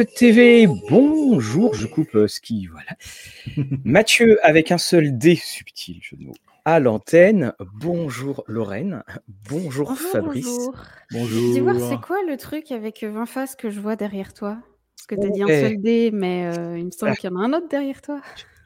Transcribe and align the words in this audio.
TV, 0.00 0.66
bonjour, 0.88 1.74
je 1.74 1.86
coupe 1.86 2.14
euh, 2.14 2.26
ce 2.26 2.40
qui, 2.40 2.66
voilà. 2.66 2.96
Mathieu 3.84 4.38
avec 4.42 4.72
un 4.72 4.78
seul 4.78 5.18
D 5.18 5.36
subtil, 5.36 6.00
de 6.12 6.28
à 6.64 6.80
l'antenne. 6.80 7.52
Bonjour 7.74 8.44
Lorraine, 8.46 9.02
bonjour, 9.50 9.94
Fabrice. 9.96 10.46
Bonjour. 10.46 10.74
Bonjour. 11.10 11.52
Dis 11.52 11.60
voir, 11.60 11.76
c'est 11.78 12.00
quoi 12.00 12.18
le 12.26 12.36
truc 12.36 12.72
avec 12.72 13.02
20 13.04 13.26
faces 13.26 13.56
que 13.56 13.68
je 13.68 13.80
vois 13.80 13.96
derrière 13.96 14.32
toi? 14.32 14.58
Parce 14.96 15.06
que 15.08 15.14
tu 15.16 15.26
as 15.26 15.30
dit 15.30 15.42
un 15.42 15.48
seul 15.48 15.80
D, 15.80 16.10
mais 16.12 16.46
euh, 16.56 16.78
il 16.78 16.86
me 16.86 16.90
semble 16.90 17.12
Ah. 17.12 17.16
qu'il 17.16 17.28
y 17.30 17.32
en 17.32 17.36
a 17.36 17.44
un 17.44 17.52
autre 17.52 17.68
derrière 17.68 18.00
toi. 18.00 18.20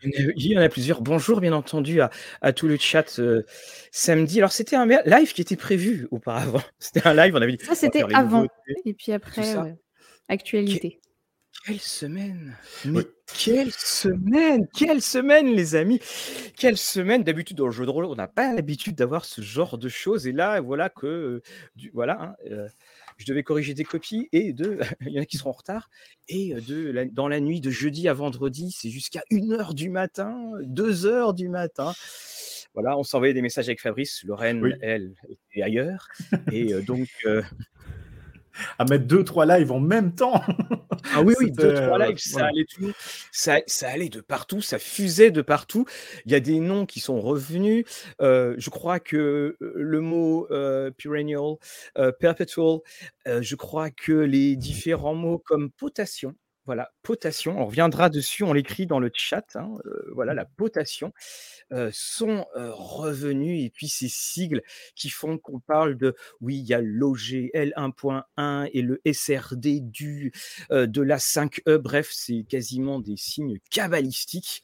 Il 0.05 0.53
y 0.53 0.57
en 0.57 0.61
a 0.61 0.69
plusieurs. 0.69 1.01
Bonjour, 1.01 1.41
bien 1.41 1.55
entendu, 1.55 2.01
à, 2.03 2.11
à 2.43 2.53
tout 2.53 2.69
le 2.69 2.77
chat 2.77 3.19
euh, 3.19 3.43
samedi. 3.91 4.39
Alors, 4.39 4.53
c'était 4.53 4.77
un 4.77 4.87
live 4.87 5.33
qui 5.33 5.41
était 5.41 5.57
prévu 5.57 6.07
auparavant. 6.11 6.61
C'était 6.79 7.07
un 7.07 7.15
live, 7.15 7.35
on 7.35 7.41
avait 7.43 7.57
dit. 7.57 7.65
Ça, 7.65 7.75
c'était 7.75 8.05
les 8.07 8.15
avant. 8.15 8.43
nouveautés. 8.43 8.83
Et 8.85 8.93
puis 8.93 9.13
après, 9.13 9.57
ouais, 9.57 9.75
actualité. 10.29 11.01
Quelle 11.65 11.81
semaine 11.81 12.57
Mais 12.85 12.99
Oui. 12.99 13.05
quelle 13.39 13.73
semaine 13.73 14.69
Quelle 14.73 15.03
semaine, 15.03 15.49
les 15.55 15.75
amis 15.75 16.01
Quelle 16.57 16.77
semaine 16.77 17.25
D'habitude, 17.25 17.57
dans 17.57 17.67
le 17.67 17.73
jeu 17.73 17.85
de 17.85 17.91
rôle, 17.91 18.05
on 18.05 18.15
n'a 18.15 18.29
pas 18.29 18.55
l'habitude 18.55 18.95
d'avoir 18.95 19.25
ce 19.25 19.41
genre 19.41 19.77
de 19.79 19.89
choses. 19.89 20.27
Et 20.29 20.33
là, 20.33 20.61
voilà 20.61 20.91
que... 20.91 21.07
euh, 21.07 21.43
du- 21.75 21.91
voilà, 21.93 22.23
hein, 22.23 22.35
euh, 22.51 22.69
je 23.17 23.25
devais 23.27 23.43
corriger 23.43 23.75
des 23.75 23.83
copies 23.85 24.29
et 24.33 24.53
de... 24.53 24.79
Il 25.01 25.13
y 25.13 25.19
en 25.19 25.23
a 25.23 25.27
qui 25.27 25.39
seront 25.39 25.51
en 25.51 25.55
retard. 25.55 25.91
Et 26.29 26.55
euh, 26.55 26.61
de, 26.61 26.91
la- 26.91 27.05
dans 27.05 27.27
la 27.27 27.41
nuit 27.41 27.61
de 27.61 27.71
jeudi 27.71 28.07
à 28.09 28.13
vendredi, 28.15 28.71
c'est 28.71 28.91
jusqu'à 28.91 29.23
1h 29.33 29.75
du 29.75 29.89
matin, 29.91 30.39
2h 30.63 31.35
du 31.35 31.49
matin. 31.49 31.93
Voilà, 32.75 32.97
on 32.97 33.03
s'envoyait 33.03 33.35
des 33.35 33.43
messages 33.43 33.69
avec 33.69 33.81
Fabrice. 33.81 34.23
Lorraine, 34.25 34.63
Oui. 34.63 34.73
elle, 34.83 35.15
était 35.31 35.63
ailleurs. 35.63 36.09
Et 36.53 36.73
euh, 36.75 36.83
donc... 36.83 37.09
euh, 37.25 37.43
À 38.79 38.85
mettre 38.85 39.07
deux, 39.07 39.25
trois 39.25 39.47
lives 39.47 39.73
en 39.73 39.81
même 39.81 40.15
temps. 40.15 40.43
Ah 41.15 41.23
oui, 41.23 41.35
oui, 41.39 41.53
deux, 41.53 41.75
trois 41.75 42.01
euh, 42.01 42.07
lives, 42.07 42.19
ça 42.19 42.31
voilà. 42.33 42.49
allait 42.49 42.65
tout, 42.65 42.93
ça, 43.31 43.61
ça 43.67 43.89
allait 43.89 44.09
de 44.09 44.21
partout, 44.21 44.61
ça 44.61 44.79
fusait 44.79 45.31
de 45.31 45.41
partout. 45.41 45.87
Il 46.25 46.33
y 46.33 46.35
a 46.35 46.41
des 46.41 46.59
noms 46.59 46.85
qui 46.85 47.01
sont 47.01 47.21
revenus. 47.21 47.85
Euh, 48.21 48.55
je 48.59 48.71
crois 48.71 48.99
que 48.99 49.57
euh, 49.61 49.73
le 49.77 50.01
mot 50.01 50.49
euh, 50.51 50.91
perennial, 50.91 51.57
euh, 51.99 52.13
perpetual, 52.13 52.79
je 53.27 53.55
crois 53.55 53.91
que 53.91 54.13
les 54.13 54.57
différents 54.57 55.15
mots 55.15 55.39
comme 55.39 55.71
potation, 55.71 56.35
voilà, 56.67 56.91
potation, 57.03 57.61
on 57.61 57.67
reviendra 57.67 58.11
dessus, 58.11 58.43
on 58.43 58.53
l'écrit 58.53 58.87
dans 58.87 58.99
le 58.99 59.11
chat, 59.15 59.55
hein, 59.55 59.71
euh, 59.87 60.11
voilà, 60.15 60.35
la 60.35 60.45
potation, 60.45 61.13
euh, 61.73 61.91
sont 61.93 62.45
euh, 62.57 62.71
revenus. 62.75 63.65
Et 63.65 63.71
puis 63.71 63.89
ces 63.89 64.09
sigles 64.09 64.63
qui 64.95 65.09
font 65.09 65.39
qu'on 65.39 65.61
parle 65.61 65.97
de, 65.97 66.15
oui, 66.41 66.59
il 66.59 66.67
y 66.67 66.75
a 66.75 66.81
l'OGL 66.83 67.73
1.1 67.77 68.69
et 68.73 68.83
le 68.83 69.01
SRD 69.11 69.81
du, 69.81 70.33
de 70.71 71.01
la 71.03 71.19
5E, 71.19 71.79
bref, 71.79 72.11
c'est 72.13 72.45
quasiment 72.49 72.99
des 73.01 73.17
signes 73.17 73.59
cabalistiques. 73.71 74.63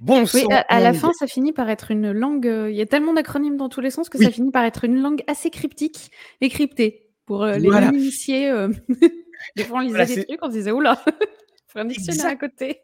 Bon 0.00 0.24
Oui, 0.34 0.44
à, 0.50 0.60
à 0.60 0.80
la 0.80 0.94
fin, 0.94 1.12
ça 1.12 1.26
finit 1.26 1.52
par 1.52 1.68
être 1.70 1.90
une 1.90 2.10
langue. 2.10 2.50
Il 2.70 2.74
y 2.74 2.80
a 2.80 2.86
tellement 2.86 3.12
d'acronymes 3.12 3.56
dans 3.56 3.68
tous 3.68 3.80
les 3.80 3.90
sens 3.90 4.08
que 4.08 4.18
Oui. 4.18 4.24
ça 4.24 4.30
finit 4.30 4.50
par 4.50 4.64
être 4.64 4.84
une 4.84 5.00
langue 5.00 5.22
assez 5.26 5.50
cryptique 5.50 6.10
et 6.40 6.48
cryptée. 6.48 7.06
Pour 7.26 7.46
les 7.46 7.68
Voilà. 7.68 7.92
non-initiés, 7.92 8.50
euh, 8.50 8.70
des 9.56 9.64
fois 9.64 9.78
on 9.78 9.80
lisait 9.80 9.90
Voilà, 9.96 10.06
des 10.06 10.24
trucs, 10.24 10.42
on 10.42 10.48
se 10.48 10.52
disait 10.56 10.72
oula, 10.72 10.96
faut 11.68 11.78
un 11.78 11.84
dictionnaire 11.84 12.26
à 12.26 12.36
côté. 12.36 12.82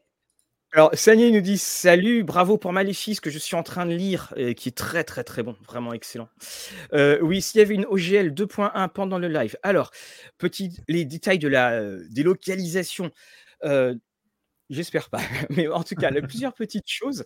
Alors, 0.73 0.91
Sanier 0.95 1.31
nous 1.31 1.41
dit 1.41 1.59
salut, 1.59 2.23
bravo 2.25 2.59
pour 2.59 2.73
Maléfice 2.73 3.21
que 3.21 3.31
je 3.31 3.39
suis 3.39 3.55
en 3.57 3.63
train 3.63 3.87
de 3.87 3.95
lire, 3.95 4.35
et 4.37 4.55
qui 4.55 4.69
est 4.69 4.77
très 4.77 5.05
très 5.05 5.25
très 5.25 5.43
bon, 5.43 5.57
vraiment 5.65 5.93
excellent. 5.95 6.29
Euh, 6.93 7.19
oui, 7.23 7.41
s'il 7.41 7.61
y 7.61 7.63
avait 7.63 7.75
une 7.75 7.87
OGL 7.87 8.35
2.1 8.35 8.89
pendant 8.91 9.19
le 9.19 9.29
live. 9.29 9.57
Alors, 9.63 9.91
petit, 10.39 10.77
les 10.89 11.05
détails 11.05 11.39
de 11.39 11.49
la 11.49 11.73
euh, 11.81 12.05
délocalisation. 12.11 13.11
euh, 13.65 13.95
J'espère 14.71 15.11
pas, 15.11 15.21
mais 15.51 15.69
en 15.69 15.85
tout 15.85 15.95
cas, 15.95 16.11
là, 16.11 16.21
plusieurs 16.23 16.55
petites 16.55 16.89
choses. 16.91 17.25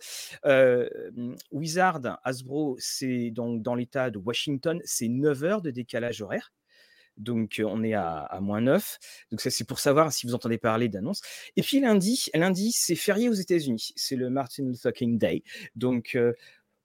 Wizard, 1.51 2.01
Hasbro, 2.23 2.77
c'est 2.79 3.31
donc 3.31 3.63
dans 3.63 3.75
l'état 3.75 4.11
de 4.11 4.19
Washington, 4.19 4.79
c'est 4.85 5.07
9 5.09 5.43
heures 5.43 5.61
de 5.61 5.71
décalage 5.71 6.21
horaire. 6.21 6.51
Donc, 7.21 7.61
on 7.65 7.83
est 7.83 7.93
à, 7.93 8.19
à 8.19 8.39
moins 8.41 8.61
9. 8.61 8.97
Donc, 9.31 9.41
ça, 9.41 9.49
c'est 9.49 9.63
pour 9.63 9.79
savoir 9.79 10.11
si 10.11 10.27
vous 10.27 10.33
entendez 10.35 10.57
parler 10.57 10.89
d'annonces. 10.89 11.21
Et 11.55 11.61
puis, 11.61 11.79
lundi, 11.79 12.29
lundi 12.33 12.71
c'est 12.71 12.95
férié 12.95 13.29
aux 13.29 13.33
États-Unis. 13.33 13.91
C'est 13.95 14.15
le 14.15 14.29
Martin 14.29 14.63
Luther 14.65 14.91
King 14.93 15.17
Day. 15.17 15.43
Donc, 15.75 16.15
euh, 16.15 16.33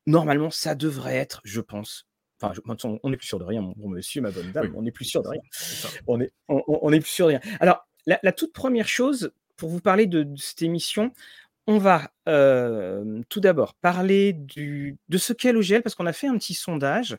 normalement, 0.06 0.50
ça 0.50 0.74
devrait 0.74 1.16
être, 1.16 1.40
je 1.44 1.60
pense. 1.60 2.06
Enfin, 2.40 2.52
on 3.02 3.08
n'est 3.10 3.16
plus 3.16 3.26
sûr 3.26 3.38
de 3.38 3.44
rien, 3.44 3.62
mon 3.62 3.72
bon 3.76 3.88
monsieur, 3.88 4.20
ma 4.20 4.30
bonne 4.30 4.52
dame. 4.52 4.66
Oui. 4.66 4.72
On 4.76 4.82
n'est 4.82 4.90
plus 4.92 5.06
sûr 5.06 5.22
de 5.22 5.28
rien. 5.28 5.40
On 6.06 6.20
est, 6.20 6.32
on, 6.48 6.62
on- 6.68 6.78
on 6.82 6.92
est 6.92 7.00
plus 7.00 7.08
sûr 7.10 7.26
de 7.26 7.30
rien. 7.30 7.40
Alors, 7.60 7.88
la, 8.04 8.20
la 8.22 8.32
toute 8.32 8.52
première 8.52 8.88
chose, 8.88 9.32
pour 9.56 9.70
vous 9.70 9.80
parler 9.80 10.06
de, 10.06 10.22
de 10.22 10.36
cette 10.36 10.60
émission, 10.60 11.12
on 11.66 11.78
va 11.78 12.10
euh, 12.28 13.22
tout 13.28 13.40
d'abord 13.40 13.74
parler 13.74 14.32
du, 14.32 14.96
de 15.08 15.18
ce 15.18 15.32
qu'est 15.32 15.52
l'OGL, 15.52 15.82
parce 15.82 15.94
qu'on 15.94 16.06
a 16.06 16.12
fait 16.12 16.28
un 16.28 16.38
petit 16.38 16.54
sondage. 16.54 17.16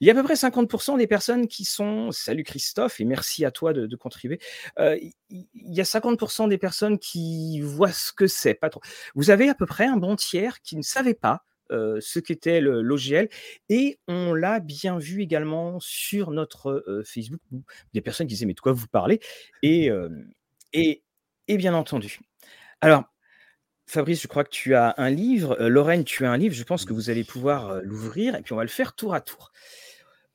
Il 0.00 0.06
y 0.06 0.10
a 0.10 0.12
à 0.12 0.16
peu 0.16 0.22
près 0.22 0.34
50% 0.34 0.98
des 0.98 1.06
personnes 1.06 1.48
qui 1.48 1.64
sont. 1.64 2.10
Salut 2.12 2.44
Christophe, 2.44 3.00
et 3.00 3.04
merci 3.04 3.44
à 3.44 3.50
toi 3.50 3.72
de, 3.72 3.86
de 3.86 3.96
contribuer. 3.96 4.38
Euh, 4.78 4.96
il 5.30 5.46
y 5.54 5.80
a 5.80 5.84
50% 5.84 6.48
des 6.48 6.58
personnes 6.58 6.98
qui 6.98 7.60
voient 7.60 7.92
ce 7.92 8.12
que 8.12 8.26
c'est, 8.26 8.54
pas 8.54 8.70
trop. 8.70 8.82
Vous 9.14 9.30
avez 9.30 9.48
à 9.48 9.54
peu 9.54 9.66
près 9.66 9.86
un 9.86 9.96
bon 9.96 10.16
tiers 10.16 10.60
qui 10.62 10.76
ne 10.76 10.82
savait 10.82 11.14
pas 11.14 11.44
euh, 11.72 11.98
ce 12.00 12.18
qu'était 12.18 12.60
l'OGL, 12.60 13.28
et 13.70 13.98
on 14.06 14.34
l'a 14.34 14.60
bien 14.60 14.98
vu 14.98 15.22
également 15.22 15.78
sur 15.80 16.30
notre 16.30 16.84
euh, 16.86 17.02
Facebook, 17.04 17.40
des 17.94 18.02
personnes 18.02 18.26
qui 18.26 18.34
disaient 18.34 18.46
Mais 18.46 18.54
de 18.54 18.60
quoi 18.60 18.72
vous 18.72 18.88
parlez? 18.88 19.20
Et, 19.62 19.90
euh, 19.90 20.10
et, 20.74 21.02
et 21.48 21.56
bien 21.56 21.72
entendu. 21.72 22.20
Alors, 22.82 23.04
Fabrice, 23.92 24.22
je 24.22 24.26
crois 24.26 24.42
que 24.42 24.48
tu 24.48 24.74
as 24.74 24.94
un 24.96 25.10
livre. 25.10 25.54
Euh, 25.60 25.68
Lorraine, 25.68 26.04
tu 26.04 26.24
as 26.24 26.30
un 26.30 26.38
livre. 26.38 26.54
Je 26.54 26.64
pense 26.64 26.86
que 26.86 26.94
vous 26.94 27.10
allez 27.10 27.24
pouvoir 27.24 27.68
euh, 27.68 27.80
l'ouvrir 27.84 28.34
et 28.34 28.40
puis 28.40 28.54
on 28.54 28.56
va 28.56 28.62
le 28.62 28.70
faire 28.70 28.94
tour 28.94 29.12
à 29.12 29.20
tour. 29.20 29.52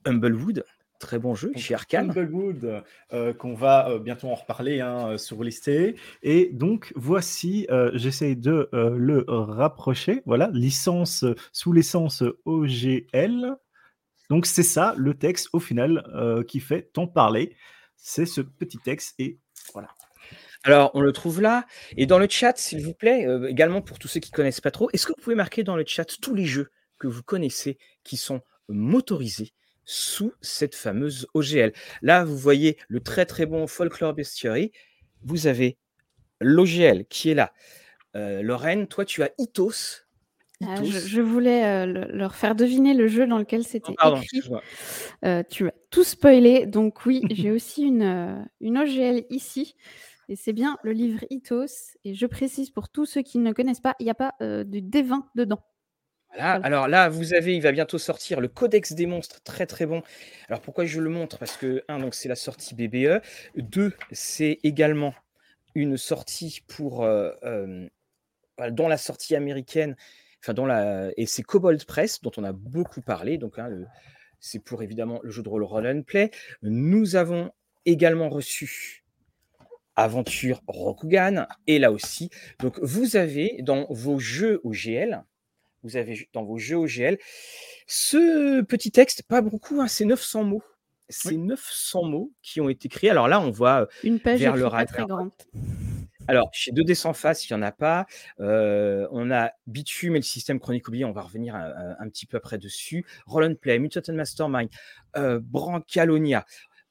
Humblewood, 0.05 0.63
très 0.99 1.17
bon 1.17 1.33
jeu 1.33 1.47
Donc, 1.47 1.57
chez 1.57 1.73
Arkham. 1.73 2.11
Humblewood, 2.11 2.83
euh, 3.13 3.33
qu'on 3.33 3.55
va 3.55 3.97
bientôt 3.97 4.27
en 4.27 4.35
reparler 4.35 4.79
hein, 4.79 5.17
sur 5.17 5.43
listé. 5.43 5.95
Et 6.21 6.51
donc, 6.53 6.93
voici, 6.95 7.65
j'essaie 7.93 8.35
de 8.35 8.69
le 8.71 9.25
rapprocher. 9.27 10.21
Voilà, 10.27 10.51
licence 10.53 11.25
sous 11.51 11.73
licence 11.73 12.23
OGL. 12.45 13.55
Donc, 14.29 14.45
c'est 14.45 14.61
ça 14.61 14.93
le 14.97 15.15
texte 15.15 15.49
au 15.53 15.59
final 15.59 16.03
qui 16.47 16.59
fait 16.59 16.91
tant 16.93 17.07
parler. 17.07 17.55
C'est 17.95 18.27
ce 18.27 18.41
petit 18.41 18.77
texte. 18.77 19.15
Et 19.17 19.39
voilà. 19.73 19.89
Alors, 20.67 20.91
on 20.95 21.01
le 21.01 21.13
trouve 21.13 21.39
là. 21.41 21.65
Et 21.95 22.05
dans 22.05 22.19
le 22.19 22.27
chat, 22.29 22.57
s'il 22.57 22.81
vous 22.83 22.93
plaît, 22.93 23.25
euh, 23.25 23.47
également 23.47 23.81
pour 23.81 23.99
tous 23.99 24.09
ceux 24.09 24.19
qui 24.19 24.31
ne 24.31 24.35
connaissent 24.35 24.59
pas 24.61 24.69
trop, 24.71 24.89
est-ce 24.91 25.05
que 25.07 25.13
vous 25.15 25.21
pouvez 25.23 25.35
marquer 25.35 25.63
dans 25.63 25.77
le 25.77 25.85
chat 25.87 26.05
tous 26.21 26.35
les 26.35 26.45
jeux 26.45 26.69
que 26.99 27.07
vous 27.07 27.23
connaissez 27.23 27.77
qui 28.03 28.17
sont 28.17 28.41
motorisés 28.67 29.53
sous 29.85 30.33
cette 30.41 30.75
fameuse 30.75 31.25
OGL 31.33 31.71
Là, 32.01 32.25
vous 32.25 32.37
voyez 32.37 32.77
le 32.89 32.99
très 32.99 33.25
très 33.25 33.45
bon 33.45 33.65
Folklore 33.65 34.13
Bestiary. 34.13 34.73
Vous 35.23 35.47
avez 35.47 35.77
l'OGL 36.41 37.05
qui 37.05 37.29
est 37.29 37.33
là. 37.35 37.53
Euh, 38.17 38.41
Lorraine, 38.41 38.87
toi, 38.87 39.05
tu 39.05 39.23
as 39.23 39.31
Itos. 39.37 40.01
Ah, 40.65 40.83
je, 40.83 40.99
je 40.99 41.21
voulais 41.21 41.63
euh, 41.65 41.85
le- 41.85 42.11
leur 42.17 42.35
faire 42.35 42.55
deviner 42.55 42.93
le 42.95 43.07
jeu 43.07 43.25
dans 43.25 43.37
lequel 43.37 43.61
Oh, 43.63 43.67
c'était 43.69 43.93
pardon, 43.93 44.19
écrit. 44.21 44.41
tu 45.49 45.67
as 45.67 45.73
tout 45.91 46.03
spoilé, 46.03 46.65
donc 46.65 47.05
oui, 47.05 47.21
j'ai 47.29 47.51
aussi 47.51 47.83
une, 47.83 48.45
une 48.59 48.77
OGL 48.77 49.23
ici. 49.29 49.75
Et 50.29 50.35
c'est 50.35 50.53
bien 50.53 50.77
le 50.83 50.91
livre 50.91 51.23
Ithos. 51.29 51.95
Et 52.03 52.13
je 52.13 52.25
précise 52.25 52.69
pour 52.69 52.89
tous 52.89 53.05
ceux 53.05 53.21
qui 53.21 53.37
ne 53.39 53.53
connaissent 53.53 53.79
pas, 53.79 53.95
il 53.99 54.03
n'y 54.03 54.09
a 54.09 54.15
pas 54.15 54.35
euh, 54.41 54.63
du 54.63 54.81
D20 54.81 55.23
dedans. 55.35 55.63
Voilà. 56.29 56.59
Voilà. 56.59 56.65
Alors 56.65 56.87
là, 56.87 57.09
vous 57.09 57.33
avez, 57.33 57.55
il 57.55 57.61
va 57.61 57.71
bientôt 57.71 57.97
sortir 57.97 58.41
le 58.41 58.47
Codex 58.47 58.93
des 58.93 59.05
monstres, 59.05 59.41
très 59.43 59.65
très 59.65 59.85
bon. 59.85 60.03
Alors 60.49 60.61
pourquoi 60.61 60.85
je 60.85 60.99
le 60.99 61.09
montre? 61.09 61.37
Parce 61.39 61.55
que 61.55 61.83
un, 61.87 61.99
donc 61.99 62.13
c'est 62.13 62.29
la 62.29 62.35
sortie 62.35 62.75
BBE. 62.75 63.21
Deux, 63.55 63.93
c'est 64.11 64.59
également 64.63 65.13
une 65.73 65.95
sortie 65.97 66.61
pour 66.67 67.07
dont 68.71 68.87
la 68.87 68.97
sortie 68.97 69.35
américaine, 69.35 69.95
enfin 70.43 70.53
dont 70.53 70.65
la 70.65 71.11
et 71.17 71.25
c'est 71.25 71.43
Cobalt 71.43 71.85
Press 71.85 72.21
dont 72.21 72.31
on 72.37 72.43
a 72.43 72.51
beaucoup 72.51 73.01
parlé. 73.01 73.37
Donc 73.37 73.57
hein, 73.57 73.69
c'est 74.39 74.59
pour 74.59 74.83
évidemment 74.83 75.19
le 75.23 75.31
jeu 75.31 75.43
de 75.43 75.49
rôle 75.49 75.63
Roll 75.63 75.87
and 75.87 76.01
Play. 76.03 76.31
Nous 76.61 77.15
avons 77.15 77.51
également 77.85 78.29
reçu 78.29 79.05
Aventure 79.97 80.61
Rokugan 80.67 81.47
et 81.67 81.79
là 81.79 81.91
aussi. 81.91 82.29
Donc 82.59 82.79
vous 82.81 83.17
avez 83.17 83.57
dans 83.61 83.85
vos 83.89 84.19
jeux 84.19 84.61
OGL, 84.63 85.23
vous 85.83 85.97
avez 85.97 86.29
dans 86.33 86.43
vos 86.43 86.57
jeux 86.57 86.77
OGL 86.77 87.17
ce 87.87 88.61
petit 88.61 88.91
texte, 88.91 89.23
pas 89.23 89.41
beaucoup, 89.41 89.81
hein, 89.81 89.87
c'est 89.87 90.05
900 90.05 90.43
mots. 90.43 90.63
C'est 91.09 91.37
900 91.37 92.03
mots 92.03 92.33
qui 92.41 92.59
ont 92.59 92.67
été 92.67 92.89
créés. 92.89 93.09
Alors 93.09 93.29
là, 93.29 93.39
on 93.39 93.49
voit 93.49 93.87
une 94.03 94.19
page 94.19 94.41
vers 94.41 94.57
le 94.57 94.85
très 94.85 95.05
grande. 95.05 95.31
Alors, 96.27 96.49
chez 96.51 96.71
2D 96.71 96.93
sans 96.95 97.13
face, 97.13 97.47
il 97.47 97.53
n'y 97.53 97.59
en 97.59 97.61
a 97.61 97.71
pas. 97.71 98.05
Euh, 98.41 99.07
on 99.11 99.31
a 99.31 99.51
Bitume 99.65 100.15
et 100.15 100.19
le 100.19 100.23
système 100.23 100.59
chronique 100.59 100.87
oublié, 100.89 101.05
on 101.05 101.13
va 101.13 101.21
revenir 101.21 101.55
un, 101.55 102.09
petit 102.09 102.25
peu 102.25 102.35
après 102.35 102.57
dessus. 102.57 103.05
Roll 103.25 103.45
and 103.45 103.55
Play, 103.55 103.79
Mutant 103.79 104.01
Mastermind, 104.09 104.69
euh, 105.15 105.39
Brancalonia. 105.41 106.45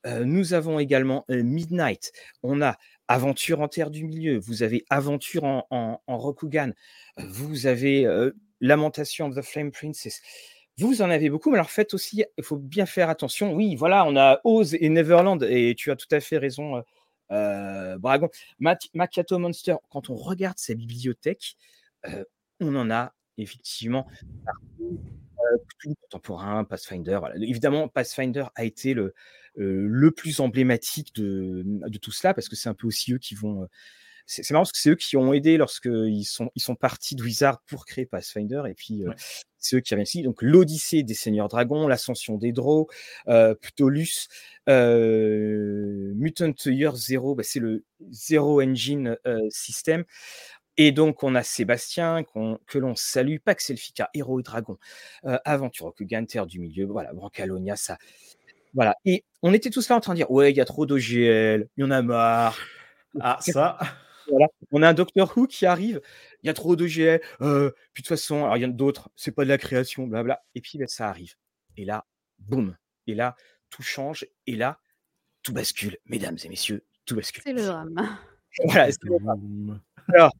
Euh, 0.06 0.24
nous 0.24 0.54
avons 0.54 0.78
également 0.78 1.26
Midnight. 1.28 2.12
On 2.42 2.62
a 2.62 2.78
Aventure 3.08 3.60
en 3.60 3.68
Terre 3.68 3.90
du 3.90 4.04
Milieu. 4.04 4.38
Vous 4.38 4.62
avez 4.62 4.84
Aventure 4.90 5.44
en, 5.44 6.00
Rokugan. 6.06 6.72
Vous 7.16 7.66
avez 7.66 8.06
Lamentation 8.60 9.26
of 9.26 9.36
the 9.36 9.42
Flame 9.42 9.70
Princess. 9.70 10.20
Vous 10.78 11.00
en 11.00 11.10
avez 11.10 11.30
beaucoup, 11.30 11.50
mais 11.50 11.56
alors 11.56 11.70
faites 11.70 11.94
aussi, 11.94 12.24
il 12.36 12.44
faut 12.44 12.56
bien 12.56 12.84
faire 12.84 13.08
attention. 13.08 13.54
Oui, 13.54 13.76
voilà, 13.76 14.04
on 14.04 14.16
a 14.16 14.40
Oz 14.44 14.74
et 14.74 14.88
Neverland, 14.90 15.42
et 15.42 15.74
tu 15.74 15.90
as 15.90 15.96
tout 15.96 16.08
à 16.10 16.20
fait 16.20 16.36
raison, 16.36 16.82
euh, 17.32 17.98
Bragon. 17.98 18.28
Macchiato 18.58 19.38
Monster, 19.38 19.76
quand 19.90 20.10
on 20.10 20.14
regarde 20.14 20.58
sa 20.58 20.74
bibliothèque, 20.74 21.56
euh, 22.06 22.24
on 22.60 22.74
en 22.76 22.90
a 22.90 23.12
effectivement 23.38 24.06
euh, 24.80 24.96
contemporain, 25.82 26.64
Pathfinder. 26.64 27.20
Évidemment, 27.40 27.88
Pathfinder 27.88 28.46
a 28.54 28.64
été 28.64 28.94
le, 28.94 29.14
le 29.54 30.10
plus 30.10 30.40
emblématique 30.40 31.14
de, 31.14 31.62
de, 31.64 31.98
tout 31.98 32.12
cela, 32.12 32.34
parce 32.34 32.48
que 32.48 32.56
c'est 32.56 32.68
un 32.68 32.74
peu 32.74 32.86
aussi 32.86 33.12
eux 33.12 33.18
qui 33.18 33.34
vont 33.34 33.68
c'est 34.26 34.50
marrant 34.50 34.62
parce 34.64 34.72
que 34.72 34.78
c'est 34.78 34.90
eux 34.90 34.96
qui 34.96 35.16
ont 35.16 35.32
aidé 35.32 35.56
lorsqu'ils 35.56 36.24
sont, 36.24 36.50
ils 36.56 36.62
sont 36.62 36.74
partis 36.74 37.14
de 37.14 37.22
Wizard 37.22 37.62
pour 37.62 37.86
créer 37.86 38.06
Pathfinder. 38.06 38.62
Et 38.68 38.74
puis, 38.74 39.04
euh, 39.04 39.12
c'est 39.58 39.76
eux 39.76 39.80
qui 39.80 39.94
avaient 39.94 40.02
ici. 40.02 40.22
Donc, 40.22 40.42
l'Odyssée 40.42 41.04
des 41.04 41.14
Seigneurs 41.14 41.48
Dragons, 41.48 41.86
l'Ascension 41.86 42.36
des 42.36 42.52
Draws, 42.52 42.88
euh, 43.28 43.54
Ptolus, 43.54 44.28
euh, 44.68 46.12
Mutant 46.16 46.52
Year 46.66 46.96
Zero, 46.96 47.36
bah, 47.36 47.44
c'est 47.44 47.60
le 47.60 47.84
Zero 48.10 48.60
Engine 48.60 49.16
euh, 49.26 49.40
System. 49.50 50.04
Et 50.76 50.92
donc, 50.92 51.22
on 51.22 51.34
a 51.34 51.42
Sébastien, 51.42 52.24
que 52.66 52.78
l'on 52.78 52.94
salue, 52.94 53.36
Pax 53.42 53.70
Elfica, 53.70 54.10
Héros 54.14 54.40
et 54.40 54.42
Dragon, 54.42 54.78
Aventure 55.22 55.86
Rokugan, 55.86 56.26
Terre 56.26 56.46
du 56.46 56.60
Milieu, 56.60 56.86
voilà, 56.86 57.12
Brancalonia, 57.12 57.76
ça. 57.76 57.98
Voilà. 58.74 58.94
Et 59.06 59.24
on 59.42 59.54
était 59.54 59.70
tous 59.70 59.88
là 59.88 59.96
en 59.96 60.00
train 60.00 60.12
de 60.12 60.18
dire 60.18 60.30
Ouais, 60.30 60.52
il 60.52 60.56
y 60.56 60.60
a 60.60 60.66
trop 60.66 60.84
d'OGL, 60.84 61.68
il 61.76 61.80
y 61.80 61.84
en 61.84 61.90
a 61.90 62.02
marre. 62.02 62.58
Ah, 63.20 63.38
ça. 63.40 63.78
On 64.72 64.82
a 64.82 64.88
un 64.88 64.94
Docteur 64.94 65.36
Who 65.36 65.46
qui 65.46 65.66
arrive, 65.66 66.00
il 66.42 66.46
y 66.46 66.50
a 66.50 66.54
trop 66.54 66.76
de 66.76 66.86
GL, 66.86 67.20
euh, 67.40 67.70
puis 67.92 68.02
de 68.02 68.06
toute 68.06 68.08
façon, 68.08 68.44
alors 68.44 68.56
il 68.56 68.62
y 68.62 68.66
en 68.66 68.70
a 68.70 68.72
d'autres, 68.72 69.08
c'est 69.16 69.30
pas 69.30 69.44
de 69.44 69.48
la 69.48 69.58
création, 69.58 70.06
blabla. 70.06 70.42
Et 70.54 70.60
puis 70.60 70.78
ben, 70.78 70.88
ça 70.88 71.08
arrive. 71.08 71.34
Et 71.76 71.84
là, 71.84 72.04
boum. 72.38 72.76
Et 73.06 73.14
là, 73.14 73.36
tout 73.70 73.82
change. 73.82 74.26
Et 74.46 74.56
là, 74.56 74.80
tout 75.42 75.52
bascule. 75.52 75.96
Mesdames 76.06 76.36
et 76.44 76.48
messieurs, 76.48 76.84
tout 77.04 77.16
bascule. 77.16 77.42
C'est 77.44 77.52
le 77.52 77.64
drame. 77.64 78.18
Voilà, 78.64 78.88
Alors, 80.14 80.32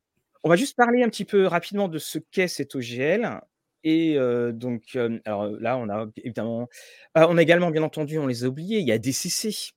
on 0.46 0.48
va 0.48 0.54
juste 0.54 0.76
parler 0.76 1.02
un 1.02 1.08
petit 1.08 1.25
peu 1.25 1.48
rapidement 1.48 1.88
de 1.88 1.98
ce 1.98 2.20
qu'est 2.20 2.46
cet 2.46 2.76
OGL. 2.76 3.40
Et 3.82 4.16
euh, 4.16 4.52
donc, 4.52 4.94
euh, 4.94 5.19
alors 5.25 5.48
là, 5.48 5.76
on 5.76 5.88
a 5.88 6.06
évidemment, 6.19 6.69
on 7.16 7.37
a 7.37 7.43
également, 7.43 7.72
bien 7.72 7.82
entendu, 7.82 8.16
on 8.20 8.28
les 8.28 8.44
a 8.44 8.46
oubliés, 8.46 8.78
il 8.78 8.87
y 8.87 8.93
a 8.93 8.98
DCC, 8.98 9.72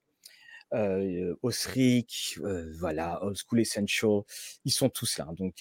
euh, 0.75 1.33
Osric, 1.42 2.38
euh, 2.44 2.71
voilà, 2.77 3.19
Old 3.24 3.36
School 3.36 3.62
Essential, 3.62 4.21
ils 4.63 4.71
sont 4.71 4.89
tous 4.89 5.18
là. 5.18 5.27
Donc, 5.36 5.56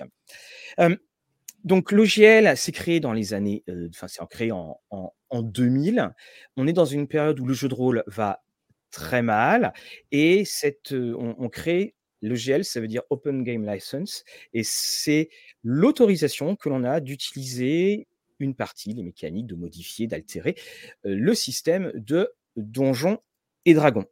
donc 1.64 1.90
l'OGL 1.90 2.54
s'est 2.54 2.72
créé 2.72 3.00
dans 3.00 3.14
les 3.14 3.32
années, 3.32 3.64
enfin 3.88 4.08
c'est 4.08 4.20
créé 4.28 4.52
en, 4.52 4.78
en, 4.90 5.14
en, 5.30 5.40
2000. 5.40 6.12
On 6.58 6.66
est 6.66 6.74
dans 6.74 6.84
une 6.84 7.08
période 7.08 7.40
où 7.40 7.46
le 7.46 7.54
jeu 7.54 7.68
de 7.68 7.74
rôle 7.74 8.04
va 8.06 8.42
très 8.90 9.22
mal 9.22 9.72
et 10.12 10.44
cette, 10.44 10.92
on 10.92 11.48
crée 11.48 11.94
L'OGL, 12.22 12.64
ça 12.64 12.80
veut 12.80 12.88
dire 12.88 13.02
Open 13.10 13.44
Game 13.44 13.66
License, 13.66 14.24
et 14.52 14.62
c'est 14.64 15.28
l'autorisation 15.62 16.56
que 16.56 16.68
l'on 16.68 16.84
a 16.84 17.00
d'utiliser 17.00 18.08
une 18.40 18.54
partie, 18.54 18.92
les 18.92 19.02
mécaniques, 19.02 19.46
de 19.46 19.54
modifier, 19.54 20.06
d'altérer 20.06 20.56
le 21.02 21.34
système 21.34 21.92
de 21.94 22.30
Donjons 22.56 23.18
et 23.64 23.74
Dragons 23.74 24.06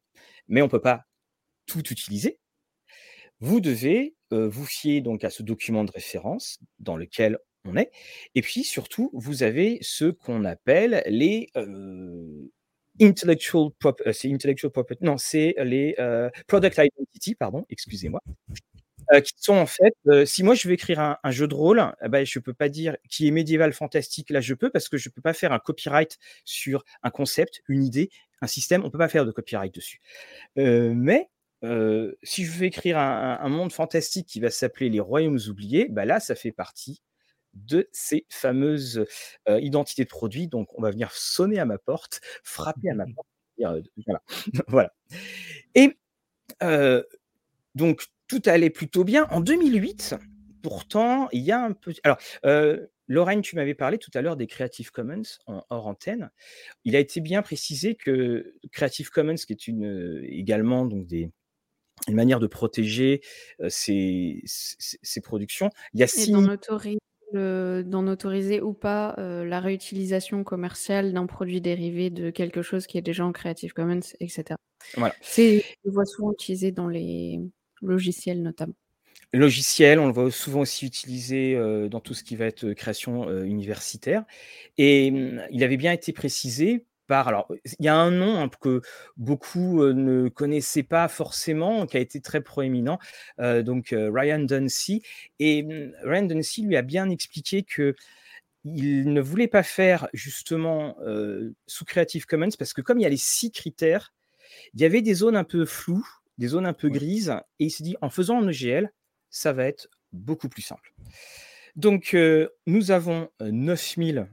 mais 0.49 0.63
on 0.63 0.67
ne 0.67 0.71
peut 0.71 0.81
pas 0.81 1.05
tout 1.67 1.83
utiliser. 1.91 2.39
Vous 3.41 3.61
devez 3.61 4.15
vous 4.31 4.65
fier 4.65 5.01
donc 5.01 5.25
à 5.25 5.31
ce 5.31 5.43
document 5.43 5.85
de 5.85 5.93
référence 5.93 6.59
dans 6.79 6.97
lequel 6.97 7.39
on 7.65 7.77
est. 7.77 7.91
Et 8.35 8.43
puis 8.43 8.65
surtout, 8.65 9.11
vous 9.13 9.43
avez 9.43 9.79
ce 9.83 10.07
qu'on 10.07 10.45
appelle 10.45 11.03
les 11.07 11.51
intellectual, 13.01 13.71
intellectual 14.25 14.71
property, 14.71 15.05
non, 15.05 15.19
c'est 15.19 15.55
les 15.59 15.95
product 16.47 16.79
identity, 16.79 17.35
pardon, 17.35 17.65
excusez-moi. 17.71 18.21
qui 19.25 19.33
sont 19.39 19.55
en 19.55 19.67
fait, 19.67 19.95
si 20.25 20.43
moi 20.43 20.55
je 20.55 20.69
veux 20.69 20.75
écrire 20.75 21.19
un, 21.23 21.31
jeu 21.31 21.47
de 21.47 21.55
rôle, 21.55 21.83
eh 22.03 22.09
ben, 22.09 22.25
je 22.25 22.39
ne 22.39 22.43
peux 22.43 22.55
pas 22.55 22.69
dire 22.69 22.97
qui 23.09 23.29
est 23.29 23.31
médiéval 23.31 23.73
fantastique, 23.73 24.31
là 24.31 24.41
je 24.41 24.55
peux, 24.55 24.71
parce 24.71 24.89
que 24.89 24.97
je 24.97 25.09
ne 25.09 25.13
peux 25.13 25.23
pas 25.23 25.33
faire 25.33 25.53
un 25.53 25.59
copyright 25.59 26.19
sur 26.45 26.85
un 27.03 27.11
concept, 27.11 27.63
une 27.69 27.85
idée, 27.85 28.11
un 28.41 28.47
système, 28.47 28.83
on 28.83 28.87
ne 28.87 28.91
peut 28.91 28.99
pas 28.99 29.09
faire 29.09 29.27
de 29.27 29.33
copyright 29.33 29.75
dessus. 29.75 30.01
mais 30.57 31.29
si 32.23 32.45
je 32.45 32.53
veux 32.53 32.65
écrire 32.65 32.99
un, 32.99 33.49
monde 33.49 33.73
fantastique 33.73 34.27
qui 34.27 34.41
va 34.41 34.51
s'appeler 34.51 34.91
les 34.91 35.01
Royaumes 35.01 35.41
oubliés, 35.49 35.89
bah 35.91 36.05
là, 36.05 36.21
ça 36.21 36.35
fait 36.35 36.53
partie 36.53 37.03
de 37.57 37.89
ces 37.93 38.27
fameuses 38.29 39.07
identités 39.49 40.05
de 40.05 40.09
produits. 40.09 40.49
Donc, 40.49 40.69
on 40.79 40.83
va 40.83 40.91
venir 40.91 41.13
sonner 41.13 41.59
à 41.59 41.65
ma 41.65 41.79
porte, 41.79 42.21
frapper 42.43 42.91
à 42.91 42.95
ma 42.95 43.05
porte. 43.15 43.29
voilà. 43.59 44.23
voilà. 44.69 44.95
Et 45.75 45.97
donc, 47.75 48.05
tout 48.29 48.43
allait 48.47 48.71
plutôt 48.71 49.05
bien. 49.05 49.27
En 49.31 49.41
2008, 49.41 50.17
pourtant, 50.63 51.29
il 51.33 51.43
y 51.43 51.53
a 51.53 51.63
un 51.63 51.73
peu. 51.73 51.93
Alors, 52.05 52.19
Lorraine, 53.09 53.43
tu 53.43 53.57
m'avais 53.57 53.75
parlé 53.75 53.99
tout 53.99 54.11
à 54.15 54.23
l'heure 54.23 54.37
des 54.37 54.47
Creative 54.47 54.91
Commons 54.91 55.23
en 55.47 55.65
hors 55.71 55.87
antenne. 55.87 56.31
Il 56.85 56.97
a 56.97 56.99
été 56.99 57.21
bien 57.21 57.43
précisé 57.43 57.95
que 57.95 58.55
Creative 58.73 59.11
Commons, 59.11 59.37
qui 59.37 59.53
est 59.53 59.69
une, 59.69 60.25
également 60.25 60.87
donc 60.87 61.07
des, 61.07 61.31
une 62.09 62.15
manière 62.15 62.41
de 62.41 62.47
protéger 62.47 63.23
ces, 63.69 64.43
productions, 65.23 65.71
il 65.95 66.01
y 66.01 66.03
a 66.03 66.07
six. 66.07 66.33
D'en 67.33 68.07
autoriser, 68.07 68.61
ou 68.61 68.73
pas 68.73 69.15
la 69.19 69.61
réutilisation 69.61 70.45
commerciale 70.45 71.13
d'un 71.13 71.27
produit 71.27 71.61
dérivé 71.61 72.09
de 72.09 72.31
quelque 72.31 72.63
chose 72.63 72.87
qui 72.87 72.99
est 72.99 73.03
déjà 73.03 73.25
en 73.27 73.33
Creative 73.33 73.73
Commons, 73.73 74.01
etc. 74.21 74.57
Voilà. 74.97 75.15
C'est, 75.21 75.65
je 75.85 75.91
vois 75.91 76.05
souvent 76.05 76.33
utilisé 76.33 76.71
dans 76.71 76.89
les 76.89 77.41
logiciels 77.83 78.43
notamment 78.43 78.75
logiciel, 79.33 79.99
on 79.99 80.07
le 80.07 80.13
voit 80.13 80.31
souvent 80.31 80.61
aussi 80.61 80.87
utilisé 80.87 81.59
dans 81.91 82.01
tout 82.01 82.15
ce 82.15 82.25
qui 82.25 82.37
va 82.37 82.47
être 82.47 82.73
création 82.73 83.29
universitaire. 83.43 84.25
Et 84.79 85.11
mmh, 85.11 85.43
il 85.51 85.65
avait 85.65 85.77
bien 85.77 85.93
été 85.93 86.13
précisé 86.13 86.87
par, 87.07 87.29
alors 87.29 87.49
il 87.65 87.85
y 87.85 87.89
a 87.89 87.97
un 87.97 88.11
nom 88.11 88.41
hein, 88.41 88.51
que 88.61 88.83
beaucoup 89.17 89.85
ne 89.85 90.29
connaissaient 90.29 90.83
pas 90.83 91.09
forcément, 91.09 91.87
qui 91.87 91.97
a 91.97 92.01
été 92.01 92.21
très 92.21 92.41
proéminent, 92.41 92.99
donc 93.39 93.95
Ryan 93.97 94.41
Duncy. 94.41 95.03
Et 95.39 95.63
mmh, 95.63 95.93
Ryan 96.03 96.23
Duncy 96.23 96.63
lui 96.63 96.77
a 96.77 96.83
bien 96.83 97.09
expliqué 97.11 97.63
que 97.63 97.95
il 98.65 99.13
ne 99.13 99.21
voulait 99.21 99.47
pas 99.47 99.63
faire 99.63 100.09
justement 100.13 100.97
sous 101.67 101.85
Creative 101.85 102.27
Commons 102.27 102.51
parce 102.59 102.73
que 102.73 102.81
comme 102.81 102.99
il 102.99 103.03
y 103.03 103.07
a 103.07 103.11
les 103.11 103.17
six 103.17 103.53
critères, 103.53 104.13
il 104.75 104.81
y 104.81 104.85
avait 104.85 105.03
des 105.03 105.15
zones 105.15 105.37
un 105.37 105.45
peu 105.45 105.65
floues, 105.65 106.09
des 106.39 106.49
zones 106.49 106.67
un 106.67 106.73
peu 106.73 106.89
grises, 106.89 107.35
et 107.59 107.67
il 107.67 107.71
s'est 107.71 107.85
dit 107.85 107.97
en 108.01 108.11
faisant 108.11 108.43
un 108.43 108.49
EGL, 108.49 108.93
ça 109.31 109.53
va 109.53 109.67
être 109.67 109.89
beaucoup 110.13 110.49
plus 110.49 110.63
simple. 110.63 110.95
Donc, 111.77 112.17
nous 112.67 112.91
avons 112.91 113.29
9000, 113.41 114.29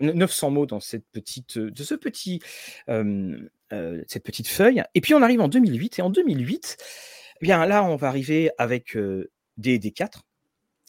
900 0.00 0.50
mots 0.50 0.66
dans 0.66 0.80
cette 0.80 1.04
petite, 1.12 1.58
de 1.58 1.82
ce 1.82 1.94
petit, 1.94 2.40
cette 2.88 4.24
petite 4.24 4.48
feuille. 4.48 4.82
Et 4.94 5.00
puis, 5.00 5.14
on 5.14 5.22
arrive 5.22 5.40
en 5.40 5.48
2008. 5.48 5.98
Et 5.98 6.02
en 6.02 6.10
2008, 6.10 6.76
eh 7.40 7.44
bien 7.44 7.66
là, 7.66 7.84
on 7.84 7.96
va 7.96 8.08
arriver 8.08 8.50
avec 8.58 8.96
des 9.56 9.78
D4. 9.78 10.20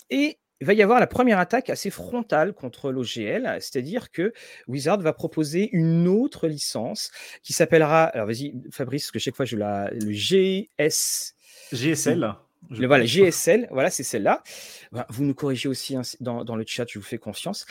Et 0.09 0.37
il 0.61 0.67
va 0.67 0.73
y 0.73 0.81
avoir 0.81 1.01
la 1.01 1.07
première 1.07 1.39
attaque 1.39 1.69
assez 1.69 1.89
frontale 1.89 2.53
contre 2.53 2.89
l'OGL, 2.89 3.57
c'est-à-dire 3.59 4.11
que 4.11 4.31
Wizard 4.67 4.99
va 4.99 5.11
proposer 5.11 5.69
une 5.73 6.07
autre 6.07 6.47
licence 6.47 7.11
qui 7.41 7.51
s'appellera, 7.51 8.05
alors 8.05 8.27
vas-y 8.27 8.53
Fabrice, 8.71 9.03
parce 9.03 9.11
que 9.11 9.19
chaque 9.19 9.35
fois 9.35 9.43
je 9.43 9.57
la, 9.57 9.89
le 9.91 10.11
GS... 10.11 11.33
GSL 11.73 12.33
Le, 12.69 12.87
voilà, 12.87 13.05
GSL, 13.05 13.67
voilà, 13.71 13.89
c'est 13.89 14.03
celle-là. 14.03 14.41
vous 15.09 15.23
nous 15.23 15.33
corrigez 15.33 15.67
aussi 15.69 15.95
hein, 15.95 16.01
dans, 16.19 16.43
dans, 16.43 16.55
le 16.55 16.63
chat, 16.65 16.85
je 16.89 16.97
vous 16.97 17.05
fais 17.05 17.17
confiance. 17.17 17.65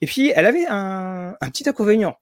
Et 0.00 0.06
puis, 0.06 0.32
elle 0.34 0.46
avait 0.46 0.66
un, 0.66 1.36
un 1.40 1.50
petit 1.50 1.68
inconvénient. 1.68 2.16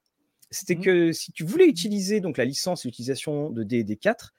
C'était 0.51 0.77
mmh. 0.77 0.81
que 0.81 1.13
si 1.13 1.33
tu 1.33 1.45
voulais 1.45 1.67
utiliser 1.67 2.21
donc 2.21 2.39
la 2.39 2.45
licence 2.45 2.85
et 2.85 2.89
l'utilisation 2.89 3.51
de 3.51 3.65
DD4, 3.65 4.31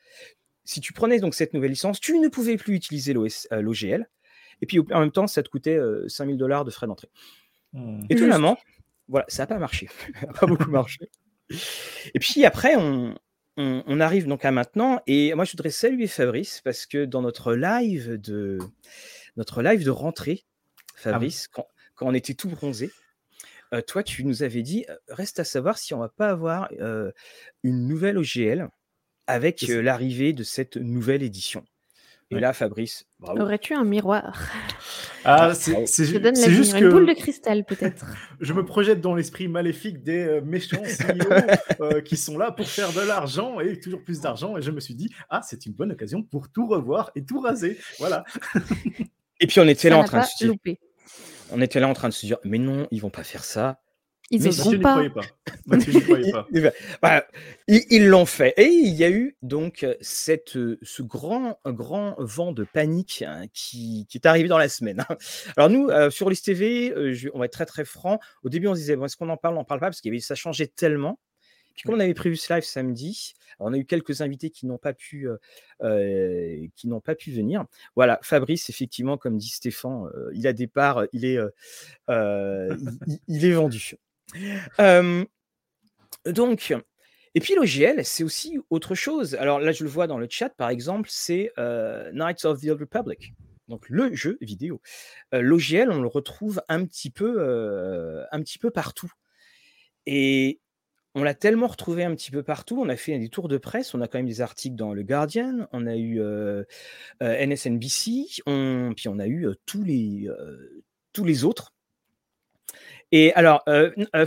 si 0.63 0.81
tu 0.81 0.93
prenais 0.93 1.19
donc 1.19 1.35
cette 1.35 1.53
nouvelle 1.53 1.71
licence, 1.71 1.99
tu 1.99 2.17
ne 2.17 2.27
pouvais 2.27 2.57
plus 2.57 2.75
utiliser 2.75 3.13
l'OGL. 3.13 4.09
Et 4.61 4.65
puis 4.65 4.79
en 4.91 4.99
même 4.99 5.11
temps, 5.11 5.27
ça 5.27 5.43
te 5.43 5.49
coûtait 5.49 5.79
5000 6.07 6.37
dollars 6.37 6.65
de 6.65 6.71
frais 6.71 6.87
d'entrée. 6.87 7.09
Mmh. 7.73 8.05
Étonnamment, 8.09 8.57
voilà, 9.07 9.25
ça 9.27 9.43
n'a 9.43 9.47
pas 9.47 9.59
marché. 9.59 9.89
ça 10.19 10.27
n'a 10.27 10.33
pas 10.33 10.47
beaucoup 10.47 10.71
marché. 10.71 11.09
Et 12.13 12.19
puis 12.19 12.45
après, 12.45 12.75
on, 12.75 13.15
on, 13.57 13.99
arrive 13.99 14.27
donc 14.27 14.45
à 14.45 14.51
maintenant. 14.51 15.01
Et 15.07 15.33
moi, 15.33 15.45
je 15.45 15.51
voudrais 15.51 15.71
saluer 15.71 16.07
Fabrice 16.07 16.61
parce 16.63 16.85
que 16.85 17.05
dans 17.05 17.21
notre 17.21 17.53
live 17.53 18.19
de, 18.19 18.59
notre 19.37 19.61
live 19.61 19.83
de 19.83 19.89
rentrée, 19.89 20.43
ah 20.45 20.93
Fabrice, 20.95 21.47
quand, 21.47 21.67
on 22.01 22.13
était 22.13 22.33
tout 22.33 22.49
bronzé, 22.49 22.91
euh, 23.73 23.81
toi, 23.81 24.03
tu 24.03 24.25
nous 24.25 24.43
avais 24.43 24.61
dit, 24.61 24.85
euh, 24.89 24.95
reste 25.09 25.39
à 25.39 25.43
savoir 25.43 25.77
si 25.77 25.93
on 25.93 25.99
va 25.99 26.09
pas 26.09 26.29
avoir 26.29 26.69
euh, 26.79 27.11
une 27.63 27.87
nouvelle 27.87 28.17
OGL 28.17 28.69
avec 29.27 29.61
l'arrivée 29.61 30.33
de 30.33 30.43
cette 30.43 30.77
nouvelle 30.77 31.23
édition. 31.23 31.65
Et 32.31 32.39
là, 32.39 32.53
Fabrice, 32.53 33.05
bravo. 33.19 33.41
Aurais-tu 33.41 33.75
un 33.75 33.83
miroir? 33.83 34.49
Ah, 35.23 35.53
c'est 35.53 35.85
Je 35.85 36.17
donne 36.17 36.35
la 36.35 36.49
juste 36.49 36.73
une 36.73 36.89
boule 36.89 37.05
de 37.05 37.13
cristal, 37.13 37.63
peut-être. 37.65 38.05
je 38.41 38.51
me 38.53 38.65
projette 38.65 38.99
dans 38.99 39.13
l'esprit 39.13 39.47
maléfique 39.47 40.03
des 40.03 40.41
méchants 40.43 40.81
CEO 40.83 42.01
qui 42.01 42.17
sont 42.17 42.37
là 42.37 42.51
pour 42.51 42.67
faire 42.67 42.91
de 42.93 43.01
l'argent 43.01 43.59
et 43.59 43.79
toujours 43.79 44.03
plus 44.03 44.21
d'argent. 44.21 44.57
Et 44.57 44.61
je 44.61 44.71
me 44.71 44.79
suis 44.79 44.95
dit, 44.95 45.09
ah, 45.29 45.41
c'est 45.43 45.65
une 45.65 45.73
bonne 45.73 45.91
occasion 45.91 46.23
pour 46.23 46.49
tout 46.49 46.67
revoir 46.67 47.11
et 47.15 47.23
tout 47.23 47.39
raser. 47.39 47.77
Voilà. 47.99 48.23
et 49.39 49.47
puis, 49.47 49.59
on 49.59 49.67
était 49.67 49.89
là 49.89 49.99
en 49.99 50.03
train 50.03 50.21
de 50.21 50.25
se 50.25 50.45
on 51.51 51.61
était 51.61 51.79
là 51.79 51.87
en 51.87 51.93
train 51.93 52.09
de 52.09 52.13
se 52.13 52.25
dire, 52.25 52.37
mais 52.43 52.57
non, 52.57 52.87
ils 52.91 53.01
vont 53.01 53.09
pas 53.09 53.23
faire 53.23 53.43
ça. 53.43 53.79
Ils 54.31 54.43
n'oseront 54.43 54.79
pas. 54.79 55.03
pas. 56.99 57.27
ils 57.67 58.07
l'ont 58.07 58.25
fait. 58.25 58.53
Et 58.57 58.65
il 58.65 58.93
y 58.93 59.03
a 59.03 59.09
eu 59.09 59.37
donc 59.43 59.85
cette, 60.01 60.57
ce 60.81 61.01
grand, 61.03 61.59
grand 61.65 62.15
vent 62.17 62.51
de 62.51 62.63
panique 62.63 63.23
hein, 63.25 63.45
qui, 63.53 64.07
est 64.13 64.25
arrivé 64.25 64.47
dans 64.47 64.57
la 64.57 64.69
semaine. 64.69 65.05
Hein. 65.07 65.17
Alors 65.57 65.69
nous, 65.69 65.89
euh, 65.89 66.09
sur 66.09 66.29
les 66.29 66.35
TV, 66.35 66.91
euh, 66.91 67.15
on 67.33 67.39
va 67.39 67.45
être 67.45 67.53
très 67.53 67.67
très 67.67 67.85
franc. 67.85 68.19
Au 68.43 68.49
début, 68.49 68.67
on 68.67 68.73
se 68.73 68.79
disait, 68.79 68.95
bon, 68.95 69.05
est-ce 69.05 69.15
qu'on 69.15 69.29
en 69.29 69.37
parle 69.37 69.55
On 69.55 69.59
n'en 69.59 69.63
parle 69.63 69.79
pas? 69.79 69.87
Parce 69.87 70.01
que 70.01 70.19
ça 70.19 70.35
changeait 70.35 70.67
tellement. 70.67 71.19
Puis 71.75 71.83
comme 71.83 71.95
on 71.95 71.99
avait 71.99 72.13
prévu 72.13 72.37
ce 72.37 72.53
live 72.53 72.63
samedi, 72.63 73.33
on 73.59 73.73
a 73.73 73.77
eu 73.77 73.83
quelques 73.83 74.21
invités 74.21 74.49
qui 74.49 74.65
n'ont 74.65 74.77
pas 74.77 74.93
pu, 74.93 75.27
qui 75.81 76.87
n'ont 76.87 77.01
pas 77.01 77.15
pu 77.15 77.31
venir. 77.31 77.65
Voilà, 77.97 78.17
Fabrice, 78.23 78.69
effectivement, 78.69 79.17
comme 79.17 79.37
dit 79.37 79.49
Stéphane, 79.49 80.07
il 80.33 80.47
a 80.47 80.53
des 80.53 80.67
parts, 80.67 81.03
il 81.11 81.25
est, 81.25 81.37
il, 83.27 83.45
est 83.45 83.51
vendu. 83.51 83.97
Donc, 86.25 86.73
et 87.35 87.39
puis 87.39 87.55
l'OGL, 87.55 88.03
c'est 88.03 88.23
aussi 88.23 88.57
autre 88.69 88.95
chose. 88.95 89.35
Alors 89.35 89.59
là, 89.59 89.71
je 89.71 89.83
le 89.83 89.89
vois 89.89 90.07
dans 90.07 90.17
le 90.17 90.27
chat, 90.29 90.49
par 90.49 90.69
exemple, 90.69 91.09
c'est 91.11 91.51
Knights 91.57 92.45
of 92.45 92.61
the 92.61 92.69
Old 92.69 92.81
Republic. 92.81 93.33
Donc 93.67 93.89
le 93.89 94.13
jeu 94.13 94.37
vidéo. 94.41 94.81
L'OGL, 95.31 95.91
on 95.91 96.01
le 96.01 96.07
retrouve 96.07 96.61
un 96.69 96.85
petit 96.85 97.09
peu, 97.09 98.25
un 98.31 98.41
petit 98.41 98.57
peu 98.57 98.71
partout. 98.71 99.11
Et 100.05 100.59
on 101.15 101.23
l'a 101.23 101.33
tellement 101.33 101.67
retrouvé 101.67 102.03
un 102.03 102.13
petit 102.13 102.29
peu 102.29 102.43
partout. 102.43 102.77
On 102.79 102.89
a 102.89 102.97
fait 102.97 103.17
des 103.17 103.29
tours 103.29 103.47
de 103.47 103.57
presse. 103.57 103.93
On 103.93 104.01
a 104.01 104.07
quand 104.07 104.19
même 104.19 104.27
des 104.27 104.41
articles 104.41 104.75
dans 104.75 104.93
le 104.93 105.01
Guardian. 105.01 105.65
On 105.71 105.87
a 105.87 105.95
eu 105.95 106.19
euh, 106.19 106.65
euh, 107.23 107.45
NSNBC. 107.45 108.25
puis 108.95 109.07
on 109.07 109.19
a 109.19 109.25
eu 109.25 109.47
euh, 109.47 109.55
tous 109.65 109.83
les 109.83 110.27
tous 111.13 111.23
les 111.23 111.45
autres. 111.45 111.73
Et 113.17 113.31
alors, 113.33 113.63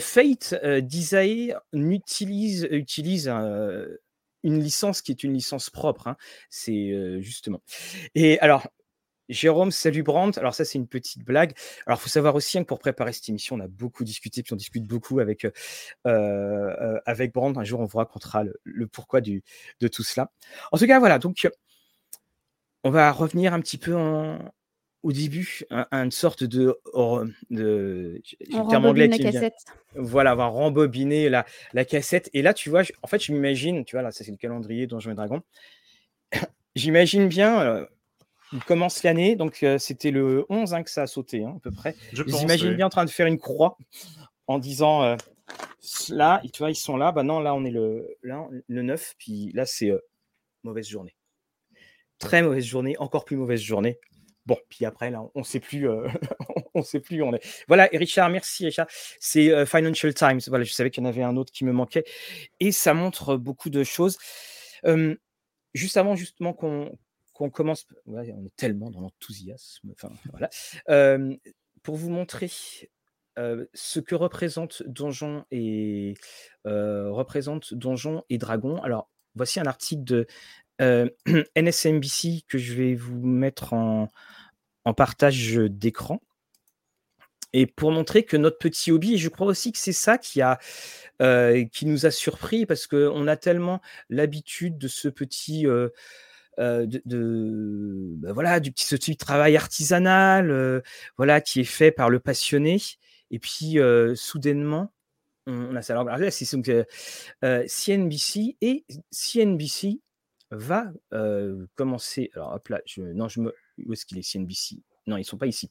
Fate 0.00 0.54
Desire 0.80 1.60
utilise 1.74 2.66
utilise 2.70 3.28
une 3.28 4.60
licence 4.60 5.02
qui 5.02 5.12
est 5.12 5.22
une 5.22 5.34
licence 5.34 5.68
propre. 5.68 6.08
Hein. 6.08 6.16
C'est 6.48 7.20
justement. 7.20 7.60
Et 8.14 8.38
alors, 8.40 8.66
Jérôme, 9.28 9.72
salut 9.72 10.02
Brandt. 10.02 10.40
Alors 10.40 10.54
ça, 10.54 10.64
c'est 10.64 10.78
une 10.78 10.86
petite 10.86 11.22
blague. 11.22 11.52
Alors, 11.86 11.98
il 11.98 12.02
faut 12.02 12.08
savoir 12.08 12.34
aussi 12.34 12.56
hein, 12.56 12.62
que 12.62 12.68
pour 12.68 12.78
préparer 12.78 13.12
cette 13.12 13.28
émission, 13.28 13.56
on 13.56 13.60
a 13.60 13.68
beaucoup 13.68 14.04
discuté, 14.04 14.42
puis 14.42 14.54
on 14.54 14.56
discute 14.56 14.84
beaucoup 14.84 15.20
avec, 15.20 15.44
euh, 15.44 15.50
euh, 16.06 16.98
avec 17.04 17.34
Brandt. 17.34 17.60
Un 17.60 17.64
jour, 17.64 17.80
on 17.80 17.84
vous 17.84 17.98
racontera 17.98 18.44
le, 18.64 18.86
pourquoi 18.86 19.20
du, 19.20 19.42
de 19.80 19.88
tout 19.88 20.02
cela. 20.02 20.32
En 20.72 20.78
tout 20.78 20.86
cas, 20.86 20.98
voilà. 20.98 21.18
Donc, 21.18 21.46
on 22.84 22.90
va 22.90 23.12
revenir 23.12 23.52
un 23.52 23.60
petit 23.60 23.76
peu 23.76 23.94
au 25.02 25.12
début, 25.12 25.62
à, 25.70 25.86
une 25.92 26.10
sorte 26.10 26.44
de... 26.44 26.76
de 27.50 28.20
terme 28.50 28.86
anglais 28.86 29.08
la 29.08 29.18
cassette. 29.18 29.54
Voilà, 29.94 30.34
va 30.34 30.46
rembobiner 30.46 31.28
la, 31.28 31.46
la 31.72 31.84
cassette. 31.84 32.30
Et 32.34 32.42
là, 32.42 32.52
tu 32.52 32.70
vois, 32.70 32.82
en 33.02 33.06
fait, 33.06 33.22
je 33.22 33.32
m'imagine, 33.32 33.84
tu 33.84 33.96
vois, 33.96 34.02
là, 34.02 34.10
ça 34.10 34.24
c'est 34.24 34.30
le 34.30 34.36
calendrier 34.36 34.86
Donjons 34.86 35.12
et 35.12 35.14
Dragons. 35.14 35.42
J'imagine 36.74 37.28
bien 37.28 37.60
euh, 37.60 37.86
il 38.52 38.62
commence 38.64 39.02
l'année, 39.02 39.36
donc 39.36 39.64
c'était 39.78 40.10
le 40.10 40.46
11 40.48 40.74
hein, 40.74 40.82
que 40.82 40.90
ça 40.90 41.02
a 41.02 41.06
sauté, 41.06 41.44
hein, 41.44 41.54
à 41.56 41.60
peu 41.60 41.70
près. 41.70 41.94
Je 42.12 42.22
J'imagine 42.26 42.74
bien 42.74 42.86
en 42.86 42.90
train 42.90 43.04
de 43.04 43.10
faire 43.10 43.26
une 43.26 43.38
croix 43.38 43.76
en 44.46 44.58
disant 44.58 45.16
là, 46.08 46.40
tu 46.52 46.58
vois, 46.58 46.70
ils 46.70 46.76
sont 46.76 46.96
là. 46.96 47.12
Bah 47.12 47.22
non, 47.22 47.40
là, 47.40 47.54
on 47.54 47.64
est 47.64 47.70
le, 47.70 48.16
le 48.22 48.82
9, 48.82 49.14
puis 49.18 49.52
là, 49.52 49.66
c'est 49.66 49.92
mauvaise 50.62 50.88
journée. 50.88 51.14
Très 52.18 52.42
mauvaise 52.42 52.64
journée, 52.64 52.96
encore 52.98 53.24
plus 53.24 53.36
mauvaise 53.36 53.60
journée. 53.60 53.98
Bon, 54.48 54.56
puis 54.70 54.86
après, 54.86 55.10
là, 55.10 55.22
on 55.34 55.40
ne 55.40 55.44
sait 55.44 55.60
plus, 55.60 55.86
on 56.74 56.82
sait 56.82 57.00
plus 57.00 57.20
où 57.20 57.26
on 57.26 57.34
est. 57.34 57.64
Voilà, 57.68 57.92
et 57.92 57.98
Richard, 57.98 58.30
merci 58.30 58.64
Richard. 58.64 58.86
C'est 59.20 59.66
Financial 59.66 60.14
Times. 60.14 60.40
Voilà, 60.46 60.64
je 60.64 60.72
savais 60.72 60.90
qu'il 60.90 61.04
y 61.04 61.06
en 61.06 61.08
avait 61.10 61.22
un 61.22 61.36
autre 61.36 61.52
qui 61.52 61.66
me 61.66 61.72
manquait, 61.72 62.04
et 62.58 62.72
ça 62.72 62.94
montre 62.94 63.36
beaucoup 63.36 63.68
de 63.68 63.84
choses. 63.84 64.16
juste 65.74 65.98
avant, 65.98 66.16
justement, 66.16 66.54
qu'on 66.54 66.96
qu'on 67.34 67.50
commence, 67.50 67.86
on 68.06 68.18
est 68.18 68.56
tellement 68.56 68.90
dans 68.90 69.02
l'enthousiasme. 69.02 69.92
Enfin, 69.92 70.08
voilà. 70.30 70.48
pour 71.82 71.96
vous 71.96 72.08
montrer 72.08 72.48
ce 73.74 74.00
que 74.00 74.14
représente 74.14 74.82
Donjon 74.86 75.44
et 75.50 76.14
représente 76.64 77.74
Donjon 77.74 78.24
et 78.30 78.38
Dragon. 78.38 78.80
Alors, 78.82 79.10
voici 79.34 79.60
un 79.60 79.66
article 79.66 80.04
de 80.04 80.26
NSMBC 81.56 82.44
que 82.48 82.58
je 82.58 82.74
vais 82.74 82.94
vous 82.94 83.26
mettre 83.26 83.72
en, 83.72 84.08
en 84.84 84.94
partage 84.94 85.56
d'écran. 85.56 86.20
Et 87.52 87.66
pour 87.66 87.90
montrer 87.92 88.24
que 88.24 88.36
notre 88.36 88.58
petit 88.58 88.92
hobby, 88.92 89.14
et 89.14 89.18
je 89.18 89.28
crois 89.28 89.46
aussi 89.46 89.72
que 89.72 89.78
c'est 89.78 89.92
ça 89.92 90.18
qui, 90.18 90.42
a, 90.42 90.58
qui 91.72 91.86
nous 91.86 92.06
a 92.06 92.10
surpris, 92.10 92.66
parce 92.66 92.86
qu'on 92.86 93.26
a 93.26 93.36
tellement 93.36 93.80
l'habitude 94.10 94.76
de 94.78 94.88
ce 94.88 95.08
petit 95.08 95.64
de, 96.58 98.14
bah, 98.16 98.32
voilà 98.32 98.60
du 98.60 98.72
petit, 98.72 98.84
ce 98.84 98.96
petit 98.96 99.16
travail 99.16 99.56
artisanal 99.56 100.82
voilà 101.16 101.40
qui 101.40 101.60
est 101.60 101.64
fait 101.64 101.92
par 101.92 102.10
le 102.10 102.18
passionné 102.18 102.78
et 103.30 103.38
puis 103.38 103.78
soudainement 104.16 104.92
on, 105.46 105.76
a 105.76 105.82
ça 105.82 105.98
alors 105.98 106.32
c'est 106.32 106.44
CNBC 107.68 108.56
et 108.60 108.84
CNBC 109.12 110.00
va 110.50 110.90
commencer 111.74 112.30
alors 112.34 112.54
hop 112.54 112.68
là 112.68 112.80
non 112.96 113.28
je 113.28 113.40
me 113.40 113.54
où 113.84 113.92
est-ce 113.92 114.06
qu'il 114.06 114.18
est 114.18 114.22
CNBC 114.22 114.76
non 115.06 115.16
ils 115.16 115.24
sont 115.24 115.38
pas 115.38 115.46
ici 115.46 115.70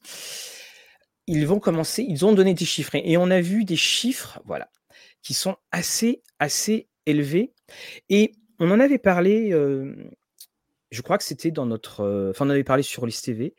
ils 1.26 1.46
vont 1.46 1.60
commencer 1.60 2.04
ils 2.08 2.24
ont 2.24 2.32
donné 2.32 2.54
des 2.54 2.64
chiffres 2.64 2.94
et 2.94 3.16
on 3.16 3.30
a 3.30 3.40
vu 3.40 3.64
des 3.64 3.76
chiffres 3.76 4.40
voilà 4.44 4.70
qui 5.22 5.34
sont 5.34 5.56
assez 5.72 6.22
assez 6.38 6.88
élevés 7.06 7.52
et 8.08 8.34
on 8.60 8.70
en 8.70 8.80
avait 8.80 8.98
parlé 8.98 9.52
je 10.90 11.02
crois 11.02 11.18
que 11.18 11.24
c'était 11.24 11.50
dans 11.50 11.66
notre. 11.66 12.30
Enfin, 12.30 12.46
on 12.46 12.50
avait 12.50 12.64
parlé 12.64 12.82
sur 12.82 13.04
List 13.04 13.26
TV. 13.26 13.54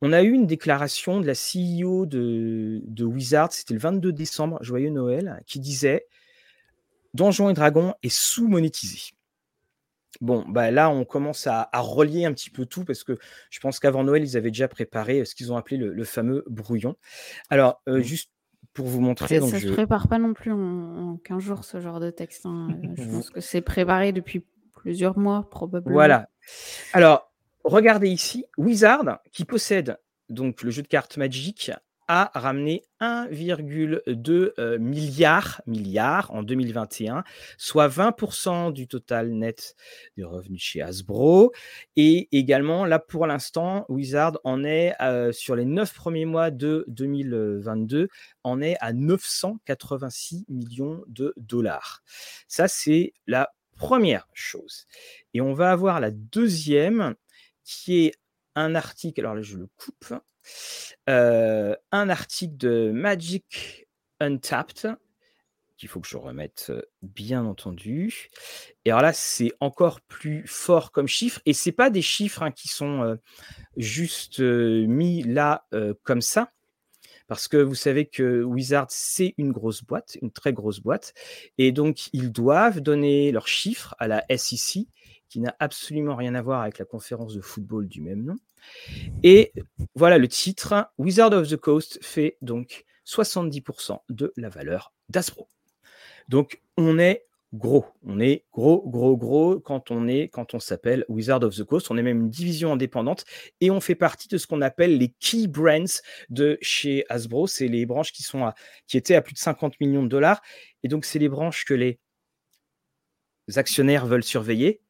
On 0.00 0.12
a 0.12 0.22
eu 0.22 0.32
une 0.32 0.46
déclaration 0.46 1.20
de 1.20 1.26
la 1.26 1.34
CEO 1.34 2.06
de, 2.06 2.82
de 2.84 3.04
Wizard, 3.04 3.52
c'était 3.52 3.74
le 3.74 3.80
22 3.80 4.12
décembre, 4.12 4.58
joyeux 4.62 4.90
Noël, 4.90 5.42
qui 5.46 5.60
disait 5.60 6.06
Donjons 7.14 7.50
et 7.50 7.54
Dragons 7.54 7.94
est 8.02 8.12
sous-monétisé. 8.12 9.12
Bon, 10.20 10.44
bah 10.46 10.70
là, 10.70 10.90
on 10.90 11.04
commence 11.04 11.46
à, 11.46 11.68
relier 11.74 12.24
un 12.24 12.32
petit 12.32 12.50
peu 12.50 12.66
tout 12.66 12.84
parce 12.84 13.02
que 13.02 13.18
je 13.50 13.60
pense 13.60 13.80
qu'avant 13.80 14.04
Noël, 14.04 14.22
ils 14.22 14.36
avaient 14.36 14.50
déjà 14.50 14.68
préparé 14.68 15.24
ce 15.24 15.34
qu'ils 15.34 15.52
ont 15.52 15.56
appelé 15.56 15.76
le, 15.78 16.04
fameux 16.04 16.44
brouillon. 16.48 16.96
Alors, 17.48 17.82
mmh. 17.86 18.00
juste 18.00 18.30
pour 18.74 18.86
vous 18.86 19.00
montrer. 19.00 19.40
Ça 19.40 19.46
ne 19.46 19.60
se 19.60 19.72
prépare 19.72 20.08
pas 20.08 20.18
non 20.18 20.34
plus 20.34 20.52
en, 20.52 21.18
15 21.24 21.42
jours, 21.42 21.64
ce 21.64 21.80
genre 21.80 22.00
de 22.00 22.10
texte. 22.10 22.46
Hein. 22.46 22.68
je 22.96 23.04
pense 23.04 23.30
que 23.30 23.40
c'est 23.40 23.60
préparé 23.60 24.12
depuis 24.12 24.44
plusieurs 24.72 25.18
mois, 25.18 25.48
probablement. 25.50 25.94
Voilà. 25.94 26.28
Alors, 26.92 27.32
regardez 27.64 28.08
ici, 28.08 28.44
Wizard, 28.58 29.20
qui 29.32 29.44
possède 29.44 29.98
donc 30.28 30.62
le 30.62 30.70
jeu 30.70 30.82
de 30.82 30.88
cartes 30.88 31.16
Magic, 31.16 31.70
a 32.14 32.30
ramené 32.34 32.82
1,2 33.00 34.52
euh, 34.58 34.78
milliard, 34.78 35.62
milliard 35.66 36.30
en 36.30 36.42
2021, 36.42 37.24
soit 37.56 37.88
20% 37.88 38.70
du 38.70 38.86
total 38.86 39.30
net 39.30 39.74
des 40.18 40.24
revenus 40.24 40.60
chez 40.60 40.82
Hasbro. 40.82 41.52
Et 41.96 42.28
également, 42.36 42.84
là 42.84 42.98
pour 42.98 43.26
l'instant, 43.26 43.86
Wizard 43.88 44.38
en 44.44 44.62
est 44.62 44.94
euh, 45.00 45.32
sur 45.32 45.56
les 45.56 45.64
9 45.64 45.94
premiers 45.94 46.26
mois 46.26 46.50
de 46.50 46.84
2022, 46.88 48.08
en 48.44 48.60
est 48.60 48.76
à 48.80 48.92
986 48.92 50.44
millions 50.50 51.02
de 51.06 51.32
dollars. 51.38 52.02
Ça, 52.46 52.68
c'est 52.68 53.14
la 53.26 53.54
première 53.74 54.28
chose. 54.34 54.86
Et 55.32 55.40
on 55.40 55.54
va 55.54 55.70
avoir 55.70 55.98
la 55.98 56.10
deuxième 56.10 57.14
qui 57.64 58.04
est 58.04 58.12
un 58.54 58.74
article, 58.74 59.20
alors 59.20 59.34
là 59.34 59.40
je 59.40 59.56
le 59.56 59.66
coupe, 59.78 60.12
un 61.06 62.08
article 62.08 62.56
de 62.56 62.90
Magic 62.92 63.88
Untapped, 64.20 64.96
qu'il 65.82 65.88
faut 65.88 65.98
que 65.98 66.06
je 66.06 66.16
remette 66.16 66.68
euh, 66.70 66.82
bien 67.02 67.44
entendu. 67.44 68.30
Et 68.84 68.90
alors 68.90 69.02
là, 69.02 69.12
c'est 69.12 69.50
encore 69.58 70.00
plus 70.00 70.46
fort 70.46 70.92
comme 70.92 71.08
chiffre, 71.08 71.40
et 71.44 71.52
c'est 71.52 71.72
pas 71.72 71.90
des 71.90 72.02
chiffres 72.02 72.44
hein, 72.44 72.52
qui 72.52 72.68
sont 72.68 73.02
euh, 73.02 73.16
juste 73.76 74.38
mis 74.38 75.24
là 75.24 75.66
comme 76.04 76.20
ça. 76.20 76.48
Parce 77.26 77.48
que 77.48 77.56
vous 77.56 77.74
savez 77.74 78.06
que 78.06 78.42
Wizard, 78.42 78.86
c'est 78.90 79.34
une 79.38 79.50
grosse 79.50 79.82
boîte, 79.82 80.18
une 80.22 80.30
très 80.30 80.52
grosse 80.52 80.80
boîte. 80.80 81.14
Et 81.58 81.72
donc, 81.72 82.10
ils 82.12 82.30
doivent 82.30 82.80
donner 82.80 83.32
leurs 83.32 83.48
chiffres 83.48 83.94
à 83.98 84.06
la 84.06 84.24
SEC, 84.36 84.86
qui 85.28 85.40
n'a 85.40 85.56
absolument 85.58 86.14
rien 86.14 86.34
à 86.34 86.42
voir 86.42 86.60
avec 86.60 86.78
la 86.78 86.84
conférence 86.84 87.34
de 87.34 87.40
football 87.40 87.88
du 87.88 88.02
même 88.02 88.22
nom. 88.22 88.36
Et 89.22 89.52
voilà 89.94 90.18
le 90.18 90.28
titre. 90.28 90.90
Wizard 90.98 91.32
of 91.32 91.48
the 91.48 91.56
Coast 91.56 91.98
fait 92.02 92.36
donc 92.42 92.84
70% 93.06 93.98
de 94.08 94.32
la 94.36 94.48
valeur 94.48 94.92
d'Aspro. 95.08 95.48
Donc 96.28 96.62
on 96.76 96.98
est 96.98 97.26
gros. 97.52 97.84
On 98.02 98.20
est 98.20 98.44
gros, 98.52 98.82
gros, 98.88 99.16
gros 99.16 99.60
quand 99.60 99.90
on 99.90 100.08
est, 100.08 100.28
quand 100.28 100.54
on 100.54 100.60
s'appelle 100.60 101.04
Wizard 101.08 101.42
of 101.42 101.54
the 101.54 101.64
Coast. 101.64 101.90
On 101.90 101.96
est 101.98 102.02
même 102.02 102.20
une 102.20 102.30
division 102.30 102.72
indépendante 102.72 103.24
et 103.60 103.70
on 103.70 103.80
fait 103.80 103.94
partie 103.94 104.28
de 104.28 104.38
ce 104.38 104.46
qu'on 104.46 104.62
appelle 104.62 104.98
les 104.98 105.08
key 105.20 105.46
brands 105.46 106.00
de 106.30 106.58
chez 106.62 107.04
Hasbro. 107.08 107.46
C'est 107.46 107.68
les 107.68 107.86
branches 107.86 108.12
qui 108.12 108.22
sont 108.22 108.50
qui 108.86 108.96
étaient 108.96 109.14
à 109.14 109.22
plus 109.22 109.34
de 109.34 109.38
50 109.38 109.80
millions 109.80 110.02
de 110.02 110.08
dollars. 110.08 110.40
Et 110.82 110.88
donc, 110.88 111.04
c'est 111.04 111.18
les 111.18 111.28
branches 111.28 111.64
que 111.64 111.74
les 111.74 112.00
actionnaires 113.56 114.06
veulent 114.06 114.24
surveiller 114.24 114.80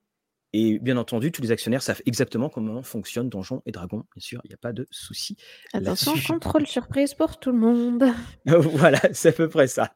et 0.53 0.79
bien 0.79 0.99
entendu, 0.99 1.33
tous 1.33 1.41
les 1.41 1.51
actionnaires 1.51 1.83
savent 1.83 2.03
exactement 2.05 2.51
comment 2.51 2.83
fonctionne 2.83 3.31
Donjons 3.31 3.63
et 3.65 3.73
Dragons. 3.73 4.05
Bien 4.15 4.21
sûr, 4.21 4.41
il 4.45 4.49
n'y 4.49 4.55
a 4.55 4.59
pas 4.59 4.73
de 4.73 4.87
souci. 4.91 5.37
Attention, 5.73 6.13
contrôle 6.27 6.67
surprise 6.67 7.15
pour 7.15 7.39
tout 7.39 7.53
le 7.53 7.59
monde. 7.59 8.05
voilà, 8.47 9.01
c'est 9.13 9.31
à 9.31 9.33
peu 9.33 9.49
près 9.49 9.67
ça. 9.67 9.95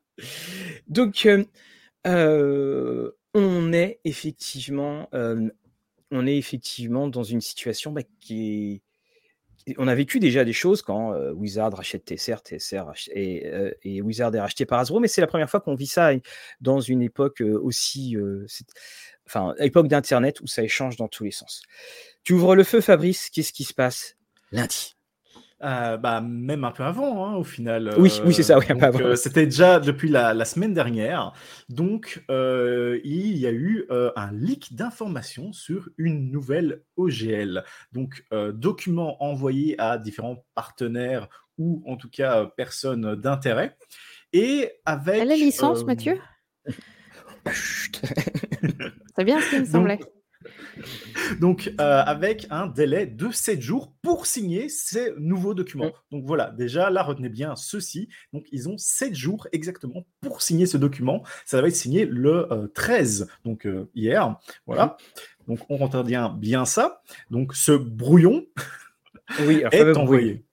Donc, 0.89 1.27
euh, 1.27 1.45
euh, 2.07 3.11
on 3.35 3.73
est 3.75 4.01
effectivement, 4.05 5.09
euh, 5.13 5.49
on 6.11 6.27
est 6.27 6.39
effectivement 6.39 7.09
dans 7.09 7.23
une 7.23 7.43
situation 7.43 7.93
bah, 7.93 8.03
qui 8.21 8.73
est 8.73 8.83
on 9.79 9.89
a 9.89 9.97
vécu 9.97 10.21
déjà 10.21 10.45
des 10.45 10.53
choses 10.53 10.81
quand 10.81 11.11
Wizard 11.33 11.75
rachète 11.75 12.05
TSR, 12.05 12.37
TSR 12.41 12.85
et, 13.11 13.51
et, 13.83 14.01
Wizard 14.01 14.33
est 14.33 14.39
racheté 14.39 14.65
par 14.65 14.79
Hasbro, 14.79 15.01
mais 15.01 15.09
c'est 15.09 15.21
la 15.21 15.27
première 15.27 15.51
fois 15.51 15.59
qu'on 15.59 15.75
vit 15.75 15.89
ça 15.89 16.13
dans 16.61 16.79
une 16.79 17.03
époque 17.03 17.41
aussi 17.41 18.17
enfin, 19.27 19.55
époque 19.59 19.89
d'Internet 19.89 20.41
où 20.41 20.47
ça 20.47 20.63
échange 20.63 20.97
dans 20.97 21.09
tous 21.09 21.25
les 21.25 21.31
sens. 21.31 21.63
Tu 22.25 22.33
ouvres 22.33 22.55
le 22.55 22.65
feu, 22.65 22.81
Fabrice, 22.81 23.31
qu'est-ce 23.31 23.53
qui 23.53 23.65
se 23.65 23.75
passe? 23.75 24.17
Lundi 24.53 24.97
euh, 25.63 25.97
bah, 25.97 26.21
même 26.21 26.65
un 26.65 26.71
peu 26.71 26.83
avant, 26.83 27.27
hein, 27.27 27.37
au 27.37 27.45
final. 27.45 27.95
Oui, 27.97 28.13
oui, 28.27 28.35
c'est 28.35 28.43
ça. 28.43 28.59
Oui, 28.59 28.67
euh, 28.71 29.17
C'était 29.17 29.47
déjà 29.47 29.81
depuis 29.81 30.11
la, 30.11 30.45
semaine 30.45 30.75
dernière. 30.75 31.33
Donc, 31.71 32.23
euh, 32.31 33.01
il 33.05 33.39
y 33.39 33.47
a 33.47 33.53
eu 33.53 33.87
un 33.91 34.33
leak 34.33 34.75
d'informations 34.75 35.53
sur 35.53 35.89
une 35.97 36.31
nouvelle 36.31 36.83
OGL. 36.97 37.65
Donc, 37.93 38.25
document 38.53 39.23
envoyé 39.23 39.81
à 39.81 39.97
différents 39.97 40.45
partenaires 40.55 41.29
ou 41.59 41.83
en 41.87 41.97
tout 41.97 42.11
cas 42.11 42.45
personnes 42.45 43.15
d'intérêt. 43.15 43.79
Et 44.35 44.73
avec. 44.85 45.23
Elle 45.23 45.33
a 45.33 45.37
licence, 45.37 45.85
Mathieu? 45.85 46.21
C'est 49.17 49.25
bien 49.25 49.41
ce 49.41 49.51
qui 49.51 49.61
me 49.61 49.65
semblait. 49.65 50.01
Donc, 51.41 51.73
euh, 51.81 52.03
avec 52.05 52.47
un 52.51 52.67
délai 52.67 53.07
de 53.07 53.31
7 53.31 53.61
jours 53.61 53.93
pour 54.03 54.27
signer 54.27 54.69
ces 54.69 55.13
nouveaux 55.19 55.55
documents. 55.55 55.87
Mm. 55.87 56.17
Donc 56.17 56.25
voilà, 56.25 56.51
déjà 56.51 56.91
là, 56.91 57.03
retenez 57.03 57.29
bien 57.29 57.57
ceci. 57.57 58.09
Donc, 58.33 58.47
ils 58.53 58.69
ont 58.69 58.79
7 58.79 59.15
jours 59.15 59.49
exactement 59.53 60.07
pour 60.21 60.43
signer 60.43 60.67
ce 60.67 60.77
document. 60.77 61.23
Ça 61.45 61.61
va 61.61 61.69
être 61.69 61.77
signé 61.77 62.05
le 62.07 62.71
13, 62.75 63.23
euh, 63.23 63.27
donc 63.45 63.67
euh, 63.67 63.89
hier. 63.95 64.37
Voilà. 64.67 64.97
Mm. 65.47 65.49
Donc, 65.49 65.61
on 65.69 65.77
retient 65.77 66.29
bien 66.31 66.65
ça. 66.65 67.03
Donc, 67.31 67.55
ce 67.55 67.73
brouillon 67.73 68.45
oui, 69.41 69.63
est 69.73 69.97
envoyé 69.97 70.45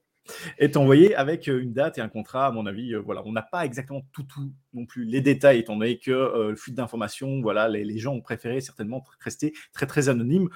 est 0.57 0.77
envoyé 0.77 1.15
avec 1.15 1.47
euh, 1.47 1.61
une 1.61 1.73
date 1.73 1.97
et 1.97 2.01
un 2.01 2.09
contrat, 2.09 2.47
à 2.47 2.51
mon 2.51 2.65
avis. 2.65 2.93
Euh, 2.93 2.99
voilà, 2.99 3.21
on 3.25 3.31
n'a 3.31 3.41
pas 3.41 3.65
exactement 3.65 4.05
tout, 4.11 4.23
tout 4.23 4.51
non 4.73 4.85
plus 4.85 5.05
les 5.05 5.21
détails, 5.21 5.59
étant 5.59 5.75
donné 5.75 5.97
que 5.97 6.11
euh, 6.11 6.49
le 6.51 6.55
flux 6.55 6.71
d'informations, 6.71 7.41
voilà, 7.41 7.67
les, 7.67 7.97
gens 7.97 8.13
ont 8.13 8.21
préféré 8.21 8.59
certainement 8.59 9.03
rester 9.19 9.53
très 9.71 9.85
très 9.85 10.09
anonyme 10.09 10.49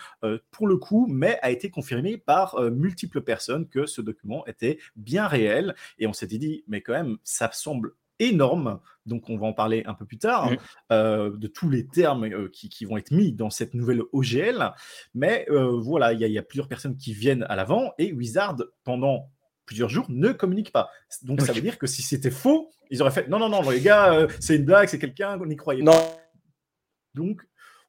pour 0.51 0.67
le 0.67 0.77
coup, 0.77 1.07
mais 1.07 1.37
a 1.43 1.51
été 1.51 1.69
confirmé 1.69 2.17
par 2.17 2.59
multiples 2.71 3.21
personnes 3.21 3.67
que 3.69 3.85
ce 3.85 4.01
document 4.01 4.45
était 4.47 4.79
bien 4.95 5.27
réel. 5.27 5.75
Et 5.99 6.07
on 6.07 6.13
s'était 6.13 6.39
dit, 6.39 6.63
mais 6.67 6.81
quand 6.81 6.93
même, 6.93 7.17
ça 7.23 7.49
semble 7.53 7.93
énorme, 8.19 8.79
donc 9.05 9.29
on 9.29 9.37
va 9.37 9.45
en 9.45 9.53
parler 9.53 9.83
un 9.85 9.93
peu 9.93 10.05
plus 10.05 10.17
tard, 10.17 10.51
mmh. 10.51 11.37
de 11.37 11.47
tous 11.47 11.69
les 11.69 11.85
termes 11.85 12.49
qui, 12.49 12.85
vont 12.85 12.97
être 12.97 13.11
mis 13.11 13.31
dans 13.31 13.51
cette 13.51 13.75
nouvelle 13.75 14.01
OGL. 14.11 14.73
Mais 15.13 15.47
voilà, 15.49 16.13
il 16.13 16.21
y, 16.21 16.29
y, 16.29 16.39
a 16.39 16.43
plusieurs 16.43 16.67
personnes 16.67 16.97
qui 16.97 17.13
viennent 17.13 17.45
à 17.47 17.55
l'avant 17.55 17.93
et 17.99 18.11
Wizard, 18.11 18.57
pendant 18.83 19.29
plusieurs 19.67 19.89
jours 19.89 20.07
ne 20.09 20.31
communiquent 20.31 20.71
pas. 20.71 20.89
Donc 21.21 21.41
ça 21.41 21.53
veut 21.53 21.61
dire 21.61 21.77
que 21.77 21.85
si 21.85 22.01
c'était 22.01 22.31
faux, 22.31 22.71
ils 22.89 23.01
auraient 23.03 23.11
fait 23.11 23.27
non, 23.27 23.37
non, 23.37 23.49
non, 23.49 23.69
les 23.69 23.81
gars, 23.81 24.13
euh, 24.13 24.27
c'est 24.39 24.55
une 24.55 24.65
blague, 24.65 24.89
c'est 24.89 24.97
quelqu'un, 24.97 25.37
on 25.39 25.45
n'y 25.45 25.55
croyait 25.55 25.83
non. 25.83 25.91
pas. 25.91 26.17
Donc 27.13 27.41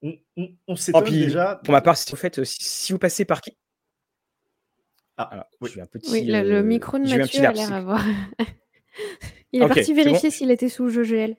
on, 0.03 0.14
on, 0.37 0.49
on 0.67 0.77
s'étonne 0.77 1.05
déjà. 1.05 1.57
Pour 1.64 1.73
ma 1.73 1.81
part, 1.81 1.97
si, 1.97 2.14
fait, 2.14 2.45
si 2.45 2.93
vous 2.93 2.99
passez 2.99 3.25
par 3.25 3.41
qui 3.41 3.57
ah, 5.21 5.49
oui. 5.61 5.71
un 5.81 5.87
petit, 5.87 6.12
oui, 6.12 6.27
le, 6.27 6.38
euh, 6.38 6.62
micro 6.62 6.97
de 6.97 7.17
Mathieu 7.17 7.45
a 7.45 7.53
l'air 7.53 7.73
avoir. 7.73 8.05
Il 9.53 9.62
est 9.62 9.67
parti 9.67 9.93
vérifier 9.93 10.31
s'il 10.31 10.51
était 10.51 10.69
sous 10.69 10.88
GGL. 10.91 11.37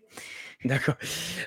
D'accord. 0.65 0.95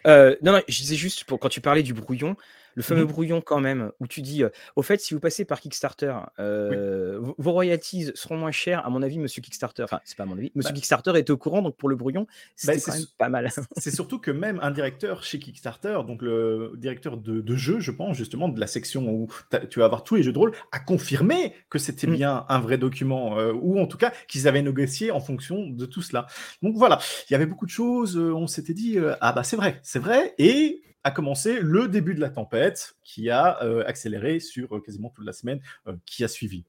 Euh, 0.07 0.35
non, 0.43 0.53
non, 0.53 0.63
je 0.67 0.79
disais 0.79 0.97
juste, 0.97 1.25
pour, 1.25 1.39
quand 1.39 1.51
tu 1.51 1.61
parlais 1.61 1.83
du 1.83 1.93
brouillon, 1.93 2.37
le 2.75 2.83
fameux 2.83 3.05
mmh 3.05 3.13
brouillon 3.13 3.41
quand 3.41 3.61
même, 3.61 3.91
où 4.01 4.07
tu 4.07 4.23
dis, 4.23 4.43
au 4.77 4.83
fait, 4.83 5.01
si 5.01 5.15
vous 5.15 5.21
passez 5.21 5.45
par 5.45 5.61
Kickstarter, 5.61 6.15
vos 6.39 7.53
royalties 7.53 8.11
seront 8.15 8.37
moins 8.37 8.51
chères, 8.51 8.85
à 8.87 8.91
mon 8.91 9.03
avis, 9.03 9.19
monsieur 9.19 9.43
Kickstarter, 9.43 9.83
enfin, 9.83 10.01
c'est 10.05 10.17
pas 10.17 10.23
à 10.23 10.27
mon 10.27 10.39
avis, 10.39 10.53
monsieur 10.55 10.71
bah 10.71 10.77
Kickstarter 10.77 11.13
est 11.17 11.31
au 11.31 11.37
courant, 11.37 11.63
donc 11.63 11.77
pour 11.77 11.89
le 11.89 11.97
brouillon, 11.97 12.27
bah, 12.65 12.79
c'est 12.79 13.17
pas 13.19 13.29
mal. 13.29 13.51
c'est 13.77 13.91
surtout 13.91 14.19
que 14.19 14.31
même 14.31 14.59
un 14.63 14.71
directeur 14.71 15.23
chez 15.23 15.39
Kickstarter, 15.39 15.99
donc 16.07 16.23
le 16.23 16.73
directeur 16.77 17.17
de, 17.17 17.41
de 17.41 17.57
jeu, 17.57 17.81
je 17.81 17.91
pense, 17.91 18.17
justement, 18.17 18.49
de 18.49 18.59
la 18.59 18.67
section 18.67 19.09
où 19.09 19.29
tu 19.71 19.81
vas 19.81 19.85
avoir 19.85 20.05
tous 20.05 20.17
les 20.17 20.23
jeux 20.23 20.33
de 20.33 20.39
rôle, 20.39 20.53
a 20.71 20.79
confirmé 20.79 21.55
que 21.69 21.79
c'était 21.79 22.07
mmh. 22.07 22.15
bien 22.15 22.47
un 22.49 22.61
vrai 22.61 22.79
document, 22.79 23.37
ou 23.61 23.81
en 23.81 23.87
tout 23.87 23.99
cas 23.99 24.13
qu'ils 24.29 24.49
avaient 24.49 24.63
négocié 24.63 25.11
en 25.11 25.21
fonction 25.21 25.67
de 25.67 25.87
tout 25.87 26.03
cela. 26.03 26.27
Donc 26.63 26.77
voilà, 26.77 26.99
il 27.29 27.33
y 27.33 27.37
avait 27.37 27.47
beaucoup 27.47 27.67
de 27.67 27.71
choses, 27.71 28.17
on 28.17 28.47
s'était 28.47 28.75
dit, 28.75 28.99
ah 29.21 29.33
bah 29.33 29.43
c'est 29.43 29.57
vrai, 29.57 29.81
c'est 29.83 29.99
vrai, 29.99 30.35
et 30.39 30.83
a 31.05 31.11
commencé 31.11 31.61
le 31.61 31.89
début 31.89 32.15
de 32.15 32.21
la 32.21 32.31
tempête 32.31 32.95
qui 33.03 33.31
a 33.31 33.63
euh, 33.63 33.85
accéléré 33.87 34.41
sur 34.41 34.77
euh, 34.77 34.81
quasiment 34.81 35.11
toute 35.11 35.27
la 35.27 35.33
semaine 35.33 35.61
euh, 35.89 35.95
qui 36.07 36.23
a 36.25 36.29
suivi. 36.29 36.65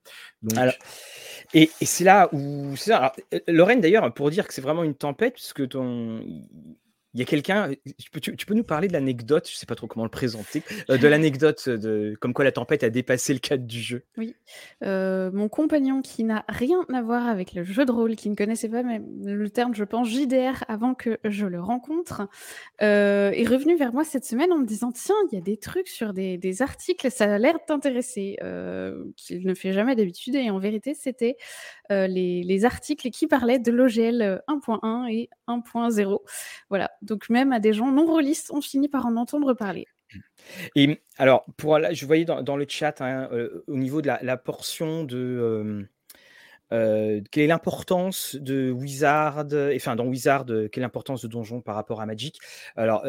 et, 1.53 1.69
c'est 1.81 2.03
là 2.03 2.29
où. 2.33 2.73
Lorraine, 3.47 3.81
d'ailleurs, 3.81 4.11
pour 4.13 4.29
dire 4.31 4.47
que 4.47 4.53
c'est 4.53 4.61
vraiment 4.61 4.83
une 4.83 4.95
tempête, 4.95 5.35
puisque 5.35 5.67
ton, 5.69 6.25
il 7.13 7.19
y 7.19 7.23
a 7.23 7.25
quelqu'un, 7.25 7.69
tu, 8.21 8.45
peux 8.45 8.55
nous 8.55 8.63
parler 8.63 8.87
de 8.87 8.93
l'anecdote, 8.93 9.47
je 9.47 9.53
ne 9.53 9.57
sais 9.57 9.67
pas 9.67 9.75
trop 9.75 9.85
comment 9.85 10.03
le 10.03 10.09
présenter, 10.09 10.63
euh, 10.89 10.97
de 10.97 11.07
l'anecdote 11.07 11.69
de 11.69 12.17
comme 12.19 12.33
quoi 12.33 12.43
la 12.43 12.51
tempête 12.51 12.83
a 12.83 12.89
dépassé 12.89 13.33
le 13.33 13.39
cadre 13.39 13.65
du 13.65 13.79
jeu? 13.79 14.03
Oui, 14.17 14.35
euh, 14.83 15.29
mon 15.31 15.47
compagnon 15.47 16.01
qui 16.01 16.23
n'a 16.23 16.43
rien 16.49 16.83
à 16.91 17.01
voir 17.03 17.27
avec 17.27 17.53
le 17.53 17.63
jeu 17.63 17.85
de 17.85 17.91
rôle, 17.91 18.15
qui 18.15 18.31
ne 18.31 18.35
connaissait 18.35 18.69
pas 18.69 18.81
même 18.81 19.05
le 19.23 19.49
terme, 19.51 19.75
je 19.75 19.83
pense, 19.83 20.09
JDR 20.09 20.63
avant 20.67 20.95
que 20.95 21.19
je 21.23 21.45
le 21.45 21.61
rencontre, 21.61 22.27
euh, 22.81 23.29
est 23.31 23.47
revenu 23.47 23.75
vers 23.75 23.93
moi 23.93 24.03
cette 24.03 24.25
semaine 24.25 24.51
en 24.51 24.57
me 24.57 24.65
disant 24.65 24.91
Tiens, 24.91 25.15
il 25.31 25.35
y 25.35 25.37
a 25.37 25.43
des 25.43 25.57
trucs 25.57 25.89
sur 25.89 26.13
des, 26.13 26.61
articles, 26.61 27.11
ça 27.11 27.31
a 27.31 27.37
l'air 27.37 27.53
de 27.53 27.63
t'intéresser, 27.65 28.37
qu'il 29.17 29.45
ne 29.45 29.53
fait 29.53 29.71
jamais 29.71 29.95
d'habitude, 29.95 30.35
et 30.35 30.49
en 30.49 30.57
vérité, 30.57 30.95
c'était 30.95 31.37
les, 31.89 32.43
les, 32.43 32.65
articles 32.65 33.09
qui 33.11 33.27
parlaient 33.27 33.59
de 33.59 33.71
l'OGL 33.71 34.41
1.1 34.47 35.11
et 35.11 35.29
1.0. 35.47 36.19
Voilà, 36.69 36.91
donc 37.03 37.29
même 37.29 37.51
à 37.51 37.59
des 37.59 37.73
gens 37.73 37.91
non 37.91 38.05
rôlistes, 38.05 38.51
on 38.51 38.61
finit 38.61 38.89
par 38.89 39.05
en 39.05 39.15
entendre 39.15 39.53
parler. 39.53 39.87
Et 40.75 40.99
alors, 41.17 41.45
pour, 41.57 41.79
je 41.91 42.05
voyais 42.05 42.25
dans, 42.25 42.55
le 42.55 42.65
chat, 42.67 43.01
hein, 43.01 43.29
euh, 43.31 43.63
au 43.67 43.77
niveau 43.77 44.01
de 44.01 44.09
la, 44.21 44.37
portion 44.37 45.03
de, 45.03 45.87
euh, 46.71 47.21
quelle 47.31 47.43
est 47.43 47.47
l'importance 47.47 48.35
de 48.35 48.71
Wizard, 48.71 49.45
enfin 49.75 49.95
dans 49.95 50.05
Wizard, 50.05 50.45
quelle 50.45 50.69
est 50.75 50.79
l'importance 50.79 51.23
de 51.23 51.27
Donjon 51.27 51.61
par 51.61 51.75
rapport 51.75 52.01
à 52.01 52.05
Magic? 52.05 52.39
Alors, 52.75 53.05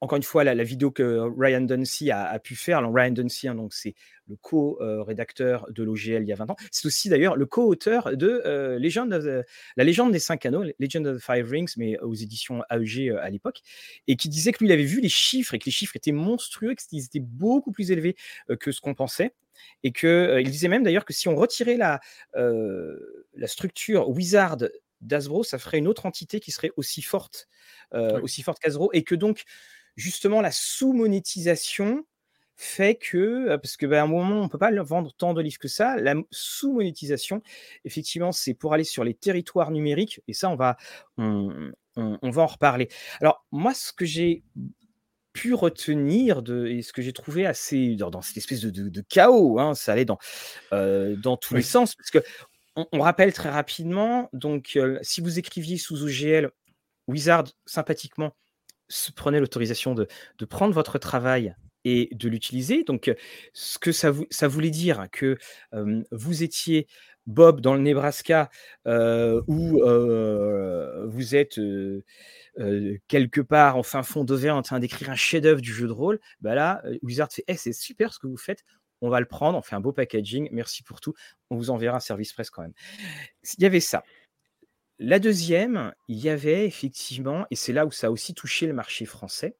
encore 0.00 0.16
une 0.16 0.22
fois, 0.22 0.44
la, 0.44 0.64
vidéo 0.64 0.90
que 0.90 1.20
Ryan 1.38 1.62
Duncy 1.62 2.10
a, 2.10 2.38
pu 2.38 2.56
faire, 2.56 2.78
alors 2.78 2.92
Ryan 2.94 3.12
Duncy, 3.12 3.48
hein, 3.48 3.54
donc 3.54 3.72
c'est 3.72 3.94
le 4.28 4.36
co-rédacteur 4.36 5.66
de 5.70 5.82
l'OGL 5.82 6.22
il 6.22 6.28
y 6.28 6.32
a 6.32 6.36
20 6.36 6.50
ans, 6.50 6.56
c'est 6.70 6.86
aussi 6.86 7.08
d'ailleurs 7.08 7.36
le 7.36 7.46
co-auteur 7.46 8.16
de 8.16 8.42
euh, 8.44 8.78
La 9.76 9.84
légende 9.84 10.12
des 10.12 10.18
cinq 10.18 10.46
anneaux, 10.46 10.64
Legend 10.78 11.06
of 11.06 11.18
the 11.18 11.20
Five 11.20 11.50
Rings, 11.50 11.72
mais 11.76 11.98
aux 12.00 12.14
éditions 12.14 12.62
AEG 12.70 13.10
euh, 13.10 13.22
à 13.22 13.30
l'époque, 13.30 13.60
et 14.06 14.16
qui 14.16 14.28
disait 14.28 14.52
que 14.52 14.58
lui, 14.58 14.68
il 14.68 14.72
avait 14.72 14.84
vu 14.84 15.00
les 15.00 15.08
chiffres 15.08 15.54
et 15.54 15.58
que 15.58 15.66
les 15.66 15.72
chiffres 15.72 15.96
étaient 15.96 16.12
monstrueux, 16.12 16.74
qu'ils 16.74 17.04
étaient 17.04 17.20
beaucoup 17.20 17.72
plus 17.72 17.90
élevés 17.90 18.16
euh, 18.50 18.56
que 18.56 18.72
ce 18.72 18.80
qu'on 18.80 18.94
pensait. 18.94 19.34
Et 19.84 19.92
qu'il 19.92 20.40
il 20.40 20.50
disait 20.50 20.68
même 20.68 20.82
d'ailleurs 20.82 21.04
que 21.04 21.12
si 21.12 21.28
on 21.28 21.36
retirait 21.36 21.76
la, 21.76 22.00
la 22.34 23.46
structure 23.46 24.08
Wizard 24.10 24.58
d'Asbro, 25.00 25.44
ça 25.44 25.58
ferait 25.58 25.78
une 25.78 25.86
autre 25.86 26.06
entité 26.06 26.40
qui 26.40 26.50
serait 26.50 26.72
aussi 26.76 27.02
forte, 27.02 27.48
aussi 27.92 28.42
forte 28.42 28.58
qu'Asbro, 28.58 28.90
et 28.92 29.04
que 29.04 29.14
donc 29.14 29.44
justement 29.96 30.40
la 30.40 30.50
sous-monétisation 30.50 32.04
fait 32.56 32.94
que, 32.94 33.56
parce 33.56 33.76
que 33.76 33.86
ben, 33.86 34.04
un 34.04 34.06
moment, 34.06 34.40
on 34.40 34.44
ne 34.44 34.48
peut 34.48 34.58
pas 34.58 34.70
vendre 34.70 35.12
tant 35.16 35.34
de 35.34 35.42
livres 35.42 35.58
que 35.58 35.68
ça, 35.68 35.96
la 35.96 36.14
sous-monétisation, 36.30 37.42
effectivement, 37.84 38.32
c'est 38.32 38.54
pour 38.54 38.74
aller 38.74 38.84
sur 38.84 39.02
les 39.04 39.14
territoires 39.14 39.70
numériques, 39.70 40.20
et 40.28 40.34
ça, 40.34 40.50
on 40.50 40.56
va, 40.56 40.76
on, 41.16 41.72
va 41.96 42.42
en 42.42 42.46
reparler. 42.46 42.88
Alors, 43.20 43.44
moi, 43.50 43.74
ce 43.74 43.92
que 43.92 44.04
j'ai 44.04 44.44
pu 45.32 45.52
retenir 45.52 46.42
de, 46.42 46.66
et 46.66 46.82
ce 46.82 46.92
que 46.92 47.02
j'ai 47.02 47.12
trouvé 47.12 47.44
assez 47.44 47.96
dans, 47.96 48.22
cette 48.22 48.36
espèce 48.36 48.60
de, 48.60 49.00
chaos, 49.00 49.58
hein, 49.58 49.74
ça 49.74 49.92
allait 49.92 50.04
dans, 50.04 50.18
dans 50.70 51.36
tous 51.36 51.54
les 51.54 51.62
sens, 51.62 51.96
parce 51.96 52.10
que 52.10 52.22
on, 52.76 53.00
rappelle 53.00 53.32
très 53.32 53.50
rapidement, 53.50 54.28
donc 54.32 54.78
si 55.02 55.20
vous 55.20 55.38
écriviez 55.38 55.78
sous 55.78 56.02
OGL, 56.02 56.50
Wizard, 57.06 57.44
sympathiquement, 57.66 58.34
prenait 59.14 59.40
l'autorisation 59.40 59.94
de, 59.94 60.06
prendre 60.48 60.74
votre 60.74 60.98
travail 60.98 61.54
et 61.84 62.08
de 62.12 62.28
l'utiliser. 62.28 62.84
Donc, 62.84 63.14
ce 63.52 63.78
que 63.78 63.92
ça, 63.92 64.12
ça 64.30 64.48
voulait 64.48 64.70
dire 64.70 65.06
que 65.12 65.36
vous 66.10 66.42
étiez 66.42 66.86
Bob 67.26 67.60
dans 67.60 67.74
le 67.74 67.80
Nebraska 67.80 68.50
ou 68.86 69.80
vous 71.06 71.34
êtes 71.34 71.60
quelque 73.08 73.40
part 73.40 73.76
en 73.76 73.82
fin 73.82 74.02
fond 74.02 74.24
d'Auvergne 74.24 74.58
en 74.58 74.62
train 74.62 74.78
d'écrire 74.78 75.10
un 75.10 75.16
chef-d'œuvre 75.16 75.60
du 75.60 75.72
jeu 75.72 75.86
de 75.86 75.92
rôle, 75.92 76.20
bah 76.40 76.54
là, 76.54 76.82
Wizard 77.02 77.32
fait 77.32 77.44
«Eh, 77.48 77.56
c'est 77.56 77.72
super 77.72 78.12
ce 78.12 78.18
que 78.18 78.26
vous 78.26 78.36
faites, 78.36 78.64
on 79.00 79.08
va 79.10 79.20
le 79.20 79.26
prendre, 79.26 79.58
on 79.58 79.62
fait 79.62 79.76
un 79.76 79.80
beau 79.80 79.92
packaging, 79.92 80.48
merci 80.52 80.82
pour 80.82 81.00
tout, 81.00 81.14
on 81.50 81.56
vous 81.56 81.70
enverra 81.70 81.98
un 81.98 82.00
service 82.00 82.32
presse 82.32 82.50
quand 82.50 82.62
même. 82.62 82.72
Il 83.58 83.62
y 83.62 83.66
avait 83.66 83.80
ça. 83.80 84.02
La 84.98 85.18
deuxième, 85.18 85.92
il 86.08 86.18
y 86.18 86.28
avait 86.28 86.66
effectivement, 86.66 87.46
et 87.50 87.56
c'est 87.56 87.72
là 87.72 87.84
où 87.86 87.90
ça 87.90 88.06
a 88.06 88.10
aussi 88.10 88.34
touché 88.34 88.66
le 88.66 88.72
marché 88.72 89.06
français, 89.06 89.56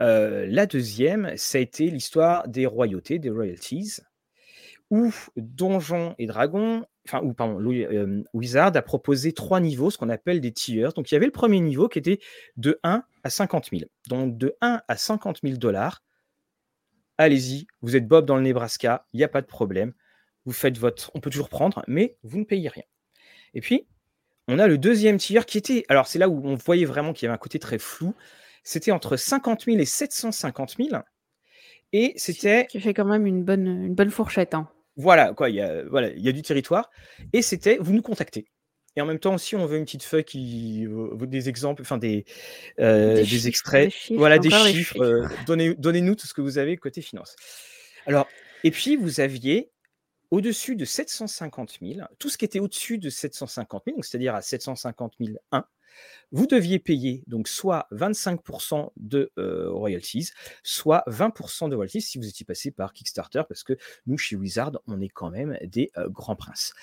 euh, 0.00 0.46
la 0.46 0.66
deuxième, 0.66 1.36
ça 1.36 1.58
a 1.58 1.60
été 1.60 1.90
l'histoire 1.90 2.46
des 2.46 2.66
royautés, 2.66 3.18
des 3.18 3.30
royalties, 3.30 4.00
où 4.90 5.12
Donjons 5.36 6.14
et 6.18 6.26
Dragons, 6.26 6.84
enfin, 7.06 7.20
ou 7.22 7.34
pardon, 7.34 7.60
euh, 7.60 8.22
Wizard 8.32 8.76
a 8.76 8.82
proposé 8.82 9.32
trois 9.32 9.60
niveaux, 9.60 9.90
ce 9.90 9.98
qu'on 9.98 10.08
appelle 10.08 10.40
des 10.40 10.52
tiers. 10.52 10.92
Donc 10.92 11.10
il 11.10 11.14
y 11.14 11.16
avait 11.16 11.26
le 11.26 11.32
premier 11.32 11.60
niveau 11.60 11.88
qui 11.88 11.98
était 11.98 12.20
de 12.56 12.78
1 12.82 13.02
à 13.22 13.30
50 13.30 13.70
000. 13.70 13.82
Donc 14.08 14.38
de 14.38 14.56
1 14.60 14.80
à 14.86 14.96
50 14.96 15.40
000 15.42 15.56
dollars, 15.56 16.02
allez-y, 17.18 17.66
vous 17.82 17.96
êtes 17.96 18.06
Bob 18.06 18.24
dans 18.24 18.36
le 18.36 18.42
Nebraska, 18.42 19.06
il 19.12 19.18
n'y 19.18 19.24
a 19.24 19.28
pas 19.28 19.42
de 19.42 19.46
problème. 19.46 19.92
Vous 20.44 20.52
faites 20.52 20.78
votre. 20.78 21.10
On 21.14 21.20
peut 21.20 21.30
toujours 21.30 21.50
prendre, 21.50 21.82
mais 21.88 22.16
vous 22.22 22.38
ne 22.38 22.44
payez 22.44 22.68
rien. 22.68 22.84
Et 23.52 23.60
puis, 23.60 23.86
on 24.48 24.58
a 24.58 24.66
le 24.66 24.78
deuxième 24.78 25.18
tiers 25.18 25.46
qui 25.46 25.58
était, 25.58 25.84
alors 25.88 26.06
c'est 26.06 26.18
là 26.18 26.28
où 26.28 26.40
on 26.44 26.54
voyait 26.54 26.86
vraiment 26.86 27.12
qu'il 27.12 27.26
y 27.26 27.28
avait 27.28 27.34
un 27.34 27.38
côté 27.38 27.58
très 27.58 27.78
flou, 27.78 28.14
c'était 28.64 28.90
entre 28.90 29.16
50 29.16 29.64
000 29.64 29.78
et 29.78 29.84
750 29.84 30.76
000. 30.78 31.02
Et 31.92 32.12
c'était. 32.16 32.66
Qui 32.66 32.80
fait 32.80 32.94
quand 32.94 33.04
même 33.04 33.26
une 33.26 33.44
bonne, 33.44 33.66
une 33.66 33.94
bonne 33.94 34.10
fourchette. 34.10 34.54
Hein. 34.54 34.68
Voilà, 34.96 35.32
quoi, 35.32 35.48
il 35.48 35.56
y, 35.56 35.60
a, 35.60 35.84
voilà, 35.84 36.10
il 36.10 36.20
y 36.20 36.28
a 36.28 36.32
du 36.32 36.42
territoire. 36.42 36.90
Et 37.32 37.40
c'était, 37.40 37.78
vous 37.80 37.92
nous 37.92 38.02
contactez. 38.02 38.46
Et 38.96 39.00
en 39.00 39.06
même 39.06 39.20
temps, 39.20 39.38
si 39.38 39.54
on 39.54 39.64
veut 39.64 39.78
une 39.78 39.84
petite 39.84 40.02
feuille 40.02 40.24
qui. 40.24 40.86
des 41.20 41.48
exemples, 41.48 41.82
enfin 41.82 41.98
des, 41.98 42.24
euh, 42.80 43.22
des, 43.22 43.48
extraits. 43.48 43.92
voilà, 44.10 44.38
des 44.38 44.50
chiffres. 44.50 45.00
Euh, 45.00 45.28
donnez, 45.46 45.74
donnez-nous 45.74 46.16
tout 46.16 46.26
ce 46.26 46.34
que 46.34 46.40
vous 46.40 46.58
avez 46.58 46.76
côté 46.76 47.00
finance. 47.00 47.36
Alors, 48.06 48.26
et 48.64 48.70
puis, 48.70 48.96
vous 48.96 49.20
aviez 49.20 49.70
au-dessus 50.30 50.76
de 50.76 50.84
750 50.84 51.78
000, 51.80 52.00
tout 52.18 52.28
ce 52.28 52.38
qui 52.38 52.44
était 52.44 52.60
au-dessus 52.60 52.98
de 52.98 53.10
750 53.10 53.84
000, 53.86 54.02
c'est-à-dire 54.02 54.34
à 54.34 54.42
750 54.42 55.14
001, 55.52 55.64
vous 56.32 56.46
deviez 56.46 56.78
payer 56.78 57.22
donc 57.26 57.48
soit 57.48 57.86
25% 57.92 58.90
de 58.96 59.30
euh, 59.38 59.70
royalties, 59.70 60.30
soit 60.62 61.02
20% 61.08 61.68
de 61.68 61.74
royalties 61.74 62.02
si 62.02 62.18
vous 62.18 62.28
étiez 62.28 62.44
passé 62.44 62.70
par 62.70 62.92
Kickstarter, 62.92 63.42
parce 63.48 63.64
que 63.64 63.74
nous, 64.06 64.18
chez 64.18 64.36
Wizard, 64.36 64.72
on 64.86 65.00
est 65.00 65.08
quand 65.08 65.30
même 65.30 65.56
des 65.64 65.90
euh, 65.96 66.08
grands 66.08 66.36
princes. 66.36 66.74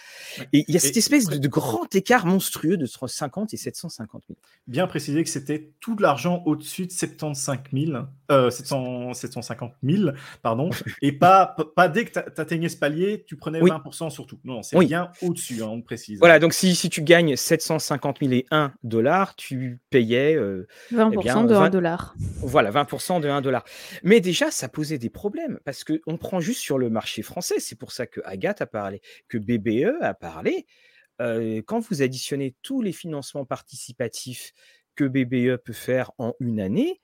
Et 0.53 0.65
il 0.67 0.73
y 0.73 0.77
a 0.77 0.79
cette 0.79 0.97
espèce 0.97 1.25
de, 1.25 1.47
grand 1.47 1.93
écart 1.95 2.25
monstrueux 2.25 2.77
de 2.77 2.85
50 2.85 3.53
et 3.53 3.57
750 3.57 4.23
000. 4.27 4.39
Bien 4.67 4.87
préciser 4.87 5.23
que 5.23 5.29
c'était 5.29 5.71
tout 5.79 5.95
l'argent 5.97 6.41
au-dessus 6.45 6.87
de 6.87 6.91
75 6.91 7.57
000, 7.71 8.03
euh, 8.31 8.49
750 8.49 9.73
000, 9.83 10.11
pardon, 10.41 10.69
et 11.01 11.11
pas, 11.11 11.55
pas 11.75 11.87
dès 11.87 12.05
que 12.05 12.19
tu 12.19 12.41
atteignais 12.41 12.69
ce 12.69 12.77
palier, 12.77 13.23
tu 13.27 13.35
prenais 13.35 13.61
20% 13.61 14.09
surtout. 14.09 14.39
Non, 14.43 14.63
c'est 14.63 14.77
bien 14.79 15.11
au-dessus, 15.21 15.61
hein, 15.61 15.67
on 15.67 15.81
précise. 15.81 16.19
Voilà, 16.19 16.39
donc 16.39 16.53
si, 16.53 16.75
si 16.75 16.89
tu 16.89 17.01
gagnes 17.01 17.35
750 17.35 18.19
000 18.19 18.33
et 18.33 18.45
1 18.51 18.73
dollar, 19.35 19.79
tu 19.79 19.79
payais 19.89 20.37
20% 20.91 21.45
eh 21.45 21.47
de 21.47 21.53
1 21.53 21.69
dollar. 21.69 22.15
Voilà, 22.41 22.71
20% 22.71 23.21
de 23.21 23.27
1 23.27 23.41
dollar. 23.41 23.63
Mais 24.03 24.21
déjà, 24.21 24.51
ça 24.51 24.69
posait 24.69 24.97
des 24.97 25.09
problèmes 25.09 25.59
parce 25.65 25.83
qu'on 25.83 26.17
prend 26.17 26.39
juste 26.39 26.61
sur 26.61 26.77
le 26.77 26.89
marché 26.89 27.21
français. 27.21 27.59
C'est 27.59 27.77
pour 27.77 27.91
ça 27.91 28.07
que 28.07 28.21
Agathe 28.25 28.61
a 28.61 28.67
parlé, 28.67 29.01
que 29.27 29.37
BBE 29.37 30.01
a 30.01 30.13
parlé. 30.13 30.65
quand 31.19 31.79
vous 31.79 32.01
additionnez 32.01 32.55
tous 32.61 32.81
les 32.81 32.93
financements 32.93 33.45
participatifs 33.45 34.53
que 34.95 35.05
BBE 35.05 35.61
peut 35.63 35.73
faire 35.73 36.11
en 36.17 36.33
une 36.39 36.59
année, 36.59 37.01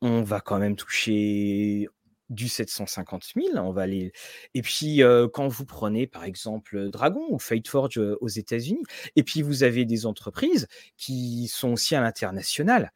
on 0.00 0.22
va 0.22 0.40
quand 0.40 0.58
même 0.58 0.76
toucher 0.76 1.88
du 2.28 2.48
750 2.48 3.32
000. 3.34 3.56
On 3.56 3.72
va 3.72 3.82
aller... 3.82 4.12
Et 4.54 4.62
puis, 4.62 5.00
quand 5.32 5.48
vous 5.48 5.64
prenez, 5.64 6.06
par 6.06 6.24
exemple, 6.24 6.90
Dragon 6.90 7.24
ou 7.30 7.38
Fateforge 7.38 7.98
aux 7.98 8.28
États-Unis, 8.28 8.82
et 9.16 9.22
puis 9.22 9.42
vous 9.42 9.62
avez 9.62 9.84
des 9.84 10.06
entreprises 10.06 10.66
qui 10.96 11.48
sont 11.48 11.72
aussi 11.72 11.94
à 11.94 12.00
l'international. 12.00 12.92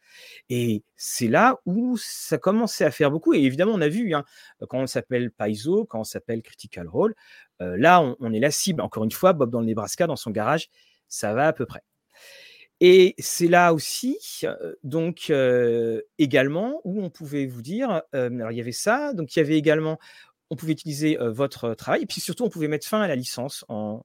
Et 0.49 0.85
c'est 0.97 1.29
là 1.29 1.57
où 1.66 1.97
ça 1.99 2.38
commençait 2.38 2.85
à 2.85 2.90
faire 2.90 3.11
beaucoup. 3.11 3.35
Et 3.35 3.42
évidemment, 3.42 3.73
on 3.75 3.81
a 3.81 3.88
vu, 3.88 4.14
hein, 4.14 4.25
quand 4.68 4.81
on 4.81 4.87
s'appelle 4.87 5.31
Paizo, 5.31 5.85
quand 5.85 6.01
on 6.01 6.05
s'appelle 6.05 6.42
Critical 6.42 6.88
Role, 6.88 7.14
là, 7.61 8.01
on, 8.01 8.16
on, 8.21 8.33
est 8.33 8.40
la 8.40 8.51
cible. 8.51 8.81
Encore 8.81 9.05
une 9.05 9.12
fois, 9.12 9.33
Bob 9.33 9.51
dans 9.51 9.61
le 9.61 9.66
Nebraska, 9.66 10.07
dans 10.07 10.16
son 10.16 10.31
garage, 10.31 10.68
ça 11.09 11.35
va 11.35 11.47
à 11.47 11.53
peu 11.53 11.66
près. 11.66 11.83
Et 12.85 13.14
c'est 13.18 13.47
là 13.47 13.73
aussi, 13.73 14.42
donc 14.83 15.33
également, 16.18 16.81
où 16.83 17.01
on 17.01 17.11
pouvait 17.11 17.47
vous 17.47 17.62
dire, 17.62 18.03
alors 18.12 18.51
il 18.51 18.59
y 18.59 18.61
avait 18.61 18.73
ça, 18.73 19.12
donc 19.12 19.37
il 19.37 19.38
y 19.38 19.42
avait 19.42 19.57
également, 19.57 20.01
on 20.51 20.57
pouvait 20.57 20.73
utiliser 20.73 21.16
votre 21.21 21.75
travail, 21.75 22.03
et 22.03 22.07
puis 22.07 22.21
surtout, 22.21 22.42
on 22.42 22.49
pouvait 22.49 22.66
mettre 22.66 22.88
fin 22.88 23.01
à 23.01 23.07
la 23.07 23.14
licence 23.14 23.64
en, 23.68 24.05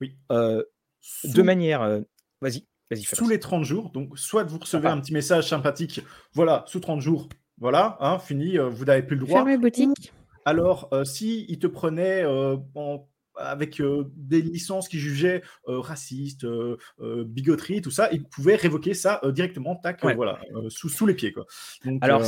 oui, 0.00 0.16
de 0.30 1.42
manière, 1.42 2.02
vas-y. 2.40 2.64
Vas 2.90 2.96
sous 2.96 3.28
les 3.28 3.38
30 3.38 3.64
jours, 3.64 3.90
donc 3.90 4.18
soit 4.18 4.42
vous 4.42 4.58
recevez 4.58 4.88
un 4.88 5.00
petit 5.00 5.12
message 5.12 5.48
sympathique, 5.48 6.00
voilà, 6.32 6.64
sous 6.66 6.80
30 6.80 7.00
jours, 7.00 7.28
voilà, 7.58 7.98
hein, 8.00 8.18
fini, 8.18 8.56
vous 8.58 8.84
n'avez 8.84 9.04
plus 9.04 9.14
le 9.14 9.26
droit. 9.26 9.38
Fermez 9.38 9.58
boutique. 9.58 10.12
alors, 10.44 10.90
si 11.04 11.46
il 11.48 11.60
te 11.60 11.68
prenait 11.68 12.24
en 12.26 13.08
avec 13.38 13.82
des 14.16 14.42
licences 14.42 14.88
qui 14.88 14.98
jugeaient 14.98 15.42
racistes, 15.66 16.46
bigoterie, 17.00 17.80
tout 17.80 17.90
ça, 17.90 18.08
ils 18.12 18.24
pouvaient 18.24 18.56
révoquer 18.56 18.94
ça 18.94 19.20
directement, 19.26 19.76
tac, 19.76 20.02
voilà, 20.02 20.40
sous, 20.68 20.88
sous 20.88 21.06
les 21.06 21.14
pieds. 21.14 21.32
Quoi. 21.32 21.46
alors, 22.00 22.24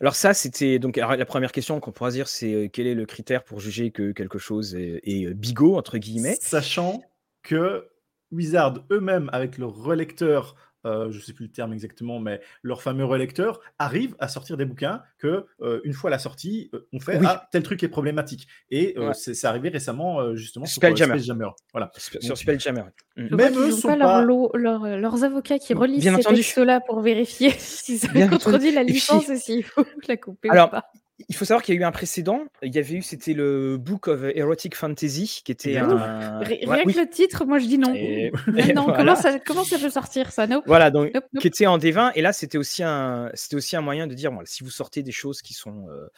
alors 0.00 0.14
ça, 0.14 0.34
c'était 0.34 0.78
donc 0.78 0.96
la 0.96 1.24
première 1.24 1.52
question 1.52 1.80
qu'on 1.80 1.92
pourra 1.92 2.10
dire, 2.10 2.28
c'est 2.28 2.70
quel 2.72 2.86
est 2.86 2.94
le 2.94 3.06
critère 3.06 3.44
pour 3.44 3.60
juger 3.60 3.90
que 3.90 4.12
quelque 4.12 4.38
chose 4.38 4.74
est, 4.74 5.00
est 5.04 5.34
bigot 5.34 5.76
entre 5.76 5.98
guillemets, 5.98 6.36
sachant 6.40 7.02
que 7.42 7.88
Wizard 8.30 8.84
eux-mêmes 8.90 9.30
avec 9.32 9.58
leur 9.58 9.74
relecteur 9.74 10.54
euh, 10.86 11.10
je 11.10 11.18
ne 11.18 11.22
sais 11.22 11.32
plus 11.32 11.46
le 11.46 11.52
terme 11.52 11.72
exactement, 11.72 12.20
mais 12.20 12.40
leur 12.62 12.82
fameux 12.82 13.04
relecteur 13.04 13.60
arrive 13.78 14.14
à 14.18 14.28
sortir 14.28 14.56
des 14.56 14.64
bouquins 14.64 15.02
que 15.18 15.46
euh, 15.60 15.80
une 15.84 15.92
fois 15.92 16.10
la 16.10 16.18
sortie, 16.18 16.70
euh, 16.74 16.86
on 16.92 17.00
fait 17.00 17.20
ah 17.24 17.48
tel 17.50 17.62
truc 17.62 17.82
est 17.82 17.88
problématique. 17.88 18.46
Et 18.70 18.96
c'est 19.14 19.44
arrivé 19.46 19.68
récemment 19.68 20.34
justement 20.34 20.66
sur 20.66 20.82
Spelljammer. 20.82 21.48
Voilà. 21.72 21.90
Sur 22.20 22.36
Spelljammer. 22.36 22.84
Mm. 23.16 23.34
Même 23.34 23.58
eux 23.58 23.70
sont 23.72 23.96
pas, 23.98 24.22
leurs 24.22 25.24
avocats 25.24 25.58
qui 25.58 25.74
relisent 25.74 26.04
ces 26.04 26.22
textes-là 26.22 26.80
pour 26.80 27.00
vérifier 27.00 27.50
si 27.58 27.98
ça 27.98 28.08
contredit 28.28 28.70
la 28.70 28.82
licence 28.82 29.28
et 29.28 29.36
s'il 29.36 29.64
faut 29.64 29.84
la 30.08 30.16
couper 30.16 30.50
Alors, 30.50 30.68
ou 30.68 30.70
pas. 30.70 30.84
Il 31.28 31.34
faut 31.34 31.44
savoir 31.44 31.64
qu'il 31.64 31.74
y 31.74 31.78
a 31.78 31.80
eu 31.80 31.84
un 31.84 31.90
précédent. 31.90 32.44
Il 32.62 32.72
y 32.72 32.78
avait 32.78 32.94
eu, 32.94 33.02
c'était 33.02 33.32
le 33.32 33.76
Book 33.76 34.06
of 34.06 34.22
Erotic 34.22 34.76
Fantasy, 34.76 35.42
qui 35.44 35.50
était 35.50 35.76
un. 35.76 36.38
Rien 36.40 36.84
que 36.84 36.98
le 36.98 37.08
titre, 37.08 37.44
moi 37.44 37.58
je 37.58 37.66
dis 37.66 37.78
non. 37.78 37.92
comment, 38.96 39.16
ça, 39.16 39.38
comment, 39.40 39.64
ça, 39.64 39.78
peut 39.78 39.90
sortir 39.90 40.30
ça? 40.30 40.46
No 40.46 40.62
Voilà, 40.66 40.90
donc 40.90 41.12
qui 41.40 41.48
était 41.48 41.66
en 41.66 41.78
D20. 41.78 42.12
Et 42.14 42.22
là, 42.22 42.32
c'était 42.32 42.58
aussi 42.58 42.84
un, 42.84 43.30
c'était 43.34 43.56
aussi 43.56 43.74
un 43.74 43.80
moyen 43.80 44.06
de 44.06 44.14
dire, 44.14 44.30
bon, 44.30 44.42
si 44.44 44.62
vous 44.62 44.70
sortez 44.70 45.02
des 45.02 45.12
choses 45.12 45.42
qui 45.42 45.54
sont, 45.54 45.88
euh, 45.88 46.08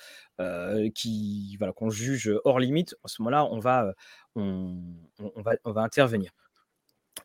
euh, 0.40 0.90
qui, 0.94 1.56
voilà, 1.58 1.72
qu'on 1.72 1.88
juge 1.88 2.30
hors 2.44 2.60
limite, 2.60 2.94
à 3.02 3.08
ce 3.08 3.22
moment-là, 3.22 3.46
on 3.46 3.58
va, 3.58 3.94
on, 4.36 4.76
on, 5.18 5.40
va, 5.40 5.52
on 5.64 5.72
va 5.72 5.82
intervenir. 5.82 6.30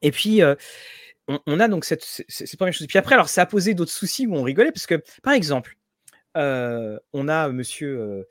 Et 0.01 0.11
puis. 0.11 0.41
Euh, 0.41 0.55
on, 1.47 1.59
a 1.59 1.67
donc 1.67 1.85
cette, 1.85 2.03
cette, 2.03 2.55
première 2.55 2.71
chose. 2.71 2.85
Puis 2.85 2.99
après, 2.99 3.15
alors 3.15 3.29
ça 3.29 3.41
a 3.41 3.45
posé 3.47 3.73
d'autres 3.73 3.91
soucis 3.91 4.27
où 4.27 4.35
on 4.35 4.43
rigolait 4.43 4.71
parce 4.71 4.85
que, 4.85 5.01
par 5.23 5.33
exemple, 5.33 5.75
euh, 6.35 6.99
on 7.13 7.27
a 7.27 7.49
monsieur, 7.49 8.25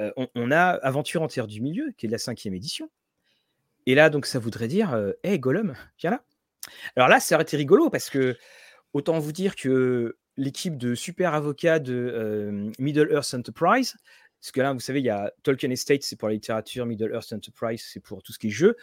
euh, 0.00 0.12
on, 0.34 0.50
a 0.50 0.70
Aventure 0.82 1.22
en 1.22 1.28
terre 1.28 1.46
du 1.46 1.60
milieu, 1.60 1.92
qui 1.96 2.06
est 2.06 2.08
de 2.08 2.12
la 2.12 2.18
cinquième 2.18 2.54
édition. 2.54 2.90
Et 3.86 3.94
là, 3.94 4.10
donc, 4.10 4.26
ça 4.26 4.38
voudrait 4.38 4.68
dire, 4.68 4.96
hé, 5.24 5.38
Gollum, 5.38 5.74
viens 5.98 6.10
là. 6.10 6.24
Alors 6.94 7.08
là, 7.08 7.18
ça 7.18 7.34
aurait 7.34 7.42
été 7.42 7.56
rigolo 7.56 7.90
parce 7.90 8.10
que, 8.10 8.36
autant 8.92 9.18
vous 9.18 9.32
dire 9.32 9.56
que 9.56 10.16
l'équipe 10.36 10.76
de 10.76 10.94
super 10.94 11.34
avocats 11.34 11.80
de 11.80 12.70
Middle 12.78 13.10
Earth 13.10 13.34
Enterprise, 13.34 13.96
parce 14.40 14.52
que 14.52 14.60
là, 14.60 14.72
vous 14.72 14.80
savez, 14.80 15.00
il 15.00 15.06
y 15.06 15.10
a 15.10 15.32
Tolkien 15.42 15.70
Estate, 15.70 16.02
c'est 16.02 16.16
pour 16.16 16.28
la 16.28 16.34
littérature, 16.34 16.86
Middle 16.86 17.12
Earth 17.12 17.32
Enterprise, 17.32 17.84
c'est 17.84 18.00
pour 18.00 18.22
tout 18.22 18.32
ce 18.32 18.38
qui 18.38 18.48
est 18.48 18.50
jeu. 18.50 18.76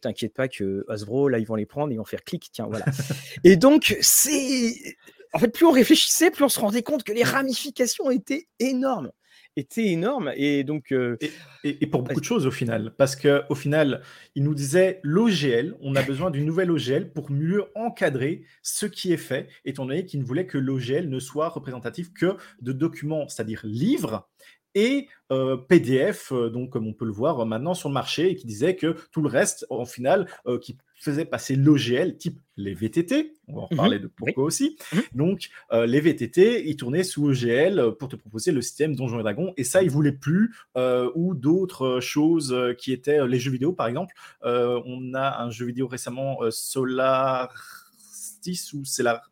T'inquiète 0.00 0.32
pas 0.32 0.48
que 0.48 0.86
Hasbro, 0.88 1.28
là, 1.28 1.38
ils 1.38 1.46
vont 1.46 1.56
les 1.56 1.66
prendre, 1.66 1.92
ils 1.92 1.96
vont 1.96 2.04
faire 2.04 2.24
clic, 2.24 2.48
tiens, 2.50 2.66
voilà. 2.66 2.86
et 3.44 3.56
donc, 3.56 3.96
c'est 4.00 4.96
en 5.34 5.38
fait, 5.38 5.48
plus 5.48 5.66
on 5.66 5.72
réfléchissait, 5.72 6.30
plus 6.30 6.44
on 6.44 6.48
se 6.48 6.60
rendait 6.60 6.82
compte 6.82 7.02
que 7.02 7.12
les 7.12 7.24
ramifications 7.24 8.10
étaient 8.10 8.46
énormes. 8.60 9.10
Étaient 9.56 9.86
énormes 9.86 10.32
et 10.34 10.64
donc 10.64 10.90
euh, 10.90 11.16
et, 11.62 11.86
pour 11.86 12.02
beaucoup 12.02 12.20
de 12.20 12.24
choses 12.24 12.44
au 12.44 12.50
final. 12.50 12.92
Parce 12.96 13.14
que 13.14 13.42
au 13.50 13.54
final 13.54 14.02
il 14.34 14.42
nous 14.42 14.54
disait 14.54 14.98
l'OGL 15.04 15.76
on 15.80 15.94
a 15.94 16.02
besoin 16.02 16.32
d'une 16.32 16.44
nouvelle 16.44 16.72
OGL 16.72 17.12
pour 17.12 17.30
mieux 17.30 17.64
encadrer 17.76 18.42
ce 18.62 18.86
qui 18.86 19.12
est 19.12 19.16
fait 19.16 19.48
étant 19.64 19.86
donné 19.86 20.06
qu'il 20.06 20.18
ne 20.18 20.24
voulait 20.24 20.46
que 20.46 20.58
l'OGL 20.58 21.08
ne 21.08 21.20
soit 21.20 21.48
représentatif 21.50 22.12
que 22.12 22.36
de 22.62 22.72
documents 22.72 23.28
c'est-à-dire 23.28 23.60
livres 23.62 24.28
et 24.74 25.08
euh, 25.32 25.56
PDF, 25.56 26.32
euh, 26.32 26.50
donc 26.50 26.70
comme 26.70 26.86
on 26.86 26.92
peut 26.92 27.04
le 27.04 27.12
voir 27.12 27.46
maintenant 27.46 27.74
sur 27.74 27.88
le 27.88 27.94
marché, 27.94 28.30
et 28.30 28.36
qui 28.36 28.46
disait 28.46 28.76
que 28.76 28.96
tout 29.12 29.22
le 29.22 29.28
reste, 29.28 29.66
en 29.70 29.84
final, 29.84 30.26
euh, 30.46 30.58
qui 30.58 30.76
faisait 30.94 31.24
passer 31.24 31.56
l'OGL, 31.56 32.16
type 32.16 32.40
les 32.56 32.72
VTT, 32.72 33.34
on 33.48 33.56
va 33.56 33.62
en 33.62 33.66
reparler 33.66 33.96
mhm. 33.96 34.02
de 34.04 34.06
pourquoi 34.08 34.44
aussi. 34.44 34.76
Mhm. 34.92 35.02
Donc 35.14 35.48
les 35.72 36.00
VTT, 36.00 36.66
ils 36.66 36.76
tournaient 36.76 37.02
sous 37.02 37.28
OGL 37.28 37.96
pour 37.98 38.08
te 38.08 38.16
proposer 38.16 38.52
le 38.52 38.62
système 38.62 38.94
Donjons 38.94 39.20
et 39.20 39.22
Dragons, 39.22 39.52
et 39.56 39.64
ça, 39.64 39.82
ils 39.82 39.90
voulaient 39.90 40.12
plus, 40.12 40.54
ou 41.14 41.34
d'autres 41.34 42.00
choses 42.00 42.56
qui 42.78 42.92
étaient 42.92 43.26
les 43.26 43.38
jeux 43.38 43.50
vidéo, 43.50 43.72
par 43.72 43.88
exemple. 43.88 44.14
on 44.42 45.14
a 45.14 45.42
un 45.42 45.50
jeu 45.50 45.66
vidéo 45.66 45.88
récemment, 45.88 46.38
Solar 46.50 47.83
ou 48.72 48.84
c'est 48.84 49.02
la, 49.02 49.22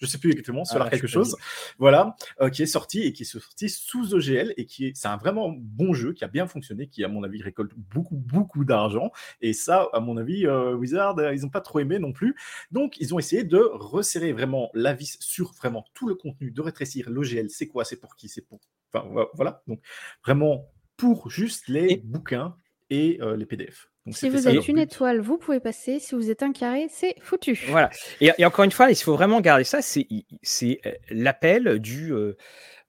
je 0.00 0.06
sais 0.06 0.18
plus 0.18 0.30
exactement, 0.30 0.64
Solar 0.64 0.86
ah, 0.86 0.90
quelque 0.90 1.06
chose, 1.06 1.36
voilà, 1.78 2.16
euh, 2.40 2.50
qui 2.50 2.62
est 2.62 2.66
sorti 2.66 3.02
et 3.02 3.12
qui 3.12 3.22
est 3.22 3.26
sorti 3.26 3.68
sous 3.68 4.14
OGL 4.14 4.54
et 4.56 4.66
qui 4.66 4.86
est, 4.86 4.96
c'est 4.96 5.08
un 5.08 5.16
vraiment 5.16 5.50
bon 5.50 5.92
jeu 5.92 6.12
qui 6.12 6.24
a 6.24 6.28
bien 6.28 6.46
fonctionné, 6.46 6.88
qui 6.88 7.04
à 7.04 7.08
mon 7.08 7.22
avis 7.22 7.42
récolte 7.42 7.72
beaucoup 7.76 8.16
beaucoup 8.16 8.64
d'argent. 8.64 9.10
Et 9.40 9.52
ça, 9.52 9.88
à 9.92 10.00
mon 10.00 10.16
avis, 10.16 10.46
euh, 10.46 10.74
Wizard, 10.74 11.18
euh, 11.18 11.34
ils 11.34 11.42
n'ont 11.42 11.48
pas 11.48 11.60
trop 11.60 11.80
aimé 11.80 11.98
non 11.98 12.12
plus. 12.12 12.36
Donc 12.70 12.96
ils 13.00 13.14
ont 13.14 13.18
essayé 13.18 13.44
de 13.44 13.58
resserrer 13.58 14.32
vraiment 14.32 14.70
la 14.74 14.94
vis 14.94 15.16
sur 15.20 15.52
vraiment 15.52 15.84
tout 15.94 16.08
le 16.08 16.14
contenu, 16.14 16.50
de 16.50 16.60
rétrécir 16.60 17.10
l'OGL, 17.10 17.50
c'est 17.50 17.66
quoi, 17.66 17.84
c'est 17.84 17.96
pour 17.96 18.16
qui, 18.16 18.28
c'est 18.28 18.42
pour, 18.42 18.60
enfin 18.92 19.06
voilà, 19.34 19.62
donc 19.66 19.80
vraiment 20.24 20.70
pour 20.96 21.30
juste 21.30 21.68
les 21.68 21.96
bouquins 22.04 22.54
et 22.90 23.18
les 23.36 23.46
PDF 23.46 23.90
si 24.12 24.28
vous 24.28 24.48
êtes 24.48 24.68
une 24.68 24.78
étoile, 24.78 25.20
vous 25.20 25.38
pouvez 25.38 25.60
passer. 25.60 25.98
Si 25.98 26.14
vous 26.14 26.30
êtes 26.30 26.42
un 26.42 26.52
carré, 26.52 26.88
c'est 26.90 27.14
foutu. 27.20 27.58
Voilà. 27.68 27.90
Et, 28.20 28.44
encore 28.44 28.64
une 28.64 28.70
fois, 28.70 28.90
il 28.90 28.96
faut 28.96 29.14
vraiment 29.14 29.40
garder 29.40 29.64
ça. 29.64 29.80
C'est 29.82 30.80
euh, 30.86 30.92
l'appel 31.10 31.78
du 31.78 32.12
euh, 32.12 32.36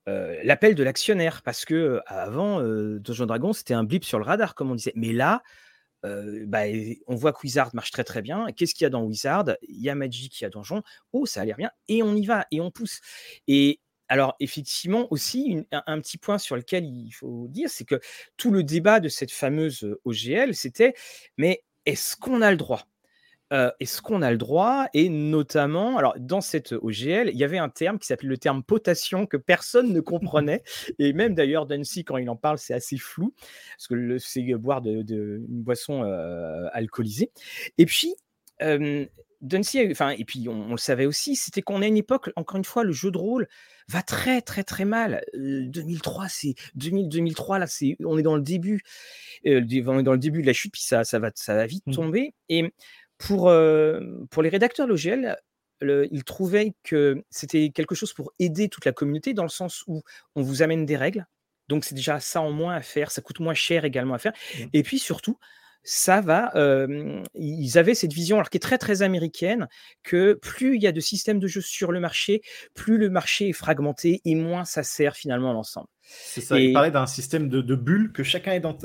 euh, 0.08 0.40
l'appel 0.42 0.74
de 0.74 0.82
l'actionnaire 0.82 1.42
parce 1.42 1.64
que 1.64 2.00
avant 2.06 2.60
Donjon 2.62 3.26
Dragon, 3.26 3.52
c'était 3.52 3.74
un 3.74 3.84
blip 3.84 4.04
sur 4.04 4.18
le 4.18 4.24
radar, 4.24 4.54
comme 4.54 4.70
on 4.70 4.74
disait. 4.74 4.92
Mais 4.96 5.12
là, 5.12 5.42
bah, 6.02 6.62
on 7.06 7.14
voit 7.14 7.32
que 7.32 7.38
Wizard 7.44 7.70
marche 7.74 7.92
très 7.92 8.04
très 8.04 8.22
bien. 8.22 8.46
Qu'est-ce 8.56 8.74
qu'il 8.74 8.84
y 8.84 8.86
a 8.86 8.90
dans 8.90 9.04
Wizard? 9.04 9.44
Il 9.68 9.80
y 9.80 9.88
a 9.88 9.94
Magic, 9.94 10.40
il 10.40 10.44
y 10.44 10.46
a 10.46 10.50
Donjon. 10.50 10.82
Oh, 11.12 11.26
ça 11.26 11.42
a 11.42 11.44
l'air 11.44 11.56
bien. 11.56 11.70
Et 11.88 12.02
on 12.02 12.16
y 12.16 12.26
va 12.26 12.46
et 12.50 12.60
on 12.60 12.70
pousse. 12.70 13.00
Et 13.46 13.80
alors, 14.12 14.36
effectivement, 14.40 15.10
aussi, 15.10 15.64
un, 15.72 15.98
petit 15.98 16.18
point 16.18 16.36
sur 16.36 16.54
lequel 16.54 16.84
il 16.84 17.12
faut 17.12 17.46
dire, 17.48 17.70
c'est 17.70 17.86
que 17.86 17.98
tout 18.36 18.50
le 18.50 18.62
débat 18.62 19.00
de 19.00 19.08
cette 19.08 19.32
fameuse 19.32 19.96
OGL, 20.04 20.54
c'était 20.54 20.92
mais 21.38 21.64
est-ce 21.86 22.14
qu'on 22.18 22.42
a 22.42 22.50
le 22.50 22.58
droit? 22.58 22.82
Est-ce 23.50 24.02
qu'on 24.02 24.20
a 24.20 24.30
le 24.30 24.36
droit? 24.36 24.86
Et 24.92 25.08
notamment, 25.08 25.96
alors, 25.96 26.14
dans 26.18 26.42
cette 26.42 26.72
OGL, 26.72 27.30
il 27.32 27.38
y 27.38 27.44
avait 27.44 27.56
un 27.56 27.70
terme 27.70 27.98
qui 27.98 28.06
s'appelait 28.06 28.28
le 28.28 28.36
terme 28.36 28.62
potation 28.62 29.24
que 29.24 29.38
personne 29.38 29.94
ne 29.94 30.00
comprenait. 30.02 30.62
et 30.98 31.14
même 31.14 31.34
d'ailleurs, 31.34 31.64
Dancy, 31.64 32.04
quand 32.04 32.18
il 32.18 32.28
en 32.28 32.36
parle, 32.36 32.58
c'est 32.58 32.74
assez 32.74 32.98
flou, 32.98 33.32
parce 33.78 33.88
que 33.88 34.18
c'est 34.18 34.42
boire 34.56 34.82
de, 34.82 35.42
une 35.48 35.62
boisson 35.62 36.02
alcoolisée. 36.74 37.30
Et 37.78 37.86
puis, 37.86 38.14
Duncy, 39.40 39.88
enfin, 39.90 40.10
et 40.10 40.26
puis 40.26 40.50
on, 40.50 40.72
le 40.72 40.76
savait 40.76 41.06
aussi, 41.06 41.34
c'était 41.34 41.62
qu'on 41.62 41.80
a 41.80 41.86
une 41.86 41.96
époque, 41.96 42.28
encore 42.36 42.58
une 42.58 42.64
fois, 42.66 42.84
le 42.84 42.92
jeu 42.92 43.10
de 43.10 43.16
rôle 43.16 43.48
va 43.88 44.02
très 44.02 44.40
très 44.40 44.64
très 44.64 44.84
mal. 44.84 45.22
2003, 45.34 46.28
c'est 46.28 46.54
2000, 46.74 47.08
2003 47.08 47.58
là, 47.58 47.66
c'est 47.66 47.96
on 48.04 48.18
est 48.18 48.22
dans 48.22 48.36
le 48.36 48.42
début, 48.42 48.82
on 49.44 49.50
est 49.50 50.02
dans 50.02 50.12
le 50.12 50.18
début 50.18 50.42
de 50.42 50.46
la 50.46 50.52
chute, 50.52 50.72
puis 50.72 50.82
ça, 50.82 51.04
ça 51.04 51.18
va, 51.18 51.30
ça 51.34 51.54
va 51.54 51.66
vite 51.66 51.86
mmh. 51.86 51.92
tomber. 51.92 52.34
Et 52.48 52.72
pour 53.18 53.52
pour 54.30 54.42
les 54.42 54.48
rédacteurs 54.48 54.86
Logel, 54.86 55.36
ils 55.82 56.24
trouvaient 56.24 56.74
que 56.82 57.22
c'était 57.30 57.70
quelque 57.70 57.94
chose 57.94 58.12
pour 58.12 58.32
aider 58.38 58.68
toute 58.68 58.84
la 58.84 58.92
communauté 58.92 59.34
dans 59.34 59.42
le 59.42 59.48
sens 59.48 59.84
où 59.86 60.02
on 60.34 60.42
vous 60.42 60.62
amène 60.62 60.86
des 60.86 60.96
règles. 60.96 61.26
Donc 61.68 61.84
c'est 61.84 61.94
déjà 61.94 62.20
ça 62.20 62.40
en 62.40 62.50
moins 62.50 62.74
à 62.74 62.82
faire, 62.82 63.10
ça 63.10 63.22
coûte 63.22 63.40
moins 63.40 63.54
cher 63.54 63.84
également 63.84 64.14
à 64.14 64.18
faire. 64.18 64.32
Mmh. 64.32 64.64
Et 64.72 64.82
puis 64.82 64.98
surtout, 64.98 65.38
ça 65.84 66.20
va. 66.20 66.52
ils 67.34 67.78
avaient 67.78 67.94
cette 67.94 68.12
vision, 68.12 68.36
alors 68.36 68.50
qui 68.50 68.56
est 68.58 68.60
très 68.60 68.78
très 68.78 69.02
américaine, 69.02 69.68
que 70.02 70.34
plus 70.34 70.76
il 70.76 70.82
y 70.82 70.86
a 70.86 70.92
de 70.92 71.00
systèmes 71.00 71.38
de 71.38 71.46
jeu 71.48 71.60
sur 71.60 71.92
le 71.92 72.00
marché, 72.00 72.42
plus 72.74 72.98
le 72.98 73.10
marché 73.10 73.48
est 73.48 73.52
fragmenté 73.52 74.20
et 74.24 74.34
moins 74.34 74.64
ça 74.64 74.82
sert 74.82 75.16
finalement 75.16 75.50
à 75.50 75.54
l'ensemble. 75.54 75.88
C'est 76.04 76.40
ça, 76.40 76.58
il 76.58 76.72
parlait 76.72 76.90
d'un 76.90 77.06
système 77.06 77.48
de, 77.48 77.60
de, 77.60 77.74
bulles, 77.76 78.12
que 78.12 78.24
chacun 78.24 78.52
est 78.52 78.60
dans, 78.60 78.76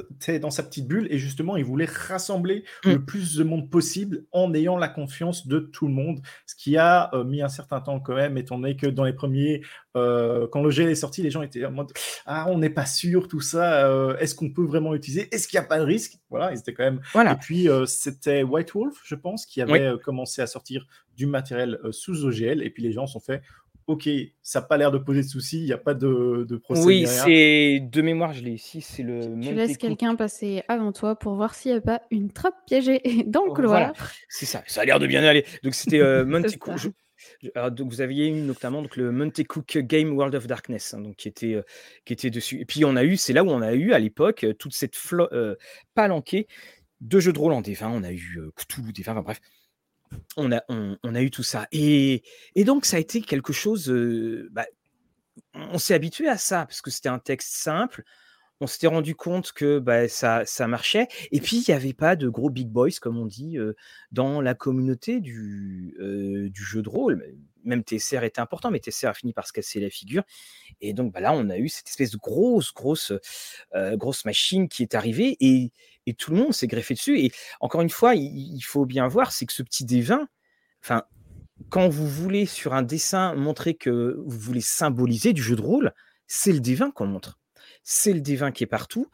dans, 0.42 0.52
sa 0.52 0.64
petite 0.64 0.88
bulle, 0.88 1.08
et 1.10 1.18
justement, 1.18 1.58
il 1.58 1.66
voulait 1.66 1.86
rassembler 1.86 2.64
mmh. 2.86 2.92
le 2.92 3.06
plus 3.06 3.36
de 3.36 3.44
monde 3.44 3.70
possible 3.70 4.26
en 4.32 4.54
ayant 4.54 4.78
la 4.78 4.88
confiance 4.88 5.48
de 5.48 5.60
tout 5.60 5.88
le 5.88 5.94
monde, 5.94 6.20
ce 6.46 6.56
qui 6.56 6.78
a 6.78 7.10
euh, 7.14 7.24
mis 7.24 7.42
un 7.42 7.50
certain 7.50 7.82
temps 7.82 8.00
quand 8.00 8.16
même, 8.16 8.38
étant 8.38 8.60
donné 8.60 8.76
que 8.76 8.86
dans 8.86 9.04
les 9.04 9.14
premiers, 9.14 9.62
euh, 9.96 10.48
quand 10.52 10.62
le 10.62 10.70
GL 10.70 10.90
est 10.90 10.96
sorti, 10.96 11.24
les 11.24 11.32
gens 11.32 11.42
étaient 11.42 11.66
en 11.66 11.72
mode 11.72 11.92
Ah, 12.28 12.46
on 12.50 12.60
n'est 12.60 12.70
pas 12.70 12.86
sûr, 12.86 13.28
tout 13.28 13.42
ça, 13.42 13.88
euh, 13.88 14.16
est-ce 14.18 14.36
qu'on 14.36 14.52
peut 14.52 14.66
vraiment 14.66 14.94
l'utiliser? 14.94 15.28
Est-ce 15.34 15.48
qu'il 15.48 15.60
n'y 15.60 15.66
a 15.66 15.68
pas 15.68 15.80
de 15.80 15.86
risque 15.86 16.20
Voilà, 16.30 16.52
ils 16.52 16.60
étaient 16.60 16.74
quand 16.74 16.84
même. 16.84 17.02
Voilà. 17.14 17.34
Et 17.34 17.38
puis, 17.38 17.68
c'était 17.88 18.44
White 18.44 18.74
Wolf, 18.74 19.02
je 19.04 19.16
pense, 19.16 19.46
qui 19.46 19.62
avait 19.62 19.94
commencé 20.04 20.42
à 20.42 20.48
sortir 20.48 20.86
du 21.16 21.26
matériel 21.26 21.80
sous 21.90 22.26
OGL, 22.26 22.62
et 22.62 22.70
puis 22.70 22.84
les 22.84 22.92
gens 22.92 23.08
sont 23.08 23.20
fait 23.20 23.42
ok, 23.88 24.10
ça 24.44 24.60
n'a 24.60 24.66
pas 24.66 24.78
l'air 24.78 24.92
de 24.92 24.98
poser 24.98 25.22
de 25.22 25.28
soucis, 25.28 25.60
il 25.60 25.66
n'y 25.66 25.74
a 25.74 25.78
pas 25.78 25.94
de, 25.94 26.46
de 26.48 26.58
procès. 26.58 26.84
Oui, 26.84 27.08
c'est 27.08 27.80
de 27.82 28.02
mémoire, 28.02 28.34
je 28.34 28.44
l'ai 28.44 28.52
ici, 28.52 28.82
c'est 28.82 29.04
le. 29.04 29.40
Tu 29.42 29.54
laisses 29.54 29.78
quelqu'un 29.78 30.16
passer 30.16 30.64
avant 30.68 30.92
toi 30.92 31.16
pour 31.16 31.36
voir 31.36 31.56
s'il 31.56 31.72
n'y 31.72 31.78
a 31.78 31.82
pas 31.82 32.02
une 32.12 32.32
trappe 32.32 32.56
piégée 32.66 33.02
dans 33.26 33.46
le 33.46 33.52
couloir. 33.52 33.94
C'est 34.30 34.46
ça, 34.46 34.62
ça 34.68 34.82
a 34.82 34.86
l'air 34.86 35.00
de 35.00 35.08
bien 35.08 35.24
aller. 35.24 35.46
Donc 35.64 35.74
c'était 35.74 36.00
euh, 36.00 36.26
donc 37.72 37.90
vous 37.90 38.02
aviez 38.02 38.28
eu 38.28 38.42
notamment 38.42 38.82
donc, 38.82 38.96
le 38.96 39.12
Monte 39.12 39.44
Cook 39.46 39.78
Game 39.78 40.14
World 40.14 40.36
of 40.36 40.48
Darkness, 40.48 40.94
hein, 40.94 41.02
donc, 41.02 41.16
qui, 41.16 41.28
était, 41.28 41.56
euh, 41.56 41.64
qui 42.06 42.14
était 42.14 42.30
dessus. 42.30 42.60
Et 42.60 42.66
puis 42.66 42.86
on 42.86 42.96
a 42.96 43.04
eu, 43.04 43.18
c'est 43.18 43.34
là 43.34 43.44
où 43.44 43.50
on 43.50 43.62
a 43.62 43.74
eu 43.74 43.94
à 43.94 44.00
l'époque 44.00 44.44
euh, 44.44 44.54
toute 44.54 44.74
cette 44.74 44.96
euh, 45.14 45.56
palanquée 45.96 46.48
de 47.02 47.20
jeux 47.20 47.34
de 47.34 47.40
rôle 47.40 47.54
en 47.54 47.62
D20. 47.62 47.88
On 47.88 48.04
a 48.04 48.12
eu 48.12 48.40
Cthulhu 48.56 48.92
D20, 48.92 49.12
enfin 49.12 49.22
bref 49.22 49.40
on 50.36 50.52
a, 50.52 51.22
eu 51.22 51.32
tout 51.32 51.44
ça. 51.44 51.68
Et, 51.72 52.24
donc, 52.58 52.86
ça 52.86 52.98
a 52.98 53.00
été 53.00 53.22
quelque 53.22 53.54
chose. 53.54 53.92
Bah, 54.52 54.66
on 55.54 55.78
s'est 55.78 55.94
habitué 55.94 56.28
à 56.28 56.38
ça 56.38 56.66
parce 56.66 56.82
que 56.82 56.92
c'était 56.92 57.10
un 57.10 57.20
texte 57.20 57.56
simple. 57.56 58.04
On 58.60 58.66
s'était 58.66 58.88
rendu 58.88 59.14
compte 59.16 59.52
que 59.52 59.80
bah, 59.80 60.08
ça, 60.08 60.46
marchait. 60.68 61.08
Et 61.32 61.42
puis, 61.42 61.58
il 61.58 61.72
n'y 61.72 61.76
avait 61.76 61.94
pas 61.94 62.16
de 62.16 62.28
gros 62.28 62.50
big 62.50 62.70
boys, 62.70 62.90
comme 63.02 63.18
on 63.18 63.26
dit, 63.26 63.58
dans 64.12 64.42
la 64.42 64.56
communauté 64.56 65.20
du, 65.20 65.96
du 66.52 66.64
jeu 66.64 66.82
de 66.82 66.90
rôle 66.90 67.36
même 67.68 67.84
TSR 67.84 68.24
était 68.24 68.40
important, 68.40 68.72
mais 68.72 68.80
TSR 68.80 69.08
a 69.08 69.14
fini 69.14 69.34
par 69.34 69.48
se 69.48 69.54
casser 69.54 69.80
la 69.80 69.90
figure. 69.90 70.24
Et 70.82 70.94
donc 70.94 71.12
bah 71.12 71.20
là, 71.20 71.34
on 71.34 71.50
a 71.50 71.58
eu 71.58 71.70
cette 71.70 71.88
espèce 71.88 72.12
de 72.12 72.18
grosse, 72.18 72.74
grosse, 72.74 73.14
euh, 73.76 73.96
grosse 73.98 74.26
machine 74.26 74.68
qui 74.70 74.84
est 74.84 74.96
arrivée 74.96 75.38
et, 75.40 75.72
tout 76.18 76.32
le 76.32 76.38
monde 76.38 76.54
s'est 76.54 76.68
greffé 76.68 76.94
dessus. 76.94 77.20
Et 77.20 77.32
encore 77.60 77.82
une 77.82 77.90
fois, 77.90 78.16
il, 78.16 78.62
faut 78.62 78.86
bien 78.86 79.10
voir, 79.10 79.34
c'est 79.34 79.46
que 79.46 79.52
ce 79.52 79.62
petit 79.62 79.84
D20, 79.84 80.26
enfin, 80.82 81.04
quand 81.70 81.90
vous 81.90 82.08
voulez 82.08 82.46
sur 82.46 82.74
un 82.74 82.82
dessin 82.82 83.36
montrer 83.36 83.74
que 83.74 84.18
vous 84.26 84.40
voulez 84.40 84.62
symboliser 84.62 85.34
du 85.34 85.44
jeu 85.44 85.58
de 85.58 85.62
rôle, 85.62 85.94
c'est 86.26 86.54
le 86.54 86.60
D20 86.60 86.94
qu'on 86.94 87.08
montre. 87.08 87.38
c'est 87.84 88.14
le 88.14 88.22
D20 88.22 88.54
qui 88.54 88.64
est 88.64 88.68
partout. 88.68 89.10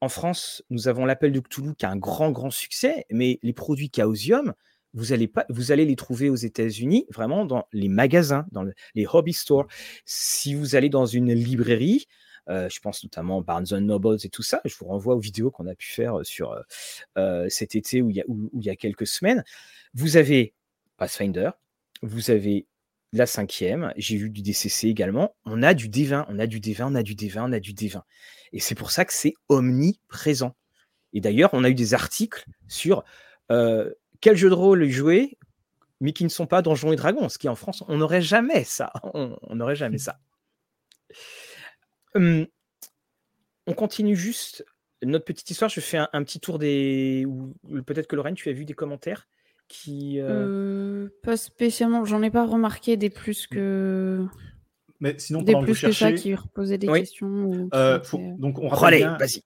En 0.00 0.08
France, 0.08 0.62
nous 0.70 0.88
avons 0.88 1.04
l'appel 1.04 1.30
de 1.30 1.40
Cthulhu 1.40 1.74
qui 1.74 1.84
a 1.84 1.90
un 1.90 1.96
grand, 1.96 2.30
grand 2.30 2.50
succès, 2.50 3.04
mais 3.10 3.38
les 3.42 3.52
produits 3.52 3.90
Chaosium, 3.94 4.54
vous 4.94 5.12
allez, 5.12 5.28
pas, 5.28 5.46
vous 5.48 5.72
allez 5.72 5.84
les 5.84 5.96
trouver 5.96 6.28
aux 6.28 6.36
États-Unis, 6.36 7.06
vraiment 7.10 7.44
dans 7.44 7.66
les 7.72 7.88
magasins, 7.88 8.46
dans 8.52 8.64
les 8.94 9.06
hobby 9.06 9.32
stores. 9.32 9.66
Si 10.04 10.54
vous 10.54 10.74
allez 10.74 10.88
dans 10.88 11.06
une 11.06 11.32
librairie, 11.32 12.06
euh, 12.48 12.68
je 12.68 12.80
pense 12.80 13.04
notamment 13.04 13.42
Barnes 13.42 13.78
Nobles 13.78 14.18
et 14.24 14.28
tout 14.28 14.42
ça. 14.42 14.60
Je 14.64 14.74
vous 14.78 14.86
renvoie 14.86 15.14
aux 15.14 15.20
vidéos 15.20 15.50
qu'on 15.50 15.66
a 15.66 15.74
pu 15.74 15.88
faire 15.88 16.20
sur 16.24 16.56
euh, 17.18 17.46
cet 17.48 17.74
été 17.74 18.02
ou 18.02 18.10
il, 18.10 18.16
y 18.16 18.20
a, 18.20 18.24
il 18.28 18.64
y 18.64 18.70
a 18.70 18.76
quelques 18.76 19.06
semaines. 19.06 19.44
Vous 19.94 20.16
avez 20.16 20.54
Pathfinder, 20.96 21.50
vous 22.02 22.30
avez 22.30 22.66
la 23.12 23.26
cinquième, 23.26 23.92
j'ai 23.96 24.16
vu 24.16 24.30
du 24.30 24.42
DCC 24.42 24.88
également. 24.88 25.34
On 25.44 25.62
a 25.62 25.74
du 25.74 25.88
D20, 25.88 26.26
on 26.28 26.38
a 26.38 26.46
du 26.46 26.60
D20, 26.60 26.92
on 26.92 26.94
a 26.94 27.02
du 27.02 27.14
D20, 27.14 27.48
on 27.48 27.52
a 27.52 27.60
du 27.60 27.72
D20. 27.72 28.02
Et 28.52 28.60
c'est 28.60 28.74
pour 28.74 28.90
ça 28.90 29.04
que 29.04 29.12
c'est 29.12 29.34
omniprésent. 29.48 30.54
Et 31.12 31.20
d'ailleurs, 31.20 31.50
on 31.52 31.64
a 31.64 31.70
eu 31.70 31.74
des 31.74 31.94
articles 31.94 32.44
sur 32.68 33.04
euh, 33.50 33.92
quel 34.20 34.36
jeu 34.36 34.48
de 34.50 34.54
rôle 34.54 34.84
jouer, 34.88 35.38
mais 36.00 36.12
qui 36.12 36.24
ne 36.24 36.28
sont 36.28 36.46
pas 36.46 36.62
Donjons 36.62 36.92
et 36.92 36.96
Dragons. 36.96 37.28
Ce 37.28 37.38
qui 37.38 37.48
en 37.48 37.54
France, 37.54 37.84
on 37.88 37.98
n'aurait 37.98 38.22
jamais 38.22 38.64
ça. 38.64 38.92
On 39.14 39.54
n'aurait 39.54 39.76
jamais 39.76 39.98
ça. 39.98 40.18
Hum, 42.14 42.46
on 43.66 43.72
continue 43.74 44.16
juste 44.16 44.64
notre 45.02 45.24
petite 45.24 45.50
histoire. 45.50 45.70
Je 45.70 45.80
fais 45.80 45.98
un, 46.12 46.24
petit 46.24 46.40
tour 46.40 46.58
des. 46.58 47.24
Peut-être 47.86 48.06
que 48.06 48.16
Lorraine, 48.16 48.34
tu 48.34 48.48
as 48.48 48.52
vu 48.52 48.64
des 48.64 48.74
commentaires 48.74 49.28
qui. 49.68 50.20
Euh 50.20 50.28
euh, 51.06 51.08
pas 51.22 51.36
spécialement. 51.36 52.04
J'en 52.04 52.22
ai 52.22 52.30
pas 52.30 52.46
remarqué 52.46 52.96
des 52.96 53.10
plus 53.10 53.46
que. 53.46 54.26
Mais 54.98 55.18
sinon, 55.18 55.42
des 55.42 55.52
pendant 55.52 55.64
plus 55.64 55.80
que 55.80 55.86
que 55.86 55.92
ça 55.92 56.08
cherchez, 56.08 56.22
qui 56.22 56.34
reposaient 56.34 56.78
des 56.78 56.88
Oui. 56.88 57.00
questions. 57.00 57.26
ou 57.26 57.70
euh, 57.74 58.02
faut- 58.02 58.18
donc 58.38 58.58
on 58.58 58.66
Oh, 58.66 58.68
rappelle 58.68 58.86
allez, 58.88 58.98
bien 58.98 59.16
vas-y. 59.16 59.42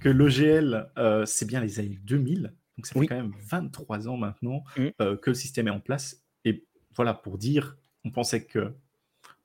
que 0.00 0.08
l'OGL, 0.08 0.90
euh, 0.96 1.26
c'est 1.26 1.46
bien 1.46 1.60
les 1.60 1.78
années 1.80 1.98
2000. 2.04 2.54
Donc 2.76 2.86
ça 2.86 2.92
fait 2.94 2.98
Oui. 3.00 3.06
quand 3.06 3.16
même 3.16 3.32
23 3.48 4.08
ans 4.08 4.16
maintenant 4.16 4.64
Mm. 4.76 4.86
euh, 5.00 5.16
que 5.16 5.30
le 5.30 5.34
système 5.34 5.68
est 5.68 5.70
en 5.72 5.80
place. 5.80 6.22
Et 6.44 6.64
voilà, 6.96 7.14
pour 7.14 7.38
dire, 7.38 7.76
on 8.04 8.10
pensait 8.10 8.44
que 8.44 8.74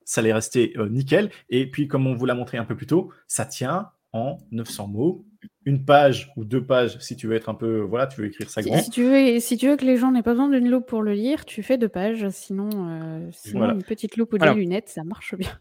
ça 0.03 0.21
allait 0.21 0.33
rester 0.33 0.73
euh, 0.77 0.89
nickel. 0.89 1.29
Et 1.49 1.69
puis, 1.69 1.87
comme 1.87 2.07
on 2.07 2.15
vous 2.15 2.25
l'a 2.25 2.33
montré 2.35 2.57
un 2.57 2.65
peu 2.65 2.75
plus 2.75 2.87
tôt, 2.87 3.11
ça 3.27 3.45
tient 3.45 3.91
en 4.11 4.37
900 4.51 4.87
mots. 4.87 5.25
Une 5.65 5.85
page 5.85 6.31
ou 6.35 6.43
deux 6.43 6.65
pages, 6.65 6.97
si 6.99 7.15
tu 7.15 7.27
veux 7.27 7.35
être 7.35 7.47
un 7.47 7.53
peu, 7.53 7.79
voilà, 7.81 8.07
tu 8.07 8.19
veux 8.19 8.27
écrire 8.27 8.49
ça 8.49 8.61
Si, 8.63 8.69
grand. 8.69 8.79
si 8.81 8.89
tu 8.89 9.03
veux, 9.03 9.39
si 9.39 9.55
tu 9.57 9.67
veux 9.69 9.77
que 9.77 9.85
les 9.85 9.97
gens 9.97 10.11
n'aient 10.11 10.23
pas 10.23 10.31
besoin 10.31 10.49
d'une 10.49 10.67
loupe 10.67 10.87
pour 10.87 11.03
le 11.03 11.13
lire, 11.13 11.45
tu 11.45 11.61
fais 11.61 11.77
deux 11.77 11.87
pages. 11.89 12.27
Sinon, 12.29 12.69
euh, 12.73 13.29
sinon 13.31 13.59
Voilà. 13.59 13.73
une 13.75 13.83
petite 13.83 14.17
loupe 14.17 14.33
ou 14.33 14.37
des 14.39 14.43
Alors- 14.43 14.55
lunettes, 14.55 14.89
ça 14.89 15.03
marche 15.03 15.35
bien. 15.35 15.59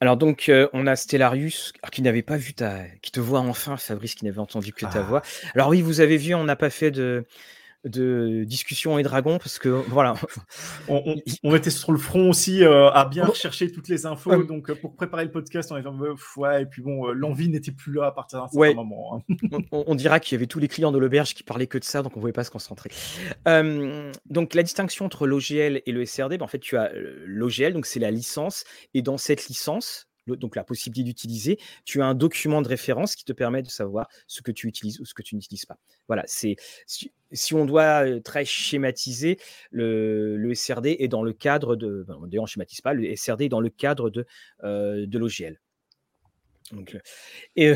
Alors 0.00 0.16
donc, 0.16 0.48
euh, 0.48 0.68
on 0.72 0.86
a 0.86 0.94
Stellarius 0.94 1.72
qui 1.90 2.02
n'avait 2.02 2.22
pas 2.22 2.36
vu 2.36 2.54
ta, 2.54 2.84
qui 3.02 3.10
te 3.10 3.18
voit 3.20 3.40
enfin, 3.40 3.76
Fabrice, 3.76 4.14
qui 4.14 4.24
n'avait 4.24 4.38
entendu 4.38 4.72
que 4.72 4.86
ta 4.86 5.00
Ah. 5.00 5.02
voix. 5.02 5.22
Alors 5.54 5.68
oui, 5.68 5.82
vous 5.82 6.00
avez 6.00 6.16
vu, 6.16 6.34
on 6.34 6.44
n'a 6.44 6.54
pas 6.56 6.70
fait 6.70 6.90
de, 6.92 7.24
de 7.84 8.44
discussion 8.44 8.98
et 8.98 9.02
dragon 9.02 9.38
parce 9.38 9.58
que 9.58 9.68
voilà, 9.68 10.14
On, 10.88 11.02
on- 11.06 11.16
on 11.44 11.54
était 11.54 11.70
sur 11.70 11.92
le 11.92 11.98
front 11.98 12.30
aussi 12.30 12.64
euh, 12.64 12.90
à 12.90 13.04
bien 13.04 13.24
Oh. 13.26 13.30
rechercher 13.30 13.70
toutes 13.70 13.88
les 13.88 14.04
infos. 14.06 14.32
Euh. 14.32 14.44
Donc, 14.44 14.68
euh, 14.70 14.74
pour 14.74 14.96
préparer 14.96 15.24
le 15.24 15.30
podcast, 15.30 15.70
on 15.72 15.76
en 15.84 15.92
mode, 15.92 16.16
Pff, 16.16 16.36
ouais, 16.38 16.62
et 16.62 16.66
puis 16.66 16.82
bon, 16.82 17.06
l'envie 17.12 17.48
n'était 17.48 17.70
plus 17.72 17.92
là 17.92 18.06
à 18.06 18.12
partir 18.12 18.40
d'un 18.40 18.46
certain 18.48 18.58
Ouais. 18.58 18.74
moment. 18.74 19.22
hein. 19.30 19.34
on, 19.72 19.84
on 19.86 19.94
dira 19.94 20.18
qu'il 20.20 20.34
y 20.34 20.38
avait 20.38 20.46
tous 20.46 20.58
les 20.58 20.68
clients 20.68 20.90
de 20.92 20.98
l'auberge 20.98 21.34
qui 21.34 21.44
parlaient 21.44 21.66
que 21.68 21.78
de 21.78 21.84
ça, 21.84 22.02
donc 22.02 22.12
on 22.16 22.18
ne 22.18 22.22
pouvait 22.22 22.32
pas 22.32 22.44
se 22.44 22.50
concentrer. 22.50 22.90
Euh, 23.46 24.10
donc 24.26 24.54
la 24.54 24.62
distinction 24.64 25.04
entre 25.04 25.26
l'OGL 25.26 25.82
et 25.86 25.92
le 25.92 26.04
SRD, 26.04 26.38
ben, 26.38 26.42
en 26.42 26.48
fait, 26.48 26.58
tu 26.58 26.76
as 26.76 26.90
l'OGL, 27.26 27.72
donc 27.72 27.86
c'est 27.86 28.00
la 28.00 28.10
licence, 28.10 28.64
et 28.94 29.02
dans 29.02 29.18
cette 29.18 29.46
licence, 29.46 30.07
donc 30.36 30.56
la 30.56 30.64
possibilité 30.64 31.04
d'utiliser, 31.04 31.58
tu 31.84 32.02
as 32.02 32.06
un 32.06 32.14
document 32.14 32.62
de 32.62 32.68
référence 32.68 33.16
qui 33.16 33.24
te 33.24 33.32
permet 33.32 33.62
de 33.62 33.68
savoir 33.68 34.08
ce 34.26 34.42
que 34.42 34.52
tu 34.52 34.66
utilises 34.66 35.00
ou 35.00 35.04
ce 35.04 35.14
que 35.14 35.22
tu 35.22 35.34
n'utilises 35.34 35.66
pas. 35.66 35.78
Voilà, 36.06 36.24
c'est 36.26 36.56
si, 36.86 37.54
on 37.54 37.64
doit 37.64 38.06
euh, 38.06 38.20
très 38.20 38.44
schématiser, 38.44 39.38
le, 39.70 40.52
SRD 40.54 40.96
est 40.98 41.08
dans 41.08 41.22
le 41.22 41.32
cadre 41.32 41.76
de, 41.76 42.04
ben, 42.06 42.16
on 42.38 42.46
schématise 42.46 42.80
pas, 42.80 42.94
le 42.94 43.14
SRD 43.14 43.42
est 43.42 43.48
dans 43.48 43.60
le 43.60 43.70
cadre 43.70 44.10
de, 44.10 44.26
euh, 44.64 45.06
l'OGL. 45.12 45.60
Euh, 46.74 47.00
et 47.56 47.72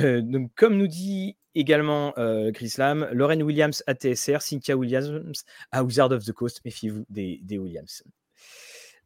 comme 0.55 0.77
nous 0.77 0.87
dit 0.87 1.37
également 1.55 2.15
euh, 2.19 2.51
Grislam, 2.51 3.09
Lorraine 3.13 3.43
Williams 3.43 3.83
à 3.87 3.95
TSR, 3.95 4.43
Cynthia 4.43 4.77
Williams 4.77 5.45
à 5.71 5.85
Wizard 5.85 6.13
of 6.13 6.25
the 6.25 6.33
Coast, 6.33 6.61
méfiez-vous 6.65 7.05
des 7.09 7.59
Williams. 7.59 8.03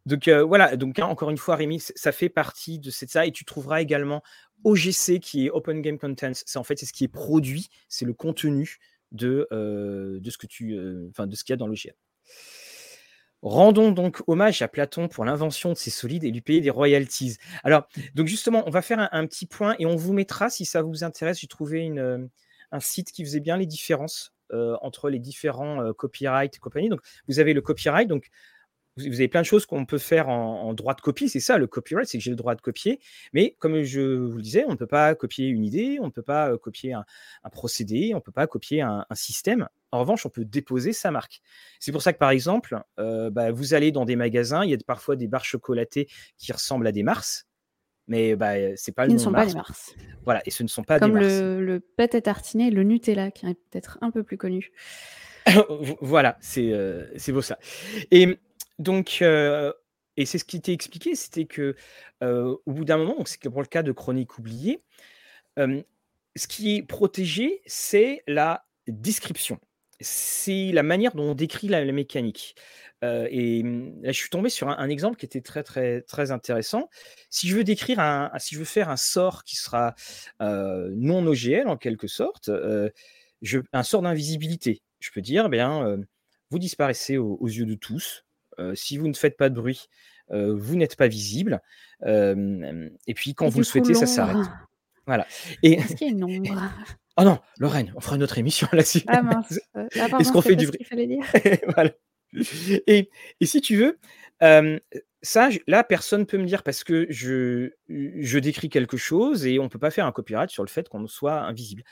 Donc 0.06 0.28
euh, 0.28 0.44
voilà, 0.44 0.76
donc 0.76 0.98
hein, 0.98 1.06
encore 1.06 1.30
une 1.30 1.36
fois, 1.36 1.56
Rémi, 1.56 1.80
ça 1.80 2.12
fait 2.12 2.28
partie 2.28 2.78
de 2.78 2.90
ça, 2.90 3.26
et 3.26 3.32
tu 3.32 3.44
trouveras 3.44 3.82
également 3.82 4.22
OGC 4.64 5.18
qui 5.20 5.46
est 5.46 5.50
Open 5.50 5.82
Game 5.82 5.98
Contents. 5.98 6.32
C'est 6.46 6.58
en 6.58 6.64
fait 6.64 6.78
c'est 6.78 6.86
ce 6.86 6.92
qui 6.92 7.04
est 7.04 7.08
produit, 7.08 7.68
c'est 7.88 8.04
le 8.04 8.14
contenu 8.14 8.78
de, 9.10 9.48
euh, 9.52 10.20
ce 10.24 10.38
que 10.38 10.46
tu, 10.46 10.72
euh, 10.72 11.08
enfin 11.10 11.26
de 11.26 11.34
ce 11.34 11.42
qu'il 11.44 11.52
y 11.52 11.54
a 11.54 11.56
dans 11.56 11.66
l'OGL. 11.66 11.94
Rendons 13.42 13.90
donc 13.90 14.22
hommage 14.28 14.62
à 14.62 14.68
Platon 14.68 15.08
pour 15.08 15.24
l'invention 15.24 15.70
de 15.70 15.76
ces 15.76 15.90
solides 15.90 16.24
et 16.24 16.30
lui 16.30 16.40
payer 16.40 16.60
des 16.60 16.70
royalties. 16.70 17.36
Alors, 17.64 17.86
donc 18.14 18.28
justement, 18.28 18.64
on 18.66 18.70
va 18.70 18.82
faire 18.82 19.08
un, 19.12 19.26
petit 19.26 19.46
point 19.46 19.76
et 19.78 19.86
on 19.86 19.94
vous 19.94 20.12
mettra, 20.12 20.50
si 20.50 20.64
ça 20.64 20.82
vous 20.82 21.04
intéresse, 21.04 21.40
j'ai 21.40 21.46
trouvé 21.46 21.92
un 22.72 22.80
site 22.80 23.12
qui 23.12 23.24
faisait 23.24 23.40
bien 23.40 23.56
les 23.56 23.66
différences 23.66 24.32
entre 24.80 25.10
les 25.10 25.18
différents 25.18 25.82
euh, 25.82 25.92
copyright 25.92 26.54
et 26.56 26.58
compagnie. 26.58 26.88
Donc, 26.88 27.00
vous 27.28 27.40
avez 27.40 27.52
le 27.52 27.60
copyright, 27.60 28.08
donc 28.08 28.30
vous 28.96 29.14
avez 29.14 29.28
plein 29.28 29.42
de 29.42 29.46
choses 29.46 29.66
qu'on 29.66 29.84
peut 29.84 29.98
faire 29.98 30.28
en, 30.28 30.62
en 30.62 30.74
droit 30.74 30.94
de 30.94 31.00
copie. 31.00 31.28
C'est 31.28 31.40
ça, 31.40 31.58
le 31.58 31.66
copyright, 31.66 32.08
c'est 32.08 32.18
que 32.18 32.24
j'ai 32.24 32.30
le 32.30 32.36
droit 32.36 32.54
de 32.54 32.60
copier. 32.60 32.98
Mais 33.32 33.54
comme 33.58 33.82
je 33.82 34.00
vous 34.00 34.36
le 34.36 34.42
disais, 34.42 34.64
on 34.66 34.70
ne 34.72 34.76
peut 34.76 34.86
pas 34.86 35.14
copier 35.14 35.48
une 35.48 35.64
idée, 35.64 35.98
on 36.00 36.06
ne 36.06 36.10
peut 36.10 36.22
pas 36.22 36.50
euh, 36.50 36.58
copier 36.58 36.94
un, 36.94 37.04
un 37.44 37.50
procédé, 37.50 38.10
on 38.14 38.16
ne 38.16 38.22
peut 38.22 38.32
pas 38.32 38.46
copier 38.46 38.80
un, 38.82 39.04
un 39.08 39.14
système. 39.14 39.68
En 39.92 40.00
revanche, 40.00 40.24
on 40.26 40.30
peut 40.30 40.44
déposer 40.44 40.92
sa 40.92 41.10
marque. 41.10 41.40
C'est 41.78 41.92
pour 41.92 42.02
ça 42.02 42.12
que, 42.12 42.18
par 42.18 42.30
exemple, 42.30 42.80
euh, 42.98 43.30
bah, 43.30 43.50
vous 43.52 43.74
allez 43.74 43.92
dans 43.92 44.04
des 44.04 44.16
magasins, 44.16 44.64
il 44.64 44.70
y 44.70 44.74
a 44.74 44.78
parfois 44.86 45.16
des 45.16 45.28
barres 45.28 45.44
chocolatées 45.44 46.08
qui 46.38 46.52
ressemblent 46.52 46.86
à 46.86 46.92
des 46.92 47.02
Mars, 47.02 47.46
mais 48.08 48.34
bah, 48.36 48.54
c'est 48.76 48.92
pas 48.92 49.04
le 49.04 49.10
Ils 49.10 49.14
ne 49.14 49.18
nom 49.18 49.24
sont 49.24 49.32
pas 49.32 49.38
Mars. 49.40 49.52
les 49.52 49.56
Mars. 49.56 49.94
Voilà, 50.24 50.42
et 50.46 50.50
ce 50.50 50.62
ne 50.62 50.68
sont 50.68 50.84
pas 50.84 50.98
Comme 50.98 51.12
des 51.12 51.20
Mars. 51.20 51.26
le, 51.32 51.64
le 51.64 51.80
pâte 51.80 52.14
à 52.14 52.20
tartiner 52.20 52.70
le 52.70 52.82
Nutella, 52.82 53.30
qui 53.30 53.46
est 53.46 53.54
peut-être 53.70 53.98
un 54.00 54.10
peu 54.10 54.22
plus 54.22 54.36
connu. 54.38 54.72
voilà, 56.00 56.36
c'est 56.40 56.72
euh, 56.72 57.06
c'est 57.16 57.32
beau 57.32 57.42
ça. 57.42 57.58
Et 58.10 58.38
donc, 58.78 59.22
et 59.22 60.26
c'est 60.26 60.38
ce 60.38 60.44
qui 60.44 60.60
t'est 60.60 60.72
expliqué, 60.72 61.14
c'était 61.14 61.46
que 61.46 61.74
au 62.22 62.60
bout 62.66 62.84
d'un 62.84 62.98
moment, 62.98 63.24
c'est 63.24 63.40
pour 63.48 63.60
le 63.60 63.66
cas 63.66 63.82
de 63.82 63.92
Chronique 63.92 64.38
oubliée, 64.38 64.82
ce 66.36 66.46
qui 66.46 66.76
est 66.76 66.82
protégé, 66.82 67.62
c'est 67.66 68.22
la 68.26 68.66
description. 68.86 69.58
C'est 70.00 70.70
la 70.72 70.82
manière 70.82 71.14
dont 71.14 71.30
on 71.30 71.34
décrit 71.34 71.68
la, 71.68 71.82
mécanique. 71.90 72.54
Et 73.02 73.62
hum, 73.62 74.02
là, 74.02 74.12
je 74.12 74.18
suis 74.18 74.28
tombé 74.30 74.50
sur 74.50 74.68
un, 74.68 74.88
exemple 74.88 75.16
qui 75.16 75.26
était 75.26 75.40
très 75.40 75.62
très 75.62 76.02
très 76.02 76.30
intéressant. 76.30 76.90
Si 77.30 77.48
je 77.48 77.56
veux 77.56 77.64
décrire 77.64 78.00
un, 78.00 78.30
si 78.38 78.54
je 78.54 78.58
veux 78.60 78.66
faire 78.66 78.90
un 78.90 78.96
sort 78.96 79.44
qui 79.44 79.56
sera 79.56 79.94
non 80.40 81.26
OGL 81.26 81.68
en 81.68 81.76
quelque 81.76 82.08
sorte, 82.08 82.50
un 82.50 83.82
sort 83.82 84.02
d'invisibilité, 84.02 84.82
je 85.00 85.10
peux 85.10 85.22
dire, 85.22 85.44
eh 85.46 85.50
bien, 85.50 85.98
vous 86.50 86.58
disparaissez 86.58 87.16
aux 87.16 87.46
yeux 87.46 87.66
de 87.66 87.74
tous. 87.74 88.25
Euh, 88.58 88.74
si 88.74 88.98
vous 88.98 89.08
ne 89.08 89.14
faites 89.14 89.36
pas 89.36 89.48
de 89.48 89.54
bruit, 89.54 89.88
euh, 90.30 90.54
vous 90.56 90.76
n'êtes 90.76 90.96
pas 90.96 91.08
visible. 91.08 91.60
Et 92.04 93.14
puis 93.14 93.34
quand 93.34 93.46
Et 93.46 93.50
vous 93.50 93.58
le 93.58 93.64
souhaitez, 93.64 93.94
ça 93.94 94.06
s'arrête. 94.06 94.46
Voilà. 95.06 95.26
Et 95.62 95.74
Est-ce 95.74 95.94
qu'il 95.94 96.08
y 96.08 96.10
a 96.10 96.12
une 96.12 96.24
ombre? 96.24 96.70
Oh 97.18 97.24
non, 97.24 97.38
Lorraine, 97.58 97.92
on 97.96 98.00
fera 98.00 98.16
une 98.16 98.22
autre 98.22 98.38
émission 98.38 98.68
là-dessus. 98.72 99.02
Ah 99.06 99.22
mince. 99.22 99.58
Euh, 99.76 99.86
ah, 100.00 100.08
pardon, 100.08 100.30
qu'on 100.30 100.42
fait 100.42 100.56
du 100.56 100.66
bruit? 100.66 100.78
qu'il 100.78 100.86
fallait 100.86 101.06
dire. 101.06 101.24
voilà. 101.74 101.90
Et, 102.86 103.10
et 103.40 103.46
si 103.46 103.60
tu 103.60 103.76
veux, 103.76 103.98
euh, 104.42 104.78
ça, 105.22 105.48
là, 105.66 105.84
personne 105.84 106.26
peut 106.26 106.38
me 106.38 106.46
dire 106.46 106.62
parce 106.62 106.82
que 106.82 107.06
je, 107.08 107.70
je 107.88 108.38
décris 108.38 108.68
quelque 108.68 108.96
chose 108.96 109.46
et 109.46 109.58
on 109.58 109.64
ne 109.64 109.68
peut 109.68 109.78
pas 109.78 109.90
faire 109.90 110.06
un 110.06 110.12
copyright 110.12 110.50
sur 110.50 110.64
le 110.64 110.68
fait 110.68 110.88
qu'on 110.88 111.06
soit 111.06 111.40
invisible. 111.40 111.84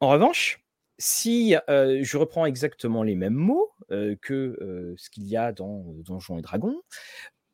En 0.00 0.08
revanche, 0.08 0.64
si 0.98 1.56
euh, 1.68 2.00
je 2.02 2.16
reprends 2.16 2.46
exactement 2.46 3.02
les 3.02 3.14
mêmes 3.14 3.34
mots 3.34 3.71
que 3.90 4.34
euh, 4.62 4.94
ce 4.96 5.10
qu'il 5.10 5.26
y 5.26 5.36
a 5.36 5.52
dans 5.52 5.84
euh, 5.88 6.02
Donjons 6.02 6.38
et 6.38 6.42
Dragons, 6.42 6.80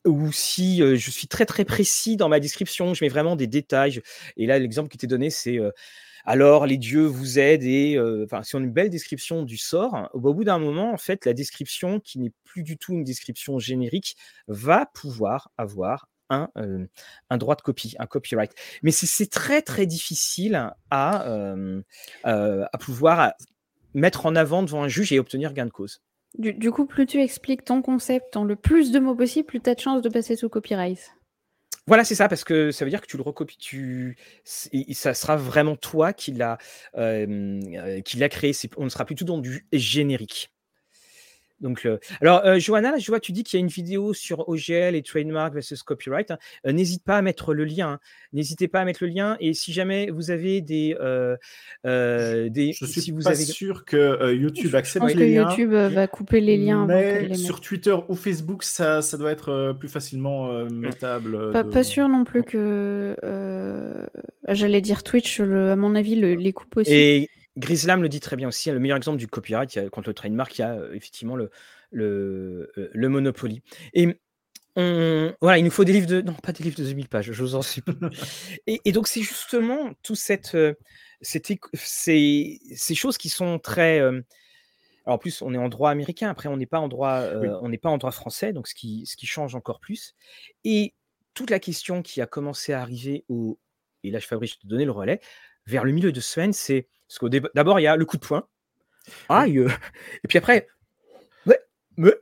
ou 0.06 0.32
si 0.32 0.82
euh, 0.82 0.96
je 0.96 1.10
suis 1.10 1.26
très 1.28 1.44
très 1.46 1.64
précis 1.64 2.16
dans 2.16 2.28
ma 2.28 2.40
description, 2.40 2.94
je 2.94 3.04
mets 3.04 3.08
vraiment 3.08 3.36
des 3.36 3.46
détails. 3.46 4.00
Et 4.36 4.46
là, 4.46 4.58
l'exemple 4.58 4.88
qui 4.88 4.96
était 4.96 5.06
donné, 5.06 5.30
c'est 5.30 5.58
euh, 5.58 5.70
alors 6.24 6.66
les 6.66 6.78
dieux 6.78 7.04
vous 7.06 7.38
aident 7.38 7.64
et 7.64 7.96
euh, 7.96 8.24
enfin, 8.24 8.42
si 8.42 8.54
on 8.56 8.60
a 8.60 8.62
une 8.62 8.72
belle 8.72 8.90
description 8.90 9.42
du 9.42 9.56
sort, 9.56 10.08
au 10.14 10.34
bout 10.34 10.44
d'un 10.44 10.58
moment, 10.58 10.92
en 10.92 10.96
fait, 10.98 11.24
la 11.26 11.34
description 11.34 12.00
qui 12.00 12.18
n'est 12.20 12.32
plus 12.44 12.62
du 12.62 12.78
tout 12.78 12.92
une 12.94 13.04
description 13.04 13.58
générique 13.58 14.16
va 14.46 14.86
pouvoir 14.94 15.50
avoir 15.58 16.08
un, 16.30 16.48
euh, 16.58 16.86
droit 17.38 17.56
de 17.56 17.62
copie, 17.62 17.94
un 17.98 18.06
copyright. 18.06 18.52
Mais 18.82 18.90
c'est- 18.90 19.30
très 19.30 19.62
très 19.62 19.86
difficile 19.86 20.70
à, 20.90 21.26
euh, 21.28 21.82
euh, 22.26 22.66
pouvoir 22.80 23.32
mettre 23.94 24.26
en 24.26 24.36
avant 24.36 24.62
devant 24.62 24.82
un 24.82 24.88
juge 24.88 25.12
et 25.12 25.18
obtenir 25.18 25.52
gain 25.54 25.66
de 25.66 25.70
cause. 25.70 26.00
Du, 26.36 26.70
coup, 26.70 26.86
plus 26.86 27.06
tu 27.06 27.20
expliques 27.20 27.64
ton 27.64 27.82
concept 27.82 28.36
en 28.36 28.44
le 28.44 28.54
plus 28.54 28.92
de 28.92 29.00
mots 29.00 29.14
possible, 29.14 29.46
plus 29.46 29.60
tu 29.60 29.70
as 29.70 29.74
de 29.74 29.80
chances 29.80 30.02
de 30.02 30.08
passer 30.08 30.36
sous 30.36 30.48
copyright. 30.48 31.12
Voilà, 31.86 32.04
c'est 32.04 32.14
ça, 32.14 32.28
parce 32.28 32.44
que 32.44 32.70
ça 32.70 32.84
veut 32.84 32.90
dire 32.90 33.00
que 33.00 33.06
tu 33.06 33.16
le 33.16 33.22
recopies, 33.22 33.56
tu... 33.56 34.16
ça 34.44 35.14
sera 35.14 35.36
vraiment 35.36 35.74
toi 35.74 36.12
qui 36.12 36.32
l'a 36.32 36.58
euh, 36.96 38.00
créé. 38.02 38.52
On 38.76 38.84
ne 38.84 38.88
sera 38.90 39.04
plus 39.04 39.14
tout 39.14 39.24
dans 39.24 39.38
du 39.38 39.66
générique. 39.72 40.50
Donc, 41.60 41.86
euh, 41.86 41.98
alors, 42.20 42.44
euh, 42.44 42.58
Johanna, 42.58 42.98
je 42.98 43.06
vois, 43.08 43.18
tu 43.20 43.32
dis 43.32 43.42
qu'il 43.42 43.58
y 43.58 43.60
a 43.60 43.64
une 43.64 43.70
vidéo 43.70 44.14
sur 44.14 44.48
OGL 44.48 44.94
et 44.94 45.02
trademark 45.02 45.52
versus 45.54 45.82
copyright. 45.82 46.30
Hein. 46.30 46.38
Euh, 46.66 46.72
n'hésite 46.72 47.02
pas 47.02 47.16
à 47.16 47.22
mettre 47.22 47.52
le 47.52 47.64
lien. 47.64 47.92
Hein. 47.94 48.00
N'hésitez 48.32 48.68
pas 48.68 48.80
à 48.80 48.84
mettre 48.84 49.02
le 49.02 49.10
lien. 49.10 49.36
Et 49.40 49.54
si 49.54 49.72
jamais 49.72 50.10
vous 50.10 50.30
avez 50.30 50.60
des, 50.60 50.96
des 51.84 52.72
je 52.72 52.84
suis 52.84 53.00
si 53.00 53.10
vous 53.10 53.22
pas 53.22 53.30
avez... 53.30 53.44
sûr 53.44 53.84
que 53.84 54.32
YouTube 54.34 54.74
accepte 54.74 55.06
les 55.14 55.32
liens. 55.32 55.42
Je 55.42 55.46
pense 55.46 55.56
que 55.56 55.60
YouTube 55.62 55.94
va 55.94 56.06
couper 56.06 56.40
les 56.40 56.56
liens. 56.56 56.86
Mais 56.86 57.26
les 57.26 57.34
sur 57.34 57.60
Twitter 57.60 57.96
ou 58.08 58.14
Facebook, 58.14 58.62
ça, 58.62 59.02
ça 59.02 59.16
doit 59.16 59.32
être 59.32 59.74
plus 59.78 59.88
facilement 59.88 60.64
mettable. 60.70 61.50
Pas, 61.52 61.62
de- 61.62 61.70
pas 61.70 61.82
sûr 61.82 62.08
non 62.08 62.24
plus 62.24 62.42
que. 62.42 63.16
J'allais 64.48 64.80
dire 64.80 65.02
Twitch, 65.02 65.40
le- 65.40 65.70
à 65.72 65.76
mon 65.76 65.94
avis, 65.94 66.14
le- 66.14 66.34
les 66.34 66.52
coupe 66.52 66.76
aussi. 66.76 66.92
Et 66.92 67.30
Grislam 67.58 68.02
le 68.02 68.08
dit 68.08 68.20
très 68.20 68.36
bien 68.36 68.48
aussi. 68.48 68.70
hein, 68.70 68.74
Le 68.74 68.80
meilleur 68.80 68.96
exemple 68.96 69.18
du 69.18 69.26
copyright, 69.28 69.74
il 69.74 69.82
y 69.82 69.86
a- 69.86 69.90
contre 69.90 70.08
le 70.08 70.14
trademark, 70.14 70.56
il 70.58 70.60
y 70.62 70.64
a 70.64 70.74
euh, 70.74 70.92
effectivement 70.94 71.36
le, 71.36 71.50
le, 71.90 72.70
euh, 72.78 72.90
le 72.92 73.08
Monopoly. 73.08 73.62
Et 73.94 74.20
on, 74.76 75.34
voilà, 75.40 75.58
il 75.58 75.64
nous 75.64 75.70
faut 75.70 75.84
des 75.84 75.92
livres 75.92 76.06
de. 76.06 76.20
Non, 76.20 76.34
pas 76.34 76.52
des 76.52 76.62
livres 76.62 76.76
de 76.76 76.84
2000 76.84 77.08
pages, 77.08 77.32
je 77.32 77.42
vous 77.42 77.54
en 77.56 77.62
supplie. 77.62 77.96
et, 78.66 78.80
et 78.84 78.92
donc, 78.92 79.08
c'est 79.08 79.22
justement 79.22 79.90
tout 80.02 80.14
cette, 80.14 80.54
euh, 80.54 80.74
cette 81.20 81.48
ces, 81.74 82.60
ces 82.74 82.94
choses 82.94 83.18
qui 83.18 83.28
sont 83.28 83.58
très. 83.58 83.98
euh, 84.00 84.20
alors, 85.04 85.16
en 85.16 85.18
plus, 85.18 85.42
on 85.42 85.52
est 85.54 85.58
en 85.58 85.68
droit 85.68 85.90
américain. 85.90 86.28
Après, 86.28 86.48
on 86.48 86.56
n'est 86.56 86.66
pas 86.66 86.78
en 86.80 86.88
droit, 86.88 87.14
euh, 87.22 87.40
Oui. 87.40 87.48
on 87.62 87.68
n'est 87.70 87.78
pas 87.78 87.88
en 87.88 87.98
droit 87.98 88.12
français, 88.12 88.52
donc 88.52 88.68
ce 88.68 88.74
qui, 88.74 89.04
ce 89.06 89.16
qui 89.16 89.26
change 89.26 89.54
encore 89.54 89.80
plus. 89.80 90.14
Et 90.64 90.94
toute 91.34 91.50
la 91.50 91.58
question 91.58 92.02
qui 92.02 92.20
a 92.20 92.26
commencé 92.26 92.72
à 92.72 92.80
arriver 92.82 93.24
au. 93.28 93.58
Et 94.04 94.10
là, 94.10 94.18
je 94.20 94.26
Fabrice, 94.26 94.52
je 94.52 94.58
te 94.58 94.66
donnais 94.66 94.84
le 94.84 94.92
relais. 94.92 95.20
Vers 95.66 95.84
le 95.84 95.90
milieu 95.92 96.12
de 96.12 96.20
semaine, 96.20 96.52
c'est. 96.52 96.86
Parce 97.08 97.18
qu'au 97.18 97.28
d'abord, 97.28 97.80
il 97.80 97.84
y 97.84 97.86
a 97.86 97.96
le 97.96 98.04
coup 98.04 98.16
de 98.18 98.26
poing. 98.26 98.46
Aïe 99.28 99.58
euh, 99.58 99.68
Et 100.24 100.28
puis 100.28 100.38
après, 100.38 100.68
ouais, 101.46 101.58
mais. 101.96 102.12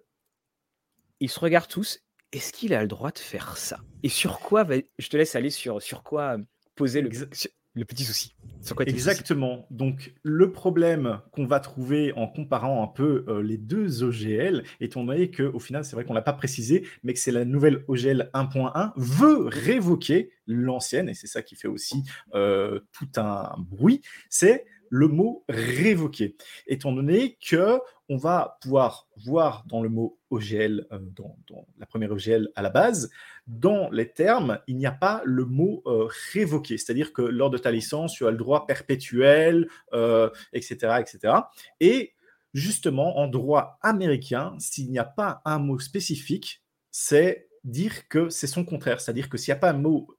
Ils 1.20 1.30
se 1.30 1.40
regardent 1.40 1.68
tous. 1.68 2.00
Est-ce 2.32 2.52
qu'il 2.52 2.74
a 2.74 2.82
le 2.82 2.88
droit 2.88 3.10
de 3.10 3.18
faire 3.18 3.56
ça? 3.56 3.78
Et 4.02 4.08
sur 4.08 4.40
quoi 4.40 4.64
va- 4.64 4.74
Je 4.98 5.08
te 5.08 5.16
laisse 5.16 5.34
aller 5.34 5.50
sur, 5.50 5.80
sur 5.80 6.02
quoi 6.02 6.36
poser 6.74 7.00
le, 7.00 7.08
Exa- 7.08 7.32
sur- 7.34 7.50
le 7.74 7.84
petit 7.86 8.04
souci? 8.04 8.34
Sur 8.60 8.76
quoi 8.76 8.84
souci? 8.84 8.94
Exactement. 8.94 9.66
Donc, 9.70 10.12
le 10.22 10.52
problème 10.52 11.20
qu'on 11.30 11.46
va 11.46 11.60
trouver 11.60 12.12
en 12.12 12.26
comparant 12.26 12.82
un 12.84 12.88
peu 12.88 13.24
euh, 13.28 13.42
les 13.42 13.56
deux 13.56 14.02
OGL, 14.02 14.64
étant 14.80 15.04
donné 15.04 15.30
qu'au 15.30 15.58
final, 15.58 15.84
c'est 15.84 15.96
vrai 15.96 16.04
qu'on 16.04 16.12
ne 16.12 16.18
l'a 16.18 16.22
pas 16.22 16.32
précisé, 16.34 16.86
mais 17.02 17.14
que 17.14 17.18
c'est 17.20 17.32
la 17.32 17.44
nouvelle 17.46 17.84
OGL 17.88 18.28
1.1 18.34 18.92
veut 18.96 19.46
révoquer 19.46 20.30
l'ancienne, 20.46 21.08
et 21.08 21.14
c'est 21.14 21.26
ça 21.28 21.42
qui 21.42 21.54
fait 21.56 21.68
aussi 21.68 22.02
euh, 22.34 22.80
tout 22.92 23.08
un 23.16 23.54
bruit, 23.58 24.02
c'est 24.28 24.66
le 24.88 25.08
mot 25.08 25.44
révoquer. 25.48 26.36
Étant 26.66 26.92
donné 26.92 27.36
que 27.44 27.78
on 28.08 28.16
va 28.16 28.58
pouvoir 28.60 29.08
voir 29.16 29.64
dans 29.66 29.82
le 29.82 29.88
mot 29.88 30.18
OGL, 30.30 30.86
euh, 30.92 30.98
dans, 31.16 31.36
la 31.78 31.86
première 31.86 32.12
OGL 32.12 32.50
à 32.54 32.62
la 32.62 32.70
base, 32.70 33.10
dans 33.46 33.90
les 33.90 34.10
termes, 34.10 34.60
il 34.66 34.76
n'y 34.76 34.86
a 34.86 34.92
pas 34.92 35.22
le 35.24 35.44
mot 35.44 35.82
euh, 35.86 36.08
révoquer. 36.32 36.78
C'est-à-dire 36.78 37.12
que 37.12 37.22
lors 37.22 37.50
de 37.50 37.58
ta 37.58 37.70
licence, 37.70 38.14
tu 38.14 38.26
as 38.26 38.30
le 38.30 38.36
droit 38.36 38.66
perpétuel, 38.66 39.68
euh, 39.92 40.30
etc., 40.52 41.00
etc. 41.00 41.34
Et 41.80 42.14
justement, 42.54 43.18
en 43.18 43.26
droit 43.26 43.78
américain, 43.82 44.54
s'il 44.58 44.90
n'y 44.90 44.98
a 44.98 45.04
pas 45.04 45.42
un 45.44 45.58
mot 45.58 45.78
spécifique, 45.78 46.62
c'est 46.90 47.48
dire 47.64 48.08
que 48.08 48.28
c'est 48.28 48.46
son 48.46 48.64
contraire. 48.64 49.00
C'est-à-dire 49.00 49.28
que 49.28 49.36
s'il 49.36 49.52
n'y 49.52 49.58
a 49.58 49.60
pas 49.60 49.70
un 49.70 49.78
mot 49.78 50.15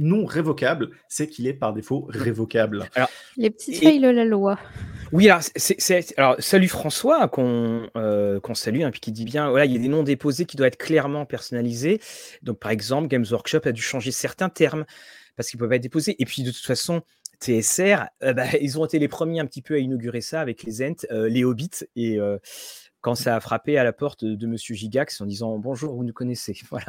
non 0.00 0.24
révocable, 0.24 0.90
c'est 1.08 1.28
qu'il 1.28 1.46
est 1.46 1.52
par 1.52 1.72
défaut 1.72 2.06
révocable. 2.08 2.88
Les 3.36 3.50
petites 3.50 3.76
Et- 3.82 3.86
failles 3.86 4.00
de 4.00 4.08
la 4.08 4.24
loi. 4.24 4.58
Oui, 5.12 5.28
alors, 5.28 5.42
c'est, 5.56 5.80
c'est- 5.80 6.18
alors 6.18 6.36
salut 6.38 6.68
François, 6.68 7.28
qu'on 7.28 7.88
euh, 7.96 8.40
qu'on 8.40 8.54
salue, 8.54 8.82
hein, 8.82 8.90
puis 8.90 9.00
qui 9.00 9.12
dit 9.12 9.24
bien, 9.24 9.50
voilà, 9.50 9.66
il 9.66 9.72
y 9.72 9.76
a 9.76 9.78
des 9.78 9.88
noms 9.88 10.02
déposés 10.02 10.44
qui 10.46 10.56
doivent 10.56 10.68
être 10.68 10.76
clairement 10.78 11.26
personnalisés. 11.26 12.00
Donc, 12.42 12.58
par 12.58 12.70
exemple, 12.72 13.08
Games 13.08 13.26
Workshop 13.30 13.60
a 13.64 13.72
dû 13.72 13.82
changer 13.82 14.10
certains 14.10 14.48
termes 14.48 14.84
parce 15.36 15.48
qu'ils 15.50 15.58
ne 15.58 15.60
peuvent 15.60 15.68
pas 15.70 15.76
être 15.76 15.82
déposés. 15.82 16.16
Et 16.18 16.24
puis, 16.24 16.42
de 16.42 16.50
toute 16.50 16.64
façon, 16.64 17.02
TSR, 17.40 18.06
euh, 18.22 18.32
bah, 18.32 18.44
ils 18.60 18.78
ont 18.78 18.84
été 18.84 18.98
les 18.98 19.08
premiers 19.08 19.40
un 19.40 19.46
petit 19.46 19.62
peu 19.62 19.74
à 19.74 19.78
inaugurer 19.78 20.20
ça 20.20 20.40
avec 20.40 20.62
les 20.62 20.82
Ents, 20.82 21.06
euh, 21.10 21.28
les 21.28 21.44
Hobbits, 21.44 21.84
et 21.96 22.18
euh, 22.18 22.38
quand 23.00 23.14
ça 23.14 23.36
a 23.36 23.40
frappé 23.40 23.78
à 23.78 23.84
la 23.84 23.92
porte 23.92 24.24
de, 24.24 24.34
de 24.34 24.46
Monsieur 24.46 24.74
Gigax 24.74 25.20
en 25.20 25.26
disant 25.26 25.58
bonjour, 25.58 25.94
vous 25.94 26.04
nous 26.04 26.12
connaissez. 26.12 26.54
Voilà. 26.70 26.86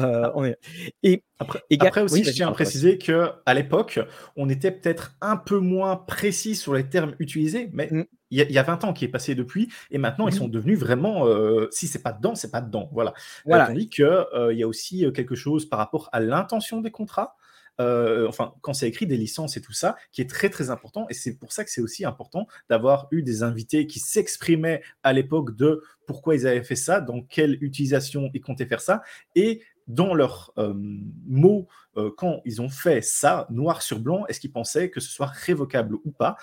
Euh, 0.00 0.30
on 0.34 0.44
est... 0.44 0.58
Et 1.02 1.22
Après, 1.38 1.62
Et 1.70 1.78
ga- 1.78 1.88
après 1.88 2.02
aussi, 2.02 2.16
oui, 2.16 2.24
je 2.24 2.30
tiens 2.32 2.48
à 2.48 2.52
préciser 2.52 2.98
que 2.98 3.30
à 3.46 3.54
l'époque, 3.54 3.98
on 4.36 4.48
était 4.48 4.70
peut-être 4.70 5.16
un 5.20 5.36
peu 5.36 5.58
moins 5.58 5.96
précis 5.96 6.54
sur 6.54 6.74
les 6.74 6.84
termes 6.88 7.14
utilisés, 7.18 7.70
mais 7.72 7.88
Mm. 7.90 8.04
il 8.30 8.38
y, 8.38 8.40
a- 8.42 8.44
il 8.44 8.52
y 8.52 8.58
a 8.58 8.62
20 8.62 8.84
ans 8.84 8.92
qui 8.92 9.04
est 9.04 9.08
passé 9.08 9.34
depuis, 9.34 9.68
et 9.90 9.98
maintenant 9.98 10.26
ils 10.28 10.32
Mhm. 10.34 10.38
sont 10.38 10.48
devenus 10.48 10.78
vraiment, 10.78 11.26
euh, 11.26 11.68
si 11.70 11.86
c'est 11.88 12.02
pas 12.02 12.12
dedans, 12.12 12.34
c'est 12.34 12.50
pas 12.50 12.60
dedans. 12.60 12.88
Voilà. 12.92 13.10
Euh, 13.10 13.40
voilà. 13.46 13.66
tandis 13.68 13.88
qu'il 13.88 14.04
y 14.52 14.62
a 14.62 14.68
aussi 14.68 15.06
quelque 15.14 15.34
chose 15.34 15.66
par 15.68 15.78
rapport 15.78 16.08
à 16.12 16.20
l'intention 16.20 16.80
des 16.80 16.90
contrats. 16.90 17.36
Euh, 17.80 18.28
enfin, 18.28 18.54
quand 18.60 18.72
c'est 18.72 18.88
écrit 18.88 19.06
des 19.06 19.16
licences 19.16 19.56
et 19.56 19.60
tout 19.60 19.72
ça, 19.72 19.96
qui 20.12 20.20
est 20.20 20.30
très 20.30 20.50
très 20.50 20.70
important, 20.70 21.06
et 21.10 21.14
c'est 21.14 21.34
pour 21.36 21.52
ça 21.52 21.64
que 21.64 21.70
c'est 21.70 21.80
aussi 21.80 22.04
important 22.04 22.46
d'avoir 22.68 23.08
eu 23.10 23.22
des 23.22 23.42
invités 23.42 23.86
qui 23.86 23.98
s'exprimaient 23.98 24.82
à 25.02 25.12
l'époque 25.12 25.56
de 25.56 25.82
pourquoi 26.06 26.34
ils 26.34 26.46
avaient 26.46 26.62
fait 26.62 26.76
ça, 26.76 27.00
dans 27.00 27.22
quelle 27.22 27.62
utilisation 27.62 28.30
ils 28.34 28.40
comptaient 28.40 28.66
faire 28.66 28.80
ça, 28.80 29.02
et 29.34 29.62
dans 29.86 30.14
leurs 30.14 30.52
euh, 30.58 30.72
mots, 31.26 31.68
euh, 31.96 32.10
quand 32.16 32.40
ils 32.44 32.62
ont 32.62 32.68
fait 32.68 33.02
ça, 33.02 33.46
noir 33.50 33.82
sur 33.82 34.00
blanc, 34.00 34.24
est-ce 34.28 34.40
qu'ils 34.40 34.52
pensaient 34.52 34.90
que 34.90 35.00
ce 35.00 35.10
soit 35.10 35.26
révocable 35.26 35.96
ou 36.04 36.10
pas? 36.10 36.36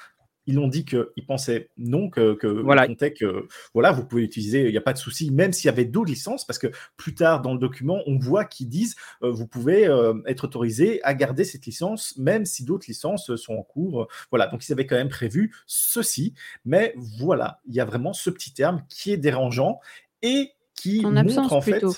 Ils 0.48 0.60
ont 0.60 0.68
dit 0.68 0.86
qu'ils 0.86 1.26
pensaient 1.28 1.70
non, 1.78 2.10
que, 2.10 2.34
que 2.34 2.48
Voilà. 2.48 2.86
ils 2.86 2.89
comptaient 2.89 3.14
que 3.14 3.48
voilà, 3.74 3.92
vous 3.92 4.06
pouvez 4.06 4.24
l'utiliser, 4.24 4.66
il 4.66 4.72
n'y 4.72 4.78
a 4.78 4.82
pas 4.82 4.94
de 4.94 4.98
souci, 4.98 5.32
même 5.32 5.54
s'il 5.54 5.66
y 5.66 5.70
avait 5.70 5.86
d'autres 5.86 6.10
licences, 6.10 6.46
parce 6.46 6.58
que 6.60 6.68
plus 6.98 7.14
tard 7.16 7.42
dans 7.42 7.54
le 7.54 7.60
document, 7.60 8.00
on 8.08 8.18
voit 8.18 8.46
qu'ils 8.46 8.70
disent 8.70 8.96
euh, 9.24 9.32
vous 9.32 9.48
pouvez 9.48 9.88
euh, 9.88 10.14
être 10.26 10.46
autorisé 10.46 11.02
à 11.04 11.14
garder 11.14 11.44
cette 11.44 11.66
licence, 11.66 12.18
même 12.18 12.46
si 12.46 12.66
d'autres 12.66 12.86
licences 12.88 13.36
sont 13.36 13.54
en 13.54 13.64
cours. 13.64 14.08
Voilà, 14.32 14.48
donc 14.48 14.68
ils 14.68 14.72
avaient 14.72 14.88
quand 14.88 14.96
même 14.96 15.10
prévu 15.10 15.54
ceci, 15.68 16.34
mais 16.66 16.94
voilà, 16.98 17.60
il 17.68 17.74
y 17.76 17.80
a 17.80 17.86
vraiment 17.86 18.14
ce 18.14 18.30
petit 18.30 18.54
terme 18.54 18.84
qui 18.89 19.12
est 19.12 19.18
dérangeant 19.18 19.80
et 20.22 20.52
qui 20.76 21.02
Son 21.02 21.12
montre 21.12 21.20
absence, 21.20 21.52
en 21.52 21.62
fait, 21.62 21.72
plutôt. 21.74 21.94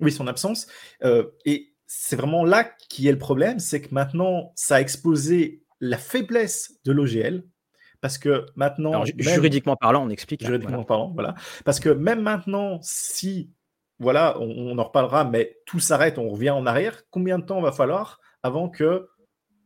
oui, 0.00 0.10
son 0.12 0.26
absence. 0.26 0.66
Euh, 1.04 1.24
et 1.44 1.74
c'est 1.86 2.16
vraiment 2.16 2.44
là 2.44 2.64
qui 2.88 3.06
est 3.08 3.12
le 3.12 3.18
problème, 3.18 3.58
c'est 3.58 3.82
que 3.82 3.94
maintenant, 3.94 4.52
ça 4.56 4.76
a 4.76 4.80
exposé 4.80 5.62
la 5.80 5.98
faiblesse 5.98 6.78
de 6.84 6.92
l'OGL, 6.92 7.44
parce 8.02 8.18
que 8.18 8.44
maintenant, 8.56 8.90
Alors, 8.92 9.06
ju- 9.06 9.14
même- 9.16 9.24
juridiquement 9.34 9.76
parlant, 9.76 10.04
on 10.06 10.10
explique. 10.10 10.42
là, 10.42 10.48
juridiquement 10.48 10.74
voilà. 10.76 10.86
parlant, 10.86 11.10
voilà, 11.14 11.34
parce 11.64 11.80
que 11.80 11.88
même 11.88 12.20
maintenant, 12.20 12.78
si, 12.82 13.50
voilà, 13.98 14.36
on, 14.40 14.50
on 14.50 14.76
en 14.78 14.84
reparlera, 14.84 15.24
mais 15.24 15.56
tout 15.64 15.80
s'arrête, 15.80 16.18
on 16.18 16.28
revient 16.28 16.50
en 16.50 16.66
arrière, 16.66 17.04
combien 17.10 17.38
de 17.38 17.44
temps 17.46 17.62
va 17.62 17.72
falloir 17.72 18.20
avant 18.42 18.68
que 18.68 19.08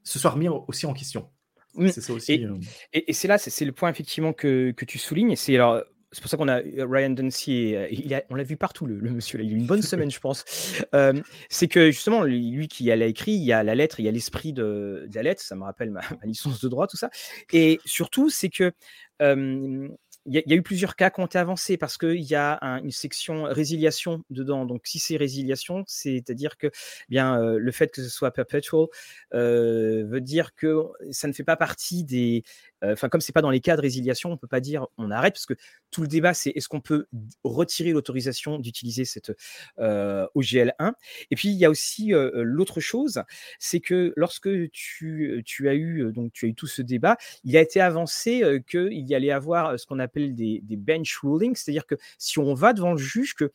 ce 0.05 0.19
soit 0.21 0.31
remis 0.31 0.49
aussi 0.49 0.87
en 0.87 0.93
question? 0.93 1.31
Mm. 1.75 1.89
C'est 1.89 2.01
ça 2.01 2.13
aussi. 2.13 2.33
Et- 2.35 2.45
euh, 2.45 2.55
Et, 2.93 3.11
et 3.11 3.13
c'est 3.13 3.27
là, 3.29 3.37
c'est 3.39 3.65
le 3.65 3.73
point 3.73 3.91
effectivement 3.91 4.33
que, 4.33 4.71
que 4.71 4.85
tu 4.85 4.99
soulignes. 4.99 5.35
C'est 5.37 5.55
alors. 5.57 5.83
C'est 6.17 6.23
pour 6.23 6.31
ça 6.31 6.39
qu'on 6.39 6.49
a 6.49 6.63
euh, 6.63 6.87
Ryan 6.89 7.11
Dempsey, 7.11 7.77
euh, 7.77 7.89
il 7.91 8.15
a- 8.15 8.23
on 8.31 8.37
l'a 8.37 8.43
vu 8.43 8.57
partout, 8.57 8.87
le, 8.87 8.99
le 8.99 9.11
monsieur. 9.11 9.37
Là, 9.37 9.45
il 9.45 9.51
a 9.51 9.53
eu 9.53 9.59
une 9.59 9.67
bonne 9.67 9.83
semaine, 10.07 10.11
je 10.11 10.19
pense. 10.19 10.47
Euh, 10.95 11.13
c'est 11.51 11.69
que 11.69 11.91
justement, 11.91 12.23
lui, 12.25 12.69
qui 12.69 12.85
l'a 12.85 12.97
écrit, 13.05 13.33
il 13.33 13.45
y 13.45 13.53
a 13.53 13.63
la 13.63 13.75
lettre, 13.75 14.01
il 14.01 14.07
y 14.07 14.09
a 14.09 14.13
l'esprit 14.13 14.55
de, 14.55 15.05
de 15.11 15.15
la 15.15 15.23
lettre. 15.23 15.43
Ça 15.43 15.57
me 15.57 15.65
rappelle 15.65 15.91
ma, 15.91 16.01
ma 16.01 16.25
licence 16.25 16.59
de 16.63 16.69
droit, 16.71 16.87
tout 16.87 16.97
ça. 16.97 17.11
Et 17.53 17.81
surtout, 17.85 18.31
c'est 18.31 18.49
que 18.49 18.73
euh, 19.21 19.89
il 20.29 20.35
y, 20.35 20.39
a- 20.39 20.43
il 20.45 20.51
y 20.51 20.55
a 20.55 20.57
eu 20.57 20.63
plusieurs 20.63 20.97
cas 20.97 21.11
qui 21.11 21.21
ont 21.21 21.27
été 21.27 21.39
avancés 21.39 21.77
parce 21.77 21.99
qu'il 21.99 22.23
y 22.23 22.35
a 22.35 22.59
un- 22.63 22.83
une 22.83 22.91
section 22.91 23.45
résiliation 23.45 24.25
dedans. 24.31 24.65
Donc, 24.65 24.87
si 24.87 24.99
c'est 24.99 25.17
résiliation, 25.17 25.85
c'est-à-dire 25.87 26.57
que 26.57 26.67
eh 26.69 26.71
bien 27.11 27.39
euh, 27.41 27.59
le 27.59 27.71
fait 27.73 27.93
que 27.93 28.03
ce 28.03 28.09
soit 28.09 28.31
perpetual 28.33 28.87
euh, 29.35 30.05
veut 30.07 30.21
dire 30.21 30.55
que 30.55 30.85
ça 31.13 31.29
ne 31.29 31.33
fait 31.33 31.45
pas 31.45 31.57
partie 31.57 32.05
des. 32.05 32.43
Enfin, 32.83 33.09
comme 33.09 33.21
c'est 33.21 33.33
pas 33.33 33.43
dans 33.43 33.51
les 33.51 33.61
cas 33.61 33.77
de 33.77 33.81
résiliation, 33.81 34.31
on 34.33 34.37
peut 34.37 34.47
pas 34.47 34.61
dire 34.61 34.87
on 34.99 35.11
arrête 35.11 35.35
parce 35.35 35.47
que 35.47 35.55
tout 35.91 36.03
le 36.03 36.09
débat 36.09 36.35
c'est 36.35 36.51
est-ce 36.51 36.69
qu'on 36.69 36.81
peut 36.81 37.07
retirer 37.43 37.93
l'autorisation 37.93 38.59
d'utiliser 38.59 39.05
cette 39.05 39.33
euh, 39.79 40.27
OGL 40.35 40.75
1. 40.79 40.95
Et 41.31 41.37
puis 41.37 41.49
il 41.49 41.57
y 41.57 41.65
a 41.65 41.71
aussi 41.71 42.13
l'autre 42.35 42.81
chose, 42.81 43.23
c'est 43.59 43.81
que 43.81 44.13
lorsque 44.17 44.51
tu, 44.71 45.43
tu 45.45 45.69
as 45.69 45.75
eu 45.75 46.13
donc 46.13 46.33
tu 46.33 46.47
as 46.47 46.49
eu 46.49 46.55
tout 46.55 46.67
ce 46.67 46.83
débat, 46.83 47.17
il 47.45 47.57
a 47.57 47.61
été 47.61 47.81
avancé 47.81 48.43
qu'il 48.69 48.93
y 48.93 49.15
allait 49.15 49.31
avoir 49.31 49.79
ce 49.79 49.87
qu'on 49.87 49.99
appelle 49.99 50.35
des, 50.35 50.61
des 50.63 50.77
bench 50.77 51.19
rulings, 51.23 51.57
c'est-à-dire 51.57 51.87
que 51.87 51.97
si 52.19 52.39
on 52.39 52.55
va 52.55 52.73
devant 52.73 52.93
le 52.93 52.99
juge, 52.99 53.35
que 53.35 53.53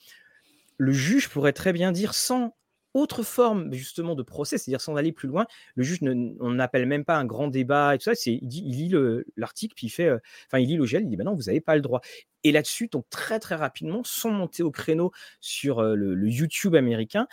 le 0.78 0.94
juge 0.94 1.30
pourrait 1.30 1.54
très 1.54 1.74
bien 1.74 1.92
dire 1.92 2.16
sans 2.16 2.56
autre 2.94 3.24
forme 3.24 3.74
justement 3.74 4.16
de 4.16 4.24
procès, 4.24 4.58
c'est-à-dire 4.58 4.82
sans 4.82 4.96
aller 4.96 5.12
plus 5.12 5.28
loin, 5.28 5.46
le 5.76 5.84
juge 5.84 6.02
ne, 6.02 6.34
on 6.40 6.52
n'appelle 6.52 6.86
même 6.86 7.06
pas 7.06 7.18
un 7.18 7.26
grand 7.26 7.48
débat 7.48 7.96
et 7.96 7.98
tout 7.98 8.06
ça, 8.06 8.16
c'est, 8.16 8.34
il, 8.34 8.48
dit, 8.48 8.64
il 8.66 8.76
lit 8.76 9.24
l'article 9.38 9.74
puis 9.76 9.88
il 9.88 9.90
fait, 9.90 10.12
enfin 10.48 10.60
il 10.60 10.68
lit 10.68 10.78
le 10.78 10.86
gel, 10.86 11.04
il 11.04 11.10
dit 11.10 11.16
ben 11.16 11.24
non 11.24 11.36
vous 11.36 11.44
n'avez 11.44 11.62
pas 11.62 11.76
le 11.76 11.82
droit. 11.82 12.02
Et 12.44 12.52
là-dessus, 12.52 12.88
donc 12.88 13.06
très 13.10 13.40
très 13.40 13.56
rapidement, 13.56 14.04
sont 14.04 14.32
montés 14.32 14.64
au 14.64 14.72
créneau 14.72 15.12
sur 15.40 15.82
le, 15.82 16.28
YouTube 16.28 16.76
américain, 16.76 17.28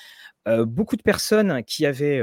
beaucoup 0.46 0.96
de 0.96 1.02
personnes 1.02 1.62
qui 1.64 1.86
avaient 1.86 2.22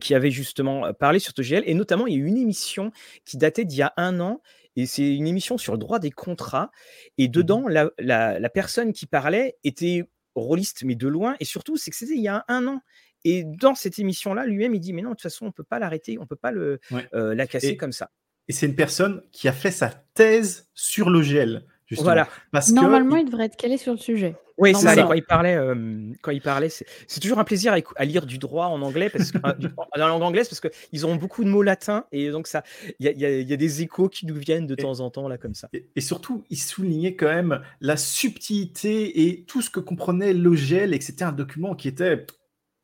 qui 0.00 0.14
avaient 0.14 0.30
justement 0.30 0.92
parlé 0.94 1.18
sur 1.18 1.34
TGL, 1.34 1.64
et 1.66 1.74
notamment 1.74 2.06
il 2.06 2.14
y 2.14 2.16
a 2.16 2.20
eu 2.20 2.26
une 2.26 2.38
émission 2.38 2.90
qui 3.24 3.36
datait 3.36 3.64
d'il 3.64 3.78
y 3.78 3.82
a 3.82 3.92
un 3.96 4.20
an, 4.20 4.40
et 4.76 4.86
c'est 4.86 5.14
une 5.14 5.26
émission 5.26 5.58
sur 5.58 5.72
le 5.72 5.78
droit 5.78 5.98
des 5.98 6.10
contrats, 6.10 6.70
et 7.18 7.28
mmh 7.28 7.30
dedans, 7.30 7.68
la, 7.68 7.90
la 7.98 8.48
personne 8.48 8.92
qui 8.92 9.06
parlait 9.06 9.56
était 9.64 10.08
rôliste, 10.34 10.82
mais 10.84 10.94
de 10.94 11.08
loin. 11.08 11.36
Et 11.40 11.44
surtout, 11.44 11.76
c'est 11.76 11.90
que 11.90 11.96
c'était 11.96 12.14
il 12.14 12.22
y 12.22 12.28
a 12.28 12.44
un 12.48 12.66
an. 12.66 12.80
Et 13.24 13.44
dans 13.44 13.74
cette 13.74 13.98
émission-là, 13.98 14.46
lui-même, 14.46 14.74
il 14.74 14.80
dit, 14.80 14.92
mais 14.92 15.02
non, 15.02 15.10
de 15.10 15.14
toute 15.14 15.22
façon, 15.22 15.46
on 15.46 15.48
ne 15.48 15.52
peut 15.52 15.64
pas 15.64 15.78
l'arrêter, 15.78 16.18
on 16.18 16.22
ne 16.22 16.26
peut 16.26 16.36
pas 16.36 16.50
le, 16.50 16.78
euh, 17.14 17.34
la 17.34 17.46
casser 17.46 17.76
comme 17.76 17.92
ça. 17.92 18.10
Et 18.48 18.52
c'est 18.52 18.66
une 18.66 18.76
personne 18.76 19.22
qui 19.32 19.48
a 19.48 19.52
fait 19.52 19.70
sa 19.70 19.88
thèse 19.88 20.68
sur 20.74 21.08
l'OGL. 21.08 21.64
Justement, 21.86 22.06
voilà. 22.06 22.28
Parce 22.50 22.70
Normalement, 22.70 23.16
il 23.16 23.26
devrait 23.26 23.46
être 23.46 23.56
calé 23.56 23.76
sur 23.76 23.92
le 23.92 23.98
sujet. 23.98 24.36
Oui, 24.56 24.72
c'est 24.74 24.86
ça. 24.86 25.02
Quand 25.02 25.12
il 25.14 25.24
parlait, 25.24 25.56
euh, 25.56 26.12
quand 26.22 26.30
il 26.30 26.40
parlait, 26.40 26.68
c'est 26.68 27.20
toujours 27.20 27.38
un 27.38 27.44
plaisir 27.44 27.74
à, 27.96 28.04
lire 28.04 28.24
du 28.24 28.38
droit 28.38 28.66
en 28.66 28.80
anglais 28.82 29.10
parce 29.10 29.32
que, 29.32 29.38
dans 29.58 29.86
la 29.96 30.08
langue 30.08 30.22
anglaise 30.22 30.48
parce 30.48 30.60
qu'ils 30.60 31.06
ont 31.06 31.16
beaucoup 31.16 31.42
de 31.42 31.48
mots 31.48 31.62
latins 31.62 32.04
et 32.12 32.30
donc 32.30 32.46
ça, 32.46 32.62
il 33.00 33.10
y, 33.10 33.20
y, 33.20 33.52
a 33.52 33.56
des 33.56 33.82
échos 33.82 34.08
qui 34.08 34.26
nous 34.26 34.36
viennent 34.36 34.66
de 34.66 34.76
temps 34.76 35.00
en 35.00 35.10
temps 35.10 35.26
là 35.28 35.38
comme 35.38 35.54
ça. 35.54 35.68
Et, 35.72 36.00
surtout, 36.00 36.44
il 36.50 36.58
soulignait 36.58 37.16
quand 37.16 37.26
même 37.26 37.62
la 37.80 37.96
subtilité 37.96 39.26
et 39.26 39.44
tout 39.44 39.60
ce 39.60 39.70
que 39.70 39.80
comprenait 39.80 40.32
l'OGL 40.32 40.94
et 40.94 40.98
que 40.98 41.04
c'était 41.04 41.24
un 41.24 41.32
document 41.32 41.74
qui 41.74 41.88
était 41.88 42.24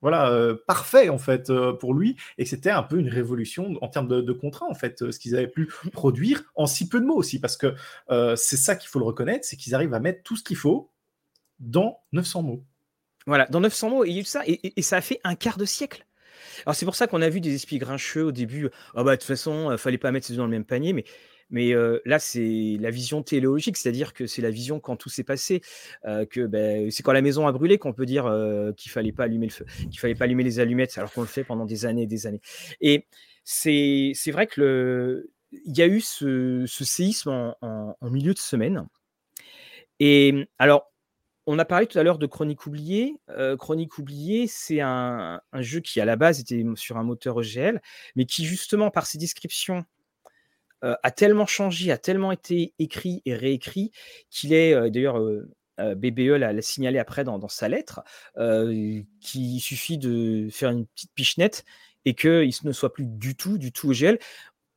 voilà, 0.03 0.31
euh, 0.31 0.57
parfait 0.67 1.09
en 1.09 1.19
fait 1.19 1.51
euh, 1.51 1.73
pour 1.73 1.95
lui, 1.95 2.17
et 2.39 2.45
c'était 2.45 2.71
un 2.71 2.83
peu 2.83 2.99
une 2.99 3.09
révolution 3.09 3.75
en 3.81 3.89
termes 3.89 4.09
de, 4.09 4.21
de 4.21 4.33
contrat 4.33 4.67
en 4.69 4.75
fait, 4.75 5.11
ce 5.11 5.19
qu'ils 5.19 5.37
avaient 5.37 5.49
pu 5.49 5.71
produire 5.93 6.43
en 6.55 6.67
si 6.67 6.89
peu 6.89 7.01
de 7.01 7.07
mots 7.07 7.17
aussi, 7.17 7.41
parce 7.41 7.57
que 7.57 7.75
c'est 8.37 8.57
ça 8.57 8.77
qu'il 8.77 8.89
faut 8.89 8.99
le 8.99 9.05
reconnaître, 9.05 9.45
c'est 9.45 9.57
qu'ils 9.57 9.75
arrivent 9.75 9.95
à 9.95 10.01
mettre 10.01 10.23
tout 10.23 10.37
ce 10.37 10.43
qu'il 10.43 10.57
faut 10.57 10.91
dans 11.59 12.01
900 12.13 12.43
mots. 12.43 12.65
Voilà, 13.27 13.47
dans 13.47 13.61
900 13.61 13.91
mots, 13.91 14.05
et, 14.05 14.23
ça, 14.25 14.43
et, 14.47 14.83
ça 14.83 14.97
a 14.97 15.01
fait 15.01 15.21
un 15.25 15.35
quart 15.35 15.59
de 15.59 15.65
siècle. 15.65 16.07
Alors 16.65 16.75
c'est 16.75 16.87
pour 16.87 16.95
ça 16.97 17.07
qu'on 17.07 17.23
a 17.23 17.29
vu 17.29 17.41
des 17.41 17.55
esprits 17.55 17.79
grincheux 17.79 18.25
au 18.25 18.33
début. 18.33 18.71
Ah 18.95 19.05
bah 19.05 19.13
de 19.13 19.21
toute 19.21 19.27
façon, 19.27 19.71
il 19.71 19.75
euh, 19.75 19.77
fallait 19.77 19.99
pas 19.99 20.11
mettre 20.11 20.27
ces 20.27 20.33
deux 20.33 20.39
dans 20.39 20.47
le 20.47 20.51
même 20.51 20.65
panier, 20.65 20.93
mais 20.93 21.05
mais 21.51 21.75
là, 22.05 22.19
c'est 22.19 22.77
la 22.81 22.91
vision 22.91 23.23
téléologique, 23.23 23.77
c'est-à-dire 23.77 24.13
que 24.13 24.27
c'est 24.27 24.43
la 24.43 24.51
vision 24.51 24.81
quand 24.81 24.97
tout 24.97 25.09
s'est 25.09 25.25
passé, 25.25 25.63
que 26.05 26.47
ben, 26.47 26.91
c'est 26.91 27.03
quand 27.03 27.13
la 27.13 27.23
maison 27.23 27.47
a 27.47 27.53
brûlé 27.53 27.79
qu'on 27.79 27.93
peut 27.93 28.07
dire 28.07 28.25
qu'il 28.77 28.91
fallait 28.91 29.13
pas 29.13 29.25
allumer 29.25 29.47
le 29.47 29.53
feu, 29.53 29.67
qu'il 29.91 29.99
fallait 29.99 30.15
pas 30.15 30.25
allumer 30.25 30.45
les 30.45 30.61
allumettes, 30.61 30.97
alors 30.99 31.13
qu'on 31.13 31.23
le 31.23 31.27
fait 31.27 31.45
pendant 31.45 31.67
des 31.67 31.87
années 31.87 32.03
et 32.03 32.07
des 32.07 32.27
années. 32.27 32.41
Et 32.81 33.07
c'est 33.45 34.31
vrai 34.31 34.47
que 34.47 34.61
le, 34.61 35.31
il 35.53 35.77
y 35.77 35.83
a 35.83 35.87
eu 35.87 36.01
ce, 36.01 36.65
séisme 36.67 37.55
en, 37.61 37.97
milieu 38.03 38.35
de 38.35 38.39
semaine. 38.39 38.87
Et 39.99 40.49
alors, 40.59 40.93
on 41.47 41.59
a 41.59 41.65
parlé 41.65 41.87
tout 41.87 41.99
à 41.99 42.03
l'heure 42.03 42.19
de 42.19 42.27
Chronique 42.27 42.67
oubliée. 42.67 43.17
Chronique 43.59 43.99
oubliée, 43.99 44.47
c'est 44.47 44.81
un, 44.81 45.41
jeu 45.59 45.81
qui 45.81 46.01
à 46.01 46.05
la 46.05 46.17
base 46.17 46.41
était 46.41 46.65
sur 46.77 46.97
un 46.97 47.03
moteur 47.03 47.41
EGL, 47.41 47.81
mais 48.17 48.25
qui 48.25 48.45
justement 48.45 48.91
par 48.91 49.07
ses 49.07 49.19
descriptions 49.19 49.85
euh, 50.85 50.95
a 51.03 51.11
tellement 51.11 51.47
changé, 51.47 51.91
a 51.93 51.99
tellement 51.99 52.33
été 52.33 52.75
écrit 52.79 53.23
et 53.27 53.35
réécrit 53.35 53.93
qu'il 54.31 54.53
est 54.53 54.75
euh, 54.75 54.91
d'ailleurs 54.91 55.21
BBE 55.79 56.37
l'a 56.37 56.61
signalé 56.61 56.99
après 56.99 57.25
dans, 57.25 57.49
sa 57.49 57.67
lettre, 57.71 58.03
qu'il 59.23 59.61
suffit 59.61 59.97
de 59.97 60.49
faire 60.51 60.71
une 60.71 60.87
petite 60.87 61.13
pichenette 61.15 61.65
et 62.05 62.13
qu'il 62.15 62.51
ne 62.65 62.73
soit 62.73 62.93
plus 62.93 63.07
du 63.07 63.35
tout, 63.35 63.57
du 63.57 63.73
tout 63.73 63.93
EGL. 63.93 64.19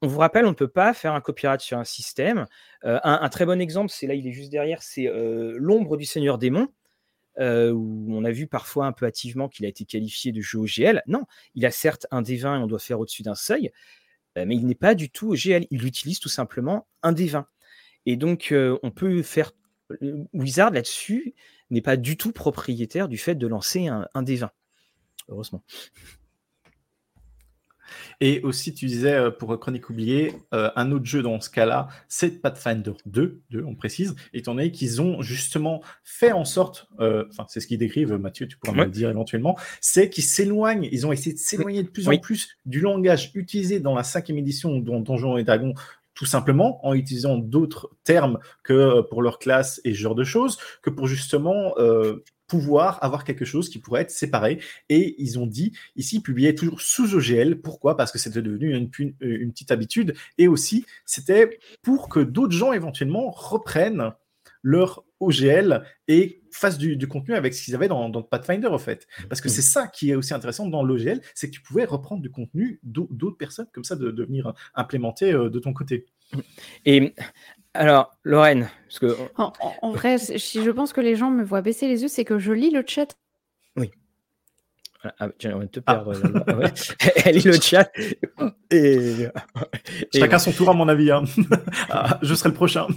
On 0.03 0.07
vous 0.07 0.19
rappelle, 0.19 0.45
on 0.45 0.49
ne 0.49 0.55
peut 0.55 0.67
pas 0.67 0.93
faire 0.93 1.13
un 1.13 1.21
copyright 1.21 1.61
sur 1.61 1.77
un 1.77 1.85
système. 1.85 2.45
Euh, 2.83 2.99
un, 3.05 3.29
très 3.29 3.45
bon 3.45 3.61
exemple, 3.61 3.89
c'est 3.89 4.05
là, 4.05 4.15
il 4.15 4.27
est 4.27 4.33
juste 4.33 4.51
derrière, 4.51 4.83
c'est 4.83 5.07
euh, 5.07 5.55
l'ombre 5.57 5.95
du 5.95 6.03
Seigneur 6.03 6.37
démon, 6.37 6.67
euh, 7.39 7.71
où 7.71 8.07
on 8.09 8.25
a 8.25 8.31
vu 8.31 8.47
parfois 8.47 8.85
un 8.85 8.91
peu 8.91 9.05
hâtivement 9.05 9.47
qu'il 9.47 9.65
a 9.65 9.69
été 9.69 9.85
qualifié 9.85 10.33
de 10.33 10.41
jeu 10.41 10.59
OGL. 10.59 11.03
Non, 11.07 11.23
il 11.55 11.65
a 11.65 11.71
certes 11.71 12.05
un 12.11 12.21
D20 12.21 12.59
et 12.59 12.63
on 12.63 12.67
doit 12.67 12.79
faire 12.79 12.99
au-dessus 12.99 13.23
d'un 13.23 13.35
seuil, 13.35 13.71
mais 14.35 14.55
il 14.55 14.65
n'est 14.65 14.75
pas 14.75 14.95
du 14.95 15.09
tout 15.09 15.33
OGL. 15.33 15.67
Il 15.69 15.85
utilise 15.85 16.19
tout 16.19 16.29
simplement 16.29 16.87
un 17.01 17.13
D20. 17.13 17.45
Et 18.05 18.15
donc, 18.15 18.53
on 18.53 18.91
peut 18.91 19.21
faire. 19.21 19.51
Wizard 20.33 20.71
là-dessus 20.71 21.35
n'est 21.69 21.81
pas 21.81 21.97
du 21.97 22.17
tout 22.17 22.31
propriétaire 22.31 23.07
du 23.07 23.17
fait 23.17 23.35
de 23.35 23.47
lancer 23.47 23.87
un, 23.87 24.07
un 24.13 24.23
D20. 24.23 24.49
Heureusement. 25.29 25.63
Et 28.21 28.41
aussi, 28.41 28.73
tu 28.73 28.85
disais, 28.85 29.13
euh, 29.13 29.31
pour 29.31 29.57
Chronique 29.59 29.89
oubliée, 29.89 30.33
euh, 30.53 30.69
un 30.75 30.91
autre 30.91 31.05
jeu 31.05 31.21
dans 31.21 31.39
ce 31.41 31.49
cas-là, 31.49 31.87
c'est 32.07 32.41
Pathfinder 32.41 32.93
2, 33.05 33.41
2, 33.49 33.63
on 33.65 33.75
précise, 33.75 34.15
étant 34.33 34.55
donné 34.55 34.71
qu'ils 34.71 35.01
ont 35.01 35.21
justement 35.21 35.81
fait 36.03 36.31
en 36.31 36.45
sorte, 36.45 36.87
euh, 36.99 37.25
enfin, 37.29 37.45
c'est 37.49 37.59
ce 37.59 37.67
qu'ils 37.67 37.77
décrivent, 37.77 38.13
Mathieu, 38.13 38.47
tu 38.47 38.57
pourras 38.57 38.75
me 38.75 38.85
le 38.85 38.91
dire 38.91 39.09
éventuellement, 39.09 39.57
c'est 39.81 40.09
qu'ils 40.09 40.23
s'éloignent, 40.23 40.87
ils 40.91 41.05
ont 41.07 41.11
essayé 41.11 41.33
de 41.33 41.39
s'éloigner 41.39 41.83
de 41.83 41.89
plus 41.89 42.07
en 42.07 42.17
plus 42.17 42.57
du 42.65 42.79
langage 42.79 43.31
utilisé 43.35 43.79
dans 43.79 43.95
la 43.95 44.03
cinquième 44.03 44.37
édition 44.37 44.79
dont 44.79 44.99
Donjons 44.99 45.37
et 45.37 45.43
Dragons 45.43 45.73
tout 46.13 46.25
simplement 46.25 46.85
en 46.85 46.93
utilisant 46.93 47.37
d'autres 47.37 47.89
termes 48.03 48.39
que 48.63 49.01
pour 49.01 49.21
leur 49.21 49.39
classe 49.39 49.81
et 49.83 49.93
ce 49.93 49.99
genre 49.99 50.15
de 50.15 50.23
choses, 50.23 50.57
que 50.81 50.89
pour 50.89 51.07
justement 51.07 51.73
pouvoir 52.53 53.03
avoir 53.03 53.23
quelque 53.23 53.45
chose 53.45 53.67
qui 53.67 53.79
pourrait 53.79 54.01
être 54.01 54.11
séparé. 54.11 54.61
Et 54.87 55.15
ils 55.17 55.39
ont 55.39 55.47
dit, 55.47 55.75
ici, 55.95 56.21
publier 56.21 56.53
toujours 56.53 56.81
sous 56.81 57.15
OGL. 57.15 57.61
Pourquoi? 57.61 57.97
Parce 57.97 58.11
que 58.11 58.19
c'était 58.19 58.43
devenu 58.43 58.75
une, 58.75 58.91
petite 59.51 59.71
habitude. 59.71 60.13
Et 60.37 60.47
aussi, 60.47 60.85
c'était 61.03 61.59
pour 61.81 62.09
que 62.09 62.19
d'autres 62.19 62.53
gens 62.53 62.71
éventuellement 62.71 63.31
reprennent 63.31 64.11
leur 64.63 65.03
OGL 65.19 65.83
et 66.07 66.41
fassent 66.51 66.77
du, 66.77 67.07
contenu 67.07 67.35
avec 67.35 67.53
ce 67.53 67.63
qu'ils 67.63 67.75
avaient 67.75 67.87
dans, 67.87 68.09
Pathfinder, 68.23 68.67
en 68.67 68.79
fait. 68.79 69.07
Parce 69.29 69.41
que 69.41 69.49
c'est 69.49 69.61
ça 69.61 69.87
qui 69.87 70.11
est 70.11 70.15
aussi 70.15 70.33
intéressant 70.33 70.67
dans 70.67 70.83
l'OGL, 70.83 71.21
c'est 71.35 71.47
que 71.47 71.53
tu 71.53 71.61
pouvais 71.61 71.85
reprendre 71.85 72.21
du 72.21 72.31
contenu 72.31 72.79
d'autres 72.83 73.37
personnes, 73.37 73.67
comme 73.73 73.83
ça, 73.83 73.95
de, 73.95 74.09
de 74.09 74.23
venir 74.23 74.53
implémenter 74.73 75.33
euh, 75.33 75.49
de 75.49 75.59
ton 75.59 75.73
côté. 75.73 76.05
Et 76.85 77.13
alors, 77.73 78.15
Lorraine, 78.23 78.69
parce 78.87 78.99
que... 78.99 79.17
En, 79.81 79.91
vrai, 79.91 80.17
si 80.17 80.63
je 80.63 80.71
pense 80.71 80.93
que 80.93 81.01
les 81.01 81.15
gens 81.15 81.31
me 81.31 81.43
voient 81.43 81.61
baisser 81.61 81.87
les 81.87 82.03
yeux, 82.03 82.07
c'est 82.07 82.25
que 82.25 82.39
je 82.39 82.53
lis 82.53 82.69
le 82.69 82.83
chat. 82.85 83.15
Oui. 83.75 83.91
Ah, 85.03 85.13
ah 85.19 85.27
on 85.53 85.59
va 85.59 85.67
te 85.67 85.79
perdre. 85.81 86.13
Elle 87.25 87.35
lit 87.35 87.41
le 87.43 87.59
chat. 87.59 87.91
Et... 88.71 89.27
Chacun 90.13 90.39
son 90.39 90.51
tour, 90.51 90.69
à 90.69 90.73
mon 90.73 90.87
avis. 90.87 91.11
Hein. 91.11 91.23
Ah, 91.89 92.19
je 92.21 92.33
serai 92.33 92.49
le 92.49 92.55
prochain. 92.55 92.87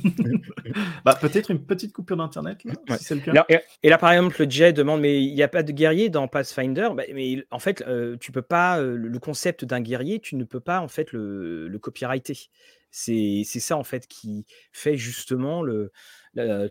bah, 1.05 1.17
Peut-être 1.21 1.51
une 1.51 1.65
petite 1.65 1.93
coupure 1.93 2.17
d'Internet, 2.17 2.61
si 2.63 3.05
c'est 3.05 3.15
le 3.15 3.21
cas. 3.21 3.45
et, 3.83 3.89
là, 3.89 3.99
par 3.99 4.13
exemple, 4.13 4.37
le 4.39 4.51
Jet 4.51 4.73
demande 4.73 5.01
Mais 5.01 5.23
il 5.23 5.35
n'y 5.35 5.43
a 5.43 5.49
pas 5.49 5.63
de 5.63 5.73
guerrier 5.73 6.09
dans 6.09 6.29
Pathfinder? 6.29 6.89
Bah, 6.95 7.03
Mais 7.13 7.45
en 7.51 7.59
fait, 7.59 7.83
euh, 7.87 8.17
tu 8.19 8.33
peux 8.33 8.43
pas. 8.43 8.81
Euh, 8.81 8.97
le 8.97 9.19
concept 9.19 9.65
d'un 9.65 9.81
guerrier, 9.81 10.21
tu 10.21 10.37
ne 10.37 10.45
peux 10.45 10.61
pas 10.61 10.81
en 10.81 10.89
fait 10.89 11.13
le, 11.13 11.69
le 11.69 11.79
copyrighter. 11.79 12.37
C'est 12.91 13.45
ça 13.45 13.77
en 13.77 13.85
fait 13.85 14.07
qui 14.07 14.47
fait 14.73 14.97
justement 14.97 15.63
le, 15.63 15.93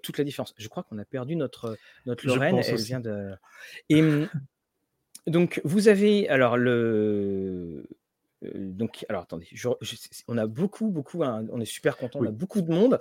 toute 0.02 0.18
la 0.18 0.24
différence. 0.24 0.56
Je 0.58 0.68
crois 0.68 0.84
qu'on 0.84 0.98
a 0.98 1.06
perdu 1.06 1.36
notre, 1.36 1.78
notre 2.06 2.26
Lorraine. 2.26 2.60
Elle 2.66 2.76
vient 2.78 3.00
de. 3.00 3.34
Et 3.90 4.02
mmh, 4.02 4.30
donc 5.28 5.62
vous 5.64 5.88
avez 5.88 6.30
alors 6.30 6.58
le 6.58 7.86
euh, 8.44 8.50
donc, 8.56 9.06
alors 9.10 9.24
attendez, 9.24 9.48
on 10.28 10.38
a 10.38 10.48
beaucoup, 10.48 10.90
beaucoup, 10.90 11.24
hein, 11.24 11.46
on 11.52 11.62
est 11.62 11.66
super 11.66 11.98
content, 11.98 12.20
on 12.22 12.26
a 12.26 12.32
beaucoup 12.32 12.62
de 12.62 12.72
monde. 12.72 13.00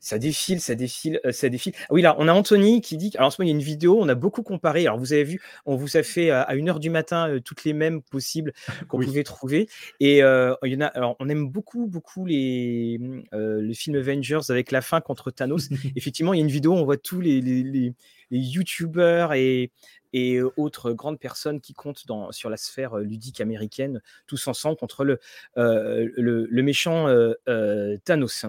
Ça 0.00 0.18
défile, 0.18 0.60
ça 0.60 0.74
défile, 0.74 1.20
euh, 1.24 1.32
ça 1.32 1.48
défile. 1.48 1.72
Ah 1.84 1.88
oui, 1.90 2.02
là, 2.02 2.16
on 2.18 2.28
a 2.28 2.32
Anthony 2.32 2.80
qui 2.80 2.96
dit, 2.96 3.12
alors 3.14 3.28
en 3.28 3.30
ce 3.30 3.40
moment, 3.40 3.48
il 3.48 3.52
y 3.52 3.54
a 3.54 3.58
une 3.58 3.64
vidéo, 3.64 3.98
on 4.00 4.08
a 4.08 4.14
beaucoup 4.14 4.42
comparé. 4.42 4.86
Alors, 4.86 4.98
vous 4.98 5.12
avez 5.12 5.24
vu, 5.24 5.40
on 5.66 5.76
vous 5.76 5.96
a 5.96 6.02
fait 6.02 6.30
à 6.30 6.54
1h 6.54 6.78
du 6.78 6.90
matin 6.90 7.28
euh, 7.28 7.40
toutes 7.40 7.64
les 7.64 7.72
mêmes 7.72 8.02
possibles 8.02 8.52
qu'on 8.88 9.00
pouvait 9.00 9.24
trouver. 9.24 9.68
Et 10.00 10.18
il 10.18 10.72
y 10.72 10.76
en 10.76 10.80
a, 10.80 10.86
alors, 10.86 11.16
on 11.20 11.28
aime 11.28 11.48
beaucoup, 11.48 11.86
beaucoup 11.86 12.26
les, 12.26 12.98
le 13.32 13.72
film 13.74 13.96
Avengers 13.96 14.40
avec 14.48 14.70
la 14.70 14.80
fin 14.80 15.00
contre 15.00 15.30
Thanos. 15.30 15.68
Effectivement, 15.96 16.34
il 16.34 16.38
y 16.38 16.40
a 16.40 16.44
une 16.44 16.50
vidéo, 16.50 16.72
on 16.72 16.84
voit 16.84 16.96
tous 16.96 17.20
les, 17.20 17.40
les, 17.40 17.62
les 17.62 17.94
youtubeurs 18.38 19.34
et, 19.34 19.70
et 20.12 20.40
autres 20.56 20.92
grandes 20.92 21.18
personnes 21.18 21.60
qui 21.60 21.74
comptent 21.74 22.06
dans, 22.06 22.32
sur 22.32 22.50
la 22.50 22.56
sphère 22.56 22.96
ludique 22.96 23.40
américaine, 23.40 24.02
tous 24.26 24.46
ensemble 24.48 24.76
contre 24.76 25.04
le, 25.04 25.20
le, 25.56 26.62
méchant 26.62 27.06
Thanos. 28.04 28.46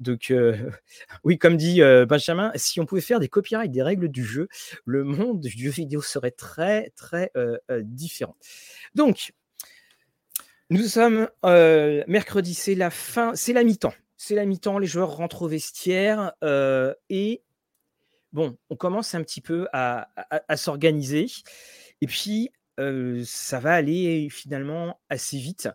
Donc, 0.00 0.32
oui, 1.24 1.38
comme 1.38 1.56
dit 1.56 1.80
Benjamin, 2.08 2.52
si 2.56 2.80
on 2.80 2.86
pouvait 2.86 3.00
faire 3.00 3.20
des 3.20 3.28
copyrights 3.28 3.70
des 3.70 3.82
règles 3.82 4.08
du 4.08 4.24
jeu, 4.24 4.48
le 4.84 5.04
monde 5.04 5.40
du 5.40 5.50
jeu 5.50 5.70
vidéo 5.70 6.02
serait 6.02 6.32
très, 6.32 6.90
très 6.96 7.30
différent. 7.82 8.36
Donc, 8.94 9.32
nous 10.70 10.82
sommes 10.82 11.28
mercredi, 11.44 12.54
c'est 12.54 12.74
la 12.74 12.90
fin, 12.90 13.34
c'est 13.34 13.52
la 13.52 13.64
mi-temps. 13.64 13.94
C'est 14.16 14.34
la 14.34 14.46
mi-temps, 14.46 14.78
les 14.78 14.86
joueurs 14.86 15.16
rentrent 15.16 15.42
au 15.42 15.48
vestiaire 15.48 16.32
et 17.08 17.42
bon, 18.32 18.56
on 18.70 18.76
commence 18.76 19.14
un 19.14 19.22
petit 19.22 19.40
peu 19.40 19.66
à, 19.72 20.08
s'organiser. 20.56 21.26
Et 22.00 22.06
puis, 22.06 22.50
ça 23.24 23.60
va 23.60 23.74
aller 23.74 24.28
finalement 24.30 25.00
assez 25.08 25.38
vite. 25.38 25.68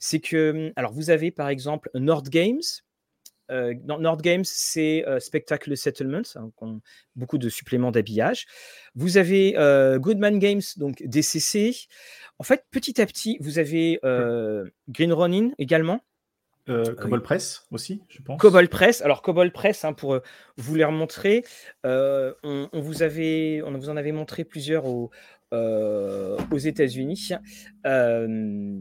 C'est 0.00 0.20
que, 0.20 0.72
alors 0.76 0.92
vous 0.92 1.10
avez 1.10 1.30
par 1.30 1.48
exemple 1.48 1.90
Nord 1.94 2.24
Games. 2.24 2.62
Nord 3.50 4.22
Games, 4.22 4.44
c'est 4.44 5.04
Spectacle 5.18 5.76
Settlements, 5.76 6.22
hein, 6.36 6.50
beaucoup 7.14 7.38
de 7.38 7.48
suppléments 7.48 7.90
d'habillage. 7.90 8.46
Vous 8.94 9.18
avez 9.18 9.52
Goodman 9.98 10.38
Games, 10.38 10.62
donc 10.76 11.02
DCC. 11.04 11.76
En 12.38 12.44
fait, 12.44 12.64
petit 12.70 13.00
à 13.00 13.06
petit, 13.06 13.36
vous 13.40 13.58
avez 13.58 14.00
Green 14.88 15.12
Ronin 15.12 15.50
également. 15.58 16.00
Cobol 16.66 17.22
Press 17.22 17.66
aussi, 17.70 18.02
je 18.08 18.22
pense. 18.22 18.40
Cobol 18.40 18.68
Press. 18.68 19.02
Alors 19.02 19.22
Cobol 19.22 19.52
Press, 19.52 19.84
hein, 19.84 19.92
pour 19.92 20.20
vous 20.56 20.74
les 20.74 20.84
remontrer, 20.84 21.44
on, 21.84 22.68
vous 22.72 23.02
avait, 23.02 23.62
on 23.64 23.72
vous 23.72 23.90
en 23.90 23.96
avait 23.96 24.12
montré 24.12 24.44
plusieurs 24.44 24.86
au, 24.86 25.10
euh, 25.54 26.36
aux 26.50 26.58
États-Unis. 26.58 27.30
Euh, 27.86 28.80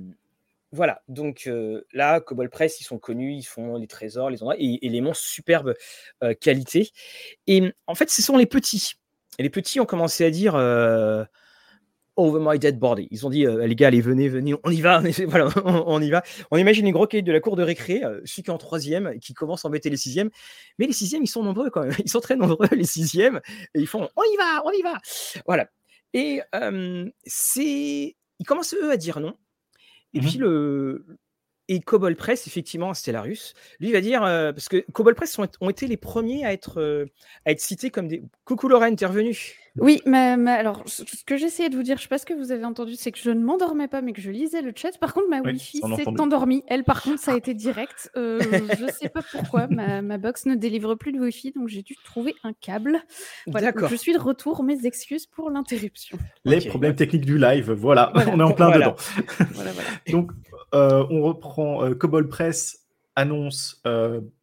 voilà, 0.72 1.04
donc 1.08 1.44
euh, 1.46 1.86
là, 1.94 2.20
Cobol 2.20 2.50
Press, 2.50 2.82
ils 2.82 2.84
sont 2.84 2.98
connus, 2.98 3.34
ils 3.34 3.44
font 3.44 3.78
les 3.78 3.86
trésors, 3.86 4.32
les 4.32 4.42
endroits, 4.42 4.56
et, 4.58 4.80
les 4.82 5.02
monstres 5.02 5.26
superbe 5.26 5.76
qualité. 6.40 6.90
Et 7.46 7.72
en 7.86 7.94
fait, 7.94 8.10
ce 8.10 8.24
sont 8.24 8.38
les 8.38 8.48
petits. 8.48 8.94
Et 9.38 9.44
les 9.44 9.52
petits 9.52 9.80
ont 9.80 9.86
commencé 9.86 10.26
à 10.26 10.32
dire 10.32 10.54
Over 12.16 12.40
my 12.42 12.60
dead 12.60 12.78
body. 12.78 13.08
Ils 13.10 13.26
ont 13.26 13.30
dit 13.30 13.46
les 13.46 13.76
gars, 13.76 13.88
allez, 13.88 14.02
venez, 14.02 14.30
venez, 14.30 14.54
on 14.64 14.70
y 14.70 14.82
va, 14.82 15.02
voilà, 15.28 15.50
on, 15.66 16.02
y 16.02 16.10
va. 16.10 16.24
On 16.52 16.58
imagine 16.58 16.86
les 16.86 16.92
gros 16.92 17.08
cahiers 17.08 17.24
de 17.24 17.32
la 17.32 17.40
cour 17.40 17.56
de 17.56 17.64
récré, 17.64 18.02
celui 18.26 18.44
qui 18.44 18.50
est 18.50 18.54
en 18.54 18.58
troisième, 18.58 19.20
qui 19.20 19.34
commence 19.34 19.66
à 19.66 19.68
embêter 19.68 19.90
les 19.90 19.98
sixièmes. 19.98 20.30
Mais 20.78 20.86
les 20.86 20.94
sixièmes, 20.94 21.24
ils 21.24 21.28
sont 21.28 21.44
nombreux 21.44 21.70
quand 21.70 21.82
même. 21.82 21.94
Ils 22.06 22.10
sont 22.10 22.20
très 22.20 22.36
nombreux, 22.36 22.68
les 22.72 22.86
sixièmes, 22.86 23.42
et 23.74 23.80
ils 23.80 23.88
font 23.88 24.10
on 24.16 24.24
y 24.24 24.38
va, 24.38 24.62
on 24.66 24.72
y 24.72 24.82
va. 24.82 25.00
Voilà. 25.48 25.70
Et 26.14 26.42
c'est, 27.26 28.16
ils 28.40 28.46
commencent 28.46 28.76
eux 28.76 28.92
à 28.92 28.98
dire 28.98 29.20
non. 29.20 29.36
Et 30.14 30.20
mmh 30.20 30.22
puis 30.22 30.38
le, 30.38 31.06
et 31.68 31.80
Cobol 31.80 32.16
Press, 32.16 32.48
effectivement, 32.48 32.94
Stellarius, 32.94 33.54
lui 33.80 33.92
va 33.92 34.02
dire, 34.02 34.22
parce 34.22 34.70
que 34.70 34.86
Cobol 34.92 35.16
Press 35.16 35.38
ont, 35.40 35.70
été 35.70 35.88
les 35.88 35.98
premiers 35.98 36.46
à 36.46 36.54
être, 36.54 37.08
à 37.46 37.52
être 37.52 37.62
cités 37.62 37.90
comme 37.90 38.08
des. 38.08 38.24
Coucou 38.46 38.68
Laura, 38.68 38.86
intervenue. 38.86 39.56
Oui, 39.80 40.02
mais, 40.06 40.36
alors, 40.52 40.84
ce 40.86 41.04
que 41.26 41.36
j'essayais 41.36 41.70
de 41.70 41.76
vous 41.76 41.82
dire, 41.82 41.98
je 41.98 42.02
ne 42.02 42.04
sais 42.04 42.10
pas 42.10 42.20
ce 42.20 42.28
que 42.28 42.34
vous 42.36 42.52
avez 42.52 42.64
entendu, 42.64 42.94
c'est 42.96 43.12
que 43.12 43.18
je 43.18 43.32
ne 43.32 43.44
m'endormais 43.44 43.88
pas, 43.88 44.02
mais 44.02 44.14
que 44.14 44.22
je 44.22 44.30
lisais 44.30 44.62
le 44.62 44.72
chat. 44.76 44.96
Par 45.00 45.14
contre, 45.14 45.30
ma 45.30 45.42
Wi-Fi 45.42 45.80
s'est 45.96 46.08
endormie. 46.08 46.64
Elle, 46.68 46.84
par 46.84 47.02
contre, 47.02 47.20
ça 47.20 47.34
a 47.34 47.38
été 47.38 47.56
direct. 47.56 48.12
Euh, 48.16 48.40
je 48.78 48.84
ne 48.84 48.92
sais 48.92 49.10
pas 49.10 49.24
pourquoi. 49.32 49.68
Ma, 49.68 50.04
ma, 50.04 50.20
box 50.20 50.46
ne 50.46 50.54
délivre 50.54 50.94
plus 50.94 51.12
de 51.12 51.20
Wi-Fi, 51.20 51.54
donc 51.54 51.70
j'ai 51.70 51.82
dû 51.82 51.96
trouver 52.04 52.36
un 52.44 52.54
câble. 52.54 53.02
Voilà, 53.48 53.72
je 53.90 53.96
suis 53.96 54.14
de 54.14 54.20
retour. 54.20 54.64
Mes 54.64 54.86
excuses 54.86 55.26
pour 55.26 55.50
l'interruption. 55.50 56.20
Les 56.46 56.62
problèmes 56.62 56.96
techniques 56.96 57.26
du 57.26 57.40
live, 57.40 57.72
voilà. 57.72 58.14
on 58.32 58.40
est 58.40 58.44
en 58.44 58.52
plein 58.52 58.70
dedans. 58.70 58.96
donc, 60.10 60.32
euh, 60.32 60.53
on 60.74 61.22
reprend 61.22 61.86
euh, 61.86 61.94
Cobol 61.94 62.28
Press 62.28 62.88
annonce 63.16 63.82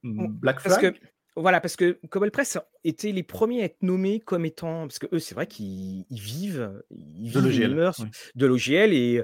Black 0.02 0.60
Flag. 0.60 0.94
Voilà, 1.36 1.60
parce 1.60 1.76
que 1.76 1.98
Cobol 2.10 2.30
Press 2.30 2.58
étaient 2.84 3.12
les 3.12 3.22
premiers 3.22 3.62
à 3.62 3.64
être 3.66 3.82
nommés 3.82 4.20
comme 4.20 4.44
étant. 4.44 4.82
Parce 4.82 4.98
que 4.98 5.06
eux, 5.12 5.20
c'est 5.20 5.34
vrai 5.34 5.46
qu'ils 5.46 6.04
vivent, 6.10 6.82
ils 6.90 7.32
de 7.32 7.40
l'OGL. 7.40 7.92
de 8.34 8.46
l'OGL 8.46 8.92
et 8.92 9.22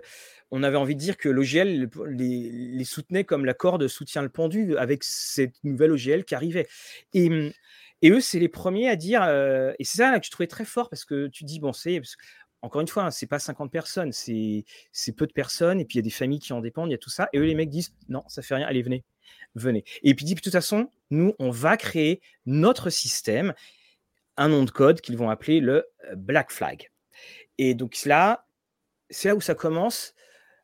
on 0.51 0.63
avait 0.63 0.77
envie 0.77 0.95
de 0.95 1.01
dire 1.01 1.17
que 1.17 1.29
l'OGL 1.29 1.91
les, 2.09 2.51
les, 2.51 2.85
soutenait 2.85 3.25
comme 3.25 3.45
la 3.45 3.55
corde 3.55 3.89
soutient 3.89 4.23
le 4.23 4.29
pendu 4.29 4.77
avec 4.77 5.03
cette 5.03 5.57
nouvelle 5.65 5.91
OGL 5.91 6.25
qui 6.25 6.37
arrivait. 6.37 6.69
Et, 7.13 7.53
et 8.03 8.11
eux, 8.11 8.21
c'est 8.21 8.39
les 8.39 8.49
premiers 8.49 8.89
à 8.89 8.97
dire. 8.97 9.23
et 9.79 9.85
c'est 9.85 9.99
ça 9.99 10.19
que 10.19 10.25
je 10.25 10.31
trouvais 10.31 10.47
très 10.47 10.65
fort 10.65 10.89
parce 10.89 11.05
que 11.05 11.27
tu 11.27 11.45
dis, 11.45 11.59
bon, 11.59 11.73
c'est. 11.73 12.01
Encore 12.63 12.81
une 12.81 12.89
fois, 12.89 13.05
hein, 13.05 13.11
c'est 13.11 13.27
pas 13.27 13.39
50 13.39 13.71
personnes, 13.71 14.13
c'est 14.13 14.65
peu 15.17 15.27
de 15.27 15.33
personnes, 15.33 15.81
et 15.81 15.85
puis 15.85 15.97
il 15.97 15.99
y 15.99 16.01
a 16.01 16.03
des 16.03 16.11
familles 16.11 16.41
qui 16.41 16.53
en 16.53 16.61
dépendent, 16.61 16.89
il 16.89 16.93
y 16.93 16.97
a 16.97 16.99
tout 16.99 17.11
ça. 17.11 17.29
Et 17.33 17.39
eux, 17.39 17.45
les 17.45 17.55
mecs 17.55 17.71
disent 17.71 17.95
non, 18.09 18.25
ça 18.29 18.43
fait 18.43 18.55
rien, 18.57 18.67
allez, 18.67 18.83
venez 18.83 19.05
venez. 19.55 19.85
Et 20.03 20.15
puis 20.15 20.25
dit, 20.25 20.35
de 20.35 20.41
toute 20.41 20.53
façon, 20.53 20.91
nous, 21.11 21.35
on 21.39 21.51
va 21.51 21.77
créer 21.77 22.21
notre 22.45 22.91
système, 22.91 23.55
un 24.37 24.49
nom 24.49 24.65
de 24.65 24.71
code 24.71 25.01
qu'ils 25.01 25.17
vont 25.17 25.31
appeler 25.31 25.61
le 25.61 25.87
euh, 26.05 26.15
Black 26.15 26.51
Flag. 26.51 26.91
Et 27.59 27.75
donc 27.75 28.05
là, 28.05 28.47
c'est 29.11 29.29
là 29.29 29.35
où 29.35 29.41
ça 29.41 29.55
commence. 29.55 30.15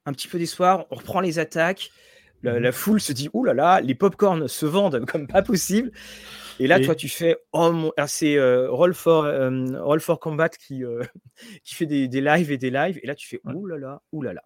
Un 0.05 0.13
petit 0.13 0.29
peu 0.29 0.39
d'espoir, 0.39 0.87
on 0.91 0.97
reprend 0.97 1.21
les 1.21 1.39
attaques. 1.39 1.91
La, 2.43 2.59
mmh 2.59 2.73
foule 2.73 3.01
se 3.01 3.13
dit, 3.13 3.29
ouh 3.33 3.45
là 3.45 3.55
là, 3.55 3.81
les 3.81 3.95
popcorns 3.95 4.49
se 4.49 4.67
vendent 4.67 5.05
comme 5.11 5.27
pas 5.27 5.43
possible. 5.43 5.93
Et 6.59 6.67
là, 6.67 6.81
toi, 6.81 6.95
tu 6.95 7.09
fais, 7.09 7.37
oh 7.53 7.93
ah, 7.97 8.07
c'est 8.07 8.37
euh, 8.37 8.71
Roll, 8.71 8.95
for, 8.95 9.25
euh, 9.25 9.83
Roll 9.83 10.01
for 10.01 10.21
Combat 10.21 10.49
qui, 10.49 10.83
qui 11.65 11.75
fait 11.75 11.87
des, 11.87 12.09
des, 12.09 12.21
lives 12.21 12.53
et 12.53 12.59
des 12.59 12.71
lives. 12.71 12.99
Et 13.03 13.07
là, 13.07 13.15
tu 13.15 13.29
fais, 13.29 13.41
ouh 13.45 13.67
là 13.67 13.79
là, 13.79 14.03
ouh 14.13 14.23
là 14.23 14.33
là. 14.33 14.43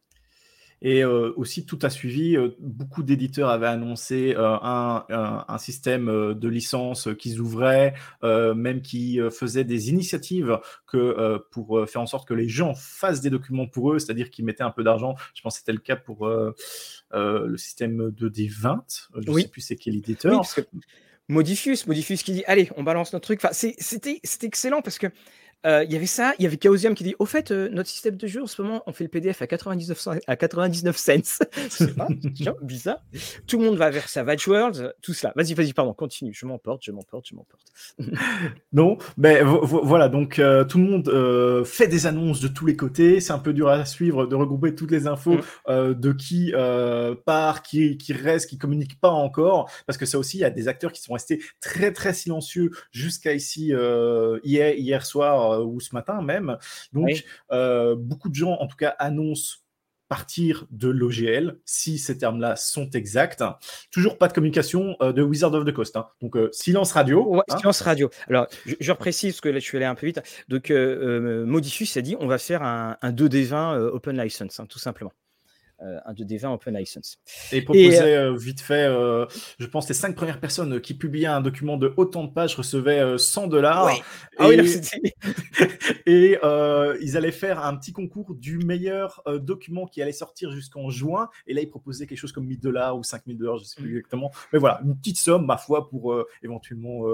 Et 0.82 1.02
euh, 1.02 1.32
aussi, 1.36 1.64
tout 1.64 1.78
a 1.82 1.90
suivi. 1.90 2.36
Euh, 2.36 2.50
beaucoup 2.58 3.02
d'éditeurs 3.02 3.48
avaient 3.48 3.66
annoncé 3.66 4.34
euh, 4.36 4.56
un, 4.62 5.04
un, 5.08 5.58
système 5.58 6.34
de 6.34 6.48
licence 6.48 7.08
qu'ils 7.18 7.40
ouvraient, 7.40 7.94
même 8.22 8.82
qui 8.82 9.18
faisaient 9.30 9.64
des 9.64 9.88
initiatives 9.88 10.60
que, 10.86 11.38
pour 11.50 11.88
faire 11.88 12.02
en 12.02 12.06
sorte 12.06 12.28
que 12.28 12.34
les 12.34 12.48
gens 12.48 12.74
fassent 12.74 13.20
des 13.20 13.30
documents 13.30 13.66
pour 13.66 13.92
eux, 13.92 13.98
c'est-à-dire 13.98 14.30
qu'ils 14.30 14.44
mettaient 14.44 14.62
un 14.62 14.70
peu 14.70 14.84
d'argent. 14.84 15.14
Je 15.34 15.42
pense 15.42 15.54
que 15.54 15.58
c'était 15.60 15.72
le 15.72 15.78
cas 15.78 15.96
pour 15.96 16.28
le 17.12 17.56
système 17.56 18.10
de 18.10 18.28
D20. 18.28 19.08
Je 19.18 19.30
ne 19.30 19.38
sais 19.38 19.48
plus 19.48 19.60
c'est 19.60 19.76
quel 19.76 19.96
éditeur. 19.96 20.44
Oui, 20.56 20.62
Modifius, 21.28 21.86
Modifius 21.86 22.22
qui 22.22 22.32
dit 22.32 22.44
Allez, 22.46 22.70
on 22.76 22.82
balance 22.82 23.12
notre 23.12 23.24
truc. 23.24 23.44
Enfin, 23.44 23.52
c'était 23.52 24.20
excellent 24.42 24.82
parce 24.82 24.98
que 24.98 25.08
euh, 25.66 25.84
il 25.84 25.92
y 25.92 25.96
avait 25.96 26.06
ça, 26.06 26.34
il 26.38 26.44
y 26.44 26.46
avait 26.46 26.58
Chaosium 26.62 26.94
qui 26.94 27.04
dit 27.04 27.14
Au 27.18 27.26
fait, 27.26 27.50
euh, 27.50 27.68
notre 27.70 27.88
système 27.88 28.16
de 28.16 28.26
jeu 28.26 28.42
en 28.42 28.46
ce 28.46 28.62
moment, 28.62 28.82
on 28.86 28.92
fait 28.92 29.04
le 29.04 29.10
PDF 29.10 29.42
à 29.42 29.46
99, 29.46 30.08
à 30.26 30.36
99 30.36 30.96
cents. 30.96 31.12
c'est 31.70 31.96
pas 31.96 32.08
bizarre. 32.62 33.02
Tout 33.46 33.58
le 33.58 33.64
monde 33.64 33.76
va 33.76 33.90
vers 33.90 34.08
Savage 34.08 34.46
Worlds, 34.46 34.92
tout 35.02 35.12
cela. 35.12 35.32
Vas-y, 35.34 35.54
vas-y, 35.54 35.72
pardon, 35.72 35.92
continue. 35.92 36.32
Je 36.32 36.46
m'emporte, 36.46 36.84
je 36.84 36.92
m'emporte, 36.92 37.26
je 37.28 37.34
m'emporte. 37.34 37.62
non, 38.72 38.98
mais 39.16 39.42
voilà, 39.42 40.08
donc 40.08 40.38
euh, 40.38 40.64
tout 40.64 40.78
le 40.78 40.84
monde 40.84 41.64
fait 41.64 41.88
des 41.88 42.06
annonces 42.06 42.40
de 42.40 42.48
tous 42.48 42.66
les 42.66 42.76
côtés. 42.76 43.20
C'est 43.20 43.32
un 43.32 43.38
peu 43.38 43.52
dur 43.52 43.68
à 43.68 43.84
suivre 43.84 44.26
de 44.26 44.36
regrouper 44.36 44.74
toutes 44.74 44.92
les 44.92 45.06
infos 45.06 45.38
mm. 45.68 45.94
de 45.94 46.12
qui 46.12 46.52
part, 47.24 47.62
qui, 47.62 47.98
qui 47.98 48.12
reste, 48.12 48.50
qui 48.50 48.58
communique 48.58 49.00
pas 49.00 49.10
encore. 49.10 49.70
Parce 49.86 49.98
que 49.98 50.06
ça 50.06 50.18
aussi, 50.18 50.38
il 50.38 50.40
y 50.40 50.44
a 50.44 50.50
des 50.50 50.68
acteurs 50.68 50.92
qui 50.92 51.02
sont 51.02 51.14
restés 51.14 51.42
très, 51.60 51.92
très 51.92 52.14
silencieux 52.14 52.70
jusqu'à 52.92 53.34
ici, 53.34 53.72
hier, 54.44 54.74
hier 54.76 55.04
soir 55.04 55.55
euh, 55.55 55.55
ou 55.64 55.80
ce 55.80 55.94
matin 55.94 56.22
même. 56.22 56.58
Donc, 56.92 57.24
euh, 57.52 57.96
beaucoup 57.96 58.28
de 58.28 58.34
gens, 58.34 58.52
en 58.52 58.66
tout 58.66 58.76
cas, 58.76 58.94
annoncent 58.98 59.58
partir 60.08 60.66
de 60.70 60.88
l'OGL, 60.88 61.58
si 61.64 61.98
ces 61.98 62.16
termes-là 62.16 62.54
sont 62.54 62.88
exacts. 62.90 63.42
Toujours 63.90 64.18
pas 64.18 64.28
de 64.28 64.32
communication 64.32 64.96
euh, 65.00 65.12
de 65.12 65.20
Wizard 65.20 65.52
of 65.52 65.64
the 65.64 65.72
Coast. 65.72 65.96
Hein. 65.96 66.06
Donc, 66.22 66.36
silence 66.52 66.92
radio. 66.92 67.40
Hein. 67.48 67.56
Silence 67.56 67.80
radio. 67.80 68.08
Alors, 68.28 68.46
je, 68.66 68.74
je 68.78 68.92
reprécise, 68.92 69.32
parce 69.32 69.40
que 69.40 69.48
là, 69.48 69.58
je 69.58 69.64
suis 69.64 69.76
allé 69.76 69.86
un 69.86 69.96
peu 69.96 70.06
vite. 70.06 70.22
Donc, 70.48 70.70
Modifus 70.70 71.88
a 71.98 72.02
dit 72.02 72.16
on 72.20 72.28
va 72.28 72.38
faire 72.38 72.62
un, 72.62 72.96
2D20 73.02 73.78
open 73.78 74.22
license, 74.22 74.60
hein, 74.60 74.66
tout 74.66 74.78
simplement. 74.78 75.12
Euh, 75.82 75.98
un 76.06 76.14
2D20 76.14 76.54
open 76.54 76.74
license. 76.74 77.18
Et 77.52 77.60
proposait 77.60 78.16
euh, 78.16 78.34
vite 78.34 78.62
fait, 78.62 78.86
euh, 78.86 79.26
je 79.58 79.66
pense, 79.66 79.86
les 79.88 79.94
cinq 79.94 80.16
premières 80.16 80.40
personnes 80.40 80.80
qui 80.80 80.94
publiaient 80.94 81.26
un 81.26 81.42
document 81.42 81.76
de 81.76 81.92
autant 81.98 82.24
de 82.24 82.32
pages 82.32 82.54
recevaient 82.54 83.18
100 83.18 83.48
dollars. 83.48 83.90
Ah 84.38 84.50
et, 84.50 84.56
et 86.06 86.38
ils 87.02 87.16
allaient 87.18 87.30
faire 87.30 87.62
un 87.62 87.76
petit 87.76 87.92
concours 87.92 88.34
du 88.34 88.56
meilleur 88.56 89.22
document 89.26 89.86
qui 89.86 90.00
allait 90.00 90.12
sortir 90.12 90.50
jusqu'en 90.50 90.88
juin. 90.88 91.28
Et 91.46 91.52
là, 91.52 91.60
ils 91.60 91.68
proposaient 91.68 92.06
quelque 92.06 92.16
chose 92.16 92.32
comme 92.32 92.46
1000 92.46 92.58
dollars 92.58 92.96
ou 92.96 93.02
5000 93.02 93.36
dollars, 93.36 93.58
je 93.58 93.64
ne 93.64 93.66
sais 93.66 93.82
plus 93.82 93.98
exactement. 93.98 94.30
Mais 94.54 94.58
voilà, 94.58 94.80
une 94.82 94.96
petite 94.96 95.18
somme, 95.18 95.44
ma 95.44 95.58
foi, 95.58 95.90
pour 95.90 96.24
éventuellement 96.42 97.04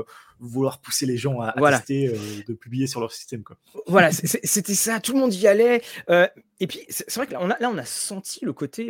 vouloir 0.43 0.81
pousser 0.81 1.07
les 1.07 1.17
gens 1.17 1.41
à, 1.41 1.53
tester 1.53 2.13
de 2.47 2.55
publier 2.55 2.87
sur 2.87 3.01
leur 3.01 3.13
système. 3.13 3.43
Quoi. 3.43 3.57
Voilà, 3.87 4.11
c'était 4.13 4.75
ça, 4.75 5.01
tout 5.01 5.13
le 5.13 5.21
monde 5.21 5.35
y 5.35 5.47
allait. 5.47 5.83
et 6.09 6.67
puis, 6.67 6.81
c'est 6.89 7.15
vrai 7.15 7.27
que 7.27 7.33
là 7.33 7.39
on, 7.41 7.51
a, 7.51 7.59
là, 7.59 7.71
on 7.71 7.79
a 7.79 7.85
senti 7.85 8.45
le 8.45 8.53
côté, 8.53 8.87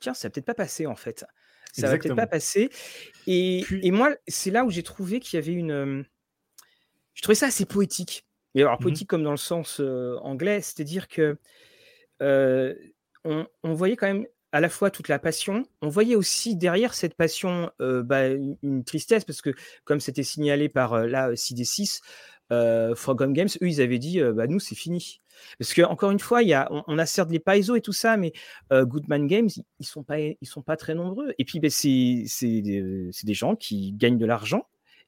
tiens, 0.00 0.14
ça 0.14 0.28
va 0.28 0.32
peut-être 0.32 0.46
pas 0.46 0.54
passer 0.54 0.86
en 0.86 0.96
fait. 0.96 1.24
Ça 1.72 1.88
va 1.88 1.98
peut-être 1.98 2.16
pas 2.16 2.26
passer. 2.26 2.70
Et, 3.26 3.64
et 3.82 3.90
moi, 3.90 4.14
c'est 4.26 4.50
là 4.50 4.64
où 4.64 4.70
j'ai 4.70 4.82
trouvé 4.82 5.20
qu'il 5.20 5.38
y 5.38 5.42
avait 5.42 5.52
une. 5.52 6.04
je 7.14 7.22
trouvais 7.22 7.34
ça 7.34 7.46
assez 7.46 7.66
poétique. 7.66 8.24
Mais 8.54 8.62
alors, 8.62 8.80
mmh 8.80 8.82
poétique 8.82 9.08
comme 9.08 9.22
dans 9.22 9.32
le 9.32 9.36
sens 9.36 9.80
anglais, 10.22 10.60
c'est-à-dire 10.62 11.08
que 11.08 11.38
on, 13.62 13.74
voyait 13.74 13.96
quand 13.96 14.06
même 14.06 14.26
à 14.52 14.60
la 14.60 14.68
fois 14.68 14.90
toute 14.90 15.08
la 15.08 15.18
passion, 15.18 15.64
on 15.82 15.88
voyait 15.88 16.14
aussi 16.14 16.56
derrière 16.56 16.94
cette 16.94 17.14
passion 17.14 17.70
bah, 17.78 18.28
une, 18.28 18.84
tristesse, 18.84 19.24
parce 19.24 19.42
que 19.42 19.50
comme 19.84 20.00
c'était 20.00 20.22
signalé 20.22 20.68
par 20.68 21.06
la 21.06 21.32
CD6, 21.32 22.00
euh, 22.52 22.94
Games, 23.28 23.48
eux, 23.60 23.68
ils 23.68 23.80
avaient 23.80 23.98
dit, 23.98 24.20
bah, 24.34 24.46
nous, 24.46 24.60
c'est 24.60 24.74
fini. 24.74 25.20
Parce 25.58 25.74
que 25.74 25.82
encore 25.82 26.10
une 26.10 26.20
fois, 26.20 26.42
y 26.42 26.54
a, 26.54 26.68
on, 26.86 26.98
a 26.98 27.06
certes 27.06 27.30
les 27.30 27.40
Paizo 27.40 27.76
et 27.76 27.80
tout 27.80 27.92
ça, 27.92 28.16
mais 28.16 28.32
Goodman 28.70 29.26
Games, 29.26 29.50
ils 29.78 29.86
sont 29.86 30.02
pas, 30.02 30.18
ils 30.20 30.36
sont 30.42 30.62
pas 30.62 30.76
très 30.76 30.94
nombreux. 30.94 31.34
Et 31.38 31.44
puis, 31.44 31.60
ben, 31.60 31.70
c'est 31.70 32.24
des, 32.62 33.34
gens 33.34 33.56
qui 33.56 33.92
gagnent 33.92 34.18
de 34.18 34.26
l'argent, 34.26 34.66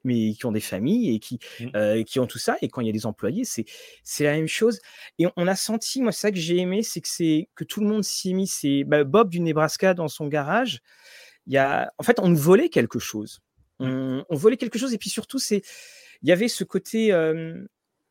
mais 0.09 0.35
qui 0.35 0.47
ont 0.47 0.53
des 0.53 0.61
familles 0.61 1.15
et 1.15 1.19
qui, 1.19 1.39
mmh. 1.61 2.05
qui 2.05 2.19
ont 2.19 2.27
tout 2.27 2.39
ça. 2.39 2.57
Et 2.63 2.69
quand 2.69 2.81
il 2.81 2.87
y 2.87 2.91
a 2.91 2.93
des 2.93 3.07
employés, 3.07 3.45
c'est 3.45 4.25
la 4.25 4.33
même 4.33 4.49
chose. 4.49 4.81
Et 5.19 5.27
on 5.37 5.47
a 5.47 5.55
senti, 5.55 6.03
moi, 6.03 6.13
ça 6.13 6.31
que 6.31 6.39
j'ai 6.39 6.59
aimé, 6.59 6.83
c'est 6.83 7.01
que, 7.01 7.09
c'est 7.09 7.49
que 7.55 7.65
tout 7.65 7.81
le 7.81 7.87
monde 7.87 8.05
s'y 8.05 8.31
est 8.31 8.35
mis. 8.35 8.47
C'est 8.47 8.85
bah, 8.85 9.05
Bob 9.05 9.29
du 9.29 9.41
Nebraska 9.41 9.95
dans 9.95 10.09
son 10.09 10.27
garage. 10.27 10.81
Il 11.47 11.53
y 11.53 11.59
a, 11.59 11.93
en 11.99 12.03
fait, 12.03 12.19
on 12.21 12.33
volait 12.33 12.69
quelque 12.69 12.99
chose. 12.99 13.41
On, 13.81 14.25
volait 14.31 14.57
quelque 14.57 14.79
chose. 14.79 14.93
Et 14.93 14.99
puis 14.99 15.11
surtout, 15.11 15.39
c'est 15.39 15.63
il 16.23 16.29
y 16.29 16.33
avait 16.33 16.49
ce 16.49 16.65
côté 16.65 17.13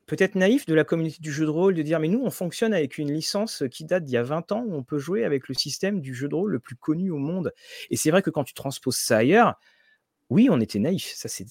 peut-être 0.08 0.36
naïf 0.36 0.66
de 0.66 0.74
la 0.74 0.86
communauté 0.86 1.18
du 1.20 1.32
jeu 1.32 1.45
de 1.45 1.52
rôle 1.52 1.76
de 1.76 1.82
dire 1.82 2.00
mais 2.00 2.08
nous 2.08 2.22
on 2.24 2.32
fonctionne 2.32 2.74
avec 2.74 2.98
une 2.98 3.12
licence 3.12 3.64
qui 3.70 3.84
date 3.84 4.06
d'il 4.06 4.14
y 4.14 4.18
a 4.18 4.24
20 4.24 4.54
ans 4.54 4.64
où 4.66 4.74
on 4.74 4.84
peut 4.84 4.98
jouer 4.98 5.26
avec 5.26 5.50
le 5.50 5.54
système 5.54 6.00
du 6.00 6.16
jeu 6.16 6.30
de 6.30 6.36
rôle 6.36 6.52
le 6.52 6.60
plus 6.60 6.78
connu 6.78 7.12
au 7.12 7.18
monde. 7.18 7.54
Et 7.91 7.98
c'est 7.98 8.10
vrai 8.10 8.22
que 8.22 8.30
quand 8.30 8.45
tu 8.45 8.54
transposes 8.54 8.95
ça 8.95 9.18
ailleurs, 9.18 9.60
oui, 10.30 10.50
on 10.52 10.60
était 10.60 10.80
naïf, 10.80 11.14
ça 11.16 11.30
c'est 11.30 11.46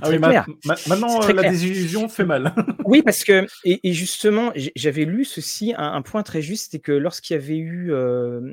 ah 0.00 0.06
très 0.08 0.18
clair. 0.18 0.46
maintenant, 0.88 1.20
la 1.28 1.48
désillusion 1.48 2.08
fait 2.08 2.24
mal. 2.24 2.52
oui, 2.84 3.02
parce 3.02 3.22
que, 3.22 3.46
et, 3.64 3.92
justement, 3.92 4.52
j'avais 4.74 5.04
lu 5.04 5.24
ceci, 5.24 5.74
un, 5.76 6.02
point 6.02 6.24
très 6.24 6.42
juste, 6.42 6.72
c'est 6.72 6.80
que 6.80 6.90
lorsqu'il 6.90 7.34
y 7.34 7.38
avait 7.38 7.56
eu. 7.56 7.92
Euh, 7.92 8.52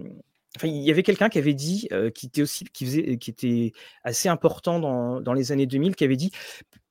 enfin, 0.55 0.67
il 0.67 0.83
y 0.83 0.91
avait 0.91 1.01
quelqu'un 1.01 1.29
qui 1.29 1.39
avait 1.39 1.55
dit, 1.55 1.87
euh, 1.91 2.11
qui 2.11 2.27
était 2.27 2.43
aussi, 2.43 2.65
qui 2.65 2.85
faisait, 2.85 3.17
qui 3.17 3.31
était 3.31 3.71
assez 4.03 4.29
important 4.29 4.79
dans, 4.79 5.21
dans 5.21 5.33
les 5.33 5.51
années 5.51 5.65
2000, 5.65 5.95
qui 5.95 6.03
avait 6.03 6.17
dit 6.17 6.31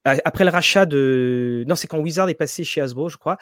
après 0.04 0.44
le 0.44 0.50
rachat 0.50 0.86
de. 0.86 1.64
Non, 1.68 1.76
c'est 1.76 1.86
quand 1.86 2.00
Wizard 2.00 2.28
est 2.28 2.34
passé 2.34 2.64
chez 2.64 2.80
Hasbro, 2.80 3.10
je 3.10 3.16
crois, 3.16 3.38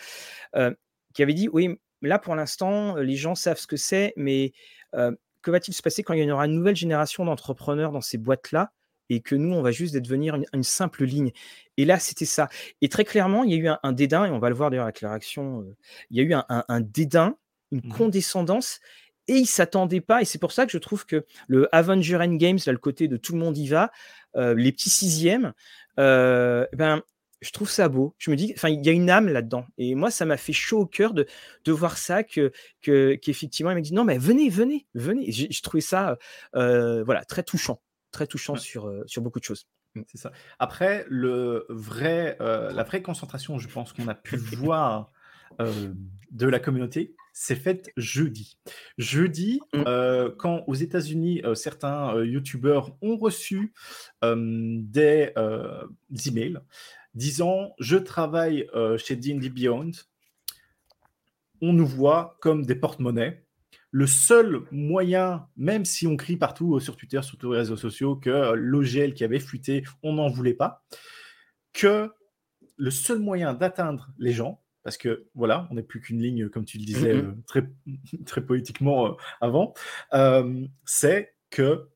euh, 0.54 0.70
qui 1.14 1.22
avait 1.22 1.34
dit 1.34 1.48
oui, 1.50 1.78
là 2.02 2.18
pour 2.18 2.34
l'instant, 2.34 2.96
les 2.96 3.16
gens 3.16 3.34
savent 3.34 3.58
ce 3.58 3.66
que 3.66 3.78
c'est, 3.78 4.12
mais 4.16 4.52
que 4.92 5.50
va-t-il 5.50 5.72
se 5.72 5.80
passer 5.80 6.02
quand 6.02 6.12
il 6.12 6.22
y 6.22 6.30
aura 6.30 6.44
une 6.44 6.54
nouvelle 6.54 6.76
génération 6.76 7.24
d'entrepreneurs 7.24 7.90
dans 7.90 8.02
ces 8.02 8.18
boîtes-là? 8.18 8.70
Et 9.14 9.20
que 9.20 9.34
nous, 9.34 9.54
on 9.54 9.62
va 9.62 9.70
juste 9.70 9.96
devenir 9.96 10.38
une, 10.52 10.62
simple 10.62 11.04
ligne. 11.04 11.32
Et 11.76 11.84
là, 11.84 11.98
c'était 11.98 12.24
ça. 12.24 12.48
Et 12.80 12.88
très 12.88 13.04
clairement, 13.04 13.44
il 13.44 13.50
y 13.50 13.54
a 13.54 13.56
eu 13.56 13.68
un, 13.82 13.92
dédain, 13.92 14.24
et 14.24 14.30
on 14.30 14.38
va 14.38 14.48
le 14.48 14.54
voir 14.54 14.70
d'ailleurs 14.70 14.84
avec 14.84 15.00
la 15.00 15.10
réaction, 15.10 15.60
euh, 15.60 15.76
il 16.10 16.16
y 16.16 16.20
a 16.20 16.24
eu 16.24 16.34
un, 16.48 16.80
dédain, 16.80 17.36
une 17.70 17.80
mmh 17.84 17.88
condescendance, 17.90 18.80
et 19.28 19.34
ils 19.34 19.42
ne 19.42 19.46
s'attendaient 19.46 20.00
pas. 20.00 20.22
Et 20.22 20.24
c'est 20.24 20.38
pour 20.38 20.52
ça 20.52 20.66
que 20.66 20.72
je 20.72 20.78
trouve 20.78 21.06
que 21.06 21.24
le 21.46 21.68
Avenger 21.74 22.16
Endgames, 22.16 22.58
là, 22.66 22.72
le 22.72 22.78
côté 22.78 23.08
de 23.08 23.16
tout 23.16 23.32
le 23.32 23.38
monde 23.38 23.56
y 23.56 23.68
va, 23.68 23.90
les 24.34 24.72
petits 24.72 24.90
sixièmes, 24.90 25.52
euh, 25.98 26.66
ben, 26.72 27.02
je 27.40 27.50
trouve 27.50 27.70
ça 27.70 27.88
beau. 27.88 28.14
Je 28.18 28.30
me 28.30 28.36
dis, 28.36 28.52
enfin, 28.56 28.68
il 28.68 28.84
y 28.84 28.88
a 28.88 28.92
une 28.92 29.10
âme 29.10 29.28
là-dedans. 29.28 29.66
Et 29.76 29.94
moi, 29.94 30.10
ça 30.10 30.24
m'a 30.24 30.36
fait 30.36 30.52
chaud 30.52 30.80
au 30.80 30.86
cœur 30.86 31.12
de, 31.12 31.26
de 31.64 31.72
voir 31.72 31.98
ça, 31.98 32.22
que, 32.22 32.52
qu'effectivement, 32.80 33.72
il 33.72 33.74
m'a 33.74 33.80
dit, 33.80 33.94
non, 33.94 34.04
mais 34.04 34.16
venez, 34.16 34.48
venez, 34.48 34.86
venez. 34.94 35.30
J'ai 35.32 35.48
trouvé 35.60 35.80
ça, 35.80 36.18
euh, 36.54 37.02
voilà, 37.04 37.24
très 37.24 37.42
touchant, 37.42 37.80
très 38.12 38.26
touchant 38.26 38.56
sur, 38.56 38.86
euh, 38.86 39.02
sur 39.06 39.22
beaucoup 39.22 39.40
de 39.40 39.44
choses. 39.44 39.66
Mmh, 39.94 40.02
c'est 40.06 40.18
ça. 40.18 40.32
Après, 40.58 41.04
le 41.08 41.66
vrai, 41.68 42.36
la 42.38 42.82
vraie 42.84 43.02
concentration, 43.02 43.58
je 43.58 43.68
pense 43.68 43.92
qu'on 43.92 44.08
a 44.08 44.14
pu 44.14 44.36
voir 44.36 45.10
de 45.58 46.46
la 46.46 46.58
communauté, 46.58 47.14
c'est 47.32 47.56
faite 47.56 47.90
jeudi. 47.96 48.58
Jeudi, 48.98 49.60
mmh. 49.72 49.84
euh, 49.86 50.30
quand 50.36 50.64
aux 50.66 50.74
États-Unis, 50.74 51.42
euh, 51.44 51.54
certains 51.54 52.14
euh, 52.14 52.26
YouTubeurs 52.26 52.96
ont 53.02 53.16
reçu 53.16 53.72
des 54.22 55.32
emails 56.26 56.58
disant 57.14 57.74
Je 57.78 57.96
travaille 57.96 58.66
chez 58.98 59.16
D&D 59.16 59.50
Beyond, 59.50 59.90
on 61.60 61.72
nous 61.72 61.86
voit 61.86 62.38
comme 62.40 62.64
des 62.64 62.74
porte-monnaies. 62.74 63.41
Le 63.92 64.06
seul 64.06 64.62
moyen, 64.72 65.46
même 65.56 65.84
si 65.84 66.06
on 66.06 66.16
crie 66.16 66.36
partout 66.36 66.80
sur 66.80 66.96
Twitter, 66.96 67.20
sur 67.22 67.38
tous 67.38 67.52
les 67.52 67.58
réseaux 67.58 67.76
sociaux, 67.76 68.16
que 68.16 68.54
l'OGL 68.54 69.14
qui 69.14 69.22
avait 69.22 69.38
fuité, 69.38 69.84
on 70.02 70.14
n'en 70.14 70.28
voulait 70.28 70.54
pas, 70.54 70.82
que 71.74 72.10
le 72.76 72.90
seul 72.90 73.18
moyen 73.20 73.54
d'atteindre 73.54 74.08
les 74.18 74.32
gens, 74.32 74.62
parce 74.82 74.96
que 74.96 75.28
voilà, 75.34 75.68
on 75.70 75.74
n'est 75.74 75.82
plus 75.82 76.00
qu'une 76.00 76.20
ligne, 76.20 76.48
comme 76.48 76.64
tu 76.64 76.78
le 76.78 76.84
disais 76.84 77.14
euh, 77.14 77.32
très, 77.46 77.70
très 78.26 78.40
poétiquement 78.40 79.06
euh, 79.06 79.10
avant, 79.40 79.74
euh, 80.14 80.66
c'est 80.84 81.34
que 81.50 81.88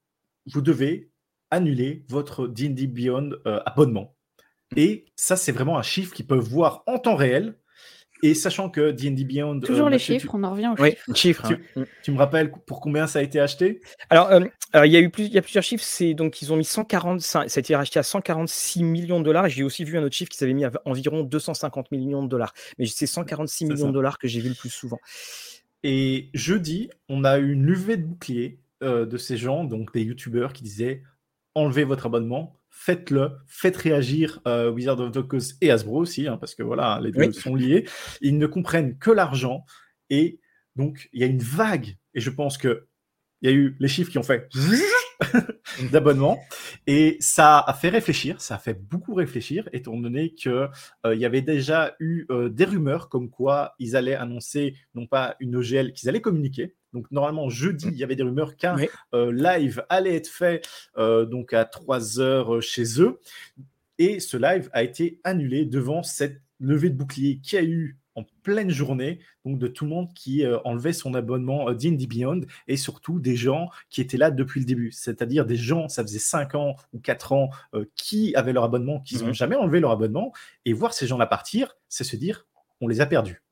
vous 0.47 0.61
devez 0.61 1.11
annuler 1.51 2.05
votre 2.09 2.47
D&D 2.47 2.87
Beyond 2.87 3.31
abonnement. 3.45 4.17
Et 4.77 5.07
ça, 5.17 5.37
c'est 5.37 5.53
vraiment 5.53 5.79
un 5.79 5.83
chiffre 5.83 6.13
qu'ils 6.13 6.27
peuvent 6.27 6.39
voir 6.39 6.83
en 6.87 6.99
temps 6.99 7.15
réel 7.15 7.57
et 8.23 8.35
sachant 8.35 8.71
que 8.71 8.91
D&D 8.91 9.25
Beyond... 9.25 9.59
Euh, 9.59 9.61
Toujours 9.61 9.89
les 9.89 9.99
chiffres, 9.99 10.31
on 10.35 10.43
en 10.45 10.53
revient 10.53 10.69
aux 10.77 10.83
oui, 10.83 10.97
chiffres. 11.14 11.53
Hein. 11.77 11.85
Tu, 12.03 12.11
me 12.11 12.19
rappelles 12.19 12.51
pour 12.51 12.81
combien 12.81 13.07
ça 13.07 13.19
a 13.19 13.23
été 13.23 13.41
acheté? 13.41 13.81
Alors, 14.11 14.31
euh, 14.31 14.87
il 14.87 14.93
y 14.93 14.97
a 14.97 15.01
eu 15.01 15.11
plus, 15.11 15.25
il 15.25 15.33
y 15.33 15.39
a 15.39 15.43
plusieurs 15.43 15.64
chiffres. 15.64 15.85
C'est 15.85 16.14
donc 16.14 16.41
ils 16.43 16.53
ont 16.53 16.57
mis 16.57 16.64
140, 16.64 17.21
ça, 17.21 17.41
a 17.41 17.45
été 17.45 17.77
racheté 17.77 17.99
à 17.99 18.03
146 18.03 18.83
millions 18.83 19.21
de 19.21 19.25
dollars. 19.25 19.49
J'ai 19.49 19.62
aussi 19.62 19.85
vu 19.85 19.99
un 19.99 20.03
autre 20.03 20.14
chiffre 20.14 20.31
qui 20.31 20.39
s'avait 20.39 20.55
mis 20.55 20.64
à 20.64 20.73
environ 20.85 21.23
250 21.23 21.91
millions 21.93 22.23
de 22.23 22.29
dollars. 22.29 22.55
Mais 22.79 22.87
c'est 22.87 23.07
146 23.07 23.67
millions 23.67 23.89
de 23.89 23.93
dollars 23.93 24.19
que 24.19 24.29
j'ai 24.29 24.41
vu 24.41 24.49
le 24.49 24.55
plus 24.55 24.71
souvent. 24.71 24.99
Et 25.83 26.31
jeudi, 26.35 26.91
on 27.09 27.25
a 27.25 27.39
eu 27.39 27.53
une 27.53 27.64
levée 27.64 27.97
de 27.97 28.05
bouclier 28.05 28.59
euh, 28.83 29.07
de 29.07 29.17
ces 29.17 29.37
gens, 29.37 29.64
donc 29.64 29.93
des 29.93 30.03
youtubeurs 30.03 30.53
qui 30.53 30.62
disaient 30.62 31.03
enlevez 31.55 31.85
votre 31.85 32.07
abonnement, 32.07 32.57
faites-le, 32.79 33.33
faites 33.47 33.77
réagir 33.77 34.41
euh, 34.47 34.70
Wizard 34.70 35.01
of 35.01 35.11
the 35.11 35.22
Coast 35.22 35.57
et 35.62 35.70
Hasbro 35.70 35.99
aussi, 35.99 36.29
hein, 36.29 36.37
parce 36.37 36.55
que 36.55 36.62
voilà, 36.62 37.01
les 37.03 37.11
deux 37.11 37.33
sont 37.33 37.55
liés. 37.55 37.89
Ils 38.20 38.37
ne 38.37 38.47
comprennent 38.47 38.99
que 38.99 39.11
l'argent 39.11 39.64
et 40.11 40.41
donc 40.77 41.09
il 41.12 41.20
y 41.20 41.24
a 41.24 41.27
une 41.27 41.43
vague. 41.43 41.97
Et 42.14 42.20
je 42.20 42.31
pense 42.31 42.59
que 42.59 42.87
il 43.41 43.51
y 43.51 43.53
a 43.53 43.57
eu 43.57 43.77
les 43.81 43.89
chiffres 43.89 44.11
qui 44.11 44.18
ont 44.18 44.22
fait 44.22 44.49
d'abonnement. 45.93 46.39
Et 46.87 47.17
ça 47.21 47.59
a 47.59 47.73
fait 47.75 47.89
réfléchir, 47.89 48.41
ça 48.41 48.57
a 48.57 48.59
fait 48.59 48.75
beaucoup 48.75 49.14
réfléchir 49.14 49.69
étant 49.73 49.97
donné 49.97 50.35
que 50.35 50.69
euh, 51.05 51.14
il 51.14 51.21
y 51.21 51.25
avait 51.25 51.43
déjà 51.43 51.95
eu 52.01 52.27
euh, 52.31 52.49
des 52.49 52.64
rumeurs 52.64 53.09
comme 53.09 53.31
quoi 53.31 53.75
ils 53.79 53.97
allaient 53.97 54.14
annoncer 54.14 54.75
non 54.95 55.07
pas 55.07 55.37
une 55.41 55.57
OGL 55.57 55.93
qu'ils 55.93 56.09
allaient 56.09 56.21
communiquer. 56.21 56.75
Donc 56.93 57.11
normalement 57.11 57.49
jeudi, 57.49 57.89
il 57.89 57.97
y 57.97 58.05
avait 58.05 58.17
des 58.17 58.23
rumeurs 58.23 58.57
qu'un 58.57 58.77
euh, 59.14 59.33
live 59.33 59.85
allait 59.89 60.17
être 60.17 60.29
fait 60.29 60.67
donc 60.97 61.53
à 61.53 61.64
3 61.64 62.21
heures 62.21 62.62
chez 62.62 63.01
eux. 63.03 63.21
Et 63.99 64.21
ce 64.21 64.37
live 64.37 64.71
a 64.73 64.83
été 64.83 65.21
annulé 65.25 65.64
devant 65.64 66.03
cette 66.03 66.41
levée 66.59 66.91
de 66.91 66.97
bouclier 66.97 67.39
qui 67.43 67.57
a 67.57 67.62
eu 67.62 67.99
en 68.17 68.25
pleine 68.43 68.71
journée, 68.71 69.21
donc 69.45 69.59
de 69.59 69.69
tout 69.69 69.85
le 69.85 69.91
monde 69.91 70.12
qui 70.14 70.45
euh, 70.45 70.59
enlevait 70.64 70.93
son 70.93 71.14
abonnement 71.14 71.69
euh, 71.69 71.75
D&D 71.75 72.07
Beyond 72.07 72.41
et 72.67 72.77
surtout 72.77 73.21
des 73.21 73.37
gens 73.37 73.69
qui 73.91 74.01
étaient 74.01 74.17
là 74.17 74.31
depuis 74.31 74.61
le 74.61 74.67
début, 74.67 74.91
c'est-à-dire 74.91 75.47
des 75.47 75.57
gens, 75.57 75.89
ça 75.89 76.03
faisait 76.03 76.19
5 76.19 76.55
ans 76.55 76.77
ou 76.93 76.99
4 76.99 77.33
ans, 77.33 77.51
euh, 77.75 77.85
qui 77.95 78.35
avaient 78.35 78.53
leur 78.53 78.64
abonnement, 78.64 79.01
qui 79.01 79.17
n'ont 79.19 79.27
mhm. 79.27 79.35
jamais 79.35 79.57
enlevé 79.57 79.81
leur 79.81 79.91
abonnement, 79.91 80.33
et 80.64 80.73
voir 80.73 80.95
ces 80.95 81.07
gens-là 81.07 81.27
partir, 81.27 81.77
c'est 81.89 82.05
se 82.05 82.17
dire, 82.17 82.47
on 82.81 82.89
les 82.89 83.01
a 83.01 83.07
perdus. 83.07 83.43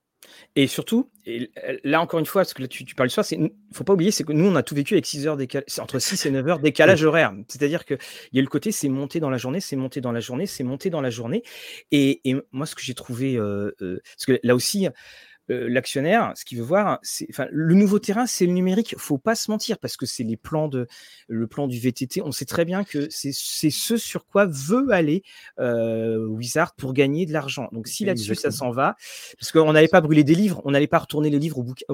Et 0.57 0.67
surtout, 0.67 1.11
et 1.27 1.51
là 1.83 2.01
encore 2.01 2.21
une 2.21 2.27
fois, 2.27 2.43
parce 2.43 2.55
que 2.55 2.63
là, 2.63 2.69
tu, 2.69 2.85
parles 2.95 3.09
de 3.09 3.13
ça, 3.13 3.23
il 3.33 3.43
ne 3.43 3.49
faut 3.73 3.85
pas 3.85 3.95
oublier, 3.95 4.11
c'est 4.11 4.25
que 4.25 4.33
nous, 4.33 4.47
on 4.47 4.55
a 4.57 4.63
tout 4.63 4.75
vécu 4.75 4.95
avec 4.95 5.07
6 5.07 5.27
heures 5.27 5.37
décalage, 5.37 5.67
entre 5.79 5.99
6 5.99 6.27
et 6.27 6.31
9 6.31 6.49
heures 6.49 6.59
décalage 6.61 7.05
horaire. 7.05 7.33
C'est-à-dire 7.49 7.85
qu'il 7.85 7.99
y 8.33 8.39
a 8.39 8.43
le 8.43 8.49
côté, 8.49 8.73
c'est 8.73 8.89
monter 8.89 9.21
dans 9.21 9.31
la 9.31 9.39
journée, 9.39 9.61
c'est 9.61 9.77
monter 9.77 10.01
dans 10.01 10.13
la 10.13 10.21
journée, 10.21 10.47
c'est 10.47 10.65
monter 10.65 10.91
dans 10.91 11.01
la 11.01 11.11
journée. 11.11 11.43
Et, 11.91 12.21
moi, 12.53 12.67
ce 12.67 12.75
que 12.75 12.83
j'ai 12.83 12.95
trouvé, 12.95 13.37
euh, 13.37 13.75
euh, 13.83 14.01
parce 14.17 14.27
que 14.27 14.39
là 14.43 14.55
aussi, 14.55 14.89
euh, 15.51 15.69
l'actionnaire, 15.69 16.33
ce 16.37 16.45
qu'il 16.45 16.59
veut 16.59 16.65
voir, 16.65 16.99
c'est, 17.03 17.27
enfin, 17.29 17.47
le 17.51 17.75
nouveau 17.75 17.99
terrain, 17.99 18.25
c'est 18.25 18.47
le 18.47 18.53
numérique. 18.53 18.95
Faut 18.97 19.19
pas 19.19 19.35
se 19.35 19.51
mentir 19.51 19.79
parce 19.79 19.97
que 19.97 20.07
c'est 20.07 20.23
les 20.23 20.39
plans 20.39 20.69
de, 20.69 20.87
le 21.29 21.47
plan 21.47 21.69
du 21.69 21.79
VTT. 21.79 22.23
On 22.23 22.33
sait 22.33 22.47
très 22.47 22.65
bien 22.65 22.83
que 22.83 23.09
c'est, 23.11 23.33
ce 23.33 23.97
sur 23.99 24.25
quoi 24.27 24.47
veut 24.47 24.91
aller 24.91 25.23
euh, 25.59 26.27
Wizard 26.27 26.75
pour 26.75 26.95
gagner 26.95 27.27
de 27.27 27.33
l'argent. 27.33 27.69
Donc 27.73 27.89
si 27.89 28.05
là-dessus 28.07 28.35
ça 28.35 28.51
s'en 28.51 28.71
va, 28.71 28.97
parce 29.39 29.53
qu'on 29.53 29.73
n'allait 29.73 29.89
pas 29.89 30.01
brûler 30.01 30.25
des 30.25 30.35
livres, 30.35 30.63
on 30.65 30.71
n'allait 30.71 30.87
pas 30.87 30.99
retourner 30.99 31.29
les 31.29 31.39
livres 31.39 31.59
au 31.59 31.63
bouquin. 31.63 31.85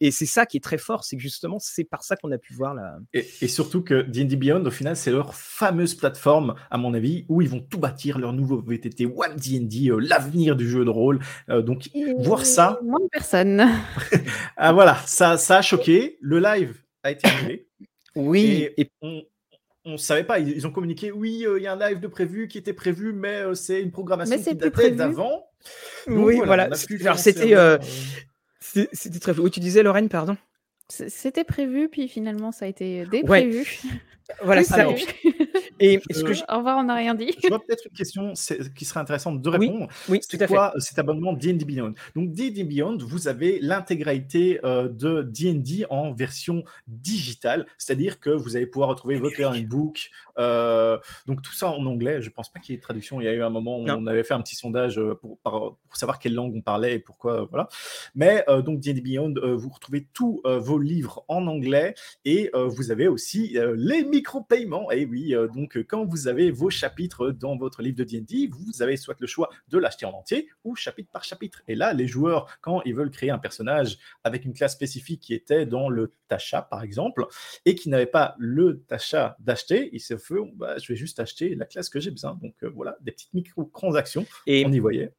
et 0.00 0.10
c'est 0.10 0.26
ça 0.26 0.46
qui 0.46 0.56
est 0.56 0.64
très 0.64 0.78
fort, 0.78 1.04
c'est 1.04 1.16
que 1.16 1.22
justement 1.22 1.58
c'est 1.58 1.84
par 1.84 2.02
ça 2.02 2.16
qu'on 2.16 2.32
a 2.32 2.38
pu 2.38 2.54
voir 2.54 2.74
là. 2.74 2.96
Et, 3.12 3.26
et, 3.42 3.48
surtout 3.48 3.82
que 3.82 4.02
D&D 4.02 4.36
Beyond, 4.36 4.64
au 4.64 4.70
final, 4.70 4.96
c'est 4.96 5.10
leur 5.10 5.34
fameuse 5.34 5.94
plateforme, 5.94 6.54
à 6.70 6.78
mon 6.78 6.94
avis, 6.94 7.26
où 7.28 7.42
ils 7.42 7.48
vont 7.48 7.60
tout 7.60 7.78
bâtir 7.78 8.18
leur 8.18 8.32
nouveau 8.32 8.60
VTT 8.60 9.06
One 9.06 9.36
D&D, 9.36 9.90
euh, 9.90 9.98
l'avenir 9.98 10.56
du 10.56 10.68
jeu 10.68 10.84
de 10.84 10.90
rôle. 10.90 11.20
donc 11.48 11.90
voir 12.18 12.44
ça 12.54 12.78
ça. 12.78 12.80
Moins 12.82 13.00
de 13.00 13.08
personnes. 13.08 13.68
ah 14.56 14.72
voilà, 14.72 14.96
ça, 15.06 15.36
ça 15.36 15.58
a 15.58 15.62
choqué. 15.62 16.18
Le 16.20 16.38
live 16.38 16.76
a 17.02 17.10
été 17.10 17.28
annulé. 17.28 17.68
Oui. 18.14 18.68
Et, 18.76 18.90
on 19.86 19.92
ne 19.92 19.96
savait 19.96 20.24
pas. 20.24 20.38
Ils, 20.38 20.66
ont 20.66 20.70
communiqué, 20.70 21.12
oui, 21.12 21.44
euh, 21.46 21.58
il 21.58 21.62
y 21.62 21.66
a 21.66 21.72
un 21.72 21.88
live 21.88 22.00
de 22.00 22.06
prévu 22.06 22.48
qui 22.48 22.58
était 22.58 22.72
prévu, 22.72 23.12
mais 23.12 23.42
euh, 23.42 23.54
c'est 23.54 23.82
une 23.82 23.90
programmation 23.90 24.38
qui 24.38 24.54
datait 24.54 24.90
d'avant. 24.92 25.46
Oui, 26.06 26.40
voilà. 26.44 26.68
Alors 27.00 27.18
c'était, 27.18 27.54
euh, 27.54 27.78
c'était 28.60 29.18
très. 29.18 29.38
Oui, 29.38 29.50
tu 29.50 29.60
disais 29.60 29.82
Lorraine, 29.82 30.08
pardon. 30.08 30.36
C'était 30.88 31.44
prévu, 31.44 31.88
puis 31.88 32.08
finalement 32.08 32.52
ça 32.52 32.66
a 32.66 32.68
été 32.68 33.06
déprévu. 33.06 33.80
Voilà, 34.42 34.64
ça. 34.64 34.86
Et 35.80 35.94
est-ce 35.94 36.22
que 36.24 36.52
Au 36.52 36.58
revoir, 36.58 36.78
on 36.78 36.84
n'a 36.84 36.94
rien 36.94 37.14
dit. 37.14 37.34
Je 37.42 37.48
vois 37.48 37.58
peut-être 37.58 37.86
une 37.86 37.96
question 37.96 38.32
qui 38.74 38.84
serait 38.84 39.00
intéressante 39.00 39.42
de 39.42 39.48
répondre. 39.48 39.88
Oui, 40.08 40.20
tout 40.28 40.36
à 40.40 40.46
quoi 40.46 40.72
cet 40.78 40.98
abonnement 40.98 41.32
D&D 41.32 41.64
Beyond? 41.64 41.94
Donc 42.14 42.32
D&D 42.32 42.64
Beyond, 42.64 42.98
vous 43.00 43.28
avez 43.28 43.58
l'intégralité 43.60 44.60
euh, 44.64 44.88
de 44.88 45.22
D&D 45.22 45.86
en 45.90 46.12
version 46.12 46.64
digitale, 46.86 47.66
c'est-à-dire 47.78 48.20
que 48.20 48.30
vous 48.30 48.56
allez 48.56 48.66
pouvoir 48.66 48.90
retrouver 48.90 49.16
votre 49.16 49.34
book, 49.66 50.10
euh, 50.38 50.98
donc 51.26 51.42
tout 51.42 51.52
ça 51.52 51.68
en 51.68 51.84
anglais. 51.86 52.22
Je 52.22 52.30
pense 52.30 52.52
pas 52.52 52.60
qu'il 52.60 52.72
y 52.72 52.74
ait 52.74 52.78
de 52.78 52.82
traduction. 52.82 53.20
Il 53.20 53.24
y 53.24 53.28
a 53.28 53.32
eu 53.32 53.42
un 53.42 53.50
moment 53.50 53.78
où 53.78 53.86
on 53.88 54.06
avait 54.06 54.24
fait 54.24 54.34
un 54.34 54.42
petit 54.42 54.56
sondage 54.56 54.98
euh, 54.98 55.14
pour, 55.14 55.38
pour, 55.38 55.78
savoir 55.92 56.18
quelle 56.18 56.34
langue 56.34 56.54
on 56.56 56.60
parlait 56.60 56.94
et 56.94 56.98
pourquoi, 56.98 57.46
voilà. 57.50 57.68
Mais 58.16 58.44
donc 58.64 58.80
D&D 58.80 59.00
Beyond, 59.00 59.34
vous 59.54 59.68
retrouvez 59.68 60.08
tous 60.12 60.42
vos 60.44 60.78
livres 60.78 61.24
en 61.28 61.46
anglais 61.46 61.94
et 62.24 62.50
vous 62.52 62.90
avez 62.90 63.06
aussi 63.06 63.56
les 63.76 64.04
micro-paiements. 64.04 64.90
Et 64.90 65.04
oui, 65.04 65.34
donc 65.54 65.63
quand 65.66 66.04
vous 66.04 66.28
avez 66.28 66.50
vos 66.50 66.70
chapitres 66.70 67.30
dans 67.30 67.56
votre 67.56 67.82
livre 67.82 67.96
de 67.96 68.04
D&D, 68.04 68.48
vous 68.50 68.82
avez 68.82 68.96
soit 68.96 69.16
le 69.18 69.26
choix 69.26 69.50
de 69.68 69.78
l'acheter 69.78 70.06
en 70.06 70.12
entier 70.12 70.48
ou 70.64 70.74
chapitre 70.76 71.10
par 71.12 71.24
chapitre. 71.24 71.62
Et 71.68 71.74
là, 71.74 71.92
les 71.92 72.06
joueurs, 72.06 72.58
quand 72.60 72.82
ils 72.84 72.94
veulent 72.94 73.10
créer 73.10 73.30
un 73.30 73.38
personnage 73.38 73.98
avec 74.22 74.44
une 74.44 74.52
classe 74.52 74.72
spécifique 74.72 75.20
qui 75.20 75.34
était 75.34 75.66
dans 75.66 75.88
le 75.88 76.12
Tacha, 76.28 76.62
par 76.62 76.82
exemple, 76.82 77.26
et 77.64 77.74
qui 77.74 77.88
n'avait 77.88 78.06
pas 78.06 78.34
le 78.38 78.82
Tacha 78.88 79.36
d'acheter, 79.40 79.90
ils 79.92 80.00
se 80.00 80.16
font, 80.16 80.50
bah, 80.54 80.78
je 80.78 80.92
vais 80.92 80.96
juste 80.96 81.20
acheter 81.20 81.54
la 81.54 81.66
classe 81.66 81.88
que 81.88 82.00
j'ai 82.00 82.10
besoin. 82.10 82.38
Donc 82.42 82.54
euh, 82.62 82.70
voilà, 82.74 82.96
des 83.00 83.12
petites 83.12 83.34
micro-transactions, 83.34 84.26
et, 84.46 84.64
on 84.66 84.72
y 84.72 84.78
voyait. 84.78 85.12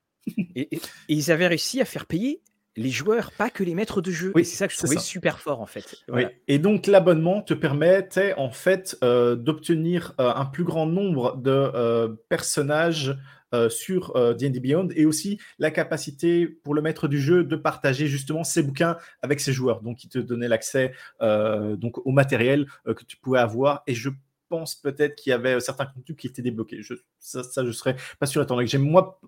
et, 0.56 0.70
ils 1.08 1.32
avaient 1.32 1.48
réussi 1.48 1.82
à 1.82 1.86
faire 1.86 2.06
payer 2.06 2.42
les 2.76 2.90
joueurs, 2.90 3.32
pas 3.32 3.50
que 3.50 3.64
les 3.64 3.76
maîtres 3.76 4.02
de 4.02 4.12
jeu. 4.12 4.32
Oui, 4.36 4.46
c'est 4.46 4.56
ça 4.56 4.68
que 4.68 4.74
je 4.74 4.78
trouvais 4.80 4.98
super 4.98 5.40
fort 5.40 5.62
en 5.62 5.66
fait. 5.66 6.04
Oui. 6.10 6.24
Et 6.48 6.60
donc 6.60 6.88
l'abonnement 6.88 7.42
te 7.42 7.54
permettait 7.54 8.34
en 8.36 8.50
fait 8.50 8.98
euh, 9.04 9.36
d'obtenir 9.36 10.14
euh, 10.20 10.32
un 10.34 10.46
plus 10.46 10.64
grand 10.64 10.86
nombre 10.86 11.38
de 11.38 12.18
personnages 12.30 13.18
euh, 13.54 13.70
sur 13.70 14.14
D&D 14.36 14.60
Beyond 14.60 14.90
et 14.96 15.06
aussi 15.06 15.40
la 15.60 15.72
capacité 15.72 16.48
pour 16.48 16.74
le 16.74 16.82
maître 16.82 17.08
du 17.08 17.20
jeu 17.20 17.44
de 17.44 17.56
partager 17.56 18.08
justement 18.08 18.44
ses 18.44 18.64
bouquins 18.64 18.98
avec 19.22 19.40
ses 19.40 19.54
joueurs. 19.54 19.82
Donc, 19.82 20.04
il 20.04 20.10
te 20.10 20.20
donnait 20.20 20.48
l'accès 20.48 20.94
donc 21.22 22.06
au 22.06 22.12
matériel 22.12 22.68
que 22.86 23.04
tu 23.06 23.18
pouvais 23.18 23.40
avoir 23.40 23.84
et 23.88 23.94
je 23.94 24.10
pense 24.50 24.76
peut-être 24.76 25.16
qu'il 25.16 25.32
y 25.32 25.34
avait 25.34 25.60
certains 25.60 25.86
contenus 25.86 26.18
qui 26.18 26.28
étaient 26.28 26.42
débloqués. 26.42 26.82
Je, 26.82 26.94
ça, 27.20 27.44
ça, 27.44 27.66
je 27.66 27.72
serais 27.72 27.96
pas 28.20 28.26
sûr 28.26 28.42
étant 28.42 28.56
donné 28.56 28.66
que 28.66 28.72
j'ai 28.72 28.78
moi 28.78 29.20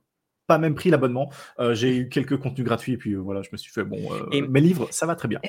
pas 0.47 0.57
même 0.57 0.75
pris 0.75 0.89
l'abonnement. 0.89 1.31
j'ai 1.71 1.95
eu 1.95 2.09
quelques 2.09 2.37
contenus 2.37 2.65
gratuits 2.65 2.93
et 2.93 2.97
puis 2.97 3.15
voilà, 3.15 3.41
je 3.41 3.49
me 3.51 3.57
suis 3.57 3.71
fait 3.71 3.83
bon. 3.83 3.99
et... 4.31 4.41
Mes 4.41 4.61
livres, 4.61 4.87
ça 4.91 5.05
va 5.05 5.15
très 5.15 5.27
bien. 5.27 5.41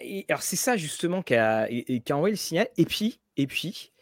et 0.00 0.24
alors 0.28 0.42
c'est 0.42 0.56
ça 0.56 0.76
justement 0.76 1.22
qui 1.22 1.34
a, 1.34 1.68
envoyé 2.10 2.32
le 2.32 2.38
signal. 2.38 2.68
Et 2.76 2.84
puis, 2.84 3.20
et 3.36 3.46
puis, 3.46 3.92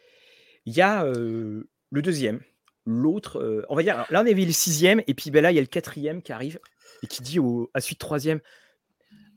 il 0.67 0.75
y 0.75 0.83
a 0.83 1.05
le 1.05 1.67
deuxième 2.03 2.41
l'autre, 2.87 3.41
euh, 3.41 3.65
on 3.69 3.77
va 3.77 3.83
dire, 3.83 4.07
là 4.11 4.23
on 4.23 4.27
avait 4.27 4.45
le 4.45 4.53
sixième, 4.53 5.03
et 5.07 5.15
puis 5.15 5.31
ben 5.31 5.43
là 5.43 5.53
il 5.53 5.55
y 5.55 5.59
a 5.59 5.63
le 5.63 5.67
quatrième 5.67 6.23
qui 6.23 6.33
arrive 6.33 6.59
et 7.03 7.07
qui 7.07 7.23
dit 7.23 7.39
au, 7.39 7.71
à 7.75 7.81
suite 7.81 7.99
troisième, 7.99 8.41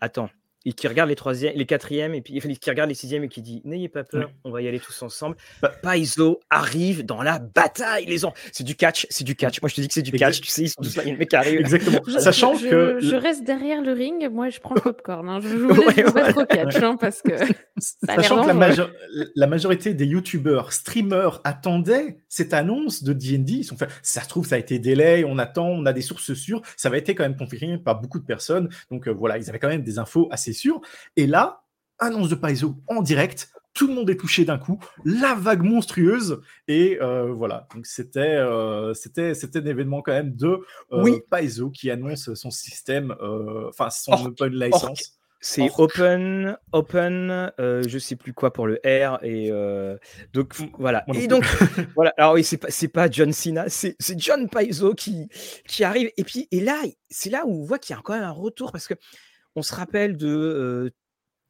attends, 0.01 0.29
et 0.67 0.73
qui 0.73 0.85
regarde 0.89 1.07
les 1.07 1.15
troisièmes, 1.15 1.53
les 1.55 1.65
quatrièmes, 1.65 2.13
et 2.13 2.21
puis 2.21 2.41
qui 2.41 2.69
regarde 2.69 2.89
les 2.89 2.95
sixièmes 2.95 3.23
et 3.23 3.29
qui 3.29 3.41
dit 3.41 3.61
N'ayez 3.63 3.87
pas 3.87 4.03
peur, 4.03 4.29
on 4.43 4.51
va 4.51 4.61
y 4.61 4.67
aller 4.67 4.81
tous 4.81 5.01
ensemble. 5.01 5.37
Bah, 5.61 5.71
Paizo 5.81 6.41
arrive 6.49 7.05
dans 7.05 7.23
la 7.23 7.39
bataille, 7.39 8.05
les 8.05 8.17
gens. 8.17 8.33
C'est 8.51 8.65
du 8.65 8.75
catch, 8.75 9.07
c'est 9.09 9.23
du 9.23 9.37
catch. 9.37 9.61
Moi, 9.61 9.69
je 9.69 9.75
te 9.75 9.81
dis 9.81 9.87
que 9.87 9.93
c'est 9.93 10.01
du 10.01 10.11
catch. 10.11 10.41
Tu 10.41 10.51
sais, 10.51 10.63
ils 10.63 10.69
sont 10.69 10.81
tous 10.81 10.97
là, 10.97 11.03
il 11.03 11.07
y 11.07 11.09
a 11.11 11.13
le 11.13 11.19
mec 11.19 11.29
qui 11.29 11.35
arrive. 11.37 11.61
Exactement. 11.61 12.01
Sachant 12.19 12.57
que. 12.57 12.99
Je 12.99 13.15
reste 13.15 13.45
derrière 13.45 13.81
le 13.81 13.93
ring, 13.93 14.29
moi, 14.29 14.49
je 14.49 14.59
prends 14.59 14.75
le 14.75 14.81
popcorn. 14.91 15.29
Hein. 15.29 15.39
Je 15.41 15.47
vous 15.47 15.69
laisse 15.69 16.05
vous 16.05 16.13
mettre 16.13 16.41
au 16.41 16.45
catch, 16.45 16.75
hein, 16.75 16.97
parce 16.99 17.21
que. 17.21 17.31
Sachant 17.77 18.43
que 18.43 18.47
la, 18.47 18.89
la, 19.35 19.47
majorité 19.47 19.93
des 19.93 20.05
youtubeurs, 20.05 20.73
streamers 20.73 21.39
attendaient 21.45 22.17
cette 22.27 22.53
annonce 22.53 23.03
de 23.03 23.13
D&D. 23.13 23.53
Ils 23.53 23.63
sont 23.63 23.77
fait, 23.77 23.87
ça 24.01 24.21
se 24.21 24.27
trouve, 24.27 24.45
ça 24.45 24.55
a 24.55 24.57
été 24.57 24.79
délai, 24.79 25.23
on 25.23 25.37
attend, 25.37 25.67
on 25.67 25.85
a 25.85 25.93
des 25.93 26.01
sources 26.01 26.33
sûres. 26.33 26.61
Ça 26.75 26.89
va 26.89 26.97
été 26.97 27.15
quand 27.15 27.23
même 27.23 27.37
confirmé 27.37 27.77
par 27.77 28.01
beaucoup 28.01 28.19
de 28.19 28.25
personnes. 28.25 28.67
Donc 28.91 29.07
euh, 29.07 29.11
voilà, 29.11 29.37
ils 29.37 29.47
avaient 29.49 29.59
quand 29.59 29.69
même 29.69 29.83
des 29.83 29.99
infos 29.99 30.27
assez 30.31 30.56
Et 31.15 31.27
là, 31.27 31.63
annonce 31.99 32.29
de 32.29 32.35
Paizo 32.35 32.75
en 32.87 33.01
direct, 33.01 33.49
tout 33.77 33.87
le 33.87 33.93
monde 33.93 34.09
est 34.09 34.17
touché 34.17 34.43
d'un 34.43 34.57
coup, 34.57 34.79
la 35.05 35.35
vague 35.35 35.61
monstrueuse, 35.61 36.41
et 36.67 36.97
euh, 36.99 37.31
voilà. 37.31 37.67
Donc 37.75 37.85
c'était 37.85 38.21
euh, 38.21 38.95
c'était 38.95 39.35
c'était 39.35 39.59
un 39.59 39.65
événement 39.65 40.01
quand 40.01 40.13
même 40.13 40.35
de 40.35 40.59
euh, 40.91 41.19
Paizo 41.29 41.69
qui 41.69 41.91
annonce 41.91 42.33
son 42.33 42.49
système, 42.49 43.15
euh, 43.21 43.69
enfin 43.69 43.91
son 43.91 44.25
open 44.25 44.53
license. 44.53 45.13
C'est 45.39 45.69
open, 45.77 46.57
open, 46.71 47.51
je 47.59 47.99
sais 47.99 48.15
plus 48.15 48.33
quoi 48.33 48.51
pour 48.51 48.65
le 48.65 48.81
R 48.83 49.23
et 49.23 49.51
donc 50.33 50.55
voilà. 50.79 51.05
Et 51.13 51.27
donc 51.27 51.45
voilà. 51.95 52.11
Alors 52.17 52.33
oui, 52.33 52.43
c'est 52.43 52.57
pas 52.57 52.71
c'est 52.71 52.87
pas 52.87 53.07
John 53.09 53.31
Cena, 53.31 53.65
c'est 53.69 53.95
John 54.17 54.49
Paizo 54.49 54.95
qui 54.95 55.29
qui 55.67 55.83
arrive. 55.83 56.09
Et 56.17 56.23
puis 56.23 56.47
et 56.49 56.61
là 56.61 56.81
c'est 57.11 57.29
là 57.29 57.45
où 57.45 57.61
on 57.61 57.63
voit 57.63 57.77
qu'il 57.77 57.95
y 57.95 57.99
a 57.99 58.01
quand 58.01 58.15
même 58.15 58.23
un 58.23 58.31
retour 58.31 58.71
parce 58.71 58.87
que 58.87 58.95
on 59.57 59.63
se 59.63 59.73
rappelle 59.73 60.15
de 60.17 60.93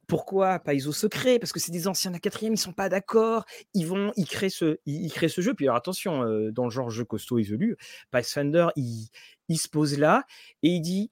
pourquoi 0.06 0.58
Paizo 0.58 0.92
secret? 0.92 1.38
Parce 1.38 1.52
que 1.52 1.60
c'est 1.60 1.70
des 1.70 1.86
anciens 1.86 2.10
de 2.10 2.16
la 2.16 2.20
quatrième, 2.20 2.54
ils 2.54 2.58
sont 2.58 2.72
pas 2.72 2.88
d'accord, 2.88 3.44
ils 3.74 3.86
vont, 3.86 4.12
ils 4.16 4.26
créent 4.26 4.48
ce, 4.48 4.78
jeu. 4.86 5.54
Puis 5.54 5.66
alors 5.66 5.76
attention, 5.76 6.24
dans 6.50 6.64
le 6.64 6.70
genre 6.70 6.90
jeu 6.90 7.04
costaud 7.04 7.38
isolé, 7.38 7.74
Pathfinder, 8.10 8.68
il, 8.76 9.08
il 9.48 9.58
se 9.58 9.68
pose 9.68 9.98
là 9.98 10.24
et 10.62 10.70
il 10.70 10.80
dit 10.80 11.10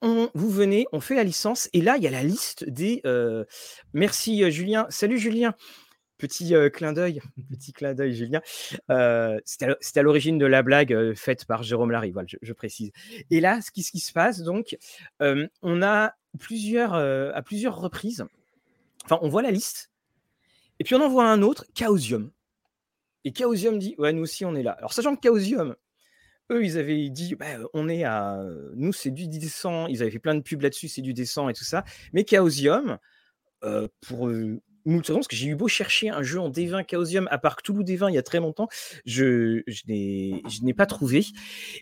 vous 0.00 0.50
venez, 0.50 0.86
on 0.92 1.00
fait 1.00 1.14
la 1.14 1.22
licence, 1.22 1.68
et 1.72 1.82
là, 1.82 1.96
il 1.96 2.02
y 2.02 2.06
a 2.06 2.10
la 2.10 2.22
liste 2.22 2.68
des. 2.68 3.02
merci 3.92 4.50
Julien. 4.50 4.86
Salut 4.90 5.18
Julien. 5.18 5.54
Petit 6.18 6.54
clin 6.72 6.92
d'œil, 6.92 7.20
petit 7.50 7.72
clin 7.72 7.94
d'œil, 7.94 8.14
Julien. 8.14 8.40
C'était 9.44 10.00
à 10.00 10.02
l'origine 10.02 10.38
de 10.38 10.46
la 10.46 10.62
blague 10.62 11.14
faite 11.14 11.44
par 11.44 11.62
Jérôme 11.62 11.90
Larry, 11.90 12.14
je, 12.42 12.52
précise. 12.52 12.90
Et 13.30 13.40
là, 13.40 13.60
ce 13.60 13.70
qui, 13.70 13.82
se 13.82 14.12
passe, 14.12 14.40
donc, 14.40 14.76
on 15.20 15.82
a 15.82 16.14
plusieurs, 16.38 16.94
à 16.94 17.42
plusieurs 17.42 17.78
reprises, 17.78 18.24
enfin, 19.04 19.18
on 19.22 19.28
voit 19.28 19.42
la 19.42 19.50
liste, 19.50 19.90
et 20.78 20.84
puis 20.84 20.94
on 20.94 21.00
en 21.00 21.08
voit 21.08 21.28
un 21.30 21.42
autre, 21.42 21.64
Chaosium. 21.74 22.30
Et 23.24 23.32
Chaosium 23.32 23.78
dit, 23.78 23.94
ouais, 23.98 24.12
nous 24.12 24.22
aussi, 24.22 24.44
on 24.44 24.54
est 24.54 24.62
là. 24.62 24.72
Alors, 24.72 24.92
sachant 24.92 25.16
que 25.16 25.20
Chaosium, 25.22 25.74
eux, 26.50 26.64
ils 26.64 26.78
avaient 26.78 27.08
dit, 27.08 27.34
bah, 27.34 27.46
on 27.74 27.88
est 27.88 28.04
à. 28.04 28.40
Nous, 28.74 28.92
c'est 28.92 29.10
du 29.10 29.26
descent. 29.26 29.86
Ils 29.88 30.02
avaient 30.02 30.10
fait 30.10 30.18
plein 30.18 30.34
de 30.34 30.42
pubs 30.42 30.62
là-dessus, 30.62 30.88
c'est 30.88 31.02
du 31.02 31.14
descent 31.14 31.48
et 31.48 31.54
tout 31.54 31.64
ça. 31.64 31.84
Mais 32.12 32.24
Chaosium, 32.24 32.98
pour 34.06 34.30
parce 34.86 35.26
que 35.26 35.36
j'ai 35.36 35.48
eu 35.48 35.56
beau 35.56 35.68
chercher 35.68 36.10
un 36.10 36.22
jeu 36.22 36.40
en 36.40 36.50
D20 36.50 36.88
Chaosium, 36.88 37.28
à 37.30 37.38
part 37.38 37.56
Cthulhu 37.56 37.82
D20 37.82 38.10
il 38.10 38.14
y 38.14 38.18
a 38.18 38.22
très 38.22 38.38
longtemps, 38.38 38.68
je, 39.04 39.62
je 39.66 40.62
n'ai 40.62 40.74
pas 40.74 40.86
trouvé. 40.86 41.26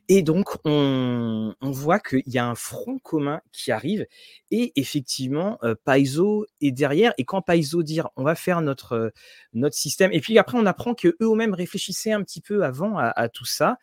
Et 0.08 0.22
donc, 0.22 0.56
on, 0.64 1.54
on 1.60 1.70
voit 1.70 2.00
qu'il 2.00 2.22
y 2.26 2.38
a 2.38 2.46
un 2.46 2.54
front 2.54 2.98
commun 2.98 3.40
qui 3.52 3.72
arrive. 3.72 4.06
Et 4.50 4.72
effectivement, 4.76 5.58
euh, 5.62 5.74
Paizo 5.84 6.46
est 6.60 6.72
derrière. 6.72 7.12
Et 7.18 7.24
quand 7.24 7.42
Paizo 7.42 7.82
dit 7.82 8.00
on 8.16 8.24
va 8.24 8.34
faire 8.34 8.60
notre, 8.60 8.92
euh, 8.94 9.10
notre 9.52 9.76
système, 9.76 10.12
et 10.12 10.20
puis 10.20 10.38
après, 10.38 10.58
on 10.58 10.66
apprend 10.66 10.94
qu'eux 10.94 11.16
eux-mêmes 11.20 11.54
réfléchissaient 11.54 12.12
un 12.12 12.22
petit 12.22 12.40
peu 12.40 12.64
avant 12.64 12.96
à 12.98 13.28
tout 13.28 13.44
ça 13.44 13.78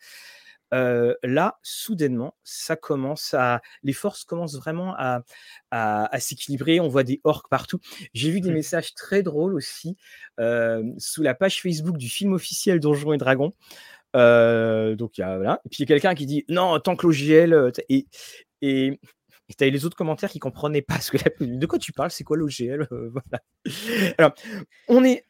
là, 0.72 1.58
soudainement, 1.62 2.34
ça 2.44 2.76
commence 2.76 3.34
à, 3.34 3.60
les 3.82 3.92
forces 3.92 4.24
commencent 4.24 4.56
vraiment 4.56 4.94
à, 4.96 5.22
à, 5.70 6.20
s'équilibrer. 6.20 6.80
On 6.80 6.88
voit 6.88 7.04
des 7.04 7.20
orques 7.24 7.48
partout. 7.48 7.78
J'ai 8.14 8.30
vu 8.30 8.40
des 8.40 8.50
mmh. 8.50 8.54
messages 8.54 8.94
très 8.94 9.22
drôles 9.22 9.54
aussi 9.54 9.96
sous 10.98 11.22
la 11.22 11.34
page 11.34 11.62
Facebook 11.62 11.96
du 11.96 12.08
film 12.08 12.32
officiel 12.32 12.80
Donjons 12.80 13.12
et 13.12 13.18
Dragons. 13.18 13.52
donc, 14.14 15.18
y 15.18 15.22
a, 15.22 15.36
voilà. 15.36 15.60
Et 15.64 15.68
puis, 15.68 15.78
il 15.78 15.82
y 15.82 15.84
a 15.84 15.86
quelqu'un 15.86 16.14
qui 16.14 16.26
dit 16.26 16.44
non, 16.48 16.78
tant 16.80 16.96
que 16.96 17.06
l'OGL. 17.06 17.72
Et, 17.88 18.06
et, 18.62 18.98
et 19.48 19.54
tu 19.54 19.64
as 19.64 19.68
les 19.68 19.84
autres 19.84 19.96
commentaires 19.96 20.30
qui 20.30 20.38
comprenaient 20.38 20.82
pas 20.82 21.00
ce 21.00 21.10
que 21.10 21.44
de 21.44 21.66
quoi 21.66 21.78
tu 21.78 21.92
parles, 21.92 22.10
c'est 22.10 22.24
quoi 22.24 22.36
l'OGL 22.36 22.88
voilà. 22.90 23.42
Alors, 24.18 24.32
on 24.88 25.04
est 25.04 25.24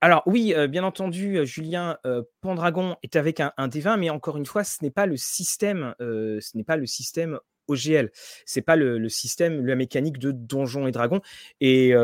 alors 0.00 0.22
oui, 0.26 0.54
bien 0.68 0.84
entendu, 0.84 1.44
Julien, 1.44 1.98
Pendragon 2.40 2.96
est 3.02 3.16
avec 3.16 3.40
un, 3.40 3.52
D20, 3.58 3.98
mais 3.98 4.10
encore 4.10 4.36
une 4.36 4.46
fois, 4.46 4.62
ce 4.62 4.78
n'est 4.82 4.90
pas 4.90 5.06
le 5.06 5.16
système, 5.16 5.94
ce 5.98 6.56
n'est 6.56 6.64
pas 6.64 6.76
le 6.76 6.86
système 6.86 7.40
OGL, 7.66 8.10
c'est 8.46 8.62
pas 8.62 8.76
le, 8.76 9.08
système, 9.08 9.66
la 9.66 9.74
mécanique 9.74 10.18
de 10.18 10.30
Donjons 10.30 10.86
et 10.86 10.92
Dragons. 10.92 11.20
Et 11.60 11.94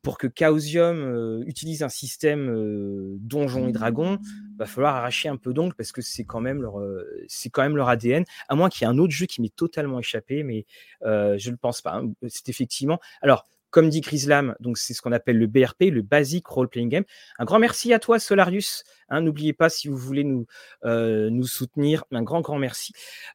pour 0.00 0.16
que 0.16 0.26
Chaosium 0.26 1.42
utilise 1.46 1.82
un 1.82 1.90
système 1.90 3.18
Donjons 3.18 3.68
et 3.68 3.72
Dragons, 3.72 4.18
va 4.56 4.64
falloir 4.64 4.96
arracher 4.96 5.28
un 5.28 5.36
peu 5.36 5.52
d'ongle 5.52 5.74
parce 5.74 5.92
que 5.92 6.00
c'est 6.00 6.24
quand 6.24 6.40
même 6.40 6.62
leur, 6.62 6.82
c'est 7.26 7.50
quand 7.50 7.62
même 7.62 7.76
leur 7.76 7.90
ADN. 7.90 8.24
À 8.48 8.54
moins 8.54 8.70
qu'il 8.70 8.86
y 8.86 8.90
ait 8.90 8.92
un 8.92 8.98
autre 8.98 9.12
jeu 9.12 9.26
qui 9.26 9.42
m'ait 9.42 9.50
totalement 9.50 9.98
échappé, 9.98 10.42
mais 10.44 10.64
je 11.02 11.46
ne 11.46 11.50
le 11.50 11.58
pense 11.58 11.82
pas. 11.82 11.96
Hein. 11.96 12.12
C'est 12.26 12.48
effectivement. 12.48 13.00
Alors 13.20 13.44
comme 13.70 13.88
dit 13.90 14.00
Chrislam, 14.00 14.54
donc 14.60 14.78
c'est 14.78 14.94
ce 14.94 15.02
qu'on 15.02 15.12
appelle 15.12 15.38
le 15.38 15.46
BRP, 15.46 15.84
le 15.90 16.02
Basic 16.02 16.46
Role 16.46 16.68
Playing 16.68 16.88
Game. 16.88 17.04
Un 17.38 17.44
grand 17.44 17.58
merci 17.58 17.92
à 17.92 17.98
toi, 17.98 18.18
Solarius. 18.18 18.84
Hein, 19.08 19.20
n'oubliez 19.20 19.52
pas, 19.52 19.68
si 19.68 19.88
vous 19.88 19.96
voulez 19.96 20.24
nous, 20.24 20.46
euh, 20.84 21.42
soutenir, 21.42 22.04
un 22.10 22.22
grand, 22.22 22.40
grand 22.40 22.58
merci. 22.58 22.92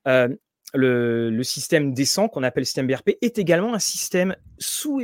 Euh, 0.07 0.29
le, 0.73 1.43
système 1.43 1.93
décent 1.93 2.27
qu'on 2.29 2.43
appelle 2.43 2.65
système 2.65 2.87
BRP 2.87 3.11
est 3.21 3.37
également 3.37 3.73
un 3.75 3.79
système 3.79 4.35
sous, 4.57 5.01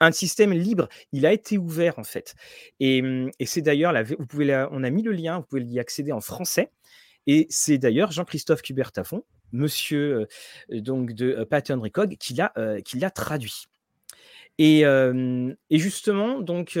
un 0.00 0.12
système 0.12 0.52
libre. 0.52 0.88
Il 1.12 1.24
a 1.24 1.32
été 1.32 1.56
ouvert 1.56 1.98
en 1.98 2.04
fait. 2.04 2.34
Et, 2.80 3.00
mmh, 3.00 3.30
c'est 3.46 3.62
d'ailleurs, 3.62 3.94
vous 4.18 4.26
pouvez 4.26 4.66
on 4.70 4.82
a 4.84 4.90
mis 4.90 5.02
le 5.02 5.12
lien, 5.12 5.38
vous 5.38 5.46
pouvez 5.46 5.62
y 5.62 5.80
accéder 5.80 6.12
en 6.12 6.20
français. 6.20 6.70
Et 7.26 7.46
c'est 7.48 7.78
d'ailleurs 7.78 8.12
Jean-Christophe 8.12 8.60
Cubertafon, 8.60 9.24
monsieur 9.52 10.26
donc 10.68 11.14
de 11.14 11.44
Pattern 11.44 11.80
Recog, 11.80 12.16
qui 12.18 12.34
l'a 12.34 13.10
traduit. 13.10 13.68
Et, 14.58 14.84
justement, 15.70 16.40
donc 16.40 16.78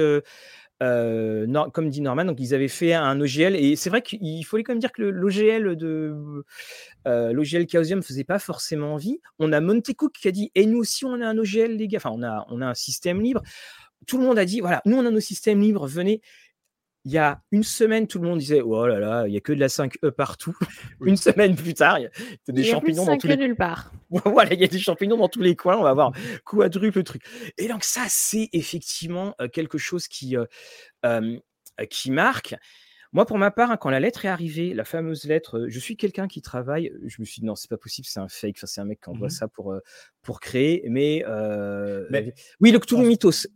comme 1.72 1.88
dit 1.88 2.00
Norman, 2.00 2.24
donc 2.24 2.40
ils 2.40 2.54
avaient 2.54 2.68
fait 2.68 2.94
un 2.94 3.20
OGL 3.20 3.56
et 3.56 3.76
c'est 3.76 3.90
vrai 3.90 4.02
qu'il 4.02 4.44
fallait 4.44 4.62
quand 4.62 4.72
même 4.72 4.80
dire 4.80 4.92
que 4.92 5.02
l'OGL 5.02 5.76
de 5.76 6.44
euh, 7.06 7.32
l'OGL 7.32 7.66
Chaosium 7.68 8.02
faisait 8.02 8.24
pas 8.24 8.38
forcément 8.38 8.94
envie. 8.94 9.20
On 9.38 9.52
a 9.52 9.60
Montecook 9.60 10.12
qui 10.12 10.28
a 10.28 10.32
dit 10.32 10.50
et 10.54 10.66
nous 10.66 10.78
aussi 10.78 11.04
on 11.04 11.20
a 11.20 11.26
un 11.26 11.38
OGL 11.38 11.76
les 11.76 11.88
gars, 11.88 11.98
enfin 11.98 12.10
on 12.12 12.22
a 12.22 12.44
on 12.50 12.60
a 12.60 12.66
un 12.66 12.74
système 12.74 13.20
libre. 13.20 13.42
Tout 14.06 14.18
le 14.18 14.24
monde 14.24 14.38
a 14.38 14.44
dit 14.44 14.60
voilà, 14.60 14.82
nous 14.84 14.96
on 14.96 15.06
a 15.06 15.10
nos 15.10 15.20
systèmes 15.20 15.60
libres, 15.60 15.86
venez 15.86 16.20
il 17.04 17.12
y 17.12 17.18
a 17.18 17.42
une 17.50 17.62
semaine, 17.62 18.06
tout 18.06 18.18
le 18.18 18.26
monde 18.26 18.38
disait 18.38 18.62
Oh 18.62 18.86
là 18.86 18.98
là, 18.98 19.26
il 19.26 19.32
n'y 19.32 19.36
a 19.36 19.40
que 19.40 19.52
de 19.52 19.60
la 19.60 19.68
5E 19.68 20.10
partout. 20.10 20.56
une 21.02 21.16
semaine 21.16 21.54
plus 21.54 21.74
tard, 21.74 21.98
il 21.98 22.04
y 22.04 22.06
a 22.06 22.52
des 22.52 22.64
champignons 22.64 23.04
dans 23.04 23.18
tous 23.18 23.26
les 23.26 23.36
nulle 23.36 23.56
part. 23.56 23.92
voilà, 24.24 24.54
il 24.54 24.60
y 24.60 24.64
a 24.64 24.68
des 24.68 24.78
champignons 24.78 25.16
dans 25.16 25.28
tous 25.28 25.42
les 25.42 25.54
coins. 25.54 25.76
On 25.76 25.82
va 25.82 25.90
avoir 25.90 26.12
quadruple 26.44 27.02
truc. 27.02 27.22
Et 27.58 27.68
donc, 27.68 27.84
ça, 27.84 28.04
c'est 28.08 28.48
effectivement 28.52 29.34
euh, 29.40 29.48
quelque 29.48 29.76
chose 29.76 30.08
qui, 30.08 30.36
euh, 30.36 30.46
euh, 31.04 31.38
qui 31.90 32.10
marque. 32.10 32.54
Moi, 33.14 33.26
pour 33.26 33.38
ma 33.38 33.52
part, 33.52 33.70
hein, 33.70 33.76
quand 33.76 33.90
la 33.90 34.00
lettre 34.00 34.24
est 34.24 34.28
arrivée, 34.28 34.74
la 34.74 34.84
fameuse 34.84 35.24
lettre, 35.24 35.60
euh, 35.60 35.68
je 35.68 35.78
suis 35.78 35.96
quelqu'un 35.96 36.26
qui 36.26 36.42
travaille, 36.42 36.92
je 37.06 37.20
me 37.20 37.24
suis 37.24 37.40
dit 37.40 37.46
non, 37.46 37.54
c'est 37.54 37.70
pas 37.70 37.76
possible, 37.76 38.08
c'est 38.10 38.18
un 38.18 38.26
fake, 38.28 38.56
enfin, 38.58 38.66
c'est 38.66 38.80
un 38.80 38.84
mec 38.84 39.00
qui 39.00 39.08
envoie 39.08 39.28
mmh 39.28 39.30
ça 39.30 39.46
pour, 39.46 39.72
euh, 39.72 39.78
pour 40.20 40.40
créer. 40.40 40.82
Mais, 40.88 41.24
euh, 41.28 42.08
oui, 42.60 42.72
le 42.72 42.80
Cthulhu 42.80 43.06
Mythos. 43.06 43.46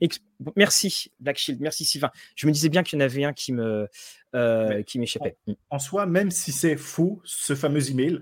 Merci, 0.54 1.10
Black 1.18 1.38
Shield, 1.38 1.60
merci 1.60 1.84
Sylvain. 1.84 2.12
Je 2.36 2.46
me 2.46 2.52
disais 2.52 2.68
bien 2.68 2.84
qu'il 2.84 3.00
y 3.00 3.02
en 3.02 3.04
avait 3.04 3.24
un 3.24 3.32
qui 3.32 3.52
me 3.52 3.88
qui 4.86 5.00
m'échappait. 5.00 5.36
En, 5.48 5.54
en, 5.70 5.78
soi, 5.80 6.06
même 6.06 6.30
si 6.30 6.52
c'est 6.52 6.76
faux, 6.76 7.20
ce 7.24 7.56
fameux 7.56 7.90
email, 7.90 8.20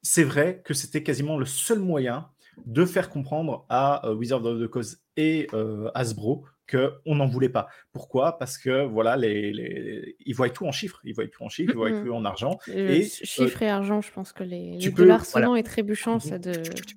c'est 0.00 0.24
vrai 0.24 0.62
que 0.64 0.72
c'était 0.72 1.02
quasiment 1.02 1.36
le 1.36 1.44
seul 1.44 1.80
moyen 1.80 2.30
de 2.64 2.86
faire 2.86 3.10
comprendre 3.10 3.66
à 3.68 4.10
Wizard 4.14 4.42
of 4.46 4.58
the 4.58 4.68
Cause 4.68 5.02
et 5.18 5.48
Hasbro 5.94 6.46
qu'on 6.70 7.14
n'en 7.14 7.26
voulait 7.26 7.48
pas. 7.48 7.68
Pourquoi? 7.92 8.38
Parce 8.38 8.58
que 8.58 8.84
voilà, 8.84 9.16
les, 9.16 9.52
les, 9.52 10.16
ils 10.24 10.34
voient 10.34 10.50
tout 10.50 10.66
en 10.66 10.72
chiffres, 10.72 11.00
ils 11.04 11.14
voient 11.14 11.26
tout 11.26 11.42
en 11.42 11.48
chiffres, 11.48 11.72
ils 11.72 11.76
voient 11.76 11.90
tout 11.90 12.12
en 12.12 12.24
argent. 12.24 12.58
et 12.68 13.04
chiffres 13.04 13.62
et 13.62 13.70
argent, 13.70 14.00
je 14.00 14.12
pense 14.12 14.32
que 14.32 14.44
les, 14.44 14.78
les 14.78 14.90
dollars 14.90 15.24
sonnants 15.24 15.56
et 15.56 15.62
trébuchants, 15.62 16.20
ça 16.20 16.38
de 16.38 16.52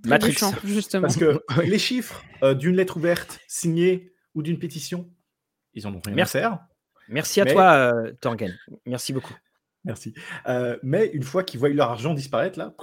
Matrix, 0.06 0.36
justement. 0.64 1.04
Parce 1.04 1.18
que 1.18 1.42
les 1.66 1.80
chiffres 1.80 2.24
euh, 2.44 2.54
d'une 2.54 2.76
lettre 2.76 2.98
ouverte 2.98 3.40
signée 3.48 4.12
ou 4.36 4.44
d'une 4.44 4.60
pétition, 4.60 5.10
ils 5.74 5.88
en 5.88 5.94
ont 5.94 6.02
rien 6.04 6.16
Merci. 6.16 6.38
à 6.38 6.42
faire. 6.42 6.60
Merci 7.08 7.42
à 7.42 7.46
toi, 7.46 7.74
euh, 7.74 8.14
Tangen. 8.22 8.58
Merci 8.86 9.14
beaucoup. 9.14 9.36
Merci. 9.84 10.14
Euh, 10.48 10.78
mais 10.84 11.08
une 11.08 11.24
fois 11.24 11.44
qu'ils 11.44 11.60
voient 11.60 11.70
leur 11.70 11.90
argent 11.90 12.14
disparaître, 12.14 12.58
là, 12.60 12.74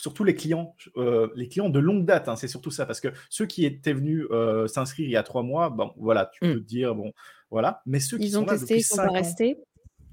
surtout 0.00 0.24
les 0.24 0.34
clients, 0.34 0.74
euh, 0.96 1.28
les 1.34 1.48
clients 1.48 1.68
de 1.68 1.78
longue 1.78 2.04
date, 2.04 2.28
hein, 2.28 2.36
c'est 2.36 2.48
surtout 2.48 2.70
ça, 2.70 2.86
parce 2.86 3.00
que 3.00 3.08
ceux 3.30 3.46
qui 3.46 3.64
étaient 3.64 3.92
venus 3.92 4.26
euh, 4.30 4.66
s'inscrire 4.66 5.06
il 5.06 5.12
y 5.12 5.16
a 5.16 5.22
trois 5.22 5.42
mois, 5.42 5.70
bon, 5.70 5.92
voilà, 5.96 6.30
tu 6.32 6.44
mmh. 6.44 6.52
peux 6.52 6.60
te 6.60 6.66
dire, 6.66 6.94
bon, 6.94 7.12
voilà. 7.50 7.82
Mais 7.86 8.00
ceux 8.00 8.18
qui 8.18 8.26
ils 8.26 8.38
ont 8.38 8.46
sont 8.46 8.52
là 8.52 8.58
depuis 8.58 8.82
cinq 8.82 9.14
ans, 9.14 9.22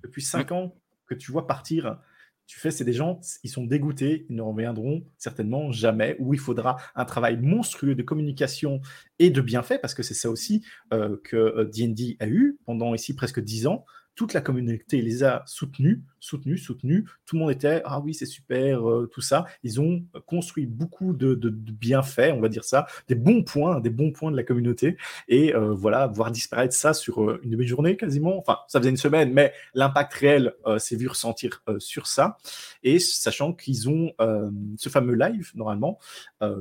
depuis 0.04 0.22
cinq 0.22 0.52
ans 0.52 0.76
que 1.08 1.16
tu 1.16 1.32
vois 1.32 1.48
partir, 1.48 2.00
tu 2.46 2.60
fais, 2.60 2.72
c'est 2.72 2.84
des 2.84 2.94
gens, 2.94 3.20
ils 3.44 3.50
sont 3.50 3.64
dégoûtés, 3.64 4.26
ils 4.30 4.36
ne 4.36 4.42
reviendront 4.42 5.04
certainement 5.18 5.72
jamais, 5.72 6.18
où 6.20 6.34
il 6.34 6.40
faudra 6.40 6.78
un 6.96 7.06
travail 7.06 7.38
monstrueux 7.38 7.96
de 7.96 8.04
communication 8.04 8.82
et 9.20 9.30
de 9.30 9.42
bienfait, 9.42 9.80
parce 9.80 9.94
que 9.94 10.04
c'est 10.04 10.14
ça 10.14 10.30
aussi 10.30 10.66
que 10.92 11.64
D&D 11.64 12.18
a 12.20 12.28
eu 12.28 12.58
pendant 12.66 12.94
ici 12.94 13.16
presque 13.16 13.40
dix 13.40 13.66
ans, 13.66 13.86
toute 14.16 14.34
la 14.34 14.42
communauté 14.42 15.02
les 15.02 15.24
a 15.24 15.44
soutenus, 15.46 16.02
soutenus, 16.24 16.64
soutenus. 16.64 17.04
Tout 17.26 17.36
le 17.36 17.42
monde 17.42 17.52
était 17.52 17.82
ah 17.86 18.00
oui 18.00 18.14
c'est 18.14 18.26
super, 18.26 18.90
euh, 18.90 19.10
tout 19.12 19.22
ça. 19.22 19.46
Ils 19.64 19.82
ont 19.82 20.04
construit 20.26 20.66
beaucoup 20.66 21.14
de, 21.14 21.36
bienfaits, 21.50 22.32
on 22.34 22.40
va 22.40 22.48
dire 22.48 22.64
ça, 22.64 22.86
des 23.08 23.16
bons 23.16 23.44
points, 23.44 23.82
des 23.82 23.90
bons 23.90 24.12
points 24.12 24.32
de 24.32 24.38
la 24.38 24.44
communauté. 24.44 24.98
Et 25.28 25.54
euh, 25.54 25.74
voilà, 25.74 26.08
voir 26.08 26.32
disparaître 26.32 26.74
ça 26.74 26.94
sur 26.94 27.24
euh, 27.24 27.42
une 27.44 27.52
demi-journée 27.52 27.98
quasiment. 27.98 28.38
Enfin, 28.38 28.60
ça 28.68 28.80
faisait 28.80 28.90
une 28.90 28.98
semaine, 28.98 29.34
mais 29.34 29.54
l'impact 29.74 30.14
réel 30.14 30.54
s'est 30.78 30.96
vu 30.96 31.08
ressentir 31.08 31.62
sur 31.80 32.08
ça. 32.08 32.38
Et 32.84 33.00
sachant 33.00 33.54
qu'ils 33.54 33.90
ont 33.90 34.14
ce 34.78 34.90
fameux 34.90 35.16
live 35.16 35.52
normalement 35.56 36.00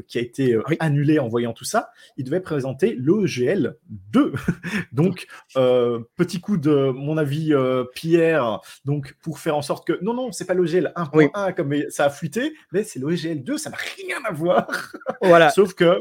qui 0.08 0.18
a 0.18 0.20
été 0.20 0.58
annulé 0.80 1.18
en 1.18 1.28
voyant 1.28 1.52
tout 1.52 1.64
ça, 1.64 1.90
ils 2.16 2.24
devaient 2.24 2.40
présenter 2.40 2.94
l'OGL 2.96 3.76
2. 3.88 4.32
Donc 4.92 5.26
petit 5.54 6.40
coup 6.40 6.56
de 6.56 6.90
mon 6.90 7.16
avis 7.16 7.52
Pierre, 7.94 8.60
donc 8.84 9.16
pour 9.22 9.38
faire 9.38 9.51
en 9.53 9.62
sorte 9.62 9.86
que 9.86 9.98
non, 10.03 10.14
non, 10.14 10.32
c'est 10.32 10.44
pas 10.44 10.55
l'OGL 10.55 10.92
1.1 10.96 11.55
comme 11.55 11.74
ça 11.90 12.07
a 12.07 12.11
fuité, 12.11 12.55
mais 12.72 12.84
c'est 12.84 12.98
l'OGL 12.98 13.42
2, 13.42 13.59
ça 13.59 13.70
n'a 13.70 13.76
rien 13.96 14.18
à 14.24 14.32
voir. 14.32 14.66
Voilà. 15.22 15.50
Sauf 15.50 15.74
que. 15.74 15.98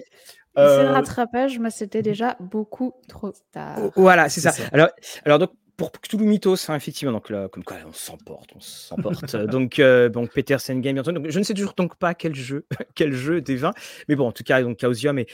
C'est 0.55 0.61
le 0.61 0.67
euh, 0.67 0.91
rattrapage, 0.91 1.59
mais 1.59 1.69
c'était 1.69 2.01
déjà 2.01 2.35
beaucoup 2.39 2.93
trop 3.07 3.31
tard. 3.51 3.77
Voilà, 3.95 4.27
c'est 4.29 4.41
ça. 4.41 4.51
Alors, 4.73 4.89
alors 5.23 5.39
donc, 5.39 5.51
pour 5.77 5.91
Cthulhu 5.91 6.25
Mythos, 6.25 6.69
hein, 6.69 6.75
effectivement, 6.75 7.13
donc 7.13 7.29
là, 7.29 7.47
comme 7.47 7.63
quoi 7.63 7.77
on 7.87 7.93
s'emporte, 7.93 8.49
on 8.55 8.59
s'emporte. 8.59 9.35
donc, 9.47 9.79
euh, 9.79 10.09
donc 10.09 10.31
Peter 10.33 10.57
Sengame, 10.57 10.95
bientôt. 10.95 11.11
Donc, 11.11 11.29
je 11.29 11.39
ne 11.39 11.43
sais 11.43 11.53
toujours 11.53 11.73
donc 11.73 11.95
pas 11.95 12.13
quel 12.13 12.35
jeu, 12.35 12.65
quel 12.95 13.13
jeu 13.13 13.41
des 13.41 13.55
20, 13.55 13.73
mais 14.09 14.15
bon, 14.15 14.27
en 14.27 14.31
tout 14.31 14.43
cas, 14.43 14.61
donc 14.61 14.79
Chaosium 14.79 15.19
et 15.19 15.27